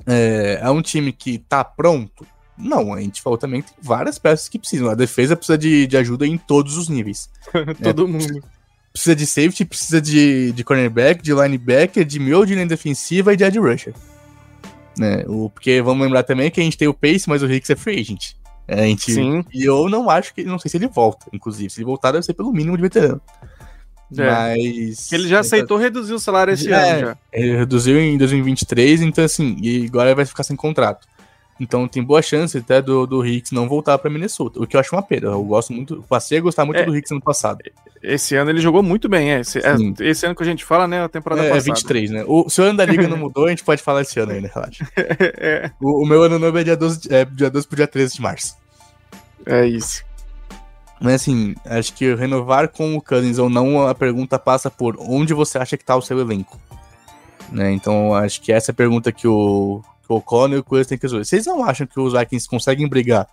É, 0.06 0.60
é 0.62 0.70
um 0.70 0.82
time 0.82 1.12
que 1.12 1.38
tá 1.38 1.66
pronto? 1.66 2.26
Não, 2.58 2.94
a 2.94 3.02
gente 3.02 3.22
falou 3.22 3.38
também 3.38 3.62
que 3.62 3.74
tem 3.74 3.84
várias 3.84 4.18
peças 4.18 4.48
que 4.48 4.58
precisam. 4.58 4.90
A 4.90 4.96
defesa 4.96 5.36
precisa 5.36 5.58
de, 5.58 5.86
de 5.86 5.98
ajuda 5.98 6.26
em 6.26 6.38
todos 6.38 6.78
os 6.78 6.88
níveis. 6.88 7.30
Todo 7.84 8.06
é, 8.06 8.08
mundo 8.08 8.42
precisa 8.98 9.16
de 9.16 9.28
safety, 9.28 9.64
precisa 9.64 10.02
de, 10.02 10.52
de 10.52 10.64
cornerback, 10.64 11.22
de 11.22 11.34
linebacker, 11.34 12.04
de 12.04 12.20
meio 12.20 12.46
de 12.46 12.56
linha 12.56 12.66
defensiva 12.66 13.34
e 13.34 13.38
de 13.38 13.44
edge 13.44 13.60
rusher. 13.60 13.94
Né? 14.98 15.24
O, 15.28 15.50
porque 15.50 15.82
vamos 15.82 16.04
lembrar 16.04 16.24
também 16.24 16.50
que 16.50 16.60
a 16.60 16.64
gente 16.64 16.78
tem 16.78 16.88
o 16.88 16.94
Pace, 16.94 17.28
mas 17.28 17.44
o 17.44 17.52
Hicks 17.52 17.70
é 17.70 17.76
free 17.76 18.00
agent. 18.00 18.34
É, 18.68 18.82
a 18.82 18.84
gente, 18.84 19.14
Sim. 19.14 19.46
E 19.54 19.64
eu 19.64 19.88
não 19.88 20.10
acho 20.10 20.34
que. 20.34 20.44
Não 20.44 20.60
sei 20.60 20.70
se 20.70 20.78
ele 20.78 20.88
volta, 20.88 21.26
inclusive. 21.32 21.70
Se 21.70 21.80
ele 21.80 21.86
voltar, 21.86 22.12
deve 22.12 22.26
ser 22.26 22.34
pelo 22.34 22.52
mínimo 22.52 22.76
de 22.76 22.84
veterano. 22.84 23.22
É. 24.18 24.30
Mas. 24.30 25.12
Ele 25.12 25.28
já 25.28 25.40
aceitou 25.40 25.78
reduzir 25.78 26.14
o 26.14 26.20
salário 26.20 26.54
esse 26.54 26.72
é, 26.72 26.92
ano 26.92 27.00
já. 27.00 27.18
Ele 27.32 27.58
reduziu 27.58 28.00
em 28.00 28.18
2023, 28.18 29.02
então 29.02 29.24
assim, 29.24 29.56
e 29.62 29.86
agora 29.86 30.10
ele 30.10 30.16
vai 30.16 30.26
ficar 30.26 30.44
sem 30.44 30.56
contrato. 30.56 31.08
Então 31.60 31.88
tem 31.88 32.04
boa 32.04 32.22
chance 32.22 32.58
até 32.58 32.82
do, 32.82 33.08
do 33.08 33.26
Hicks 33.26 33.52
não 33.52 33.68
voltar 33.68 33.98
para 33.98 34.12
Minnesota. 34.12 34.62
O 34.62 34.68
que 34.68 34.76
eu 34.76 34.80
acho 34.80 34.96
uma 34.96 35.02
pena. 35.02 35.28
Eu 35.28 35.44
gosto 35.44 35.74
muito. 35.74 36.04
Passei 36.08 36.38
a 36.38 36.42
gostar 36.42 36.66
muito 36.66 36.80
é, 36.80 36.86
do 36.86 36.96
Hicks 36.96 37.12
no 37.12 37.22
passado. 37.22 37.60
Esse 38.02 38.36
ano 38.36 38.52
ele 38.52 38.62
jogou 38.62 38.84
muito 38.84 39.10
bem, 39.10 39.32
é. 39.32 39.40
Esse, 39.40 39.60
é, 39.60 39.76
esse 40.02 40.26
ano 40.26 40.36
que 40.36 40.44
a 40.44 40.46
gente 40.46 40.64
fala, 40.64 40.88
né? 40.88 41.04
A 41.04 41.10
temporada 41.10 41.44
é, 41.44 41.50
passada. 41.50 41.72
É 41.72 41.74
23, 41.74 42.12
né? 42.12 42.24
O, 42.28 42.50
se 42.50 42.62
o 42.62 42.64
ano 42.64 42.78
da 42.78 42.86
liga 42.86 43.08
não 43.08 43.18
mudou, 43.18 43.46
a 43.46 43.50
gente 43.50 43.64
pode 43.64 43.82
falar 43.82 44.02
esse 44.02 44.20
ano 44.20 44.32
ainda, 44.32 44.50
relaxa. 44.54 44.88
é. 44.96 45.72
o, 45.82 46.04
o, 46.04 46.06
meu 46.06 46.24
ano 46.24 46.38
novo 46.38 46.58
é 46.58 46.64
dia 46.64 46.78
12, 46.78 47.14
é 47.14 47.26
dia 47.26 47.50
12 47.50 47.68
pro 47.68 47.76
dia 47.76 47.88
13 47.88 48.16
de 48.16 48.22
março. 48.22 48.56
É 49.46 49.66
isso. 49.66 50.04
Mas 51.00 51.16
assim, 51.16 51.56
acho 51.66 51.94
que 51.94 52.14
renovar 52.16 52.70
com 52.70 52.96
o 52.96 53.02
Cousins 53.02 53.38
ou 53.38 53.50
não, 53.50 53.88
a 53.88 53.94
pergunta 53.94 54.40
passa 54.40 54.70
por 54.70 54.96
onde 55.00 55.34
você 55.34 55.58
acha 55.58 55.78
que 55.78 55.86
tá 55.86 55.96
o 55.96 56.02
seu 56.02 56.20
elenco. 56.20 56.60
Né? 57.52 57.72
Então, 57.72 58.14
acho 58.14 58.42
que 58.42 58.52
essa 58.52 58.72
é 58.72 58.74
a 58.74 58.76
pergunta 58.76 59.12
que 59.12 59.28
o, 59.28 59.82
que 60.06 60.12
o 60.12 60.18
O'Connor 60.18 60.58
e 60.58 60.60
o 60.60 60.64
Cousins 60.64 60.88
têm 60.88 60.98
que 60.98 61.06
resolver. 61.06 61.26
Vocês 61.26 61.46
não 61.46 61.64
acham 61.64 61.88
que 61.88 62.00
os 62.00 62.14
Vikings 62.14 62.48
conseguem 62.48 62.88
brigar 62.88 63.28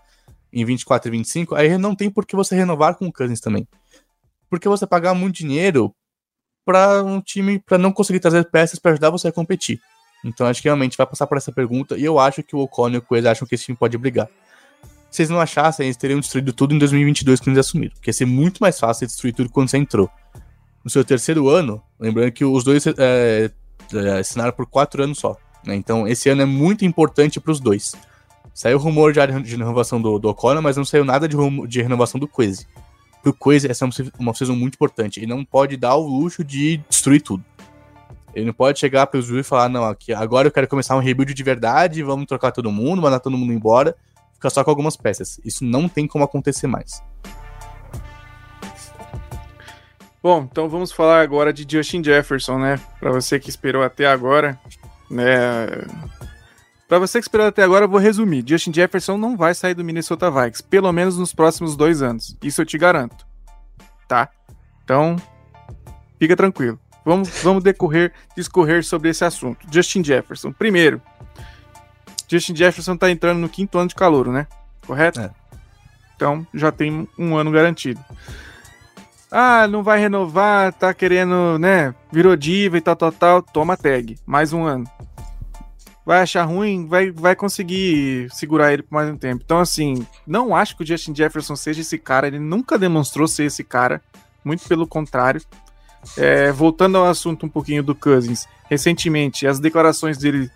em 0.53 0.65
24 0.65 1.09
e 1.09 1.11
25? 1.11 1.55
Aí 1.55 1.77
não 1.79 1.95
tem 1.95 2.11
por 2.11 2.27
que 2.27 2.37
você 2.37 2.55
renovar 2.55 2.95
com 2.95 3.07
o 3.07 3.12
Cousins 3.12 3.41
também. 3.41 3.67
Porque 4.55 4.69
você 4.69 4.87
pagar 4.87 5.15
muito 5.15 5.35
dinheiro 5.35 5.93
para 6.65 7.03
um 7.03 7.21
time 7.21 7.59
para 7.59 7.77
não 7.77 7.91
conseguir 7.91 8.21
trazer 8.21 8.49
peças 8.49 8.79
para 8.79 8.93
ajudar 8.93 9.11
você 9.11 9.27
a 9.27 9.33
competir. 9.33 9.81
Então 10.25 10.47
acho 10.47 10.63
que 10.63 10.69
realmente 10.69 10.97
vai 10.97 11.05
passar 11.05 11.27
por 11.27 11.37
essa 11.37 11.51
pergunta 11.51 11.99
e 11.99 12.05
eu 12.05 12.21
acho 12.21 12.41
que 12.41 12.55
o 12.55 12.61
O'Connor 12.61 12.95
e 12.95 12.99
o 12.99 13.03
Cousins 13.03 13.27
acham 13.27 13.49
que 13.49 13.57
esse 13.57 13.65
time 13.65 13.77
pode 13.77 13.99
brigar. 13.99 14.29
Se 15.11 15.17
vocês 15.17 15.29
não 15.29 15.41
achassem, 15.41 15.87
eles 15.87 15.97
teriam 15.97 16.21
destruído 16.21 16.53
tudo 16.53 16.73
em 16.73 16.79
2022 16.79 17.41
quando 17.41 17.57
eles 17.57 17.67
assumiram. 17.67 17.95
Porque 17.95 18.11
ia 18.11 18.15
ser 18.15 18.27
muito 18.27 18.61
mais 18.61 18.79
fácil 18.79 19.09
destruir 19.09 19.35
tudo 19.35 19.51
quando 19.51 19.69
você 19.69 19.77
entrou. 19.77 20.09
No 20.85 20.91
seu 20.91 21.05
terceiro 21.05 21.49
ano, 21.49 21.83
lembrando 21.99 22.31
que 22.31 22.45
os 22.45 22.63
dois 22.63 22.87
é, 22.87 23.51
é, 23.93 24.19
assinaram 24.21 24.53
por 24.53 24.67
quatro 24.67 25.03
anos 25.03 25.19
só. 25.19 25.37
Né? 25.65 25.75
Então, 25.75 26.07
esse 26.07 26.29
ano 26.29 26.43
é 26.43 26.45
muito 26.45 26.85
importante 26.85 27.41
para 27.41 27.51
os 27.51 27.59
dois. 27.59 27.97
Saiu 28.55 28.79
rumor 28.79 29.13
de, 29.13 29.21
de 29.43 29.57
renovação 29.57 30.01
do, 30.01 30.17
do 30.21 30.29
O'Connor, 30.29 30.63
mas 30.63 30.77
não 30.77 30.85
saiu 30.85 31.05
nada 31.05 31.29
de, 31.29 31.37
de 31.67 31.83
renovação 31.83 32.21
do 32.21 32.29
Quase. 32.29 32.69
Pro 33.25 33.33
Quase, 33.33 33.66
essa 33.66 33.87
é 33.87 33.89
uma, 34.18 34.35
season 34.35 34.55
muito 34.55 34.75
importante. 34.75 35.18
Ele 35.18 35.27
não 35.27 35.43
pode 35.47 35.79
dar 35.79 35.97
o 35.97 36.07
luxo 36.07 36.45
de 36.45 36.77
destruir 36.91 37.22
tudo. 37.22 37.43
Ele 38.35 38.45
não 38.45 38.53
pode 38.53 38.79
chegar 38.79 39.07
para 39.07 39.18
os 39.18 39.31
e 39.31 39.43
falar, 39.43 39.70
não, 39.70 39.85
aqui, 39.85 40.12
agora 40.12 40.47
eu 40.47 40.53
quero 40.53 40.68
começar 40.68 40.95
um 40.95 41.01
rebuild 41.01 41.33
de 41.33 41.43
verdade, 41.43 42.03
vamos 42.03 42.27
trocar 42.27 42.53
todo 42.53 42.70
mundo, 42.70 43.01
mandar 43.01 43.20
todo 43.20 43.39
mundo 43.39 43.53
embora, 43.53 43.97
ficar 44.35 44.51
só 44.51 44.62
com 44.62 44.68
algumas 44.68 44.95
peças. 44.95 45.41
Isso 45.43 45.64
não 45.64 45.89
tem 45.89 46.07
como 46.07 46.22
acontecer 46.22 46.66
mais. 46.66 47.03
Bom, 50.22 50.47
então 50.51 50.68
vamos 50.68 50.93
falar 50.93 51.20
agora 51.20 51.51
de 51.51 51.66
Justin 51.66 52.05
Jefferson, 52.05 52.59
né? 52.59 52.79
Para 53.01 53.11
você 53.11 53.41
que 53.41 53.49
esperou 53.49 53.83
até 53.83 54.07
agora, 54.07 54.59
né? 55.11 55.66
Para 56.95 57.01
você 57.01 57.18
que 57.18 57.24
esperou 57.24 57.49
até 57.49 57.61
agora, 57.61 57.86
eu 57.86 57.88
vou 57.88 57.99
resumir. 57.99 58.45
Justin 58.47 58.72
Jefferson 58.72 59.16
não 59.16 59.36
vai 59.36 59.53
sair 59.53 59.74
do 59.74 59.82
Minnesota 59.82 60.30
Vikings, 60.30 60.62
pelo 60.62 60.92
menos 60.92 61.18
nos 61.18 61.34
próximos 61.34 61.74
dois 61.74 62.01
anos. 62.03 62.38
Isso 62.40 62.62
eu 62.62 62.64
te 62.64 62.78
garanto. 62.78 63.26
Tá? 64.07 64.28
Então, 64.84 65.16
fica 66.20 66.36
tranquilo. 66.36 66.78
Vamos, 67.05 67.28
vamos 67.42 67.64
decorrer, 67.64 68.12
discorrer 68.36 68.84
sobre 68.84 69.09
esse 69.09 69.24
assunto. 69.24 69.66
Justin 69.72 70.05
Jefferson. 70.05 70.53
Primeiro, 70.53 71.03
Justin 72.28 72.55
Jefferson 72.55 72.97
tá 72.97 73.11
entrando 73.11 73.40
no 73.40 73.49
quinto 73.49 73.76
ano 73.76 73.88
de 73.88 73.97
calor, 73.97 74.28
né? 74.28 74.47
Correto? 74.86 75.20
É. 75.20 75.32
Então, 76.14 76.47
já 76.55 76.70
tem 76.70 77.09
um 77.18 77.36
ano 77.36 77.51
garantido. 77.51 77.99
Ah, 79.32 79.66
não 79.66 79.82
vai 79.82 79.99
renovar, 79.99 80.72
tá 80.72 80.95
querendo, 80.95 81.59
né? 81.59 81.92
Virou 82.12 82.36
diva 82.36 82.78
e 82.78 82.80
tal, 82.80 82.95
tal, 82.95 83.11
tal. 83.11 83.42
Toma 83.42 83.76
tag. 83.76 84.16
Mais 84.24 84.53
um 84.53 84.62
ano. 84.62 84.88
Vai 86.05 86.21
achar 86.21 86.45
ruim, 86.45 86.87
vai, 86.87 87.11
vai 87.11 87.35
conseguir 87.35 88.29
segurar 88.31 88.73
ele 88.73 88.83
por 88.83 88.95
mais 88.95 89.09
um 89.09 89.17
tempo. 89.17 89.43
Então, 89.43 89.59
assim, 89.59 90.07
não 90.27 90.55
acho 90.55 90.77
que 90.77 90.83
o 90.83 90.87
Justin 90.87 91.15
Jefferson 91.15 91.57
seja 91.57 91.81
esse 91.81 91.97
cara. 91.97 92.27
Ele 92.27 92.39
nunca 92.39 92.79
demonstrou 92.79 93.27
ser 93.27 93.45
esse 93.45 93.65
cara. 93.65 94.03
Muito 94.45 94.69
pelo 94.69 94.87
contrário. 94.87 95.41
É, 96.19 96.53
voltando 96.53 96.99
ao 96.99 97.07
assunto 97.07 97.47
um 97.47 97.49
pouquinho 97.49 97.83
do 97.83 97.95
Cousins. 97.95 98.47
Recentemente, 98.69 99.47
as 99.47 99.59
declarações 99.59 100.19
dele 100.19 100.51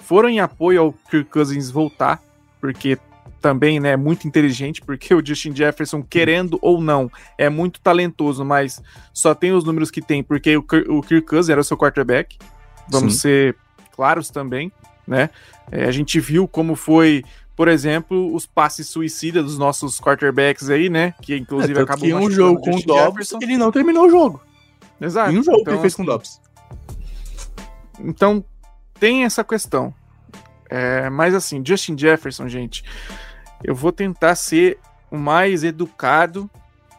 foram 0.00 0.28
em 0.28 0.40
apoio 0.40 0.82
ao 0.82 0.92
Kirk 0.92 1.30
Cousins 1.30 1.70
voltar. 1.70 2.20
Porque 2.60 2.98
também, 3.40 3.80
né, 3.80 3.96
muito 3.96 4.28
inteligente, 4.28 4.82
porque 4.82 5.12
o 5.14 5.24
Justin 5.24 5.56
Jefferson, 5.56 6.02
querendo 6.02 6.58
ou 6.60 6.80
não, 6.80 7.10
é 7.38 7.48
muito 7.48 7.80
talentoso, 7.80 8.44
mas 8.44 8.82
só 9.12 9.34
tem 9.34 9.52
os 9.52 9.64
números 9.64 9.90
que 9.90 10.02
tem 10.02 10.22
porque 10.22 10.56
o, 10.56 10.60
o 10.88 11.02
Kirk 11.02 11.26
Cousins 11.26 11.48
era 11.48 11.60
o 11.60 11.64
seu 11.64 11.76
quarterback. 11.76 12.38
Vamos 12.88 13.14
Sim. 13.14 13.20
ser 13.20 13.56
claros 13.92 14.30
também, 14.30 14.72
né? 15.06 15.30
É, 15.70 15.84
a 15.84 15.90
gente 15.90 16.18
viu 16.20 16.48
como 16.48 16.74
foi, 16.74 17.24
por 17.56 17.68
exemplo, 17.68 18.34
os 18.34 18.46
passes 18.46 18.88
suicidas 18.88 19.44
dos 19.44 19.58
nossos 19.58 20.00
quarterbacks 20.00 20.70
aí, 20.70 20.88
né? 20.88 21.14
Que 21.22 21.36
inclusive 21.36 21.78
é, 21.78 21.82
acabou 21.82 22.06
que 22.06 22.14
um 22.14 22.30
jogo 22.30 22.60
com 22.60 22.76
o 22.76 22.82
Dobbs, 22.82 23.32
ele 23.40 23.56
não 23.56 23.70
terminou 23.70 24.06
o 24.06 24.10
jogo. 24.10 24.40
Exato. 25.00 25.32
Em 25.32 25.38
um 25.38 25.42
jogo 25.42 25.60
então, 25.60 25.64
que 25.64 25.70
ele 25.70 25.80
fez 25.80 25.94
com 25.94 26.02
o 26.02 26.06
Dobbs. 26.06 26.40
Então, 28.00 28.44
tem 28.98 29.24
essa 29.24 29.42
questão. 29.44 29.94
É, 30.68 31.10
mas 31.10 31.34
assim, 31.34 31.62
Justin 31.64 31.98
Jefferson, 31.98 32.48
gente, 32.48 32.84
eu 33.64 33.74
vou 33.74 33.90
tentar 33.90 34.34
ser 34.36 34.78
o 35.10 35.18
mais 35.18 35.64
educado, 35.64 36.48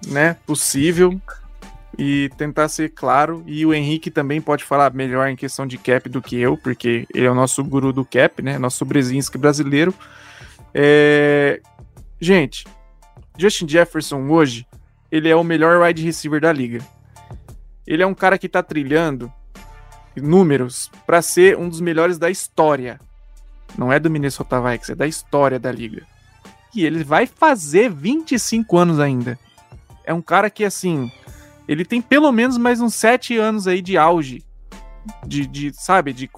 né, 0.08 0.36
possível 0.46 1.22
e 2.02 2.30
tentar 2.38 2.68
ser 2.68 2.90
claro. 2.90 3.44
E 3.46 3.66
o 3.66 3.74
Henrique 3.74 4.10
também 4.10 4.42
pode 4.42 4.64
falar 4.64 4.94
melhor 4.94 5.28
em 5.28 5.36
questão 5.36 5.68
de 5.68 5.78
cap 5.78 6.10
do 6.10 6.22
que 6.22 6.36
eu, 6.36 6.58
porque 6.58 7.06
ele 7.14 7.26
é 7.26 7.32
o 7.32 7.36
nosso 7.36 7.64
guru 7.64 7.94
do 7.94 8.04
cap, 8.04 8.42
né, 8.42 8.58
nosso 8.58 8.84
Brezinski 8.84 9.38
brasileiro. 9.38 9.94
É... 10.74 11.62
Gente, 12.20 12.66
Justin 13.38 13.68
Jefferson 13.68 14.28
hoje, 14.30 14.66
ele 15.12 15.30
é 15.30 15.36
o 15.36 15.44
melhor 15.44 15.82
wide 15.82 16.04
receiver 16.04 16.42
da 16.42 16.52
liga. 16.52 16.80
Ele 17.86 18.02
é 18.02 18.08
um 18.08 18.14
cara 18.14 18.38
que 18.38 18.50
tá 18.50 18.64
trilhando 18.64 19.32
números 20.16 20.90
para 21.06 21.22
ser 21.22 21.58
um 21.58 21.70
dos 21.70 21.82
melhores 21.82 22.18
da 22.18 22.30
história. 22.30 23.00
Não 23.78 23.92
é 23.92 24.00
do 24.00 24.10
Minnesota 24.10 24.60
Vikings, 24.60 24.92
é 24.92 24.96
da 24.96 25.08
história 25.08 25.60
da 25.60 25.72
liga 25.72 26.06
e 26.74 26.86
ele 26.86 27.04
vai 27.04 27.26
fazer 27.26 27.90
25 27.90 28.78
anos 28.78 29.00
ainda. 29.00 29.38
É 30.04 30.14
um 30.14 30.22
cara 30.22 30.50
que, 30.50 30.64
assim, 30.64 31.12
ele 31.68 31.86
tem 31.86 32.02
pelo 32.02 32.32
menos 32.32 32.58
mais 32.58 32.82
uns 32.82 32.96
7 32.96 33.38
anos 33.38 33.68
aí 33.68 33.82
de 33.82 33.98
auge, 33.98 34.44
de, 35.26 35.46
de 35.46 35.74
sabe, 35.74 36.14
de, 36.14 36.30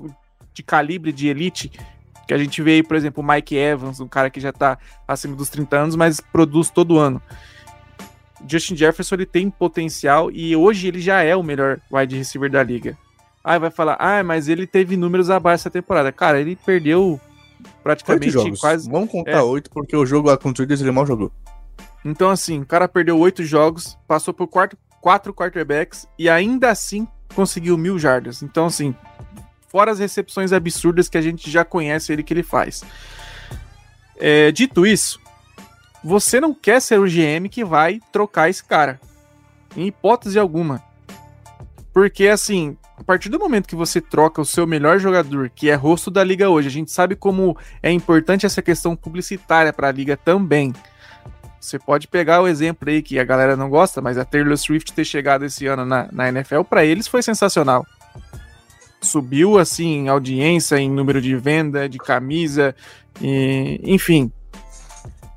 de 0.54 0.64
calibre 0.64 1.12
de 1.12 1.28
elite. 1.28 1.72
Que 2.28 2.34
a 2.34 2.38
gente 2.38 2.62
vê 2.62 2.76
aí, 2.76 2.84
por 2.84 2.96
exemplo, 2.96 3.22
o 3.22 3.28
Mike 3.28 3.56
Evans, 3.56 4.00
um 4.00 4.08
cara 4.08 4.30
que 4.30 4.40
já 4.40 4.54
tá 4.54 4.78
acima 5.08 5.36
dos 5.36 5.50
30 5.50 5.76
anos, 5.76 5.96
mas 5.96 6.20
produz 6.22 6.70
todo 6.70 6.98
ano. 6.98 7.22
Justin 8.48 8.76
Jefferson 8.76 9.16
ele 9.16 9.26
tem 9.26 9.50
potencial 9.50 10.32
e 10.32 10.56
hoje 10.56 10.88
ele 10.88 11.02
já 11.02 11.22
é 11.22 11.36
o 11.36 11.44
melhor 11.44 11.80
wide 11.92 12.16
receiver 12.16 12.50
da 12.50 12.64
liga. 12.64 12.98
Aí 13.44 13.60
vai 13.60 13.70
falar, 13.70 13.98
ah, 14.00 14.24
mas 14.24 14.48
ele 14.48 14.66
teve 14.66 14.96
números 14.96 15.30
abaixo 15.30 15.64
essa 15.64 15.70
temporada. 15.70 16.12
Cara, 16.12 16.40
ele 16.40 16.56
perdeu 16.56 17.20
praticamente 17.84 18.60
quase. 18.60 18.90
Vamos 18.90 19.10
contar 19.10 19.44
oito, 19.44 19.70
é. 19.70 19.74
porque 19.74 19.96
o 19.96 20.06
jogo 20.06 20.30
lá 20.30 20.38
contra 20.38 20.66
o 20.66 20.72
ele 20.72 20.92
mal 20.92 21.06
jogou. 21.06 21.32
Então, 22.06 22.30
assim, 22.30 22.62
o 22.62 22.66
cara 22.66 22.88
perdeu 22.88 23.18
oito 23.20 23.44
jogos, 23.44 23.98
passou 24.08 24.34
por 24.34 24.48
quatro, 24.48 24.78
quatro 25.04 25.34
quarterbacks 25.34 26.08
e 26.18 26.30
ainda 26.30 26.72
assim 26.72 27.06
conseguiu 27.36 27.78
mil 27.78 28.00
jardas. 28.00 28.42
Então, 28.42 28.68
assim, 28.68 28.96
fora 29.68 29.92
as 29.92 30.00
recepções 30.00 30.54
absurdas 30.54 31.10
que 31.10 31.18
a 31.18 31.22
gente 31.22 31.52
já 31.52 31.66
conhece 31.66 32.14
ele 32.14 32.24
que 32.24 32.34
ele 32.34 32.42
faz. 32.42 32.86
É, 34.16 34.50
dito 34.54 34.88
isso, 34.88 35.20
você 36.02 36.40
não 36.40 36.54
quer 36.54 36.82
ser 36.82 37.02
o 37.02 37.06
GM 37.06 37.50
que 37.52 37.66
vai 37.66 38.00
trocar 38.14 38.50
esse 38.50 38.64
cara. 38.64 38.98
Em 39.76 39.88
hipótese 39.88 40.40
alguma. 40.40 40.82
Porque, 41.92 42.30
assim, 42.30 42.78
a 42.98 43.04
partir 43.04 43.28
do 43.28 43.38
momento 43.38 43.68
que 43.68 43.76
você 43.76 44.00
troca 44.00 44.42
o 44.42 44.46
seu 44.46 44.66
melhor 44.66 45.00
jogador, 45.00 45.50
que 45.50 45.70
é 45.70 45.76
rosto 45.76 46.10
da 46.10 46.24
liga 46.24 46.50
hoje, 46.50 46.70
a 46.70 46.72
gente 46.72 46.92
sabe 46.92 47.14
como 47.14 47.58
é 47.82 47.92
importante 47.92 48.46
essa 48.46 48.62
questão 48.62 48.96
publicitária 48.96 49.74
para 49.74 49.90
a 49.90 49.92
liga 49.92 50.16
também. 50.16 50.72
Você 51.64 51.80
pode 51.80 52.10
pegar 52.10 52.42
o 52.42 52.48
exemplo 52.48 52.90
aí 52.90 53.02
que 53.02 53.18
a 53.18 53.24
galera 53.24 53.56
não 53.56 53.70
gosta, 53.70 54.02
mas 54.02 54.18
a 54.18 54.26
Taylor 54.26 54.58
Swift 54.58 54.92
ter 54.92 55.06
chegado 55.06 55.46
esse 55.46 55.66
ano 55.66 55.86
na, 55.86 56.10
na 56.12 56.28
NFL, 56.28 56.64
para 56.64 56.84
eles 56.84 57.08
foi 57.08 57.24
sensacional. 57.24 57.86
Subiu 59.00 59.58
assim 59.58 60.00
em 60.00 60.10
audiência, 60.10 60.78
em 60.78 60.92
número 60.92 61.22
de 61.22 61.34
venda, 61.38 61.88
de 61.88 61.98
camisa, 61.98 62.76
e, 63.22 63.80
enfim. 63.82 64.30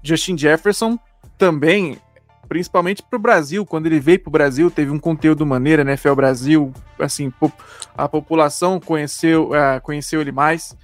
Justin 0.03 0.37
Jefferson 0.37 0.99
também 1.39 1.97
principalmente 2.49 3.05
para 3.05 3.17
o 3.17 3.21
Brasil. 3.23 3.65
Quando 3.65 3.87
ele 3.87 4.01
veio 4.01 4.19
para 4.19 4.29
o 4.29 4.33
Brasil, 4.33 4.69
teve 4.69 4.91
um 4.91 4.99
conteúdo 4.99 5.47
maneiro? 5.47 5.83
NFL 5.83 6.15
Brasil, 6.15 6.73
assim, 6.99 7.33
a 7.97 8.09
população 8.09 8.81
conheceu, 8.81 9.51
uh, 9.51 9.81
conheceu 9.81 10.21
ele 10.21 10.33
mais. 10.33 10.77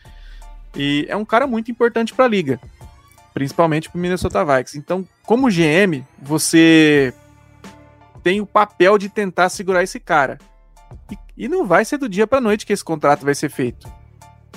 E 0.76 1.04
é 1.08 1.16
um 1.16 1.24
cara 1.24 1.48
muito 1.48 1.68
importante 1.68 2.14
para 2.14 2.26
a 2.26 2.28
liga, 2.28 2.60
principalmente 3.32 3.88
para 3.88 3.98
o 3.98 4.00
Minnesota 4.00 4.44
Vikings. 4.44 4.78
Então, 4.78 5.06
como 5.24 5.48
GM, 5.48 6.04
você 6.20 7.12
tem 8.22 8.40
o 8.40 8.46
papel 8.46 8.98
de 8.98 9.08
tentar 9.08 9.48
segurar 9.48 9.82
esse 9.82 9.98
cara. 9.98 10.38
E, 11.10 11.18
e 11.44 11.48
não 11.48 11.66
vai 11.66 11.84
ser 11.84 11.98
do 11.98 12.08
dia 12.08 12.26
para 12.26 12.40
noite 12.40 12.66
que 12.66 12.72
esse 12.72 12.84
contrato 12.84 13.24
vai 13.24 13.34
ser 13.34 13.50
feito. 13.50 13.90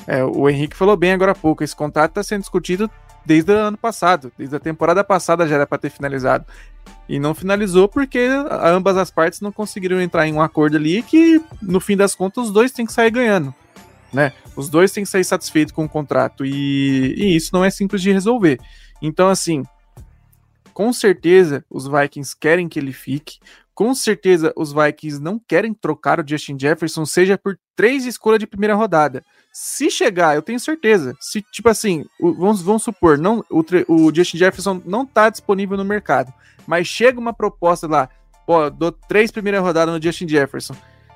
É, 0.07 0.23
o 0.23 0.49
Henrique 0.49 0.76
falou 0.76 0.95
bem 0.95 1.13
agora 1.13 1.32
há 1.32 1.36
pouco, 1.36 1.63
esse 1.63 1.76
contrato 1.76 2.11
está 2.11 2.23
sendo 2.23 2.41
discutido 2.41 2.89
desde 3.26 3.51
o 3.51 3.55
ano 3.55 3.78
passado, 3.78 4.32
desde 4.38 4.55
a 4.55 4.59
temporada 4.59 5.03
passada 5.03 5.47
já 5.47 5.55
era 5.55 5.65
para 5.65 5.80
ter 5.80 5.89
finalizado. 5.89 6.45
E 7.09 7.19
não 7.19 7.34
finalizou 7.34 7.88
porque 7.88 8.28
ambas 8.61 8.97
as 8.97 9.09
partes 9.09 9.41
não 9.41 9.51
conseguiram 9.51 9.99
entrar 9.99 10.28
em 10.28 10.34
um 10.34 10.41
acordo 10.41 10.78
ali 10.78 11.01
que, 11.01 11.41
no 11.61 11.80
fim 11.80 11.97
das 11.97 12.13
contas, 12.13 12.45
os 12.45 12.51
dois 12.51 12.71
têm 12.71 12.86
que 12.86 12.93
sair 12.93 13.11
ganhando. 13.11 13.53
Né? 14.16 14.32
Os 14.55 14.70
dois 14.70 14.91
têm 14.91 15.03
que 15.03 15.09
sair 15.09 15.26
satisfeitos 15.26 15.74
com 15.74 15.84
o 15.84 15.89
contrato. 15.89 16.45
E, 16.45 17.13
e 17.18 17.36
isso 17.36 17.49
não 17.53 17.66
é 17.66 17.70
simples 17.70 18.01
de 18.01 18.11
resolver. 18.11 18.59
Então, 19.01 19.28
assim, 19.28 19.63
com 20.74 20.91
certeza 20.93 21.66
os 21.70 21.86
Vikings 21.86 22.36
querem 22.39 22.70
que 22.70 22.80
ele 22.80 22.93
fique. 22.93 23.39
Com 23.74 23.93
certeza 23.93 24.53
os 24.55 24.72
Vikings 24.72 25.22
não 25.22 25.38
querem 25.38 25.74
trocar 25.74 26.20
o 26.20 26.28
Justin 26.28 26.57
Jefferson, 26.57 27.05
seja 27.05 27.38
por 27.38 27.59
três 27.76 28.05
escolhas 28.05 28.39
de 28.39 28.47
primeira 28.47 28.74
rodada. 28.74 29.22
Se 29.51 29.91
chegar, 29.91 30.34
eu 30.34 30.41
tenho 30.41 30.59
certeza. 30.59 31.13
Se, 31.20 31.41
tipo 31.41 31.68
assim, 31.68 32.05
o, 32.20 32.34
vamos, 32.34 32.61
vamos 32.61 32.84
supor, 32.84 33.18
não, 33.18 33.43
o, 33.49 33.63
o 33.89 34.16
Justin 34.16 34.38
Jefferson 34.38 34.82
não 34.86 35.05
tá 35.05 35.30
disponível 35.30 35.76
no 35.76 35.84
mercado, 35.84 36.34
mas 36.66 36.88
chega 36.88 37.20
uma 37.20 37.34
proposta 37.34 37.86
lá, 37.86 38.09
pô, 38.47 38.70
dou 38.70 38.93
três 38.93 39.30
primeiras 39.30 39.61
rodadas 39.61 39.93
no 39.93 40.01
Justin 40.01 40.28
Jefferson. 40.28 40.76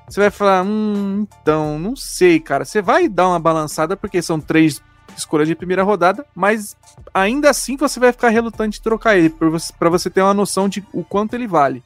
Você 0.10 0.20
vai 0.22 0.32
falar, 0.32 0.64
hum, 0.64 1.28
então, 1.42 1.78
não 1.78 1.96
sei, 1.96 2.40
cara. 2.40 2.66
Você 2.66 2.82
vai 2.82 3.08
dar 3.08 3.28
uma 3.28 3.40
balançada 3.40 3.96
porque 3.96 4.22
são 4.22 4.40
três 4.40 4.82
escolhas 5.16 5.48
de 5.48 5.56
primeira 5.56 5.84
rodada, 5.84 6.26
mas 6.36 6.76
ainda 7.14 7.50
assim 7.50 7.76
você 7.78 8.00
vai 8.00 8.12
ficar 8.12 8.30
relutante 8.30 8.78
de 8.78 8.82
trocar 8.82 9.18
ele, 9.18 9.30
para 9.30 9.90
você, 9.90 10.10
ter 10.10 10.22
uma 10.22 10.34
noção 10.34 10.68
de 10.68 10.84
o 10.92 11.04
quanto 11.04 11.36
ele 11.36 11.48
vale. 11.48 11.84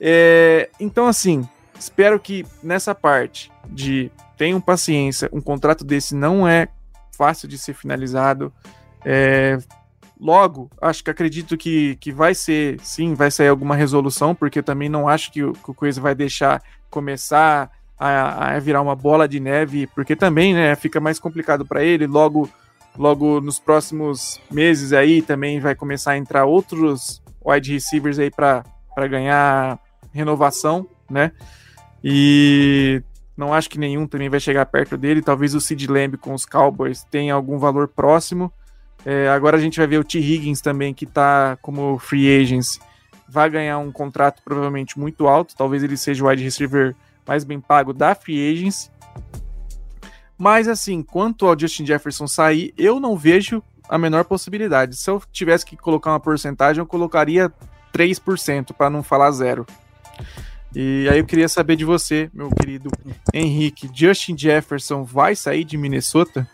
É, 0.00 0.70
então, 0.78 1.08
assim, 1.08 1.46
espero 1.78 2.18
que 2.20 2.46
nessa 2.62 2.94
parte 2.94 3.50
de 3.68 4.10
tenham 4.36 4.60
paciência. 4.60 5.28
Um 5.32 5.40
contrato 5.40 5.84
desse 5.84 6.14
não 6.14 6.46
é 6.46 6.68
fácil 7.16 7.48
de 7.48 7.58
ser 7.58 7.74
finalizado. 7.74 8.52
É, 9.04 9.58
logo, 10.18 10.70
acho 10.80 11.02
que 11.02 11.10
acredito 11.10 11.56
que, 11.56 11.96
que 11.96 12.12
vai 12.12 12.34
ser, 12.34 12.78
sim, 12.80 13.14
vai 13.14 13.30
sair 13.30 13.48
alguma 13.48 13.74
resolução, 13.74 14.34
porque 14.34 14.62
também 14.62 14.88
não 14.88 15.08
acho 15.08 15.32
que, 15.32 15.40
que 15.40 15.70
o 15.70 15.74
Coisa 15.74 16.00
vai 16.00 16.14
deixar 16.14 16.62
começar 16.90 17.70
a, 17.98 18.54
a, 18.54 18.58
virar 18.58 18.80
uma 18.80 18.96
bola 18.96 19.28
de 19.28 19.38
neve, 19.38 19.86
porque 19.88 20.16
também 20.16 20.54
né, 20.54 20.74
fica 20.74 20.98
mais 20.98 21.18
complicado 21.18 21.66
para 21.66 21.84
ele. 21.84 22.06
Logo, 22.06 22.48
logo 22.96 23.40
nos 23.40 23.58
próximos 23.58 24.40
meses 24.50 24.92
aí 24.92 25.22
também 25.22 25.60
vai 25.60 25.74
começar 25.74 26.12
a 26.12 26.18
entrar 26.18 26.44
outros 26.44 27.22
wide 27.44 27.72
receivers 27.72 28.18
aí 28.18 28.30
para 28.30 28.64
ganhar 29.08 29.78
renovação, 30.12 30.86
né? 31.10 31.32
E 32.02 33.02
não 33.36 33.54
acho 33.54 33.70
que 33.70 33.78
nenhum 33.78 34.06
também 34.06 34.28
vai 34.28 34.40
chegar 34.40 34.66
perto 34.66 34.96
dele. 34.96 35.22
Talvez 35.22 35.54
o 35.54 35.60
Sid 35.60 35.86
Lamb 35.86 36.16
com 36.16 36.34
os 36.34 36.44
Cowboys 36.44 37.04
tenha 37.04 37.34
algum 37.34 37.58
valor 37.58 37.88
próximo. 37.88 38.52
É, 39.04 39.28
agora 39.28 39.56
a 39.56 39.60
gente 39.60 39.78
vai 39.78 39.86
ver 39.86 39.98
o 39.98 40.04
T. 40.04 40.18
Higgins 40.18 40.60
também, 40.60 40.92
que 40.92 41.04
está 41.04 41.56
como 41.62 41.98
free 41.98 42.40
agents. 42.40 42.78
Vai 43.30 43.48
ganhar 43.48 43.78
um 43.78 43.92
contrato 43.92 44.42
provavelmente 44.44 44.98
muito 44.98 45.28
alto. 45.28 45.54
Talvez 45.56 45.82
ele 45.82 45.96
seja 45.96 46.24
o 46.24 46.28
wide 46.28 46.42
receiver 46.42 46.96
mais 47.26 47.44
bem 47.44 47.60
pago 47.60 47.92
da 47.92 48.14
free 48.14 48.50
agents. 48.50 48.90
Mas 50.36 50.66
assim, 50.66 51.02
quanto 51.02 51.46
ao 51.46 51.58
Justin 51.58 51.86
Jefferson 51.86 52.26
sair, 52.26 52.74
eu 52.76 52.98
não 52.98 53.16
vejo 53.16 53.62
a 53.88 53.96
menor 53.98 54.24
possibilidade. 54.24 54.96
Se 54.96 55.10
eu 55.10 55.22
tivesse 55.30 55.64
que 55.64 55.76
colocar 55.76 56.10
uma 56.10 56.18
porcentagem, 56.18 56.80
eu 56.80 56.86
colocaria 56.86 57.52
3%, 57.92 58.72
para 58.72 58.90
não 58.90 59.02
falar 59.02 59.30
zero. 59.32 59.66
E 60.74 61.08
aí 61.10 61.18
eu 61.18 61.26
queria 61.26 61.48
saber 61.48 61.76
de 61.76 61.84
você, 61.84 62.30
meu 62.32 62.48
querido 62.50 62.90
Henrique, 63.34 63.90
Justin 63.92 64.38
Jefferson 64.38 65.04
vai 65.04 65.34
sair 65.36 65.64
de 65.64 65.76
Minnesota? 65.76 66.48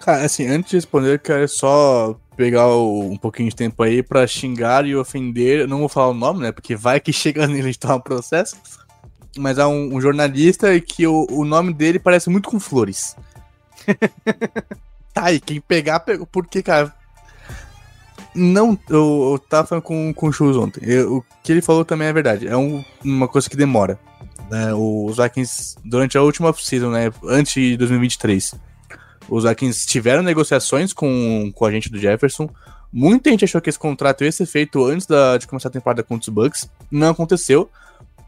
Cara, 0.00 0.24
assim, 0.24 0.46
antes 0.46 0.70
de 0.70 0.76
responder, 0.76 1.14
eu 1.14 1.18
quero 1.18 1.48
só 1.48 2.18
pegar 2.40 2.68
o, 2.68 3.02
um 3.02 3.18
pouquinho 3.18 3.50
de 3.50 3.54
tempo 3.54 3.82
aí 3.82 4.02
para 4.02 4.26
xingar 4.26 4.86
e 4.86 4.96
ofender, 4.96 5.68
não 5.68 5.80
vou 5.80 5.90
falar 5.90 6.08
o 6.08 6.14
nome, 6.14 6.40
né, 6.40 6.50
porque 6.50 6.74
vai 6.74 6.98
que 6.98 7.12
chega 7.12 7.46
nele 7.46 7.70
de 7.70 7.78
tomar 7.78 7.96
um 7.96 8.00
processo, 8.00 8.56
mas 9.36 9.58
há 9.58 9.68
um, 9.68 9.94
um 9.94 10.00
jornalista 10.00 10.80
que 10.80 11.06
o, 11.06 11.26
o 11.30 11.44
nome 11.44 11.74
dele 11.74 11.98
parece 11.98 12.30
muito 12.30 12.48
com 12.48 12.58
flores. 12.58 13.14
tá, 15.12 15.30
e 15.30 15.38
quem 15.38 15.60
pegar, 15.60 16.00
pegou, 16.00 16.26
porque, 16.26 16.62
cara, 16.62 16.94
Não, 18.34 18.78
eu, 18.88 19.32
eu 19.32 19.38
tava 19.38 19.68
falando 19.68 19.84
com, 19.84 20.14
com 20.14 20.28
o 20.28 20.32
Chus 20.32 20.56
ontem. 20.56 20.80
Eu, 20.82 21.18
o 21.18 21.24
que 21.42 21.52
ele 21.52 21.60
falou 21.60 21.84
também 21.84 22.08
é 22.08 22.12
verdade. 22.12 22.48
É 22.48 22.56
um, 22.56 22.82
uma 23.04 23.28
coisa 23.28 23.50
que 23.50 23.56
demora. 23.56 23.98
Né? 24.50 24.72
Os 24.72 25.18
Vikings, 25.18 25.76
durante 25.84 26.16
a 26.16 26.22
última 26.22 26.54
season, 26.54 26.90
né? 26.90 27.12
Antes 27.22 27.52
de 27.52 27.76
2023, 27.76 28.54
os 29.30 29.44
Vikings 29.44 29.86
tiveram 29.86 30.22
negociações 30.22 30.92
com, 30.92 31.52
com 31.54 31.64
a 31.64 31.70
gente 31.70 31.88
do 31.88 31.98
Jefferson. 31.98 32.50
Muita 32.92 33.30
gente 33.30 33.44
achou 33.44 33.60
que 33.60 33.70
esse 33.70 33.78
contrato 33.78 34.24
ia 34.24 34.32
ser 34.32 34.46
feito 34.46 34.84
antes 34.84 35.06
da, 35.06 35.38
de 35.38 35.46
começar 35.46 35.68
a 35.68 35.72
temporada 35.72 36.02
contra 36.02 36.28
os 36.28 36.34
Bucks. 36.34 36.68
Não 36.90 37.10
aconteceu. 37.10 37.70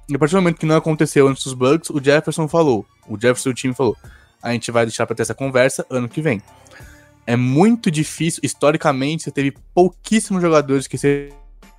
E 0.08 0.14
a 0.14 0.18
partir 0.18 0.34
do 0.34 0.42
momento 0.42 0.58
que 0.58 0.66
não 0.66 0.76
aconteceu 0.76 1.26
antes 1.26 1.42
dos 1.44 1.54
Bucks, 1.54 1.90
o 1.90 2.02
Jefferson 2.02 2.46
falou. 2.46 2.86
O 3.08 3.14
Jefferson 3.20 3.50
o 3.50 3.54
time 3.54 3.74
falou: 3.74 3.96
a 4.40 4.52
gente 4.52 4.70
vai 4.70 4.86
deixar 4.86 5.06
pra 5.06 5.16
ter 5.16 5.22
essa 5.22 5.34
conversa 5.34 5.84
ano 5.90 6.08
que 6.08 6.22
vem. 6.22 6.40
É 7.26 7.36
muito 7.36 7.90
difícil, 7.90 8.40
historicamente, 8.42 9.22
você 9.22 9.30
teve 9.30 9.54
pouquíssimos 9.74 10.42
jogadores 10.42 10.86
que 10.86 10.98
se 10.98 11.32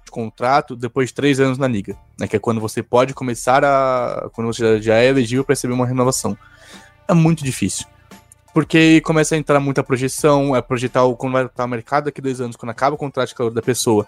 contrato 0.10 0.76
depois 0.76 1.10
de 1.10 1.16
três 1.16 1.40
anos 1.40 1.58
na 1.58 1.68
liga, 1.68 1.98
né? 2.20 2.28
Que 2.28 2.36
é 2.36 2.40
quando 2.40 2.62
você 2.62 2.84
pode 2.84 3.14
começar 3.14 3.66
a. 3.66 4.30
quando 4.34 4.48
você 4.48 4.82
já 4.82 4.98
é 4.98 5.08
elegível 5.08 5.44
para 5.44 5.54
receber 5.54 5.74
uma 5.74 5.88
renovação. 5.88 6.38
É 7.08 7.14
muito 7.14 7.44
difícil. 7.44 7.88
Porque 8.54 9.02
começa 9.02 9.34
a 9.36 9.38
entrar 9.38 9.60
muita 9.60 9.84
projeção, 9.84 10.56
é 10.56 10.62
projetar 10.62 11.04
o, 11.04 11.16
como 11.16 11.34
vai 11.34 11.46
estar 11.46 11.66
o 11.66 11.68
mercado 11.68 12.06
daqui 12.06 12.22
dois 12.22 12.40
anos, 12.40 12.56
quando 12.56 12.70
acaba 12.70 12.96
o 12.96 13.00
contrato 13.00 13.50
da 13.50 13.62
pessoa, 13.62 14.06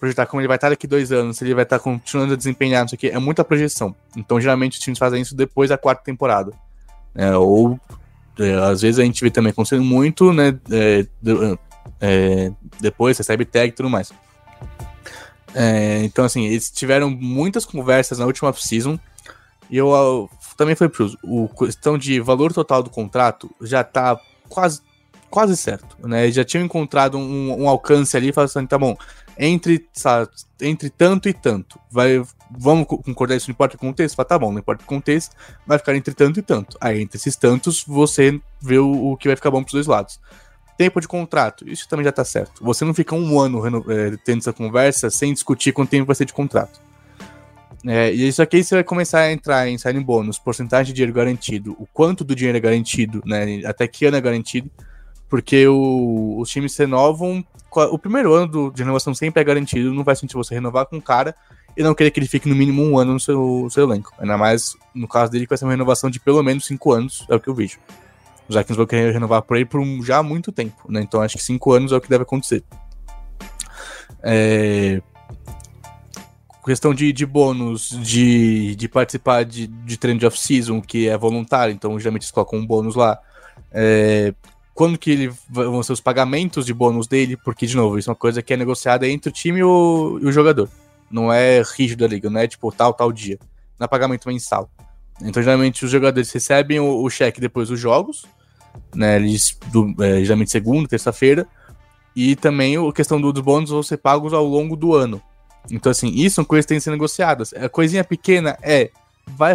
projetar 0.00 0.26
como 0.26 0.40
ele 0.40 0.48
vai 0.48 0.56
estar 0.56 0.70
daqui 0.70 0.86
dois 0.86 1.12
anos, 1.12 1.36
se 1.36 1.44
ele 1.44 1.54
vai 1.54 1.64
estar 1.64 1.78
continuando 1.78 2.32
a 2.32 2.36
desempenhar, 2.36 2.82
não 2.82 2.88
sei 2.88 2.96
o 2.96 2.98
que, 2.98 3.08
é 3.08 3.18
muita 3.18 3.44
projeção. 3.44 3.94
Então, 4.16 4.40
geralmente, 4.40 4.78
os 4.78 4.78
times 4.78 4.98
fazem 4.98 5.20
isso 5.20 5.36
depois 5.36 5.68
da 5.68 5.76
quarta 5.76 6.02
temporada. 6.02 6.52
É, 7.14 7.36
ou, 7.36 7.78
é, 8.38 8.54
às 8.54 8.80
vezes, 8.80 8.98
a 8.98 9.04
gente 9.04 9.22
vê 9.22 9.30
também 9.30 9.50
acontecendo 9.50 9.84
muito, 9.84 10.32
né? 10.32 10.58
É, 10.70 11.06
de, 11.20 11.58
é, 12.00 12.52
depois 12.80 13.18
recebe 13.18 13.44
tag 13.44 13.68
e 13.68 13.72
tudo 13.72 13.90
mais. 13.90 14.12
É, 15.54 16.02
então, 16.04 16.24
assim, 16.24 16.46
eles 16.46 16.70
tiveram 16.70 17.10
muitas 17.10 17.64
conversas 17.64 18.18
na 18.18 18.26
última 18.26 18.52
season 18.54 18.98
e 19.70 19.76
eu, 19.76 19.90
eu 19.92 20.30
também 20.56 20.74
foi 20.74 20.88
pro 20.88 21.12
o 21.22 21.48
questão 21.48 21.98
de 21.98 22.20
valor 22.20 22.52
total 22.52 22.82
do 22.82 22.90
contrato 22.90 23.50
já 23.60 23.82
tá 23.84 24.18
quase 24.48 24.80
quase 25.34 25.56
certo, 25.56 25.96
né? 26.06 26.30
Já 26.30 26.44
tinham 26.44 26.64
encontrado 26.64 27.18
um, 27.18 27.62
um 27.62 27.68
alcance 27.68 28.16
ali, 28.16 28.32
falando 28.32 28.50
assim, 28.50 28.66
tá 28.68 28.78
bom, 28.78 28.96
entre, 29.36 29.84
sabe, 29.92 30.30
entre 30.60 30.88
tanto 30.88 31.28
e 31.28 31.32
tanto, 31.32 31.76
vai, 31.90 32.22
vamos 32.48 32.86
concordar 32.86 33.34
isso, 33.34 33.48
não 33.48 33.52
importa 33.52 33.74
o 33.74 33.78
contexto? 33.80 34.14
Fala, 34.14 34.28
tá 34.28 34.38
bom, 34.38 34.52
não 34.52 34.60
importa 34.60 34.84
o 34.84 34.86
contexto, 34.86 35.34
vai 35.66 35.76
ficar 35.76 35.96
entre 35.96 36.14
tanto 36.14 36.38
e 36.38 36.42
tanto. 36.42 36.78
Aí, 36.80 37.00
entre 37.00 37.16
esses 37.16 37.34
tantos, 37.34 37.84
você 37.84 38.40
vê 38.60 38.78
o, 38.78 39.10
o 39.10 39.16
que 39.16 39.26
vai 39.26 39.34
ficar 39.34 39.50
bom 39.50 39.60
pros 39.60 39.72
dois 39.72 39.88
lados. 39.88 40.20
Tempo 40.78 41.00
de 41.00 41.08
contrato, 41.08 41.68
isso 41.68 41.88
também 41.88 42.04
já 42.04 42.12
tá 42.12 42.24
certo. 42.24 42.62
Você 42.64 42.84
não 42.84 42.94
fica 42.94 43.16
um 43.16 43.40
ano 43.40 43.64
é, 43.90 44.16
tendo 44.24 44.38
essa 44.38 44.52
conversa 44.52 45.10
sem 45.10 45.32
discutir 45.32 45.72
quanto 45.72 45.90
tempo 45.90 46.06
vai 46.06 46.14
ser 46.14 46.26
de 46.26 46.32
contrato. 46.32 46.80
É, 47.86 48.12
e 48.12 48.28
isso 48.28 48.40
aqui 48.40 48.64
você 48.64 48.76
vai 48.76 48.84
começar 48.84 49.20
a 49.20 49.32
entrar 49.32 49.68
em 49.68 49.76
signing 49.76 50.02
bônus, 50.02 50.38
porcentagem 50.38 50.86
de 50.86 50.94
dinheiro 50.94 51.12
garantido, 51.12 51.76
o 51.78 51.86
quanto 51.86 52.24
do 52.24 52.34
dinheiro 52.34 52.56
é 52.56 52.60
garantido, 52.60 53.22
né? 53.26 53.60
Até 53.66 53.86
que 53.86 54.06
ano 54.06 54.16
é 54.16 54.20
garantido. 54.20 54.70
Porque 55.28 55.66
o, 55.66 56.38
os 56.38 56.48
times 56.48 56.76
renovam. 56.76 57.44
O 57.90 57.98
primeiro 57.98 58.32
ano 58.32 58.46
do, 58.46 58.70
de 58.70 58.82
renovação 58.82 59.12
sempre 59.14 59.40
é 59.40 59.44
garantido, 59.44 59.92
não 59.92 60.04
vai 60.04 60.14
sentir 60.14 60.34
você 60.34 60.54
renovar 60.54 60.86
com 60.86 60.96
o 60.96 61.02
cara 61.02 61.34
e 61.76 61.82
não 61.82 61.92
querer 61.92 62.12
que 62.12 62.20
ele 62.20 62.28
fique 62.28 62.48
no 62.48 62.54
mínimo 62.54 62.82
um 62.82 62.96
ano 62.96 63.14
no 63.14 63.20
seu, 63.20 63.66
seu 63.68 63.84
elenco. 63.84 64.12
Ainda 64.18 64.38
mais 64.38 64.76
no 64.94 65.08
caso 65.08 65.32
dele, 65.32 65.44
que 65.44 65.48
vai 65.48 65.58
ser 65.58 65.64
uma 65.64 65.72
renovação 65.72 66.08
de 66.08 66.20
pelo 66.20 66.40
menos 66.42 66.66
cinco 66.66 66.92
anos, 66.92 67.26
é 67.28 67.34
o 67.34 67.40
que 67.40 67.48
eu 67.48 67.54
vejo. 67.54 67.78
Os 68.48 68.54
Vikings 68.54 68.76
vão 68.76 68.86
querer 68.86 69.12
renovar 69.12 69.42
por 69.42 69.56
ele 69.56 69.66
por 69.66 69.80
um, 69.80 70.02
já 70.04 70.22
muito 70.22 70.52
tempo, 70.52 70.84
né? 70.88 71.00
Então 71.02 71.20
acho 71.20 71.36
que 71.36 71.42
cinco 71.42 71.72
anos 71.72 71.90
é 71.90 71.96
o 71.96 72.00
que 72.00 72.08
deve 72.08 72.22
acontecer. 72.22 72.62
É, 74.22 75.02
questão 76.64 76.94
de, 76.94 77.12
de 77.12 77.26
bônus, 77.26 77.90
de, 78.02 78.74
de 78.76 78.88
participar 78.88 79.44
de, 79.44 79.66
de 79.66 79.96
treino 79.96 80.18
de 80.18 80.26
off-season, 80.26 80.80
que 80.80 81.08
é 81.08 81.16
voluntário, 81.16 81.74
então 81.74 81.98
geralmente 81.98 82.22
eles 82.22 82.30
colocam 82.30 82.58
um 82.58 82.66
bônus 82.66 82.94
lá. 82.94 83.18
É, 83.70 84.34
quando 84.74 84.98
que 84.98 85.10
ele 85.10 85.32
vão 85.48 85.82
ser 85.82 85.92
os 85.92 86.00
pagamentos 86.00 86.66
de 86.66 86.74
bônus 86.74 87.06
dele, 87.06 87.36
porque, 87.36 87.66
de 87.66 87.76
novo, 87.76 87.96
isso 87.96 88.10
é 88.10 88.12
uma 88.12 88.16
coisa 88.16 88.42
que 88.42 88.52
é 88.52 88.56
negociada 88.56 89.06
entre 89.06 89.30
o 89.30 89.32
time 89.32 89.60
e 89.60 89.64
o, 89.64 90.18
e 90.20 90.26
o 90.26 90.32
jogador. 90.32 90.68
Não 91.08 91.32
é 91.32 91.62
rígido 91.76 92.04
a 92.04 92.08
liga, 92.08 92.28
não 92.28 92.40
é 92.40 92.48
tipo 92.48 92.72
tal, 92.72 92.92
tal 92.92 93.12
dia. 93.12 93.38
Não 93.78 93.84
é 93.84 93.88
pagamento 93.88 94.28
mensal. 94.28 94.68
Então, 95.22 95.40
geralmente, 95.40 95.84
os 95.84 95.90
jogadores 95.90 96.32
recebem 96.32 96.80
o, 96.80 97.02
o 97.02 97.08
cheque 97.08 97.40
depois 97.40 97.68
dos 97.68 97.78
jogos, 97.78 98.26
né? 98.92 99.14
Eles, 99.14 99.56
do, 99.70 99.94
é, 100.02 100.24
geralmente 100.24 100.50
segunda, 100.50 100.88
terça-feira. 100.88 101.46
E 102.16 102.34
também 102.34 102.76
a 102.76 102.92
questão 102.92 103.20
dos 103.20 103.40
bônus 103.40 103.70
vão 103.70 103.82
ser 103.82 103.98
pagos 103.98 104.32
ao 104.32 104.44
longo 104.44 104.76
do 104.76 104.92
ano. 104.92 105.22
Então, 105.70 105.90
assim, 105.90 106.08
isso 106.08 106.36
são 106.36 106.44
coisas 106.44 106.64
que 106.64 106.68
têm 106.68 106.78
que 106.78 106.84
ser 106.84 106.90
negociadas. 106.90 107.52
A 107.54 107.68
coisinha 107.68 108.04
pequena 108.04 108.58
é. 108.62 108.90
Vai, 109.26 109.54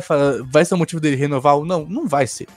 vai 0.49 0.66
ser 0.66 0.74
o 0.74 0.78
motivo 0.78 0.99
dele 0.99 1.16
renovar 1.16 1.55
ou 1.55 1.64
não? 1.64 1.86
Não 1.86 2.07
vai 2.07 2.26
ser. 2.26 2.47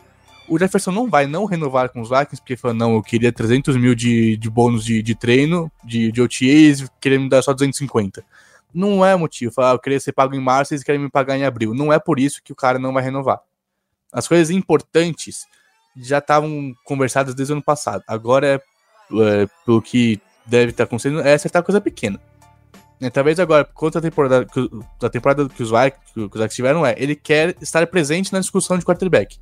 O 0.48 0.58
Jefferson 0.58 0.90
não 0.90 1.08
vai 1.08 1.26
não 1.26 1.44
renovar 1.44 1.90
com 1.90 2.00
os 2.00 2.08
Vikings, 2.08 2.40
porque 2.40 2.56
falou, 2.56 2.76
não, 2.76 2.94
eu 2.94 3.02
queria 3.02 3.30
300 3.30 3.76
mil 3.76 3.94
de, 3.94 4.36
de 4.36 4.50
bônus 4.50 4.84
de, 4.84 5.02
de 5.02 5.14
treino, 5.14 5.70
de, 5.84 6.10
de 6.10 6.22
OTAs, 6.22 6.90
queria 7.00 7.20
me 7.20 7.28
dar 7.28 7.42
só 7.42 7.52
250. 7.52 8.24
Não 8.72 9.04
é 9.04 9.14
motivo. 9.14 9.52
Falar, 9.52 9.72
ah, 9.72 9.74
eu 9.74 9.78
queria 9.78 10.00
ser 10.00 10.12
pago 10.12 10.34
em 10.34 10.40
março, 10.40 10.72
eles 10.72 10.82
querem 10.82 11.00
me 11.00 11.10
pagar 11.10 11.36
em 11.36 11.44
abril. 11.44 11.74
Não 11.74 11.92
é 11.92 11.98
por 11.98 12.18
isso 12.18 12.42
que 12.42 12.52
o 12.52 12.56
cara 12.56 12.78
não 12.78 12.92
vai 12.92 13.02
renovar. 13.02 13.40
As 14.12 14.26
coisas 14.26 14.50
importantes 14.50 15.46
já 15.96 16.18
estavam 16.18 16.74
conversadas 16.84 17.34
desde 17.34 17.52
o 17.52 17.56
ano 17.56 17.62
passado. 17.62 18.02
Agora, 18.06 18.46
é, 18.46 18.54
é, 18.54 19.48
pelo 19.64 19.82
que 19.82 20.20
deve 20.46 20.70
estar 20.70 20.84
acontecendo, 20.84 21.20
é 21.20 21.34
acertar 21.34 21.62
coisa 21.62 21.80
pequena. 21.80 22.20
Né, 23.02 23.10
talvez 23.10 23.40
agora, 23.40 23.64
contra 23.64 23.98
a 23.98 24.02
temporada, 24.02 24.46
da 25.00 25.10
temporada 25.10 25.48
que 25.48 25.60
os 25.60 25.70
Vikings 25.72 26.54
tiveram, 26.54 26.86
é 26.86 26.94
ele 26.96 27.16
quer 27.16 27.56
estar 27.60 27.84
presente 27.88 28.32
na 28.32 28.38
discussão 28.38 28.78
de 28.78 28.84
quarterback. 28.84 29.40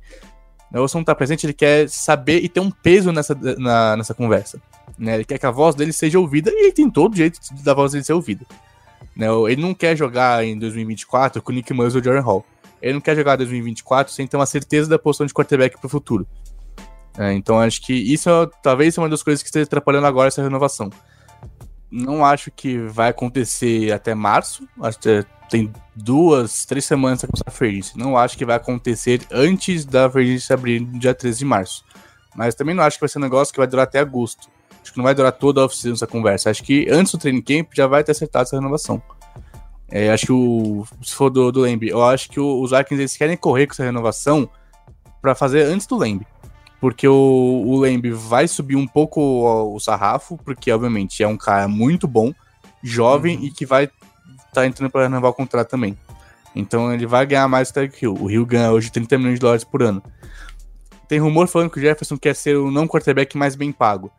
Né, 0.71 0.79
o 0.79 0.81
Wilson 0.81 0.97
não 0.97 1.05
tá 1.05 1.13
presente, 1.13 1.45
ele 1.45 1.53
quer 1.53 1.87
saber 1.87 2.39
e 2.39 2.49
ter 2.49 2.59
um 2.59 2.71
peso 2.71 3.11
nessa, 3.11 3.37
na, 3.59 3.95
nessa 3.95 4.15
conversa. 4.15 4.59
Né? 4.97 5.13
Ele 5.13 5.25
quer 5.25 5.37
que 5.37 5.45
a 5.45 5.51
voz 5.51 5.75
dele 5.75 5.93
seja 5.93 6.19
ouvida 6.19 6.49
e 6.49 6.55
ele 6.55 6.71
tem 6.71 6.89
todo 6.89 7.13
o 7.13 7.15
jeito 7.15 7.39
da 7.63 7.75
voz 7.75 7.91
dele 7.91 8.03
ser 8.03 8.13
ouvida. 8.13 8.47
Né? 9.15 9.27
Ele 9.47 9.61
não 9.61 9.75
quer 9.75 9.95
jogar 9.95 10.43
em 10.43 10.57
2024 10.57 11.39
com 11.39 11.51
o 11.51 11.53
Nick 11.53 11.71
Mullins 11.71 11.93
ou 11.93 12.03
Jordan 12.03 12.21
Hall. 12.21 12.43
Ele 12.81 12.93
não 12.93 13.01
quer 13.01 13.15
jogar 13.15 13.35
em 13.35 13.37
2024 13.37 14.11
sem 14.11 14.25
ter 14.25 14.37
uma 14.37 14.47
certeza 14.47 14.89
da 14.89 14.97
posição 14.97 15.27
de 15.27 15.35
quarterback 15.35 15.79
pro 15.79 15.87
futuro. 15.87 16.25
É, 17.15 17.31
então 17.33 17.59
acho 17.59 17.79
que 17.79 17.93
isso 17.93 18.27
é, 18.27 18.49
talvez 18.63 18.95
seja 18.95 19.03
uma 19.03 19.09
das 19.09 19.21
coisas 19.21 19.43
que 19.43 19.49
esteja 19.49 19.65
atrapalhando 19.65 20.07
agora 20.07 20.29
essa 20.29 20.41
renovação 20.41 20.89
não 21.91 22.25
acho 22.25 22.49
que 22.49 22.77
vai 22.77 23.09
acontecer 23.09 23.91
até 23.91 24.15
março. 24.15 24.67
Acho 24.81 24.97
que 24.99 25.25
tem 25.49 25.71
duas, 25.93 26.65
três 26.65 26.85
semanas 26.85 27.19
para 27.19 27.27
começar 27.27 27.43
a 27.45 27.51
Free 27.51 27.81
Não 27.95 28.17
acho 28.17 28.37
que 28.37 28.45
vai 28.45 28.55
acontecer 28.55 29.21
antes 29.29 29.83
da 29.83 30.09
Free 30.09 30.39
abrir 30.49 30.79
no 30.79 30.97
dia 30.97 31.13
13 31.13 31.39
de 31.39 31.45
março. 31.45 31.83
Mas 32.33 32.55
também 32.55 32.73
não 32.73 32.83
acho 32.83 32.95
que 32.95 33.01
vai 33.01 33.09
ser 33.09 33.19
um 33.19 33.21
negócio 33.21 33.53
que 33.53 33.59
vai 33.59 33.67
durar 33.67 33.83
até 33.83 33.99
agosto. 33.99 34.49
Acho 34.81 34.93
que 34.93 34.97
não 34.97 35.03
vai 35.03 35.13
durar 35.13 35.33
toda 35.33 35.61
a 35.61 35.65
oficina 35.65 35.93
essa 35.93 36.07
conversa. 36.07 36.49
Acho 36.49 36.63
que 36.63 36.89
antes 36.89 37.11
do 37.11 37.17
training 37.17 37.41
camp 37.41 37.71
já 37.73 37.85
vai 37.85 38.03
ter 38.03 38.13
acertado 38.13 38.43
essa 38.43 38.55
renovação. 38.55 39.01
É, 39.89 40.09
acho 40.09 40.27
que 40.27 40.31
o. 40.31 40.85
Se 41.03 41.13
for 41.13 41.29
do, 41.29 41.51
do 41.51 41.59
Lembre, 41.59 41.89
eu 41.89 42.01
acho 42.03 42.29
que 42.29 42.39
o, 42.39 42.61
os 42.61 42.71
Vikings 42.71 43.01
eles 43.01 43.17
querem 43.17 43.35
correr 43.35 43.67
com 43.67 43.73
essa 43.73 43.83
renovação 43.83 44.49
para 45.21 45.35
fazer 45.35 45.63
antes 45.63 45.85
do 45.85 45.97
Lembre 45.97 46.25
porque 46.81 47.07
o, 47.07 47.13
o 47.13 47.79
Lembe 47.79 48.09
vai 48.09 48.47
subir 48.47 48.75
um 48.75 48.87
pouco 48.87 49.21
o, 49.21 49.75
o, 49.75 49.79
sarrafo, 49.79 50.35
porque 50.43 50.71
obviamente 50.71 51.21
é 51.21 51.27
um 51.27 51.37
cara 51.37 51.67
muito 51.67 52.07
bom, 52.07 52.33
jovem 52.81 53.37
uhum. 53.37 53.43
e 53.45 53.51
que 53.51 53.67
vai 53.67 53.83
estar 53.83 54.51
tá 54.51 54.65
entrando 54.65 54.89
para 54.89 55.03
renovar 55.03 55.29
o 55.29 55.33
contrato 55.33 55.69
também. 55.69 55.95
Então 56.55 56.91
ele 56.91 57.05
vai 57.05 57.23
ganhar 57.27 57.47
mais 57.47 57.71
que 57.71 57.79
o 57.79 58.15
Hill. 58.15 58.17
O 58.19 58.31
Hill 58.31 58.45
ganha 58.47 58.71
hoje 58.71 58.91
30 58.91 59.15
milhões 59.19 59.35
de 59.35 59.41
dólares 59.41 59.63
por 59.63 59.83
ano. 59.83 60.01
Tem 61.07 61.19
rumor 61.19 61.47
falando 61.47 61.69
que 61.69 61.77
o 61.77 61.81
Jefferson 61.81 62.17
quer 62.17 62.35
ser 62.35 62.57
o 62.57 62.71
não 62.71 62.87
quarterback 62.87 63.37
mais 63.37 63.55
bem 63.55 63.71
pago. 63.71 64.11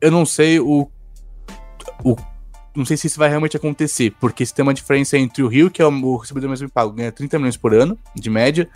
Eu 0.00 0.10
não 0.10 0.26
sei 0.26 0.58
o, 0.58 0.90
o 2.02 2.16
não 2.74 2.84
sei 2.84 2.96
se 2.96 3.06
isso 3.06 3.18
vai 3.18 3.28
realmente 3.28 3.56
acontecer, 3.56 4.12
porque 4.20 4.44
se 4.44 4.52
tem 4.52 4.62
uma 4.64 4.74
diferença 4.74 5.16
entre 5.16 5.42
o 5.42 5.52
Hill, 5.52 5.70
que 5.70 5.80
é 5.80 5.86
o 5.86 6.16
recebedor 6.16 6.48
mais 6.48 6.60
bem 6.60 6.68
pago, 6.68 6.92
ganha 6.92 7.12
30 7.12 7.38
milhões 7.38 7.56
por 7.56 7.72
ano, 7.72 7.96
de 8.14 8.28
média, 8.28 8.68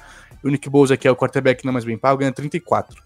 o 0.43 0.49
Nick 0.49 0.69
Bosa, 0.69 0.97
que 0.97 1.07
é 1.07 1.11
o 1.11 1.17
quarterback 1.17 1.65
não 1.65 1.73
mais 1.73 1.85
bem 1.85 1.99
pago, 1.99 2.19
ganha 2.19 2.33
34. 2.33 3.03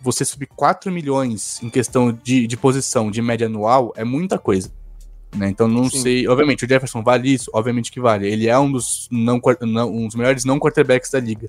Você 0.00 0.24
subir 0.24 0.46
4 0.46 0.92
milhões 0.92 1.62
em 1.62 1.70
questão 1.70 2.12
de, 2.12 2.46
de 2.46 2.56
posição 2.56 3.10
de 3.10 3.20
média 3.20 3.46
anual 3.46 3.92
é 3.96 4.04
muita 4.04 4.38
coisa. 4.38 4.70
Né? 5.34 5.48
Então 5.48 5.66
não 5.68 5.88
Sim. 5.88 6.00
sei. 6.00 6.28
Obviamente, 6.28 6.64
o 6.64 6.68
Jefferson 6.68 7.02
vale 7.02 7.32
isso? 7.32 7.50
Obviamente 7.52 7.90
que 7.90 8.00
vale. 8.00 8.28
Ele 8.28 8.48
é 8.48 8.58
um 8.58 8.70
dos, 8.70 9.08
não, 9.10 9.40
não, 9.62 9.90
um 9.90 10.06
dos 10.06 10.14
melhores 10.14 10.44
não 10.44 10.58
quarterbacks 10.58 11.10
da 11.10 11.20
liga. 11.20 11.48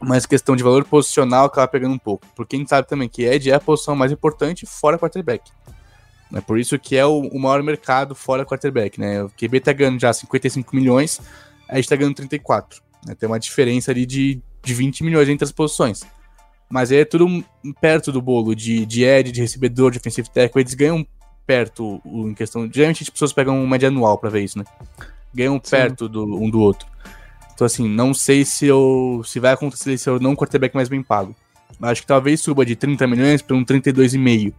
Mas 0.00 0.26
questão 0.26 0.56
de 0.56 0.62
valor 0.62 0.84
posicional 0.84 1.46
acaba 1.46 1.68
pegando 1.68 1.94
um 1.94 1.98
pouco. 1.98 2.26
Porque 2.34 2.56
a 2.56 2.58
gente 2.58 2.68
sabe 2.68 2.88
também 2.88 3.08
que 3.08 3.22
Ed 3.22 3.50
é 3.50 3.54
a 3.54 3.60
posição 3.60 3.94
mais 3.94 4.10
importante 4.10 4.66
fora 4.66 4.98
quarterback. 4.98 5.50
É 6.32 6.40
por 6.40 6.58
isso 6.58 6.78
que 6.78 6.96
é 6.96 7.04
o, 7.04 7.20
o 7.20 7.38
maior 7.38 7.62
mercado 7.62 8.14
fora 8.14 8.44
quarterback. 8.44 8.98
Né? 8.98 9.22
O 9.22 9.30
QB 9.30 9.60
tá 9.60 9.72
ganhando 9.72 10.00
já 10.00 10.12
55 10.12 10.74
milhões, 10.74 11.20
a 11.68 11.76
gente 11.76 11.88
tá 11.88 11.96
ganhando 11.96 12.14
34. 12.14 12.82
Né? 13.06 13.14
Tem 13.14 13.28
uma 13.28 13.38
diferença 13.38 13.90
ali 13.90 14.06
de, 14.06 14.40
de 14.62 14.74
20 14.74 15.04
milhões 15.04 15.28
entre 15.28 15.44
as 15.44 15.52
posições. 15.52 16.02
Mas 16.68 16.92
aí 16.92 16.98
é 16.98 17.04
tudo 17.04 17.44
perto 17.80 18.12
do 18.12 18.22
bolo 18.22 18.54
de, 18.54 18.86
de 18.86 19.02
Ed, 19.04 19.32
de 19.32 19.40
recebedor, 19.40 19.90
de 19.90 19.98
offensive 19.98 20.30
tackle. 20.30 20.62
Eles 20.62 20.74
ganham 20.74 21.06
perto 21.46 22.00
em 22.06 22.32
questão. 22.32 22.70
Geralmente 22.72 23.02
as 23.02 23.10
pessoas 23.10 23.32
pegam 23.32 23.58
um 23.58 23.66
média 23.66 23.88
anual 23.88 24.16
pra 24.16 24.30
ver 24.30 24.44
isso, 24.44 24.56
né? 24.56 24.64
Ganham 25.34 25.60
Sim. 25.62 25.70
perto 25.70 26.08
do, 26.08 26.24
um 26.24 26.48
do 26.48 26.60
outro. 26.60 26.86
Então, 27.52 27.66
assim, 27.66 27.88
não 27.88 28.14
sei 28.14 28.44
se 28.44 28.66
eu 28.66 29.22
se 29.24 29.40
vai 29.40 29.52
acontecer 29.52 29.98
se 29.98 30.08
eu 30.08 30.20
não 30.20 30.36
quarterback 30.36 30.74
mais 30.74 30.88
bem 30.88 31.02
pago. 31.02 31.34
Acho 31.82 32.02
que 32.02 32.06
talvez 32.06 32.40
suba 32.40 32.64
de 32.64 32.76
30 32.76 33.06
milhões 33.06 33.42
para 33.42 33.56
um 33.56 33.64
32,5. 33.64 34.54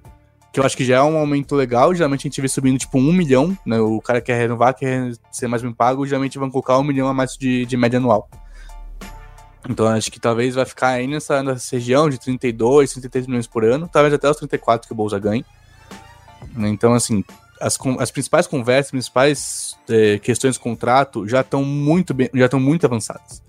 Que 0.52 0.60
eu 0.60 0.66
acho 0.66 0.76
que 0.76 0.84
já 0.84 0.98
é 0.98 1.02
um 1.02 1.18
aumento 1.18 1.56
legal. 1.56 1.94
Geralmente 1.96 2.22
a 2.22 2.30
gente 2.30 2.42
vê 2.42 2.48
subindo 2.48 2.78
tipo 2.78 2.98
1 2.98 3.14
milhão, 3.14 3.58
né? 3.66 3.80
O 3.80 4.02
cara 4.02 4.20
quer 4.20 4.38
renovar, 4.38 4.74
quer 4.74 5.12
ser 5.32 5.48
mais 5.48 5.62
bem 5.62 5.72
pago, 5.72 6.06
geralmente 6.06 6.38
vão 6.38 6.52
colocar 6.52 6.78
1 6.78 6.84
milhão 6.84 7.08
a 7.08 7.14
mais 7.14 7.38
de, 7.38 7.66
de 7.66 7.78
média 7.78 7.98
anual. 7.98 8.30
Então 9.70 9.88
acho 9.88 10.12
que 10.12 10.20
talvez 10.20 10.56
vai 10.56 10.66
ficar 10.66 10.90
aí 10.90 11.08
nessa, 11.08 11.44
nessa 11.44 11.76
região 11.76 12.10
de 12.10 12.20
32, 12.20 12.92
33 12.92 13.28
milhões 13.28 13.48
por 13.48 13.64
ano, 13.64 13.90
talvez 13.92 14.14
até 14.14 14.30
os 14.30 14.38
34 14.38 14.88
que 14.88 14.94
o 14.94 14.96
Bolsa 14.96 15.20
ganhe. 15.20 15.46
Então, 16.58 16.94
assim, 16.94 17.24
as, 17.60 17.78
as 18.00 18.12
principais 18.12 18.48
conversas, 18.48 18.88
as 18.88 18.92
principais 18.92 19.78
é, 19.88 20.18
questões 20.18 20.56
de 20.56 20.60
contrato 20.60 21.28
já 21.28 21.42
estão 21.42 21.64
muito 21.64 22.14
bem, 22.14 22.30
já 22.34 22.46
estão 22.46 22.60
muito 22.60 22.86
avançadas. 22.86 23.42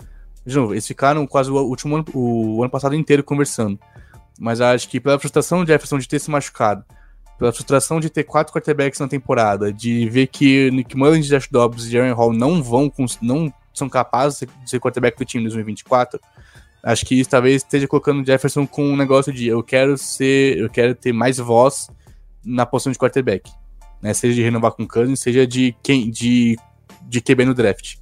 De 0.44 0.54
novo, 0.56 0.74
eles 0.74 0.86
ficaram 0.86 1.26
quase 1.26 1.50
o 1.50 1.56
último 1.56 1.96
ano, 1.96 2.04
o 2.12 2.62
ano 2.62 2.70
passado 2.70 2.94
inteiro 2.94 3.24
conversando. 3.24 3.78
Mas 4.42 4.60
acho 4.60 4.88
que 4.88 4.98
pela 4.98 5.20
frustração 5.20 5.64
de 5.64 5.70
Jefferson 5.70 6.00
de 6.00 6.08
ter 6.08 6.18
se 6.18 6.28
machucado, 6.28 6.84
pela 7.38 7.52
frustração 7.52 8.00
de 8.00 8.10
ter 8.10 8.24
quatro 8.24 8.52
quarterbacks 8.52 8.98
na 8.98 9.06
temporada, 9.06 9.72
de 9.72 10.08
ver 10.10 10.26
que 10.26 10.68
Nick 10.72 10.96
Mullins, 10.96 11.28
Josh 11.28 11.46
Dobbs 11.48 11.86
e 11.86 11.96
Aaron 11.96 12.12
Hall 12.12 12.32
não 12.32 12.60
vão, 12.60 12.92
não 13.20 13.54
são 13.72 13.88
capazes 13.88 14.40
de 14.40 14.68
ser 14.68 14.80
quarterback 14.80 15.16
do 15.16 15.24
time 15.24 15.44
em 15.44 15.46
2024, 15.46 16.18
acho 16.82 17.06
que 17.06 17.20
isso 17.20 17.30
talvez 17.30 17.62
esteja 17.62 17.86
colocando 17.86 18.20
o 18.20 18.26
Jefferson 18.26 18.66
com 18.66 18.84
um 18.84 18.96
negócio 18.96 19.32
de 19.32 19.46
eu 19.46 19.62
quero 19.62 19.96
ser, 19.96 20.58
eu 20.58 20.68
quero 20.68 20.92
ter 20.96 21.12
mais 21.12 21.38
voz 21.38 21.88
na 22.44 22.66
posição 22.66 22.90
de 22.90 22.98
quarterback. 22.98 23.48
Né? 24.02 24.12
Seja 24.12 24.34
de 24.34 24.42
renovar 24.42 24.72
com 24.72 24.82
o 24.82 24.88
Cousins, 24.88 25.20
seja 25.20 25.46
de 25.46 25.72
quem 25.84 26.10
de, 26.10 26.58
de 27.02 27.20
QB 27.20 27.44
no 27.44 27.54
draft. 27.54 27.94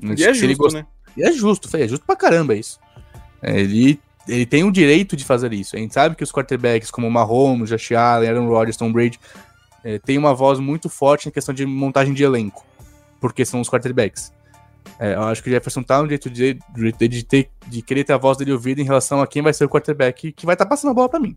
E 0.00 0.24
é 0.24 0.32
justo, 0.32 0.56
gost... 0.56 0.74
né? 0.76 0.86
E 1.14 1.22
é 1.22 1.30
justo, 1.30 1.76
é 1.76 1.86
justo 1.86 2.06
pra 2.06 2.16
caramba 2.16 2.54
isso. 2.54 2.80
É, 3.42 3.60
ele, 3.60 4.00
ele 4.28 4.46
tem 4.46 4.64
o 4.64 4.70
direito 4.70 5.16
de 5.16 5.24
fazer 5.24 5.52
isso. 5.52 5.76
A 5.76 5.78
gente 5.78 5.92
sabe 5.92 6.14
que 6.14 6.22
os 6.22 6.32
quarterbacks 6.32 6.90
como 6.90 7.10
Mahomes, 7.10 7.68
Josh 7.68 7.92
Allen, 7.92 8.28
Aaron 8.28 8.48
Rodgers, 8.48 8.76
Tom 8.76 8.92
Brady, 8.92 9.18
é, 9.84 9.98
tem 9.98 10.16
uma 10.16 10.34
voz 10.34 10.58
muito 10.58 10.88
forte 10.88 11.26
na 11.26 11.32
questão 11.32 11.54
de 11.54 11.66
montagem 11.66 12.14
de 12.14 12.22
elenco, 12.22 12.64
porque 13.20 13.44
são 13.44 13.60
os 13.60 13.68
quarterbacks. 13.68 14.32
É, 14.98 15.14
eu 15.14 15.22
acho 15.24 15.42
que 15.42 15.48
o 15.48 15.52
Jefferson 15.52 15.82
tá 15.82 16.00
no 16.02 16.08
jeito 16.08 16.30
de, 16.30 16.58
de, 16.74 17.08
de, 17.08 17.24
ter, 17.24 17.50
de 17.66 17.82
querer 17.82 18.04
ter 18.04 18.12
a 18.12 18.18
voz 18.18 18.38
dele 18.38 18.52
ouvida 18.52 18.80
em 18.80 18.84
relação 18.84 19.20
a 19.20 19.26
quem 19.26 19.42
vai 19.42 19.52
ser 19.52 19.64
o 19.64 19.68
quarterback 19.68 20.32
que 20.32 20.46
vai 20.46 20.54
estar 20.54 20.64
tá 20.64 20.68
passando 20.68 20.92
a 20.92 20.94
bola 20.94 21.08
para 21.08 21.20
mim. 21.20 21.36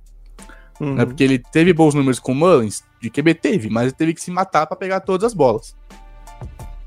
Uhum. 0.80 0.94
Né, 0.94 1.06
porque 1.06 1.24
ele 1.24 1.40
teve 1.40 1.74
bons 1.74 1.94
números 1.94 2.20
com 2.20 2.34
o 2.34 2.36
Mullins, 2.36 2.84
de 3.02 3.10
QB 3.10 3.34
teve, 3.36 3.70
mas 3.70 3.84
ele 3.84 3.94
teve 3.94 4.14
que 4.14 4.22
se 4.22 4.30
matar 4.30 4.68
para 4.68 4.78
pegar 4.78 5.00
todas 5.00 5.26
as 5.26 5.34
bolas. 5.34 5.76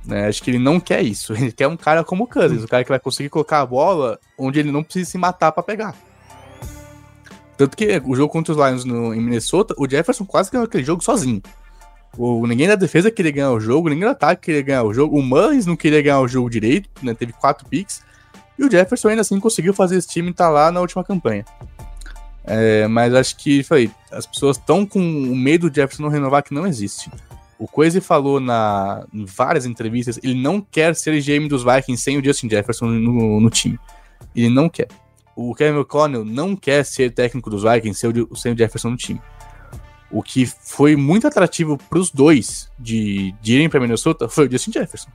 Né, 0.05 0.27
acho 0.27 0.43
que 0.43 0.51
ele 0.51 0.59
não 0.59 0.81
quer 0.81 1.03
isso. 1.03 1.33
Ele 1.37 1.53
quer 1.53 1.69
um 1.69 1.77
cara 1.77 2.03
como 2.03 2.25
o 2.25 2.27
Cousins, 2.27 2.65
o 2.65 2.69
cara 2.69 2.83
que 2.83 2.89
vai 2.89 2.99
conseguir 2.99 3.29
colocar 3.29 3.61
a 3.61 3.67
bola 3.67 4.19
onde 4.39 4.59
ele 4.59 4.73
não 4.73 4.83
precisa 4.83 5.11
se 5.11 5.19
matar 5.19 5.53
para 5.53 5.63
pegar. 5.63 5.95
Tanto 7.57 7.77
que 7.77 8.01
o 8.07 8.17
jogo 8.17 8.33
contra 8.33 8.53
os 8.55 8.59
Lions 8.59 8.85
no, 8.87 9.15
em 9.15 9.21
Minnesota, 9.21 9.75
o 9.77 9.87
Jefferson 9.89 10.25
quase 10.25 10.51
ganhou 10.51 10.65
aquele 10.65 10.83
jogo 10.83 11.05
sozinho. 11.05 11.43
O, 12.17 12.47
ninguém 12.47 12.67
da 12.67 12.75
defesa 12.75 13.11
queria 13.11 13.31
ganhar 13.31 13.53
o 13.53 13.61
jogo, 13.61 13.91
ninguém 13.91 14.05
do 14.05 14.13
ataque 14.13 14.47
queria 14.47 14.63
ganhar 14.63 14.83
o 14.83 14.95
jogo. 14.95 15.19
O 15.19 15.23
Mullins 15.23 15.67
não 15.67 15.77
queria 15.77 16.01
ganhar 16.01 16.21
o 16.21 16.29
jogo 16.29 16.49
direito, 16.49 16.89
né? 17.03 17.13
Teve 17.13 17.35
quatro 17.35 17.69
picks. 17.69 18.03
E 18.59 18.65
o 18.65 18.71
Jefferson 18.71 19.09
ainda 19.09 19.21
assim 19.21 19.39
conseguiu 19.39 19.75
fazer 19.75 19.97
esse 19.97 20.09
time 20.09 20.31
estar 20.31 20.47
tá 20.47 20.51
lá 20.51 20.73
na 20.73 20.81
última 20.81 21.05
campanha. 21.05 21.45
É, 22.45 22.89
mas 22.89 23.15
acho 23.15 23.37
que, 23.37 23.63
falei, 23.63 23.91
as 24.11 24.27
pessoas 24.27 24.57
estão 24.57 24.85
com 24.85 24.99
o 24.99 25.37
medo 25.37 25.71
de 25.71 25.77
Jefferson 25.77 26.03
não 26.03 26.11
renovar 26.11 26.43
que 26.43 26.55
não 26.55 26.67
existe. 26.67 27.11
O 27.61 27.69
Coise 27.69 28.01
falou 28.01 28.41
na, 28.41 29.07
em 29.13 29.27
várias 29.27 29.67
entrevistas, 29.67 30.19
ele 30.23 30.35
não 30.35 30.63
quer 30.63 30.95
ser 30.95 31.21
GM 31.21 31.47
dos 31.47 31.63
Vikings 31.63 32.03
sem 32.03 32.17
o 32.17 32.25
Justin 32.25 32.49
Jefferson 32.49 32.87
no, 32.87 33.39
no 33.39 33.51
time. 33.51 33.79
Ele 34.35 34.49
não 34.49 34.67
quer. 34.67 34.89
O 35.37 35.55
Kevin 35.55 35.77
O'Connell 35.77 36.25
não 36.25 36.57
quer 36.57 36.85
ser 36.87 37.13
técnico 37.13 37.51
dos 37.51 37.63
Vikings 37.63 38.01
sem 38.01 38.09
o, 38.09 38.35
sem 38.35 38.55
o 38.55 38.57
Jefferson 38.57 38.89
no 38.89 38.97
time. 38.97 39.21
O 40.11 40.23
que 40.23 40.47
foi 40.47 40.97
muito 40.97 41.27
atrativo 41.27 41.77
para 41.77 41.99
os 41.99 42.11
dois 42.11 42.71
de, 42.79 43.35
de 43.43 43.57
irem 43.57 43.69
para 43.69 43.79
Minnesota 43.79 44.27
foi 44.27 44.49
o 44.49 44.51
Justin 44.51 44.73
Jefferson. 44.73 45.11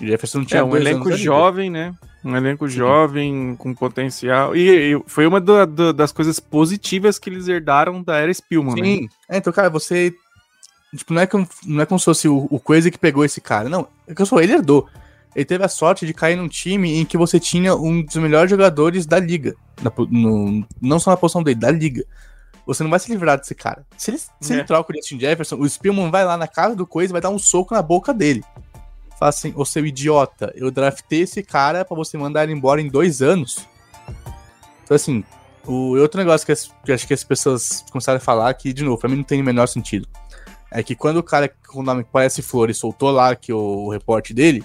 O 0.00 0.04
Jefferson 0.04 0.44
tinha 0.44 0.60
é 0.60 0.64
um 0.64 0.76
elenco 0.76 1.12
jovem, 1.12 1.70
né? 1.70 1.94
Um 2.24 2.36
elenco 2.36 2.68
Sim. 2.68 2.76
jovem, 2.76 3.56
com 3.56 3.72
potencial. 3.72 4.56
E, 4.56 4.94
e 4.94 5.02
foi 5.06 5.26
uma 5.28 5.40
do, 5.40 5.64
do, 5.64 5.92
das 5.92 6.10
coisas 6.10 6.40
positivas 6.40 7.20
que 7.20 7.30
eles 7.30 7.46
herdaram 7.46 8.02
da 8.02 8.16
era 8.16 8.34
Spielman, 8.34 8.74
né? 8.74 8.84
Sim. 8.84 9.02
Né? 9.02 9.08
É, 9.28 9.36
então, 9.38 9.52
cara, 9.52 9.70
você. 9.70 10.12
Tipo, 10.96 11.14
não 11.14 11.22
é, 11.22 11.26
como, 11.26 11.48
não 11.64 11.82
é 11.82 11.86
como 11.86 11.98
se 11.98 12.04
fosse 12.04 12.28
o, 12.28 12.46
o 12.50 12.60
Coisa 12.60 12.90
que 12.90 12.98
pegou 12.98 13.24
esse 13.24 13.40
cara. 13.40 13.68
Não, 13.68 13.88
é 14.06 14.14
que 14.14 14.20
eu 14.20 14.26
sou, 14.26 14.40
ele 14.40 14.52
herdou. 14.52 14.86
Ele 15.34 15.44
teve 15.44 15.64
a 15.64 15.68
sorte 15.68 16.04
de 16.04 16.12
cair 16.12 16.36
num 16.36 16.48
time 16.48 17.00
em 17.00 17.04
que 17.06 17.16
você 17.16 17.40
tinha 17.40 17.74
um 17.74 18.02
dos 18.02 18.16
melhores 18.16 18.50
jogadores 18.50 19.06
da 19.06 19.18
liga. 19.18 19.54
Na, 19.82 19.90
no, 20.10 20.66
não 20.80 21.00
só 21.00 21.10
na 21.10 21.16
posição 21.16 21.42
dele, 21.42 21.58
da 21.58 21.70
liga. 21.70 22.04
Você 22.66 22.82
não 22.82 22.90
vai 22.90 23.00
se 23.00 23.10
livrar 23.10 23.38
desse 23.38 23.54
cara. 23.54 23.84
Se 23.96 24.10
ele, 24.10 24.18
se 24.18 24.52
é. 24.52 24.56
ele 24.56 24.64
troca 24.64 24.92
o 24.92 24.94
Justin 24.94 25.18
Jefferson, 25.18 25.56
o 25.56 25.68
Spielman 25.68 26.10
vai 26.10 26.24
lá 26.24 26.36
na 26.36 26.46
casa 26.46 26.76
do 26.76 26.86
Coisa 26.86 27.10
e 27.10 27.14
vai 27.14 27.20
dar 27.22 27.30
um 27.30 27.38
soco 27.38 27.74
na 27.74 27.80
boca 27.80 28.12
dele. 28.12 28.44
Fala 29.18 29.30
assim, 29.30 29.52
ô 29.56 29.64
seu 29.64 29.86
idiota, 29.86 30.52
eu 30.54 30.70
draftei 30.70 31.22
esse 31.22 31.42
cara 31.42 31.84
para 31.84 31.96
você 31.96 32.18
mandar 32.18 32.44
ele 32.44 32.52
embora 32.52 32.80
em 32.80 32.88
dois 32.88 33.22
anos. 33.22 33.66
Então, 34.84 34.94
assim, 34.94 35.24
o 35.64 35.96
outro 35.96 36.18
negócio 36.18 36.44
que, 36.44 36.52
as, 36.52 36.70
que 36.84 36.92
acho 36.92 37.06
que 37.06 37.14
as 37.14 37.24
pessoas 37.24 37.84
começaram 37.90 38.18
a 38.18 38.20
falar, 38.20 38.52
que, 38.54 38.72
de 38.72 38.84
novo, 38.84 38.98
pra 38.98 39.08
mim 39.08 39.16
não 39.16 39.24
tem 39.24 39.40
o 39.40 39.44
menor 39.44 39.66
sentido. 39.66 40.06
É 40.72 40.82
que 40.82 40.94
quando 40.94 41.18
o 41.18 41.22
cara 41.22 41.52
com 41.68 41.80
o 41.80 41.82
nome 41.82 42.04
parece 42.10 42.42
Flores 42.42 42.78
soltou 42.78 43.10
lá 43.10 43.36
que 43.36 43.52
o, 43.52 43.58
o 43.58 43.90
reporte 43.90 44.32
dele, 44.32 44.64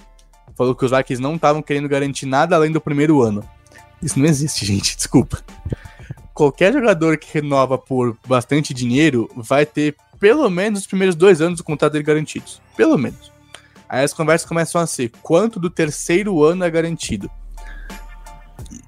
falou 0.56 0.74
que 0.74 0.84
os 0.84 0.90
Vikings 0.90 1.22
não 1.22 1.36
estavam 1.36 1.62
querendo 1.62 1.88
garantir 1.88 2.26
nada 2.26 2.56
além 2.56 2.72
do 2.72 2.80
primeiro 2.80 3.22
ano. 3.22 3.44
Isso 4.02 4.18
não 4.18 4.26
existe, 4.26 4.64
gente, 4.64 4.96
desculpa 4.96 5.42
qualquer 6.38 6.72
jogador 6.72 7.18
que 7.18 7.34
renova 7.34 7.76
por 7.76 8.16
bastante 8.24 8.72
dinheiro 8.72 9.28
vai 9.34 9.66
ter 9.66 9.96
pelo 10.20 10.48
menos 10.48 10.82
os 10.82 10.86
primeiros 10.86 11.16
dois 11.16 11.40
anos 11.40 11.58
do 11.58 11.64
contrato 11.64 11.94
dele 11.94 12.04
garantidos. 12.04 12.62
Pelo 12.76 12.96
menos. 12.96 13.32
Aí 13.88 14.04
as 14.04 14.12
conversas 14.12 14.48
começam 14.48 14.80
a 14.80 14.86
ser 14.86 15.10
quanto 15.20 15.58
do 15.58 15.68
terceiro 15.68 16.44
ano 16.44 16.62
é 16.62 16.70
garantido. 16.70 17.28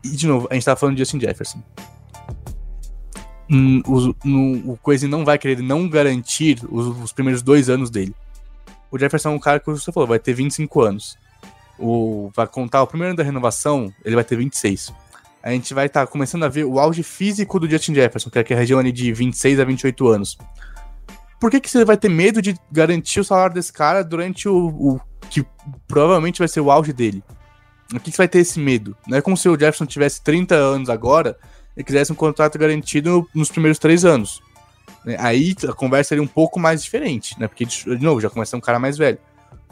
E, 0.05 0.11
de 0.11 0.29
novo, 0.29 0.47
a 0.49 0.55
gente 0.55 0.65
tá 0.65 0.77
falando 0.77 0.95
de 0.95 1.01
Justin 1.01 1.19
Jefferson. 1.19 1.61
Hum, 3.51 3.83
o, 3.87 4.73
o 4.73 4.77
Coise 4.77 5.09
não 5.09 5.25
vai 5.25 5.37
querer 5.37 5.61
não 5.61 5.89
garantir 5.89 6.61
os, 6.71 6.87
os, 7.03 7.13
primeiros 7.13 7.43
dois 7.43 7.69
anos 7.69 7.91
dele. 7.91 8.15
O 8.91 8.99
Jefferson 8.99 9.31
é 9.31 9.33
um 9.33 9.41
cara 9.41 9.59
que 9.59 9.67
você 9.67 9.91
falou, 9.91 10.09
vai 10.09 10.19
ter 10.19 10.35
25 10.35 10.81
anos. 10.81 11.19
O, 11.79 12.31
vai 12.35 12.47
contar 12.47 12.83
o 12.83 12.87
primeiro 12.87 13.11
ano 13.11 13.17
da 13.17 13.25
renovação, 13.25 13.93
ele 14.05 14.15
vai 14.15 14.25
ter 14.25 14.37
26 14.37 14.93
a 15.43 15.51
gente 15.51 15.73
vai 15.73 15.87
estar 15.87 16.07
tá 16.07 16.07
começando 16.07 16.45
a 16.45 16.49
ver 16.49 16.65
o 16.65 16.79
auge 16.79 17.03
físico 17.03 17.59
do 17.59 17.69
Justin 17.69 17.95
Jefferson, 17.95 18.31
que 18.31 18.39
é 18.39 18.57
a 18.57 18.59
região 18.59 18.79
ali 18.79 18.93
de 18.93 19.13
26 19.13 19.61
a 19.61 19.65
28 19.65 20.09
anos. 20.09 20.39
Por 21.41 21.51
que, 21.51 21.61
que 21.61 21.71
você 21.71 21.85
vai 21.85 21.97
ter 21.97 22.11
medo 22.11 22.43
de 22.43 22.55
garantir 22.71 23.21
o 23.21 23.25
salário 23.25 23.55
desse 23.55 23.73
cara 23.73 24.05
durante 24.05 24.49
o, 24.49 24.67
o 24.69 25.01
que 25.31 25.45
provavelmente 25.89 26.39
vai 26.39 26.49
ser 26.49 26.61
o 26.61 26.71
auge 26.71 26.93
dele? 26.93 27.25
Por 27.89 27.99
que, 28.01 28.11
que 28.11 28.17
você 28.17 28.23
vai 28.23 28.29
ter 28.29 28.41
esse 28.41 28.61
medo? 28.61 28.97
Não 29.07 29.17
é 29.17 29.23
como 29.23 29.37
se 29.37 29.49
o 29.49 29.55
Jefferson 29.55 29.87
tivesse 29.87 30.23
30 30.23 30.55
anos 30.55 30.91
agora 30.91 31.37
e 31.81 31.85
quisesse 31.85 32.13
um 32.13 32.15
contrato 32.15 32.59
garantido 32.59 33.27
nos 33.35 33.51
primeiros 33.51 33.79
três 33.79 34.05
anos. 34.05 34.43
Aí 35.19 35.57
a 35.67 35.73
conversa 35.73 36.11
seria 36.11 36.23
um 36.23 36.27
pouco 36.27 36.61
mais 36.61 36.83
diferente, 36.83 37.39
né? 37.41 37.49
Porque, 37.49 37.65
de 37.65 38.05
novo, 38.05 38.21
já 38.21 38.29
começa 38.29 38.57
um 38.57 38.61
cara 38.61 38.79
mais 38.79 38.99
velho. 38.99 39.19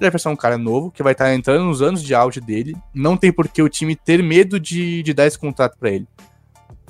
Jefferson 0.00 0.30
é 0.30 0.32
um 0.32 0.36
cara 0.36 0.56
novo, 0.56 0.90
que 0.90 1.02
vai 1.02 1.12
estar 1.12 1.34
entrando 1.34 1.64
nos 1.64 1.82
anos 1.82 2.02
de 2.02 2.14
auge 2.14 2.40
dele. 2.40 2.74
Não 2.94 3.16
tem 3.16 3.30
por 3.30 3.46
que 3.46 3.60
o 3.60 3.68
time 3.68 3.94
ter 3.94 4.22
medo 4.22 4.58
de, 4.58 5.02
de 5.02 5.12
dar 5.12 5.26
esse 5.26 5.38
contrato 5.38 5.76
para 5.78 5.90
ele. 5.90 6.06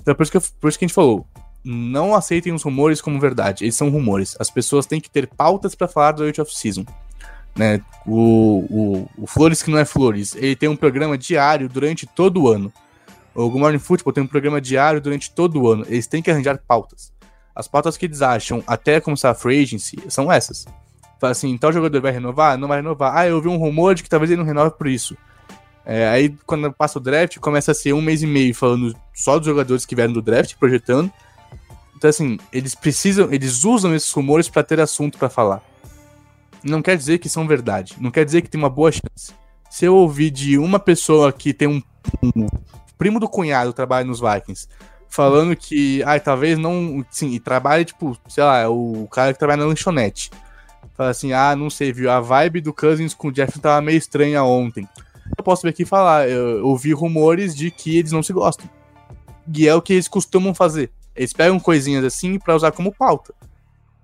Então, 0.01 0.15
por 0.15 0.23
isso, 0.23 0.33
que, 0.33 0.39
por 0.61 0.69
isso 0.69 0.79
que 0.79 0.85
a 0.85 0.89
gente 0.89 0.95
falou. 0.95 1.27
Não 1.65 2.15
aceitem 2.15 2.53
os 2.53 2.63
rumores 2.63 3.01
como 3.01 3.19
verdade. 3.19 3.65
Eles 3.65 3.75
são 3.75 3.91
rumores. 3.91 4.37
As 4.39 4.51
pessoas 4.51 4.87
têm 4.87 5.01
que 5.01 5.11
ter 5.11 5.27
pautas 5.27 5.75
para 5.75 5.89
falar 5.89 6.13
do 6.13 6.23
Age 6.23 6.41
of 6.41 6.55
Season. 6.55 6.85
Né? 7.57 7.81
O, 8.07 8.65
o, 8.71 9.09
o, 9.19 9.27
Flores, 9.27 9.63
que 9.63 9.71
não 9.71 9.79
é 9.79 9.85
Flores, 9.85 10.37
ele 10.37 10.55
tem 10.55 10.69
um 10.69 10.77
programa 10.77 11.19
diário 11.19 11.69
durante 11.69 12.07
todo 12.07 12.43
o 12.43 12.49
ano. 12.49 12.73
O 13.35 13.49
Good 13.49 13.61
Morning 13.61 13.79
Football 13.79 14.13
tem 14.13 14.25
um 14.25 14.27
programa 14.27 14.61
diário 14.61 15.01
durante 15.01 15.31
todo 15.31 15.61
o 15.61 15.71
ano. 15.71 15.85
Eles 15.89 16.07
têm 16.07 16.23
que 16.23 16.31
arranjar 16.31 16.59
pautas. 16.67 17.13
As 17.55 17.67
pautas 17.67 17.97
que 17.97 18.07
eles 18.07 18.23
acham 18.23 18.63
até 18.67 19.01
começar 19.01 19.31
a 19.31 19.35
free 19.35 19.63
agency 19.63 19.99
são 20.09 20.31
essas. 20.31 20.65
Fala 21.21 21.33
assim, 21.33 21.57
tal 21.59 21.73
jogador 21.73 22.01
vai 22.01 22.13
renovar? 22.13 22.57
Não 22.57 22.69
vai 22.69 22.79
renovar. 22.79 23.17
Ah, 23.17 23.27
eu 23.27 23.41
vi 23.41 23.49
um 23.49 23.57
rumor 23.57 23.95
de 23.95 24.03
que 24.03 24.09
talvez 24.09 24.31
ele 24.31 24.39
não 24.39 24.47
renove 24.47 24.77
por 24.77 24.87
isso. 24.87 25.17
É, 25.85 26.07
aí, 26.09 26.37
quando 26.47 26.71
passa 26.73 26.99
o 26.99 27.03
draft, 27.03 27.39
começa 27.39 27.73
a 27.73 27.75
ser 27.75 27.95
um 27.95 28.03
mês 28.03 28.23
e 28.23 28.27
meio 28.27 28.55
falando 28.55 28.95
só 29.15 29.39
dos 29.39 29.47
jogadores 29.47 29.87
que 29.87 29.95
vieram 29.95 30.13
do 30.13 30.23
draft, 30.23 30.55
projetando. 30.57 31.11
Então, 31.97 32.11
assim, 32.11 32.39
eles 32.53 32.75
precisam, 32.75 33.33
eles 33.33 33.65
usam 33.65 33.95
esses 33.95 34.13
rumores 34.13 34.49
para 34.49 34.63
ter 34.63 34.79
assunto 34.79 35.19
para 35.19 35.29
falar. 35.29 35.63
Não 36.63 36.83
quer 36.83 36.97
dizer 36.97 37.19
que 37.19 37.29
são 37.29 37.47
verdade. 37.47 37.97
Não 37.99 38.11
quer 38.11 38.25
dizer 38.25 38.43
que 38.43 38.49
tem 38.49 38.61
uma 38.61 38.71
boa 38.71 38.93
chance. 38.93 39.33
Se 39.71 39.85
eu 39.85 39.97
ouvir 39.97 40.31
de 40.31 40.59
uma 40.59 40.79
pessoa 40.79 41.33
que 41.33 41.53
tem 41.53 41.67
um, 41.67 41.83
um 42.23 42.47
primo 42.99 43.21
do 43.21 43.29
cunhado 43.29 43.73
trabalha 43.73 44.05
nos 44.05 44.21
Vikings 44.21 44.69
falando 45.09 45.57
que, 45.57 46.03
ai, 46.05 46.21
talvez 46.21 46.59
não. 46.59 47.05
Sim, 47.11 47.31
e 47.31 47.41
trabalha, 47.41 47.85
tipo, 47.85 48.17
sei 48.29 48.45
lá, 48.45 48.59
é 48.59 48.69
o 48.69 49.09
cara 49.11 49.33
que 49.33 49.39
trabalha 49.39 49.63
na 49.63 49.67
lanchonete. 49.67 50.31
Fala 50.95 51.11
assim, 51.11 51.33
ah, 51.33 51.57
não 51.57 51.71
sei, 51.71 51.93
viu? 51.93 52.11
A 52.11 52.21
vibe 52.21 52.61
do 52.61 52.73
Cousins 52.73 53.15
com 53.15 53.29
o 53.29 53.33
Jeff 53.33 53.59
tava 53.59 53.81
meio 53.81 53.99
estranha 53.99 54.43
ontem. 54.43 54.89
Eu 55.37 55.45
posso 55.45 55.63
vir 55.63 55.71
aqui 55.71 55.85
falar, 55.85 56.29
eu 56.29 56.67
ouvi 56.67 56.93
rumores 56.93 57.55
de 57.55 57.71
que 57.71 57.99
eles 57.99 58.13
não 58.13 58.23
se 58.23 58.33
gostam. 58.33 58.69
E 59.55 59.67
é 59.67 59.75
o 59.75 59.83
que 59.83 59.93
eles 59.93 60.09
costumam 60.09 60.55
fazer. 60.55 60.91
Eles 61.15 61.33
pegam 61.33 61.59
coisinhas 61.59 62.05
assim 62.05 62.39
para 62.39 62.55
usar 62.55 62.73
como 62.73 62.95
pauta. 62.95 63.33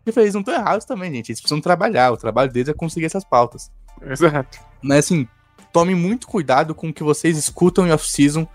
E 0.06 0.12
falei, 0.12 0.26
eles 0.26 0.34
não 0.34 0.40
estão 0.40 0.54
errados 0.54 0.84
também, 0.84 1.12
gente. 1.12 1.30
Eles 1.30 1.40
precisam 1.40 1.60
trabalhar. 1.60 2.12
O 2.12 2.16
trabalho 2.16 2.52
deles 2.52 2.68
é 2.68 2.74
conseguir 2.74 3.06
essas 3.06 3.24
pautas. 3.24 3.70
Exato. 4.02 4.58
Mas 4.82 5.06
assim, 5.06 5.26
tome 5.72 5.94
muito 5.94 6.26
cuidado 6.26 6.74
com 6.74 6.88
o 6.88 6.92
que 6.92 7.02
vocês 7.02 7.36
escutam 7.36 7.86
em 7.86 7.92
off-season 7.92 8.46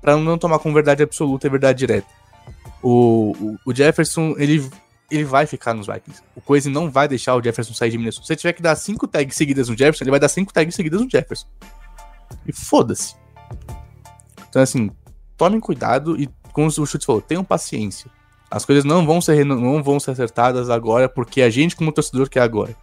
para 0.00 0.16
não 0.16 0.38
tomar 0.38 0.58
como 0.58 0.74
verdade 0.74 1.02
absoluta 1.02 1.46
e 1.46 1.50
verdade 1.50 1.78
direta. 1.78 2.08
O, 2.82 3.32
o, 3.38 3.58
o, 3.66 3.74
Jefferson, 3.74 4.34
ele, 4.38 4.68
ele 5.10 5.24
vai 5.24 5.46
ficar 5.46 5.74
nos 5.74 5.86
Vikings. 5.86 6.22
O 6.34 6.40
Coise 6.40 6.70
não 6.70 6.90
vai 6.90 7.06
deixar 7.06 7.34
o 7.36 7.42
Jefferson 7.42 7.74
sair 7.74 7.90
de 7.90 7.98
Minnesota. 7.98 8.22
Se 8.22 8.28
você 8.28 8.36
tiver 8.36 8.52
que 8.54 8.62
dar 8.62 8.74
cinco 8.76 9.06
tags 9.06 9.36
seguidas 9.36 9.68
no 9.68 9.76
Jefferson, 9.76 10.04
ele 10.04 10.10
vai 10.10 10.20
dar 10.20 10.28
cinco 10.28 10.52
tags 10.52 10.74
seguidas 10.74 11.00
no 11.00 11.10
Jefferson. 11.10 11.46
E 12.46 12.52
foda-se. 12.52 13.14
Então, 14.48 14.62
assim, 14.62 14.90
tomem 15.36 15.60
cuidado 15.60 16.20
e, 16.20 16.28
como 16.52 16.68
o 16.68 16.86
Chute 16.86 17.04
falou, 17.04 17.20
tenham 17.20 17.44
paciência. 17.44 18.10
As 18.50 18.64
coisas 18.64 18.84
não 18.84 19.06
vão 19.06 19.20
ser, 19.20 19.44
não 19.44 19.82
vão 19.82 20.00
ser 20.00 20.10
acertadas 20.10 20.70
agora, 20.70 21.08
porque 21.08 21.42
a 21.42 21.50
gente, 21.50 21.76
como 21.76 21.92
torcedor, 21.92 22.28
quer 22.28 22.40
agora. 22.40 22.74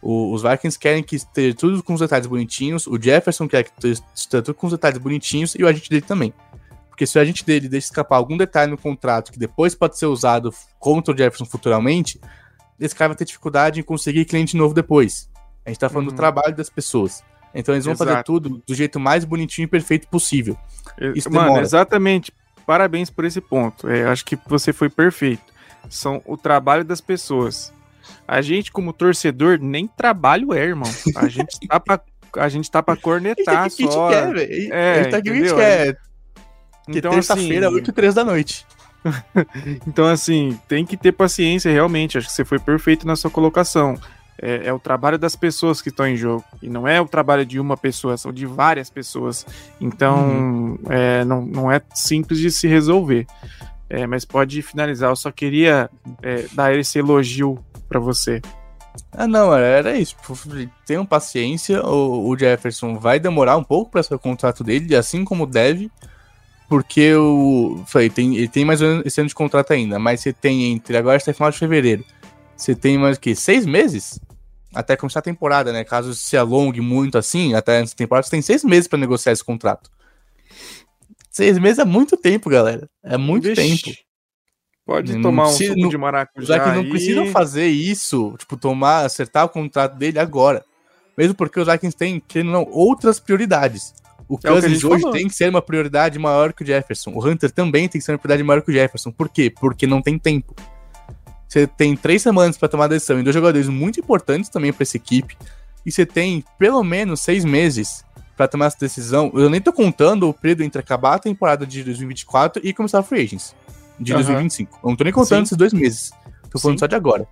O, 0.00 0.32
os 0.32 0.42
Vikings 0.42 0.78
querem 0.78 1.02
que 1.02 1.16
esteja 1.16 1.56
tudo 1.56 1.82
com 1.82 1.94
os 1.94 2.00
detalhes 2.00 2.26
bonitinhos, 2.26 2.86
o 2.86 3.00
Jefferson 3.00 3.48
quer 3.48 3.64
que 3.64 3.72
esteja 4.14 4.42
tudo 4.42 4.54
com 4.54 4.66
os 4.66 4.72
detalhes 4.72 4.98
bonitinhos 4.98 5.54
e 5.54 5.62
o 5.62 5.68
agente 5.68 5.90
dele 5.90 6.02
também. 6.02 6.32
Porque 6.88 7.06
se 7.06 7.18
o 7.18 7.20
agente 7.20 7.44
dele 7.44 7.68
deixa 7.68 7.88
escapar 7.88 8.16
algum 8.16 8.36
detalhe 8.36 8.70
no 8.70 8.78
contrato 8.78 9.32
que 9.32 9.38
depois 9.38 9.74
pode 9.74 9.98
ser 9.98 10.06
usado 10.06 10.52
contra 10.78 11.14
o 11.14 11.16
Jefferson 11.16 11.44
futuramente, 11.44 12.20
esse 12.78 12.94
cara 12.94 13.08
vai 13.08 13.16
ter 13.16 13.24
dificuldade 13.24 13.80
em 13.80 13.82
conseguir 13.82 14.24
cliente 14.24 14.56
novo 14.56 14.74
depois. 14.74 15.28
A 15.64 15.70
gente 15.70 15.78
tá 15.78 15.88
falando 15.88 16.08
uhum. 16.08 16.14
do 16.14 16.16
trabalho 16.16 16.54
das 16.56 16.70
pessoas. 16.70 17.22
Então 17.54 17.74
eles 17.74 17.84
vão 17.84 17.94
Exato. 17.94 18.10
fazer 18.10 18.22
tudo 18.24 18.62
do 18.66 18.74
jeito 18.74 19.00
mais 19.00 19.24
bonitinho 19.24 19.64
e 19.64 19.68
perfeito 19.68 20.08
possível. 20.08 20.56
Isso 21.14 21.30
Mano, 21.30 21.46
demora. 21.46 21.62
exatamente. 21.62 22.32
Parabéns 22.66 23.10
por 23.10 23.24
esse 23.24 23.40
ponto. 23.40 23.88
É, 23.88 24.04
acho 24.04 24.24
que 24.24 24.38
você 24.46 24.72
foi 24.72 24.88
perfeito. 24.90 25.42
São 25.88 26.22
o 26.26 26.36
trabalho 26.36 26.84
das 26.84 27.00
pessoas. 27.00 27.72
A 28.26 28.40
gente, 28.40 28.70
como 28.70 28.92
torcedor, 28.92 29.58
nem 29.60 29.86
trabalho 29.86 30.52
é, 30.52 30.64
irmão. 30.64 30.90
A 31.16 31.28
gente 31.28 31.58
tá 31.66 31.80
pra, 31.80 32.00
a 32.36 32.48
gente 32.48 32.70
tá 32.70 32.82
pra 32.82 32.96
cornetar 32.96 33.64
a 33.64 33.68
gente 33.68 33.90
só. 33.90 34.08
Quer, 34.08 34.32
véio. 34.32 34.74
É, 34.74 34.92
a 34.92 35.02
gente 35.02 35.10
tá 35.12 35.22
que 35.22 35.30
a 35.30 35.34
gente 35.34 35.54
quer. 35.54 35.96
Que 36.90 36.98
então, 36.98 37.10
terça-feira, 37.12 37.66
assim... 37.66 37.76
8 37.76 37.90
e 37.90 37.92
3 37.92 38.14
da 38.14 38.24
noite. 38.24 38.66
então, 39.86 40.06
assim, 40.06 40.58
tem 40.66 40.84
que 40.84 40.96
ter 40.96 41.12
paciência, 41.12 41.70
realmente. 41.70 42.18
Acho 42.18 42.26
que 42.26 42.32
você 42.32 42.44
foi 42.44 42.58
perfeito 42.58 43.06
na 43.06 43.16
sua 43.16 43.30
colocação. 43.30 43.98
É, 44.40 44.68
é, 44.68 44.72
o 44.72 44.78
trabalho 44.78 45.18
das 45.18 45.34
pessoas 45.34 45.82
que 45.82 45.88
estão 45.88 46.06
em 46.06 46.16
jogo. 46.16 46.44
E 46.62 46.68
não 46.68 46.86
é 46.86 47.00
o 47.00 47.08
trabalho 47.08 47.44
de 47.44 47.58
uma 47.58 47.76
pessoa, 47.76 48.16
são 48.16 48.32
de 48.32 48.46
várias 48.46 48.88
pessoas. 48.88 49.44
Então, 49.80 50.28
uhum. 50.28 50.78
é, 50.88 51.24
não, 51.24 51.44
não 51.44 51.72
é 51.72 51.80
simples 51.94 52.38
de 52.38 52.50
se 52.50 52.68
resolver. 52.68 53.26
É, 53.90 54.06
mas 54.06 54.24
pode 54.24 54.62
finalizar. 54.62 55.10
Eu 55.10 55.16
só 55.16 55.32
queria 55.32 55.90
é, 56.22 56.46
dar 56.52 56.74
esse 56.74 56.98
elogio 56.98 57.58
para 57.88 57.98
você. 57.98 58.40
Ah, 59.12 59.26
não, 59.26 59.54
era 59.54 59.96
isso. 59.96 60.16
Tenham 60.86 61.06
paciência. 61.06 61.82
O, 61.84 62.28
o 62.28 62.38
Jefferson 62.38 62.98
vai 62.98 63.18
demorar 63.18 63.56
um 63.56 63.64
pouco 63.64 63.90
para 63.90 64.02
ser 64.02 64.14
o 64.14 64.18
contrato 64.18 64.62
dele, 64.62 64.94
assim 64.94 65.24
como 65.24 65.46
deve, 65.46 65.90
porque 66.68 67.14
o. 67.14 67.82
Falei, 67.86 68.10
tem, 68.10 68.36
ele 68.36 68.48
tem 68.48 68.64
mais 68.64 68.80
esse 69.04 69.20
ano 69.20 69.28
de 69.28 69.34
contrato 69.34 69.72
ainda, 69.72 69.98
mas 69.98 70.20
você 70.20 70.32
tem 70.32 70.72
entre 70.72 70.96
agora 70.96 71.16
até 71.16 71.32
final 71.32 71.50
de 71.50 71.58
fevereiro. 71.58 72.04
Você 72.56 72.74
tem 72.74 72.98
mais 72.98 73.16
o 73.16 73.20
que? 73.20 73.34
Seis 73.34 73.64
meses? 73.64 74.20
Até 74.74 74.96
começar 74.96 75.20
a 75.20 75.22
temporada, 75.22 75.72
né? 75.72 75.84
Caso 75.84 76.14
se 76.14 76.36
alongue 76.36 76.80
muito 76.80 77.16
assim, 77.16 77.54
até 77.54 77.80
essa 77.80 77.96
temporada, 77.96 78.24
você 78.24 78.30
tem 78.30 78.42
seis 78.42 78.64
meses 78.64 78.88
para 78.88 78.98
negociar 78.98 79.32
esse 79.32 79.44
contrato. 79.44 79.90
Seis 81.30 81.56
meses 81.58 81.78
é 81.78 81.84
muito 81.84 82.16
tempo, 82.16 82.50
galera. 82.50 82.88
É 83.02 83.16
muito 83.16 83.48
Vixe. 83.48 83.82
tempo. 83.84 83.98
Pode 84.88 85.12
não 85.12 85.20
tomar 85.20 85.44
precisa, 85.48 85.72
um 85.72 85.76
suco 85.76 85.90
de 85.90 85.98
maracujá. 85.98 86.56
Já 86.56 86.64
que 86.64 86.70
não 86.74 86.88
precisam 86.88 87.26
fazer 87.26 87.66
isso, 87.66 88.34
tipo, 88.38 88.56
tomar, 88.56 89.04
acertar 89.04 89.44
o 89.44 89.48
contrato 89.50 89.98
dele 89.98 90.18
agora. 90.18 90.64
Mesmo 91.14 91.34
porque 91.34 91.60
os 91.60 91.66
Vikings 91.66 91.94
têm, 91.94 92.22
querendo 92.26 92.52
não, 92.52 92.66
outras 92.70 93.20
prioridades. 93.20 93.92
O 94.26 94.36
é 94.42 94.48
Cousins 94.48 94.82
hoje 94.82 95.02
falou. 95.02 95.14
tem 95.14 95.28
que 95.28 95.34
ser 95.34 95.50
uma 95.50 95.60
prioridade 95.60 96.18
maior 96.18 96.54
que 96.54 96.62
o 96.62 96.66
Jefferson. 96.66 97.10
O 97.10 97.22
Hunter 97.22 97.50
também 97.50 97.86
tem 97.86 97.98
que 97.98 98.04
ser 98.06 98.12
uma 98.12 98.18
prioridade 98.18 98.42
maior 98.42 98.62
que 98.62 98.70
o 98.70 98.72
Jefferson. 98.72 99.10
Por 99.10 99.28
quê? 99.28 99.50
Porque 99.50 99.86
não 99.86 100.00
tem 100.00 100.18
tempo. 100.18 100.56
Você 101.46 101.66
tem 101.66 101.94
três 101.94 102.22
semanas 102.22 102.56
para 102.56 102.68
tomar 102.70 102.86
decisão 102.86 103.20
e 103.20 103.22
dois 103.22 103.34
jogadores 103.34 103.68
muito 103.68 104.00
importantes 104.00 104.48
também 104.48 104.72
para 104.72 104.84
essa 104.84 104.96
equipe. 104.96 105.36
E 105.84 105.92
você 105.92 106.06
tem 106.06 106.42
pelo 106.58 106.82
menos 106.82 107.20
seis 107.20 107.44
meses 107.44 108.06
para 108.38 108.48
tomar 108.48 108.66
essa 108.68 108.78
decisão. 108.80 109.30
Eu 109.34 109.50
nem 109.50 109.60
tô 109.60 109.70
contando 109.70 110.30
o 110.30 110.32
período 110.32 110.62
entre 110.62 110.80
acabar 110.80 111.16
a 111.16 111.18
temporada 111.18 111.66
de 111.66 111.84
2024 111.84 112.62
e 112.64 112.72
começar 112.72 113.00
a 113.00 113.02
free 113.02 113.24
agents 113.24 113.54
de 113.98 114.12
uhum. 114.12 114.18
2025. 114.18 114.80
Eu 114.82 114.88
não 114.90 114.96
tô 114.96 115.04
nem 115.04 115.12
contando 115.12 115.38
Sim. 115.38 115.42
esses 115.44 115.56
dois 115.56 115.72
meses. 115.72 116.10
Tô 116.50 116.58
falando 116.58 116.76
Sim. 116.76 116.80
só 116.80 116.86
de 116.86 116.94
agora. 116.94 117.26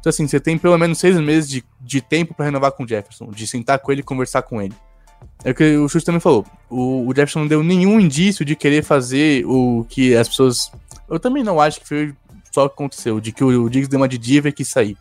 Então, 0.00 0.10
assim, 0.10 0.28
você 0.28 0.38
tem 0.38 0.58
pelo 0.58 0.76
menos 0.76 0.98
seis 0.98 1.18
meses 1.18 1.48
de, 1.48 1.64
de 1.80 2.00
tempo 2.00 2.34
para 2.34 2.44
renovar 2.44 2.72
com 2.72 2.84
o 2.84 2.88
Jefferson, 2.88 3.30
de 3.30 3.46
sentar 3.46 3.78
com 3.78 3.90
ele 3.90 4.02
e 4.02 4.04
conversar 4.04 4.42
com 4.42 4.60
ele. 4.60 4.74
É 5.42 5.50
o 5.50 5.54
que 5.54 5.76
o 5.76 5.88
Xuxa 5.88 6.06
também 6.06 6.20
falou. 6.20 6.44
O, 6.68 7.08
o, 7.08 7.08
Jefferson 7.08 7.40
não 7.40 7.46
deu 7.46 7.62
nenhum 7.62 7.98
indício 7.98 8.44
de 8.44 8.54
querer 8.54 8.84
fazer 8.84 9.46
o 9.46 9.86
que 9.88 10.14
as 10.14 10.28
pessoas. 10.28 10.70
Eu 11.08 11.18
também 11.18 11.42
não 11.42 11.58
acho 11.58 11.80
que 11.80 11.88
foi 11.88 12.14
só 12.52 12.66
o 12.66 12.68
que 12.68 12.74
aconteceu, 12.74 13.18
de 13.18 13.32
que 13.32 13.42
o, 13.42 13.64
o 13.64 13.70
Diggs 13.70 13.88
deu 13.88 13.98
uma 13.98 14.08
de 14.08 14.18
diva 14.18 14.48
e 14.50 14.52
quis 14.52 14.68
sair. 14.68 14.96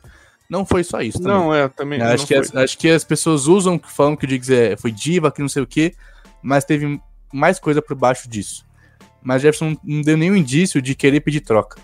Não 0.49 0.65
foi 0.65 0.83
só 0.83 1.01
isso. 1.01 1.19
Também. 1.19 1.37
Não, 1.37 1.53
é, 1.53 1.67
também. 1.67 2.01
Acho, 2.01 2.25
que 2.25 2.35
as, 2.35 2.55
acho 2.55 2.77
que 2.77 2.89
as 2.89 3.03
pessoas 3.03 3.47
usam, 3.47 3.79
falam 3.83 4.15
que 4.15 4.23
o 4.23 4.27
Diggs 4.27 4.53
é, 4.53 4.77
foi 4.77 4.91
diva, 4.91 5.31
que 5.31 5.41
não 5.41 5.49
sei 5.49 5.63
o 5.63 5.67
quê, 5.67 5.93
mas 6.41 6.63
teve 6.63 7.01
mais 7.31 7.59
coisa 7.59 7.81
por 7.81 7.95
baixo 7.95 8.29
disso 8.29 8.65
mas 9.24 9.41
Jefferson 9.41 9.76
não 9.84 10.01
deu 10.01 10.17
nenhum 10.17 10.36
indício 10.36 10.82
de 10.82 10.93
querer 10.95 11.21
pedir 11.21 11.41
troca. 11.41 11.80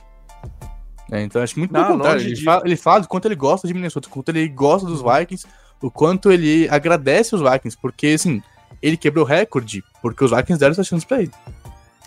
É, 1.12 1.24
então 1.24 1.42
acho 1.42 1.58
muito 1.58 1.72
não, 1.72 1.94
contrário. 1.94 2.22
Ele, 2.22 2.34
de... 2.34 2.44
fala, 2.44 2.62
ele 2.66 2.76
fala 2.76 3.02
do 3.02 3.08
quanto 3.08 3.26
ele 3.26 3.36
gosta 3.36 3.68
de 3.68 3.74
Minnesota, 3.74 4.08
o 4.08 4.12
quanto 4.12 4.30
ele 4.30 4.48
gosta 4.48 4.88
dos 4.88 5.02
Vikings, 5.02 5.48
o 5.82 5.90
quanto 5.90 6.32
ele 6.32 6.68
agradece 6.70 7.36
os 7.36 7.42
Vikings, 7.42 7.78
porque 7.82 8.08
assim, 8.08 8.42
ele 8.82 8.98
quebrou 8.98 9.26
recorde 9.26 9.84
porque 10.02 10.24
os 10.24 10.32
Vikings 10.32 10.60
deram 10.60 10.72
essa 10.72 10.84
chance 10.84 11.06
pra 11.06 11.22
ele. 11.22 11.32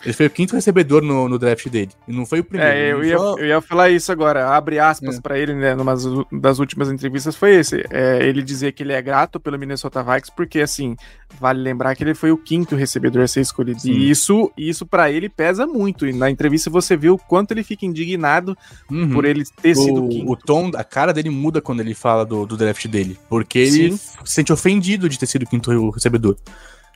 Ele 0.05 0.13
foi 0.13 0.27
o 0.27 0.31
quinto 0.31 0.55
recebedor 0.55 1.03
no, 1.03 1.29
no 1.29 1.39
draft 1.39 1.69
dele. 1.69 1.91
E 2.09 2.13
não 2.13 2.27
foi 2.27 2.41
o 2.41 2.45
primeiro. 2.45 2.73
É, 2.73 2.93
eu 2.93 3.05
ia, 3.05 3.15
eu 3.15 3.47
ia 3.47 3.61
falar 3.61 3.91
isso 3.91 4.11
agora. 4.11 4.49
Abre 4.49 4.79
aspas 4.79 5.19
é. 5.19 5.21
para 5.21 5.39
ele, 5.39 5.55
né? 5.55 5.75
Numa 5.75 5.95
das 6.33 6.59
últimas 6.59 6.91
entrevistas 6.91 7.37
foi 7.37 7.55
esse. 7.55 7.85
É, 7.91 8.27
ele 8.27 8.43
dizer 8.43 8.73
que 8.73 8.83
ele 8.83 8.93
é 8.93 9.01
grato 9.01 9.39
pelo 9.39 9.59
Minnesota 9.59 10.03
Vikings, 10.03 10.33
porque 10.35 10.61
assim, 10.61 10.97
vale 11.41 11.61
lembrar 11.61 11.95
que 11.95 12.03
ele 12.03 12.15
foi 12.15 12.33
o 12.33 12.37
quinto 12.37 12.75
recebedor 12.75 13.23
a 13.23 13.29
ser 13.29 13.41
escolhido. 13.41 13.81
Sim. 13.81 13.93
E 13.93 14.11
isso, 14.11 14.51
isso 14.57 14.85
para 14.85 15.11
ele 15.11 15.29
pesa 15.29 15.67
muito. 15.67 16.07
E 16.07 16.13
na 16.13 16.31
entrevista 16.31 16.69
você 16.69 16.97
viu 16.97 17.15
o 17.15 17.19
quanto 17.19 17.53
ele 17.53 17.63
fica 17.63 17.87
indignado 17.87 18.57
uhum. 18.91 19.11
por 19.11 19.25
ele 19.25 19.45
ter 19.61 19.73
o, 19.73 19.77
sido 19.77 20.09
quinto. 20.09 20.33
O 20.33 20.37
tom, 20.37 20.71
a 20.75 20.85
cara 20.85 21.13
dele 21.13 21.31
muda 21.31 21.61
quando 21.61 21.81
ele 21.81 21.95
fala 21.95 22.25
do, 22.27 22.45
do 22.45 22.57
draft 22.57 22.87
dele. 22.89 23.17
Porque 23.29 23.59
ele 23.59 23.93
Sim. 23.93 23.97
se 23.97 24.17
sente 24.25 24.53
ofendido 24.53 25.09
de 25.09 25.19
ter 25.19 25.27
sido 25.27 25.45
o 25.45 25.47
quinto 25.47 25.91
recebedor. 25.91 26.37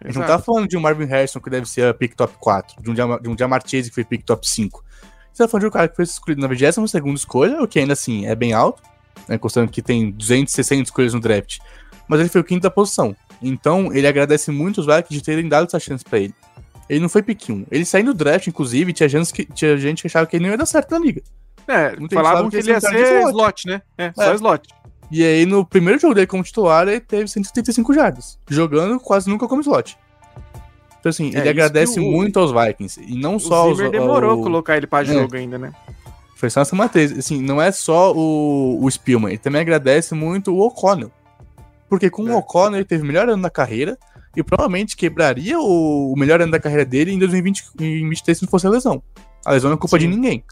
A 0.02 0.08
gente 0.08 0.18
não 0.18 0.26
tá 0.26 0.38
falando 0.38 0.68
de 0.68 0.76
um 0.76 0.80
Marvin 0.80 1.06
Harrison 1.06 1.40
que 1.40 1.48
deve 1.48 1.66
ser 1.66 1.88
a 1.88 1.94
pick 1.94 2.14
top 2.14 2.34
4, 2.38 2.82
de 2.82 2.90
um, 2.90 2.94
de 2.94 3.28
um 3.28 3.34
Diamarchese 3.34 3.88
que 3.88 3.94
foi 3.94 4.04
pick 4.04 4.24
top 4.24 4.46
5. 4.46 4.84
Você 5.32 5.42
tá 5.42 5.48
falando 5.48 5.62
de 5.62 5.68
um 5.68 5.70
cara 5.70 5.88
que 5.88 5.96
foi 5.96 6.04
escolhido 6.04 6.40
na 6.40 6.48
22 6.48 6.92
escolha, 7.14 7.62
o 7.62 7.68
que 7.68 7.78
ainda 7.78 7.92
assim 7.92 8.26
é 8.26 8.34
bem 8.34 8.52
alto, 8.52 8.82
né, 9.28 9.38
considerando 9.38 9.70
que 9.70 9.82
tem 9.82 10.10
260 10.10 10.82
escolhas 10.84 11.14
no 11.14 11.20
draft. 11.20 11.58
Mas 12.08 12.20
ele 12.20 12.28
foi 12.28 12.40
o 12.40 12.44
quinto 12.44 12.62
da 12.62 12.70
posição. 12.70 13.16
Então, 13.42 13.92
ele 13.92 14.06
agradece 14.06 14.50
muito 14.50 14.80
os 14.80 14.86
Vikings 14.86 15.14
de 15.14 15.22
terem 15.22 15.48
dado 15.48 15.66
essa 15.66 15.80
chance 15.80 16.04
para 16.04 16.20
ele. 16.20 16.34
Ele 16.88 17.00
não 17.00 17.08
foi 17.08 17.22
pick 17.22 17.50
1. 17.50 17.66
Ele 17.70 17.84
saiu 17.84 18.04
no 18.04 18.14
draft, 18.14 18.46
inclusive, 18.46 18.92
tinha 18.92 19.08
gente 19.08 19.32
que, 19.32 19.44
tinha 19.44 19.76
gente 19.76 20.02
que 20.02 20.06
achava 20.06 20.26
que 20.26 20.36
ele 20.36 20.44
não 20.44 20.50
ia 20.52 20.56
dar 20.58 20.66
certo 20.66 20.92
na 20.92 20.98
liga. 20.98 21.22
É, 21.68 21.96
falavam 22.12 22.48
que, 22.48 22.56
que 22.56 22.62
ele 22.62 22.70
ia 22.70 22.80
ser 22.80 22.94
slot. 22.94 23.30
slot, 23.30 23.66
né? 23.66 23.82
É, 23.98 24.04
é, 24.06 24.12
só 24.12 24.34
slot. 24.34 24.68
E 25.10 25.24
aí, 25.24 25.46
no 25.46 25.64
primeiro 25.64 26.00
jogo 26.00 26.14
dele 26.14 26.26
como 26.26 26.42
titular, 26.42 26.88
ele 26.88 27.00
teve 27.00 27.28
175 27.28 27.94
jardas, 27.94 28.38
jogando 28.48 28.98
quase 28.98 29.28
nunca 29.30 29.46
como 29.46 29.60
slot. 29.60 29.96
Então, 30.98 31.10
assim, 31.10 31.30
é, 31.34 31.38
ele 31.38 31.48
agradece 31.48 32.00
o... 32.00 32.02
muito 32.02 32.38
aos 32.40 32.50
Vikings. 32.50 33.00
E 33.00 33.16
não 33.16 33.38
só 33.38 33.68
aos. 33.68 33.78
demorou 33.78 34.32
ao... 34.32 34.42
colocar 34.42 34.76
ele 34.76 34.86
pra 34.86 35.02
é. 35.02 35.04
jogo 35.04 35.36
ainda, 35.36 35.56
né? 35.56 35.72
Foi 36.34 36.50
só 36.50 36.60
essa 36.60 36.74
matriz. 36.74 37.16
Assim, 37.16 37.40
não 37.40 37.62
é 37.62 37.70
só 37.70 38.12
o, 38.12 38.84
o 38.84 38.90
Spielman, 38.90 39.30
ele 39.30 39.38
também 39.38 39.60
agradece 39.60 40.14
muito 40.14 40.52
o 40.52 40.60
O'Connell. 40.60 41.12
Porque 41.88 42.10
com 42.10 42.28
é. 42.28 42.32
o 42.32 42.38
O'Connell 42.38 42.78
ele 42.78 42.84
teve 42.84 43.04
o 43.04 43.06
melhor 43.06 43.28
ano 43.28 43.42
da 43.42 43.50
carreira 43.50 43.96
e 44.36 44.42
provavelmente 44.42 44.96
quebraria 44.96 45.58
o, 45.58 46.12
o 46.12 46.18
melhor 46.18 46.40
ano 46.40 46.50
da 46.50 46.60
carreira 46.60 46.84
dele 46.84 47.12
em 47.12 47.18
2023 47.18 48.38
se 48.38 48.44
não 48.44 48.50
fosse 48.50 48.66
a 48.66 48.70
lesão. 48.70 49.02
A 49.44 49.52
lesão 49.52 49.70
não 49.70 49.76
é 49.76 49.80
culpa 49.80 49.98
Sim. 49.98 50.10
de 50.10 50.16
ninguém. 50.16 50.44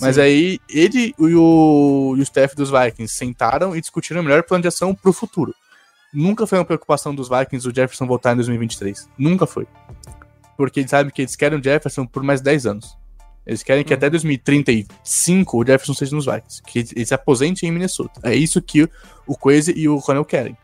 Mas 0.00 0.16
Sim. 0.16 0.20
aí 0.20 0.60
ele 0.68 1.14
e 1.18 1.34
o, 1.34 2.14
e 2.16 2.20
o 2.20 2.22
staff 2.22 2.54
dos 2.54 2.70
Vikings 2.70 3.14
sentaram 3.14 3.74
e 3.74 3.80
discutiram 3.80 4.20
o 4.20 4.24
melhor 4.24 4.42
plano 4.42 4.62
de 4.62 4.68
ação 4.68 4.94
pro 4.94 5.12
futuro. 5.12 5.54
Nunca 6.12 6.46
foi 6.46 6.58
uma 6.58 6.64
preocupação 6.64 7.14
dos 7.14 7.28
Vikings 7.28 7.68
o 7.68 7.74
Jefferson 7.74 8.06
voltar 8.06 8.32
em 8.32 8.36
2023. 8.36 9.08
Nunca 9.18 9.46
foi. 9.46 9.66
Porque 10.56 10.80
eles 10.80 10.90
sabem 10.90 11.12
que 11.12 11.22
eles 11.22 11.36
querem 11.36 11.58
o 11.58 11.62
Jefferson 11.62 12.06
por 12.06 12.22
mais 12.22 12.40
10 12.40 12.66
anos. 12.66 12.96
Eles 13.46 13.62
querem 13.62 13.84
que 13.84 13.92
uhum. 13.92 13.98
até 13.98 14.10
2035 14.10 15.56
o 15.56 15.64
Jefferson 15.64 15.94
seja 15.94 16.16
nos 16.16 16.26
Vikings, 16.26 16.62
que 16.62 16.78
ele 16.78 17.06
se 17.06 17.14
aposente 17.14 17.64
em 17.64 17.70
Minnesota. 17.70 18.20
É 18.22 18.34
isso 18.34 18.60
que 18.60 18.88
o 19.26 19.36
Quase 19.36 19.72
e 19.76 19.88
o 19.88 20.00
Connell 20.00 20.24
querem. 20.24 20.56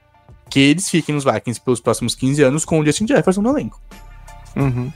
Que 0.51 0.61
eles 0.61 0.89
fiquem 0.89 1.15
nos 1.15 1.25
Vikings 1.25 1.61
pelos 1.61 1.81
próximos 1.81 2.15
15 2.15 2.43
anos 2.43 2.65
com 2.65 2.81
o 2.81 2.85
Justin 2.85 3.07
Jefferson 3.07 3.41
no 3.41 3.51
elenco. 3.51 3.81
Uhum. 4.57 4.93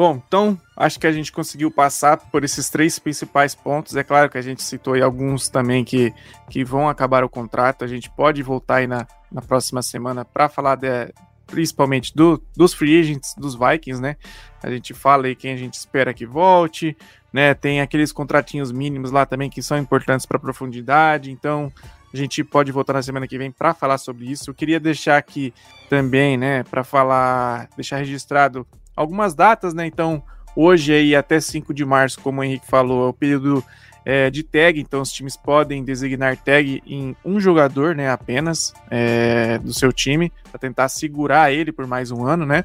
Bom, 0.00 0.18
então 0.26 0.58
acho 0.78 0.98
que 0.98 1.06
a 1.06 1.12
gente 1.12 1.30
conseguiu 1.30 1.70
passar 1.70 2.16
por 2.16 2.42
esses 2.42 2.70
três 2.70 2.98
principais 2.98 3.54
pontos. 3.54 3.94
É 3.96 4.02
claro 4.02 4.30
que 4.30 4.38
a 4.38 4.40
gente 4.40 4.62
citou 4.62 4.94
aí 4.94 5.02
alguns 5.02 5.50
também 5.50 5.84
que, 5.84 6.10
que 6.48 6.64
vão 6.64 6.88
acabar 6.88 7.22
o 7.22 7.28
contrato. 7.28 7.84
A 7.84 7.86
gente 7.86 8.08
pode 8.08 8.42
voltar 8.42 8.76
aí 8.76 8.86
na, 8.86 9.06
na 9.30 9.42
próxima 9.42 9.82
semana 9.82 10.24
para 10.24 10.48
falar 10.48 10.76
de, 10.76 11.12
principalmente 11.46 12.14
do, 12.16 12.42
dos 12.56 12.72
free 12.72 12.98
agents 12.98 13.34
dos 13.36 13.54
Vikings, 13.54 14.00
né? 14.00 14.16
A 14.62 14.70
gente 14.70 14.94
fala 14.94 15.26
aí 15.26 15.36
quem 15.36 15.52
a 15.52 15.56
gente 15.58 15.74
espera 15.74 16.14
que 16.14 16.24
volte, 16.24 16.96
né? 17.30 17.52
Tem 17.52 17.82
aqueles 17.82 18.10
contratinhos 18.10 18.72
mínimos 18.72 19.10
lá 19.10 19.26
também 19.26 19.50
que 19.50 19.62
são 19.62 19.76
importantes 19.76 20.24
para 20.24 20.38
profundidade. 20.38 21.30
Então 21.30 21.70
a 22.10 22.16
gente 22.16 22.42
pode 22.42 22.72
voltar 22.72 22.94
na 22.94 23.02
semana 23.02 23.28
que 23.28 23.36
vem 23.36 23.50
para 23.50 23.74
falar 23.74 23.98
sobre 23.98 24.30
isso. 24.30 24.48
Eu 24.48 24.54
queria 24.54 24.80
deixar 24.80 25.18
aqui 25.18 25.52
também, 25.90 26.38
né, 26.38 26.62
para 26.62 26.82
falar, 26.82 27.68
deixar 27.76 27.98
registrado 27.98 28.66
algumas 29.00 29.34
datas, 29.34 29.72
né? 29.72 29.86
Então, 29.86 30.22
hoje 30.54 30.92
aí 30.92 31.16
até 31.16 31.40
5 31.40 31.72
de 31.72 31.86
março, 31.86 32.20
como 32.20 32.40
o 32.40 32.44
Henrique 32.44 32.66
falou, 32.66 33.06
é 33.06 33.08
o 33.08 33.14
período 33.14 33.64
é, 34.04 34.28
de 34.28 34.42
tag, 34.42 34.78
então 34.78 35.00
os 35.00 35.10
times 35.10 35.36
podem 35.36 35.82
designar 35.82 36.36
tag 36.36 36.82
em 36.86 37.16
um 37.24 37.40
jogador, 37.40 37.94
né, 37.94 38.10
apenas 38.10 38.72
é, 38.90 39.58
do 39.58 39.72
seu 39.72 39.92
time, 39.92 40.32
para 40.50 40.58
tentar 40.58 40.88
segurar 40.88 41.52
ele 41.52 41.72
por 41.72 41.86
mais 41.86 42.10
um 42.10 42.26
ano, 42.26 42.44
né? 42.44 42.64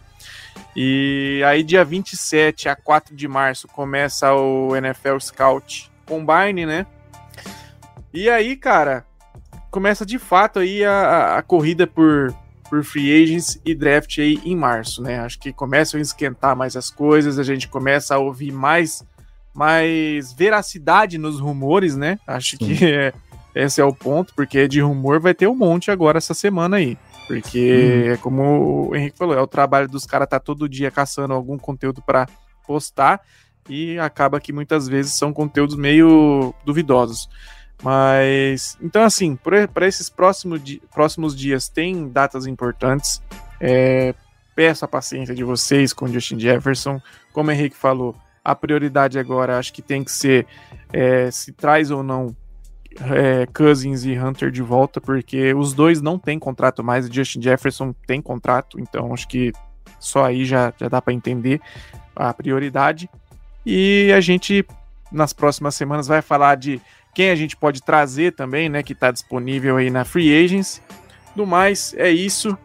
E 0.75 1.41
aí, 1.45 1.63
dia 1.63 1.85
27 1.85 2.67
a 2.67 2.75
4 2.75 3.15
de 3.15 3.27
março, 3.29 3.67
começa 3.69 4.33
o 4.33 4.75
NFL 4.75 5.19
Scout 5.19 5.89
Combine, 6.05 6.65
né? 6.65 6.85
E 8.13 8.29
aí, 8.29 8.57
cara, 8.57 9.05
começa 9.71 10.05
de 10.05 10.19
fato 10.19 10.59
aí 10.59 10.83
a, 10.83 11.37
a 11.37 11.41
corrida 11.41 11.87
por, 11.87 12.33
por 12.69 12.83
free 12.83 13.23
agents 13.23 13.59
e 13.65 13.75
draft 13.75 14.17
aí 14.19 14.39
em 14.43 14.55
março, 14.55 15.01
né? 15.01 15.19
Acho 15.19 15.39
que 15.39 15.53
começam 15.53 15.97
a 15.99 16.01
esquentar 16.01 16.55
mais 16.55 16.75
as 16.75 16.89
coisas, 16.89 17.37
a 17.37 17.43
gente 17.43 17.67
começa 17.67 18.15
a 18.15 18.19
ouvir 18.19 18.51
mais, 18.51 19.03
mais 19.53 20.33
veracidade 20.33 21.17
nos 21.17 21.39
rumores, 21.39 21.95
né? 21.95 22.19
Acho 22.27 22.57
Sim. 22.57 22.75
que 22.75 22.85
é, 22.85 23.13
esse 23.53 23.79
é 23.79 23.85
o 23.85 23.93
ponto, 23.93 24.33
porque 24.35 24.67
de 24.67 24.81
rumor 24.81 25.19
vai 25.19 25.33
ter 25.33 25.47
um 25.47 25.55
monte 25.55 25.91
agora 25.91 26.17
essa 26.17 26.33
semana 26.33 26.77
aí. 26.77 26.97
Porque, 27.27 28.13
hum. 28.13 28.17
como 28.21 28.89
o 28.89 28.95
Henrique 28.95 29.17
falou, 29.17 29.35
é 29.35 29.41
o 29.41 29.47
trabalho 29.47 29.87
dos 29.87 30.05
caras 30.05 30.27
tá 30.27 30.39
todo 30.39 30.69
dia 30.69 30.91
caçando 30.91 31.33
algum 31.33 31.57
conteúdo 31.57 32.01
para 32.01 32.27
postar 32.67 33.21
e 33.69 33.97
acaba 33.97 34.39
que 34.39 34.53
muitas 34.53 34.87
vezes 34.87 35.13
são 35.13 35.33
conteúdos 35.33 35.75
meio 35.75 36.53
duvidosos. 36.65 37.27
Mas, 37.83 38.77
então, 38.81 39.03
assim, 39.03 39.35
para 39.35 39.87
esses 39.87 40.09
próximo 40.09 40.57
di 40.57 40.81
próximos 40.93 41.35
dias 41.35 41.69
tem 41.69 42.09
datas 42.09 42.47
importantes. 42.47 43.21
É, 43.59 44.13
peço 44.55 44.85
a 44.85 44.87
paciência 44.87 45.35
de 45.35 45.43
vocês 45.43 45.93
com 45.93 46.07
Justin 46.07 46.39
Jefferson. 46.39 47.01
Como 47.33 47.49
o 47.49 47.53
Henrique 47.53 47.75
falou, 47.75 48.15
a 48.43 48.55
prioridade 48.55 49.19
agora 49.19 49.57
acho 49.57 49.73
que 49.73 49.81
tem 49.81 50.03
que 50.03 50.11
ser 50.11 50.47
é, 50.93 51.29
se 51.31 51.51
traz 51.51 51.91
ou 51.91 52.01
não 52.01 52.35
é, 53.01 53.45
Cousins 53.47 54.05
e 54.05 54.17
Hunter 54.17 54.49
de 54.49 54.61
volta, 54.61 55.01
porque 55.01 55.53
os 55.53 55.73
dois 55.73 56.01
não 56.01 56.17
têm 56.17 56.39
contrato 56.39 56.83
mais. 56.83 57.07
Justin 57.07 57.41
Jefferson 57.41 57.93
tem 58.07 58.21
contrato, 58.21 58.79
então 58.79 59.13
acho 59.13 59.27
que 59.27 59.51
só 59.99 60.25
aí 60.25 60.45
já, 60.45 60.73
já 60.77 60.87
dá 60.87 61.01
para 61.01 61.13
entender 61.13 61.59
a 62.15 62.33
prioridade. 62.33 63.09
E 63.65 64.11
a 64.15 64.21
gente, 64.21 64.65
nas 65.11 65.33
próximas 65.33 65.75
semanas, 65.75 66.07
vai 66.07 66.21
falar 66.21 66.55
de 66.55 66.79
quem 67.15 67.31
a 67.31 67.35
gente 67.35 67.55
pode 67.55 67.81
trazer 67.81 68.33
também, 68.33 68.67
né, 68.69 68.83
que 68.83 68.93
está 68.93 69.09
disponível 69.09 69.77
aí 69.77 69.89
na 69.89 70.03
Free 70.03 70.43
Agents. 70.43 70.81
Do 71.35 71.45
mais, 71.45 71.93
é 71.97 72.09
isso. 72.09 72.57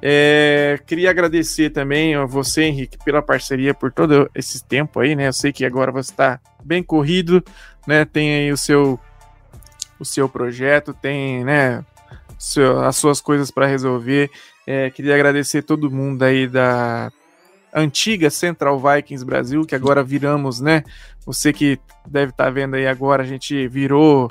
É, 0.00 0.78
queria 0.86 1.10
agradecer 1.10 1.70
também 1.70 2.14
a 2.14 2.24
você, 2.24 2.62
Henrique, 2.62 2.98
pela 3.04 3.20
parceria 3.20 3.74
por 3.74 3.92
todo 3.92 4.30
esse 4.34 4.64
tempo 4.64 5.00
aí, 5.00 5.16
né? 5.16 5.28
Eu 5.28 5.32
sei 5.32 5.52
que 5.52 5.64
agora 5.64 5.90
você 5.90 6.10
está 6.10 6.40
bem 6.64 6.82
corrido, 6.82 7.42
né? 7.86 8.04
Tem 8.04 8.34
aí 8.34 8.52
o 8.52 8.56
seu 8.56 8.98
o 9.98 10.04
seu 10.04 10.28
projeto, 10.28 10.92
tem, 10.92 11.42
né, 11.42 11.82
seu, 12.38 12.80
as 12.84 12.96
suas 12.96 13.20
coisas 13.20 13.50
para 13.50 13.66
resolver. 13.66 14.30
É, 14.66 14.90
queria 14.90 15.14
agradecer 15.14 15.62
todo 15.62 15.90
mundo 15.90 16.22
aí 16.22 16.46
da 16.46 17.10
antiga 17.76 18.30
Central 18.30 18.80
Vikings 18.80 19.24
Brasil, 19.24 19.66
que 19.66 19.74
agora 19.74 20.02
viramos, 20.02 20.60
né? 20.60 20.82
Você 21.26 21.52
que 21.52 21.78
deve 22.08 22.30
estar 22.30 22.44
tá 22.44 22.50
vendo 22.50 22.74
aí 22.74 22.86
agora, 22.86 23.22
a 23.22 23.26
gente 23.26 23.68
virou, 23.68 24.30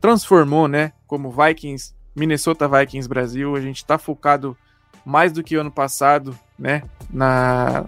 transformou, 0.00 0.66
né? 0.66 0.92
Como 1.06 1.30
Vikings, 1.30 1.92
Minnesota 2.16 2.66
Vikings 2.66 3.06
Brasil. 3.06 3.54
A 3.54 3.60
gente 3.60 3.76
está 3.76 3.98
focado 3.98 4.56
mais 5.04 5.32
do 5.32 5.42
que 5.42 5.54
ano 5.54 5.70
passado, 5.70 6.36
né? 6.58 6.82
Na, 7.10 7.84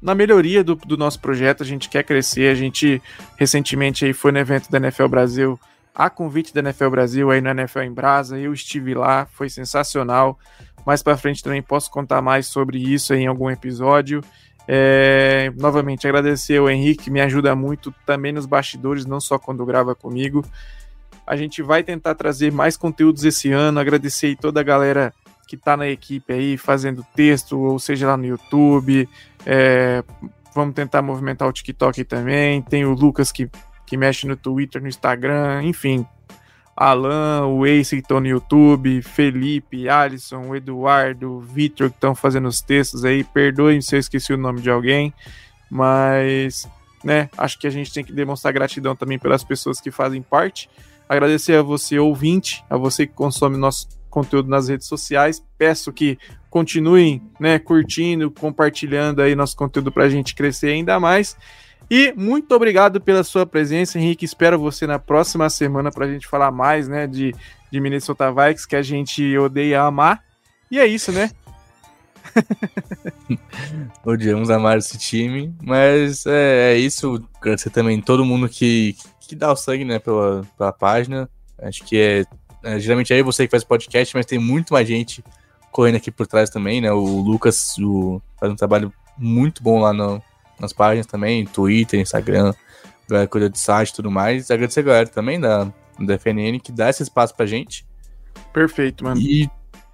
na 0.00 0.14
melhoria 0.14 0.64
do, 0.64 0.74
do, 0.74 0.96
nosso 0.96 1.20
projeto. 1.20 1.62
A 1.62 1.66
gente 1.66 1.90
quer 1.90 2.02
crescer. 2.02 2.50
A 2.50 2.54
gente 2.54 3.02
recentemente 3.36 4.06
aí 4.06 4.14
foi 4.14 4.32
no 4.32 4.38
evento 4.38 4.70
da 4.70 4.78
NFL 4.78 5.08
Brasil, 5.08 5.60
a 5.94 6.08
convite 6.08 6.54
da 6.54 6.60
NFL 6.60 6.88
Brasil 6.88 7.30
aí 7.30 7.42
no 7.42 7.50
NFL 7.50 7.80
em 7.80 7.92
Brasa. 7.92 8.38
Eu 8.38 8.54
estive 8.54 8.94
lá, 8.94 9.26
foi 9.26 9.50
sensacional. 9.50 10.38
Mais 10.86 11.02
para 11.02 11.16
frente 11.16 11.42
também 11.42 11.62
posso 11.62 11.90
contar 11.90 12.20
mais 12.20 12.46
sobre 12.46 12.78
isso 12.78 13.14
em 13.14 13.26
algum 13.26 13.50
episódio. 13.50 14.20
É, 14.66 15.52
novamente, 15.56 16.06
agradecer 16.06 16.58
ao 16.58 16.70
Henrique, 16.70 17.04
que 17.04 17.10
me 17.10 17.20
ajuda 17.20 17.54
muito 17.54 17.94
também 18.06 18.32
nos 18.32 18.46
bastidores, 18.46 19.04
não 19.04 19.20
só 19.20 19.38
quando 19.38 19.64
grava 19.64 19.94
comigo. 19.94 20.44
A 21.26 21.36
gente 21.36 21.62
vai 21.62 21.82
tentar 21.82 22.14
trazer 22.14 22.52
mais 22.52 22.76
conteúdos 22.76 23.24
esse 23.24 23.50
ano. 23.50 23.80
Agradecer 23.80 24.36
toda 24.36 24.60
a 24.60 24.62
galera 24.62 25.12
que 25.46 25.56
está 25.56 25.76
na 25.76 25.88
equipe 25.88 26.32
aí, 26.32 26.56
fazendo 26.56 27.04
texto, 27.14 27.58
ou 27.58 27.78
seja, 27.78 28.06
lá 28.06 28.16
no 28.16 28.26
YouTube. 28.26 29.08
É, 29.46 30.02
vamos 30.54 30.74
tentar 30.74 31.02
movimentar 31.02 31.48
o 31.48 31.52
TikTok 31.52 32.04
também. 32.04 32.62
Tem 32.62 32.84
o 32.84 32.92
Lucas 32.92 33.32
que, 33.32 33.50
que 33.86 33.96
mexe 33.96 34.26
no 34.26 34.36
Twitter, 34.36 34.80
no 34.80 34.88
Instagram, 34.88 35.62
enfim. 35.64 36.06
Alan, 36.76 37.46
o 37.46 37.66
Ace 37.66 37.96
que 37.96 38.02
estão 38.02 38.20
no 38.20 38.26
YouTube, 38.26 39.02
Felipe, 39.02 39.88
Alisson, 39.88 40.54
Eduardo, 40.54 41.40
Vitor 41.40 41.88
que 41.90 41.96
estão 41.96 42.14
fazendo 42.14 42.48
os 42.48 42.60
textos 42.60 43.04
aí. 43.04 43.22
Perdoem 43.22 43.80
se 43.80 43.94
eu 43.94 44.00
esqueci 44.00 44.32
o 44.32 44.38
nome 44.38 44.60
de 44.60 44.70
alguém, 44.70 45.12
mas 45.70 46.68
né, 47.02 47.28
acho 47.36 47.58
que 47.58 47.66
a 47.66 47.70
gente 47.70 47.92
tem 47.92 48.04
que 48.04 48.12
demonstrar 48.12 48.52
gratidão 48.52 48.96
também 48.96 49.18
pelas 49.18 49.44
pessoas 49.44 49.80
que 49.80 49.90
fazem 49.90 50.22
parte. 50.22 50.68
Agradecer 51.08 51.54
a 51.54 51.62
você, 51.62 51.98
ouvinte, 51.98 52.64
a 52.68 52.76
você 52.76 53.06
que 53.06 53.12
consome 53.12 53.56
nosso 53.56 53.88
conteúdo 54.08 54.48
nas 54.48 54.68
redes 54.68 54.86
sociais. 54.86 55.44
Peço 55.58 55.92
que 55.92 56.18
continuem 56.48 57.20
né, 57.38 57.58
curtindo, 57.58 58.30
compartilhando 58.30 59.20
aí 59.20 59.34
nosso 59.34 59.56
conteúdo 59.56 59.92
para 59.92 60.04
a 60.04 60.08
gente 60.08 60.34
crescer 60.34 60.68
ainda 60.68 60.98
mais. 60.98 61.36
E 61.90 62.12
muito 62.16 62.54
obrigado 62.54 63.00
pela 63.00 63.22
sua 63.22 63.44
presença, 63.44 63.98
Henrique. 63.98 64.24
Espero 64.24 64.58
você 64.58 64.86
na 64.86 64.98
próxima 64.98 65.48
semana 65.50 65.90
para 65.90 66.06
a 66.06 66.08
gente 66.10 66.26
falar 66.26 66.50
mais, 66.50 66.88
né, 66.88 67.06
de, 67.06 67.34
de 67.70 67.80
Minnesota 67.80 68.32
Vikings, 68.32 68.66
que 68.66 68.76
a 68.76 68.82
gente 68.82 69.36
odeia 69.38 69.82
amar. 69.82 70.22
E 70.70 70.78
é 70.78 70.86
isso, 70.86 71.12
né? 71.12 71.30
Odiamos 74.04 74.50
amar 74.50 74.78
esse 74.78 74.98
time, 74.98 75.54
mas 75.62 76.24
é, 76.26 76.72
é, 76.72 76.78
isso. 76.78 77.22
Agradecer 77.40 77.70
também 77.70 78.00
todo 78.00 78.24
mundo 78.24 78.48
que, 78.48 78.96
que 79.20 79.36
dá 79.36 79.52
o 79.52 79.56
sangue, 79.56 79.84
né, 79.84 79.98
pela, 79.98 80.42
pela 80.56 80.72
página. 80.72 81.28
Acho 81.58 81.84
que 81.84 81.96
é, 81.96 82.24
é 82.62 82.78
geralmente 82.78 83.12
é 83.12 83.22
você 83.22 83.46
que 83.46 83.50
faz 83.50 83.62
podcast, 83.62 84.16
mas 84.16 84.26
tem 84.26 84.38
muito 84.38 84.72
mais 84.72 84.88
gente 84.88 85.22
correndo 85.70 85.96
aqui 85.96 86.10
por 86.10 86.26
trás 86.26 86.50
também, 86.50 86.80
né? 86.80 86.92
O 86.92 87.20
Lucas 87.20 87.76
o, 87.78 88.20
faz 88.38 88.50
um 88.50 88.56
trabalho 88.56 88.92
muito 89.18 89.62
bom 89.62 89.80
lá 89.80 89.92
no, 89.92 90.22
nas 90.58 90.72
páginas 90.72 91.06
também, 91.06 91.44
Twitter, 91.44 92.00
Instagram, 92.00 92.52
galera 93.08 93.28
cuida 93.28 93.50
de 93.50 93.58
site 93.58 93.90
e 93.90 93.94
tudo 93.94 94.10
mais. 94.10 94.50
Agradecer 94.50 94.80
a 94.80 94.84
galera 94.84 95.08
também 95.08 95.40
da, 95.40 95.70
da 95.98 96.18
FNN 96.18 96.58
que 96.58 96.72
dá 96.72 96.90
esse 96.90 97.02
espaço 97.02 97.34
pra 97.34 97.46
gente. 97.46 97.86
Perfeito, 98.52 99.04
mano. 99.04 99.20
E 99.20 99.48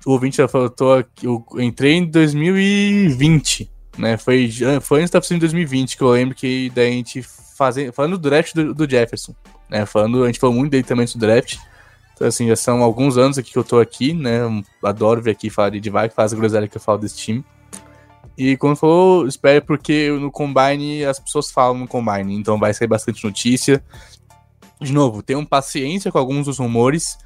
o 0.04 0.12
ouvinte 0.12 0.38
já 0.38 0.48
falou, 0.48 0.70
tô 0.70 1.04
eu 1.22 1.44
entrei 1.58 1.94
em 1.94 2.06
2020, 2.06 3.70
né? 3.98 4.16
Foi, 4.16 4.50
foi 4.80 5.00
antes 5.00 5.10
da 5.10 5.18
oficina 5.18 5.38
de 5.38 5.46
2020 5.46 5.96
que 5.96 6.02
eu 6.02 6.10
lembro 6.10 6.34
que 6.34 6.70
daí 6.74 6.88
a 6.88 6.92
gente 6.92 7.22
fazendo, 7.22 7.92
falando 7.92 8.16
do 8.16 8.30
draft 8.30 8.54
do, 8.54 8.74
do, 8.74 8.88
Jefferson, 8.88 9.34
né? 9.68 9.84
Falando, 9.84 10.24
a 10.24 10.26
gente 10.26 10.40
falou 10.40 10.56
muito 10.56 10.70
dele 10.70 10.84
também 10.84 11.06
do 11.06 11.18
draft. 11.18 11.58
Então, 12.14 12.28
assim, 12.28 12.48
já 12.48 12.56
são 12.56 12.82
alguns 12.82 13.16
anos 13.16 13.38
aqui 13.38 13.52
que 13.52 13.58
eu 13.58 13.64
tô 13.64 13.78
aqui, 13.78 14.12
né? 14.12 14.40
Adoro 14.82 15.22
vir 15.22 15.30
aqui 15.30 15.48
falar 15.48 15.70
de 15.70 15.80
Divide, 15.80 16.10
faz 16.14 16.32
a 16.32 16.36
groselha 16.36 16.68
que 16.68 16.76
eu 16.76 16.80
falo 16.80 16.98
desse 16.98 17.16
time. 17.16 17.44
E 18.42 18.56
quando 18.56 18.74
falou, 18.74 19.26
espere 19.26 19.60
porque 19.60 20.10
no 20.12 20.30
Combine 20.30 21.04
as 21.04 21.20
pessoas 21.20 21.50
falam 21.50 21.76
no 21.76 21.86
Combine, 21.86 22.34
então 22.34 22.58
vai 22.58 22.72
sair 22.72 22.88
bastante 22.88 23.22
notícia. 23.22 23.84
De 24.80 24.94
novo, 24.94 25.22
tenham 25.22 25.44
paciência 25.44 26.10
com 26.10 26.16
alguns 26.16 26.46
dos 26.46 26.56
rumores, 26.56 27.18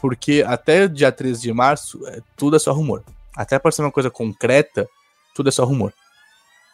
porque 0.00 0.42
até 0.46 0.88
dia 0.88 1.12
13 1.12 1.42
de 1.42 1.52
março, 1.52 2.00
é, 2.08 2.22
tudo 2.34 2.56
é 2.56 2.58
só 2.58 2.72
rumor. 2.72 3.04
Até 3.36 3.58
para 3.58 3.70
ser 3.72 3.82
uma 3.82 3.92
coisa 3.92 4.10
concreta, 4.10 4.88
tudo 5.34 5.50
é 5.50 5.52
só 5.52 5.66
rumor. 5.66 5.92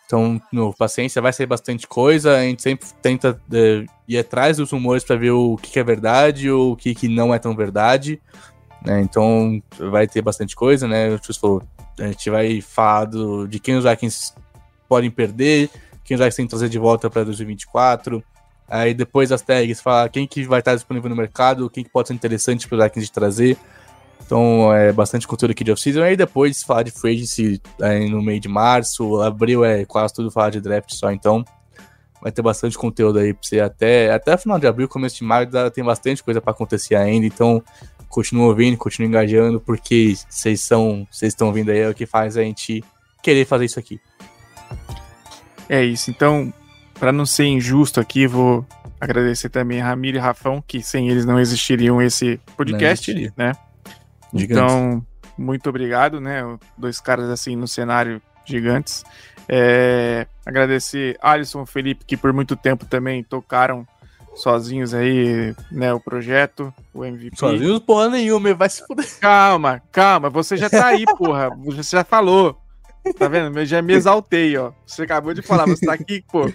Então, 0.07 0.41
no, 0.53 0.73
paciência, 0.73 1.21
vai 1.21 1.33
sair 1.33 1.47
bastante 1.47 1.89
coisa. 1.89 2.37
A 2.37 2.43
gente 2.43 2.63
sempre 2.63 2.87
tenta 3.03 3.43
é, 3.53 3.85
ir 4.07 4.19
atrás 4.19 4.59
dos 4.59 4.71
rumores 4.71 5.03
para 5.03 5.17
ver 5.17 5.33
o 5.33 5.57
que, 5.57 5.69
que, 5.69 5.81
é 5.81 5.83
verdade 5.83 6.49
ou 6.49 6.75
o 6.75 6.77
que, 6.77 6.95
que 6.95 7.09
não 7.09 7.35
é 7.35 7.41
tão 7.41 7.57
verdade. 7.57 8.23
Né? 8.87 9.01
Então, 9.01 9.61
vai 9.81 10.07
ter 10.07 10.23
bastante 10.23 10.55
coisa, 10.55 10.87
né? 10.87 11.13
O 11.13 11.35
falou, 11.35 11.65
a 11.99 12.07
gente 12.07 12.31
vai 12.31 12.61
falar 12.61 13.07
do, 13.07 13.47
de 13.47 13.59
quem 13.59 13.77
os 13.77 13.85
Vikings 13.85 14.33
podem 14.89 15.11
perder, 15.11 15.71
quem 16.05 16.15
os 16.15 16.21
Vikings 16.21 16.37
têm 16.37 16.47
que 16.47 16.51
trazer 16.51 16.69
de 16.69 16.79
volta 16.79 17.09
para 17.09 17.25
2024. 17.25 18.23
Aí 18.69 18.95
depois 18.95 19.33
as 19.33 19.43
tags, 19.43 19.81
fala 19.81 20.09
quem 20.09 20.27
que 20.27 20.45
vai 20.45 20.61
estar 20.61 20.75
disponível 20.75 21.11
no 21.11 21.17
mercado, 21.17 21.69
quem 21.69 21.83
que 21.83 21.91
pode 21.91 22.09
ser 22.09 22.15
interessante 22.15 22.69
para 22.69 22.79
os 22.79 22.85
Vikings 22.85 23.07
de 23.07 23.13
trazer. 23.13 23.59
Então 24.25 24.73
é 24.73 24.93
bastante 24.93 25.27
conteúdo 25.27 25.51
aqui 25.51 25.65
de 25.65 25.73
off-season. 25.73 26.03
Aí 26.03 26.17
depois 26.17 26.63
falar 26.63 26.85
de 26.85 26.93
free 26.93 27.15
agency 27.15 27.61
aí 27.83 28.09
no 28.09 28.23
meio 28.23 28.39
de 28.39 28.49
março, 28.49 29.21
abril 29.21 29.65
é 29.65 29.85
quase 29.85 30.15
tudo 30.15 30.31
falar 30.31 30.51
de 30.51 30.61
draft 30.61 30.93
só. 30.93 31.11
Então 31.11 31.45
vai 32.23 32.31
ter 32.31 32.43
bastante 32.43 32.79
conteúdo 32.79 33.19
aí 33.19 33.33
pra 33.33 33.43
você 33.43 33.61
até, 33.61 34.13
até 34.13 34.37
final 34.37 34.59
de 34.59 34.67
abril, 34.67 34.89
começo 34.89 35.17
de 35.17 35.25
maio, 35.25 35.49
tem 35.73 35.83
bastante 35.83 36.23
coisa 36.23 36.41
para 36.41 36.53
acontecer 36.53 36.95
ainda. 36.95 37.27
Então 37.27 37.63
continua 38.11 38.49
ouvindo, 38.49 38.77
continua 38.77 39.09
engajando, 39.09 39.61
porque 39.61 40.15
vocês 40.29 40.61
são, 40.61 41.07
vocês 41.11 41.33
estão 41.33 41.53
vindo 41.53 41.71
aí 41.71 41.79
é 41.79 41.89
o 41.89 41.95
que 41.95 42.05
faz 42.05 42.37
a 42.37 42.43
gente 42.43 42.85
querer 43.23 43.47
fazer 43.47 43.65
isso 43.65 43.79
aqui. 43.79 43.99
É 45.69 45.83
isso. 45.83 46.11
Então, 46.11 46.53
para 46.99 47.13
não 47.13 47.25
ser 47.25 47.45
injusto 47.45 48.01
aqui, 48.01 48.27
vou 48.27 48.67
agradecer 49.01 49.49
também 49.49 49.81
a 49.81 49.87
Ramiro 49.87 50.17
e 50.17 50.21
Rafão, 50.21 50.63
que 50.67 50.83
sem 50.83 51.09
eles 51.09 51.25
não 51.25 51.39
existiriam 51.39 52.03
esse 52.03 52.39
podcast, 52.57 53.33
né? 53.37 53.53
Gigante. 54.35 54.53
Então, 54.53 55.07
muito 55.39 55.71
obrigado, 55.71 56.21
né? 56.21 56.43
Dois 56.77 57.01
caras 57.01 57.31
assim 57.31 57.55
no 57.55 57.69
cenário 57.69 58.21
gigantes. 58.45 59.05
É, 59.49 60.27
agradecer 60.45 61.17
Alisson 61.23 61.63
e 61.63 61.67
Felipe, 61.67 62.05
que 62.05 62.17
por 62.17 62.33
muito 62.33 62.57
tempo 62.57 62.85
também 62.85 63.23
tocaram 63.23 63.87
sozinhos 64.35 64.95
aí, 64.95 65.55
né, 65.71 65.93
o 65.93 66.01
projeto, 66.01 66.73
o 66.95 67.05
MVP. 67.05 67.37
Sozinhos 67.37 67.81
porra 67.81 68.09
nenhuma, 68.09 68.55
vai 68.55 68.69
se 68.69 68.85
fuder. 68.87 69.07
Calma, 69.21 69.83
calma, 69.93 70.31
você 70.31 70.57
já 70.57 70.71
tá 70.71 70.87
aí, 70.87 71.05
porra. 71.19 71.51
Você 71.65 71.97
já 71.97 72.05
falou. 72.05 72.57
Tá 73.19 73.29
vendo? 73.29 73.59
Eu 73.59 73.67
já 73.67 73.81
me 73.81 73.95
exaltei, 73.95 74.57
ó. 74.57 74.73
Você 74.87 75.03
acabou 75.03 75.33
de 75.33 75.43
falar, 75.43 75.67
você 75.67 75.87
tá 75.87 75.95
aqui, 75.95 76.23
pô. 76.31 76.51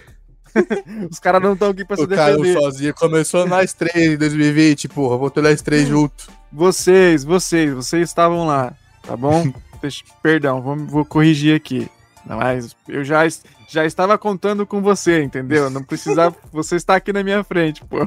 Os 1.10 1.18
caras 1.18 1.42
não 1.42 1.52
estão 1.52 1.70
aqui 1.70 1.84
pra 1.84 1.94
o 1.94 1.98
se 1.98 2.06
defender. 2.06 2.54
Cara 2.54 2.60
sozinho 2.60 2.94
começou 2.94 3.46
nós 3.46 3.72
três 3.72 4.12
em 4.12 4.16
2020, 4.16 4.88
porra. 4.88 5.16
Voltou 5.16 5.42
nós 5.42 5.60
três 5.60 5.88
juntos. 5.88 6.28
Vocês, 6.52 7.24
vocês, 7.24 7.72
vocês 7.72 8.08
estavam 8.08 8.46
lá, 8.46 8.72
tá 9.02 9.16
bom? 9.16 9.52
Perdão, 10.22 10.62
vou, 10.62 10.76
vou 10.76 11.04
corrigir 11.04 11.54
aqui. 11.54 11.88
Mas 12.24 12.74
eu 12.88 13.04
já, 13.04 13.22
já 13.68 13.84
estava 13.84 14.16
contando 14.16 14.66
com 14.66 14.80
você, 14.80 15.22
entendeu? 15.22 15.68
Não 15.68 15.82
precisava. 15.82 16.34
você 16.52 16.76
está 16.76 16.96
aqui 16.96 17.12
na 17.12 17.22
minha 17.22 17.42
frente, 17.42 17.84
pô. 17.84 17.98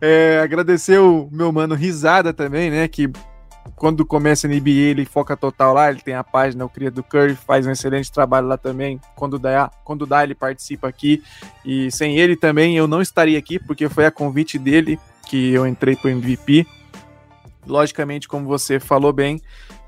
É, 0.00 0.40
agradecer 0.40 0.98
o 0.98 1.28
meu 1.32 1.50
mano 1.50 1.74
Risada 1.74 2.32
também, 2.32 2.70
né? 2.70 2.86
Que 2.86 3.10
quando 3.74 4.04
começa 4.04 4.46
a 4.46 4.50
NBA, 4.50 4.70
ele 4.70 5.04
foca 5.04 5.36
total 5.36 5.74
lá, 5.74 5.90
ele 5.90 6.00
tem 6.00 6.14
a 6.14 6.24
página, 6.24 6.64
o 6.64 6.68
Cria 6.68 6.90
do 6.90 7.02
Curry, 7.02 7.34
faz 7.34 7.66
um 7.66 7.70
excelente 7.70 8.10
trabalho 8.12 8.46
lá 8.46 8.56
também. 8.56 9.00
Quando 9.14 9.38
dá, 9.38 9.70
quando 9.84 10.06
dá, 10.06 10.22
ele 10.22 10.34
participa 10.34 10.88
aqui. 10.88 11.22
E 11.64 11.90
sem 11.90 12.18
ele 12.18 12.36
também 12.36 12.76
eu 12.76 12.86
não 12.86 13.02
estaria 13.02 13.38
aqui, 13.38 13.58
porque 13.58 13.88
foi 13.88 14.06
a 14.06 14.10
convite 14.10 14.58
dele 14.58 14.98
que 15.28 15.52
eu 15.52 15.66
entrei 15.66 15.96
pro 15.96 16.10
MVP. 16.10 16.66
Logicamente, 17.66 18.28
como 18.28 18.46
você 18.46 18.80
falou 18.80 19.12
bem, 19.12 19.40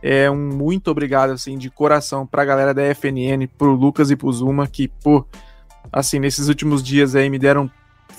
é 0.03 0.31
um 0.31 0.37
muito 0.37 0.91
obrigado, 0.91 1.31
assim, 1.31 1.59
de 1.59 1.71
coração 1.71 2.27
pra 2.27 2.45
galera 2.45 2.73
da 2.73 2.83
FNN, 2.95 3.47
pro 3.59 3.73
Lucas 3.73 4.11
e 4.11 4.17
pro 4.17 4.33
Zuma, 4.33 4.67
que, 4.67 4.89
pô, 4.89 5.27
assim, 5.93 6.19
nesses 6.19 6.49
últimos 6.49 6.83
dias 6.83 7.15
aí 7.15 7.29
me 7.29 7.39
deram 7.39 7.71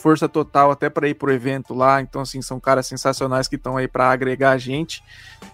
força 0.01 0.27
total 0.27 0.71
até 0.71 0.89
para 0.89 1.07
ir 1.07 1.13
pro 1.13 1.31
evento 1.31 1.73
lá. 1.73 2.01
Então, 2.01 2.21
assim, 2.21 2.41
são 2.41 2.59
caras 2.59 2.87
sensacionais 2.87 3.47
que 3.47 3.55
estão 3.55 3.77
aí 3.77 3.87
para 3.87 4.09
agregar 4.09 4.51
a 4.51 4.57
gente 4.57 5.03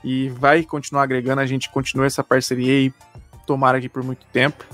e 0.03 0.29
vai 0.29 0.63
continuar 0.63 1.03
agregando. 1.03 1.41
A 1.41 1.45
gente 1.45 1.69
continua 1.69 2.05
essa 2.05 2.23
parceria 2.23 2.87
e 2.87 2.93
tomara 3.45 3.77
aqui 3.77 3.89
por 3.89 4.03
muito 4.03 4.25
tempo. 4.31 4.65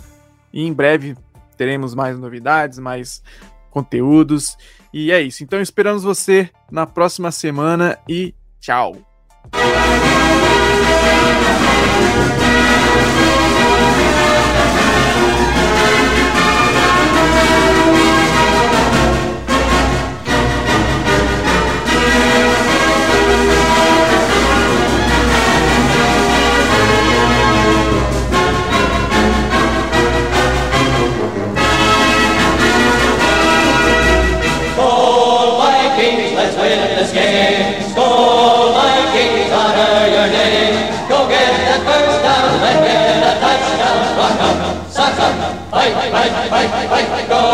E 0.52 0.64
em 0.64 0.72
breve 0.72 1.18
teremos 1.58 1.96
mais 1.96 2.18
novidades, 2.18 2.80
mais 2.80 3.24
conteúdos. 3.72 4.56
E 4.94 5.12
é 5.12 5.22
isso. 5.22 5.44
Então, 5.44 5.60
esperamos 5.60 6.04
você 6.04 6.50
na 6.72 6.86
próxima 6.86 7.32
semana 7.32 7.98
e 8.08 8.34
tchau. 8.60 8.96
Fight, 10.94 12.43
hey, 45.84 46.12
hey, 46.12 46.30
hey, 46.50 46.88
hey, 46.88 47.06
hey, 47.06 47.28
go! 47.28 47.53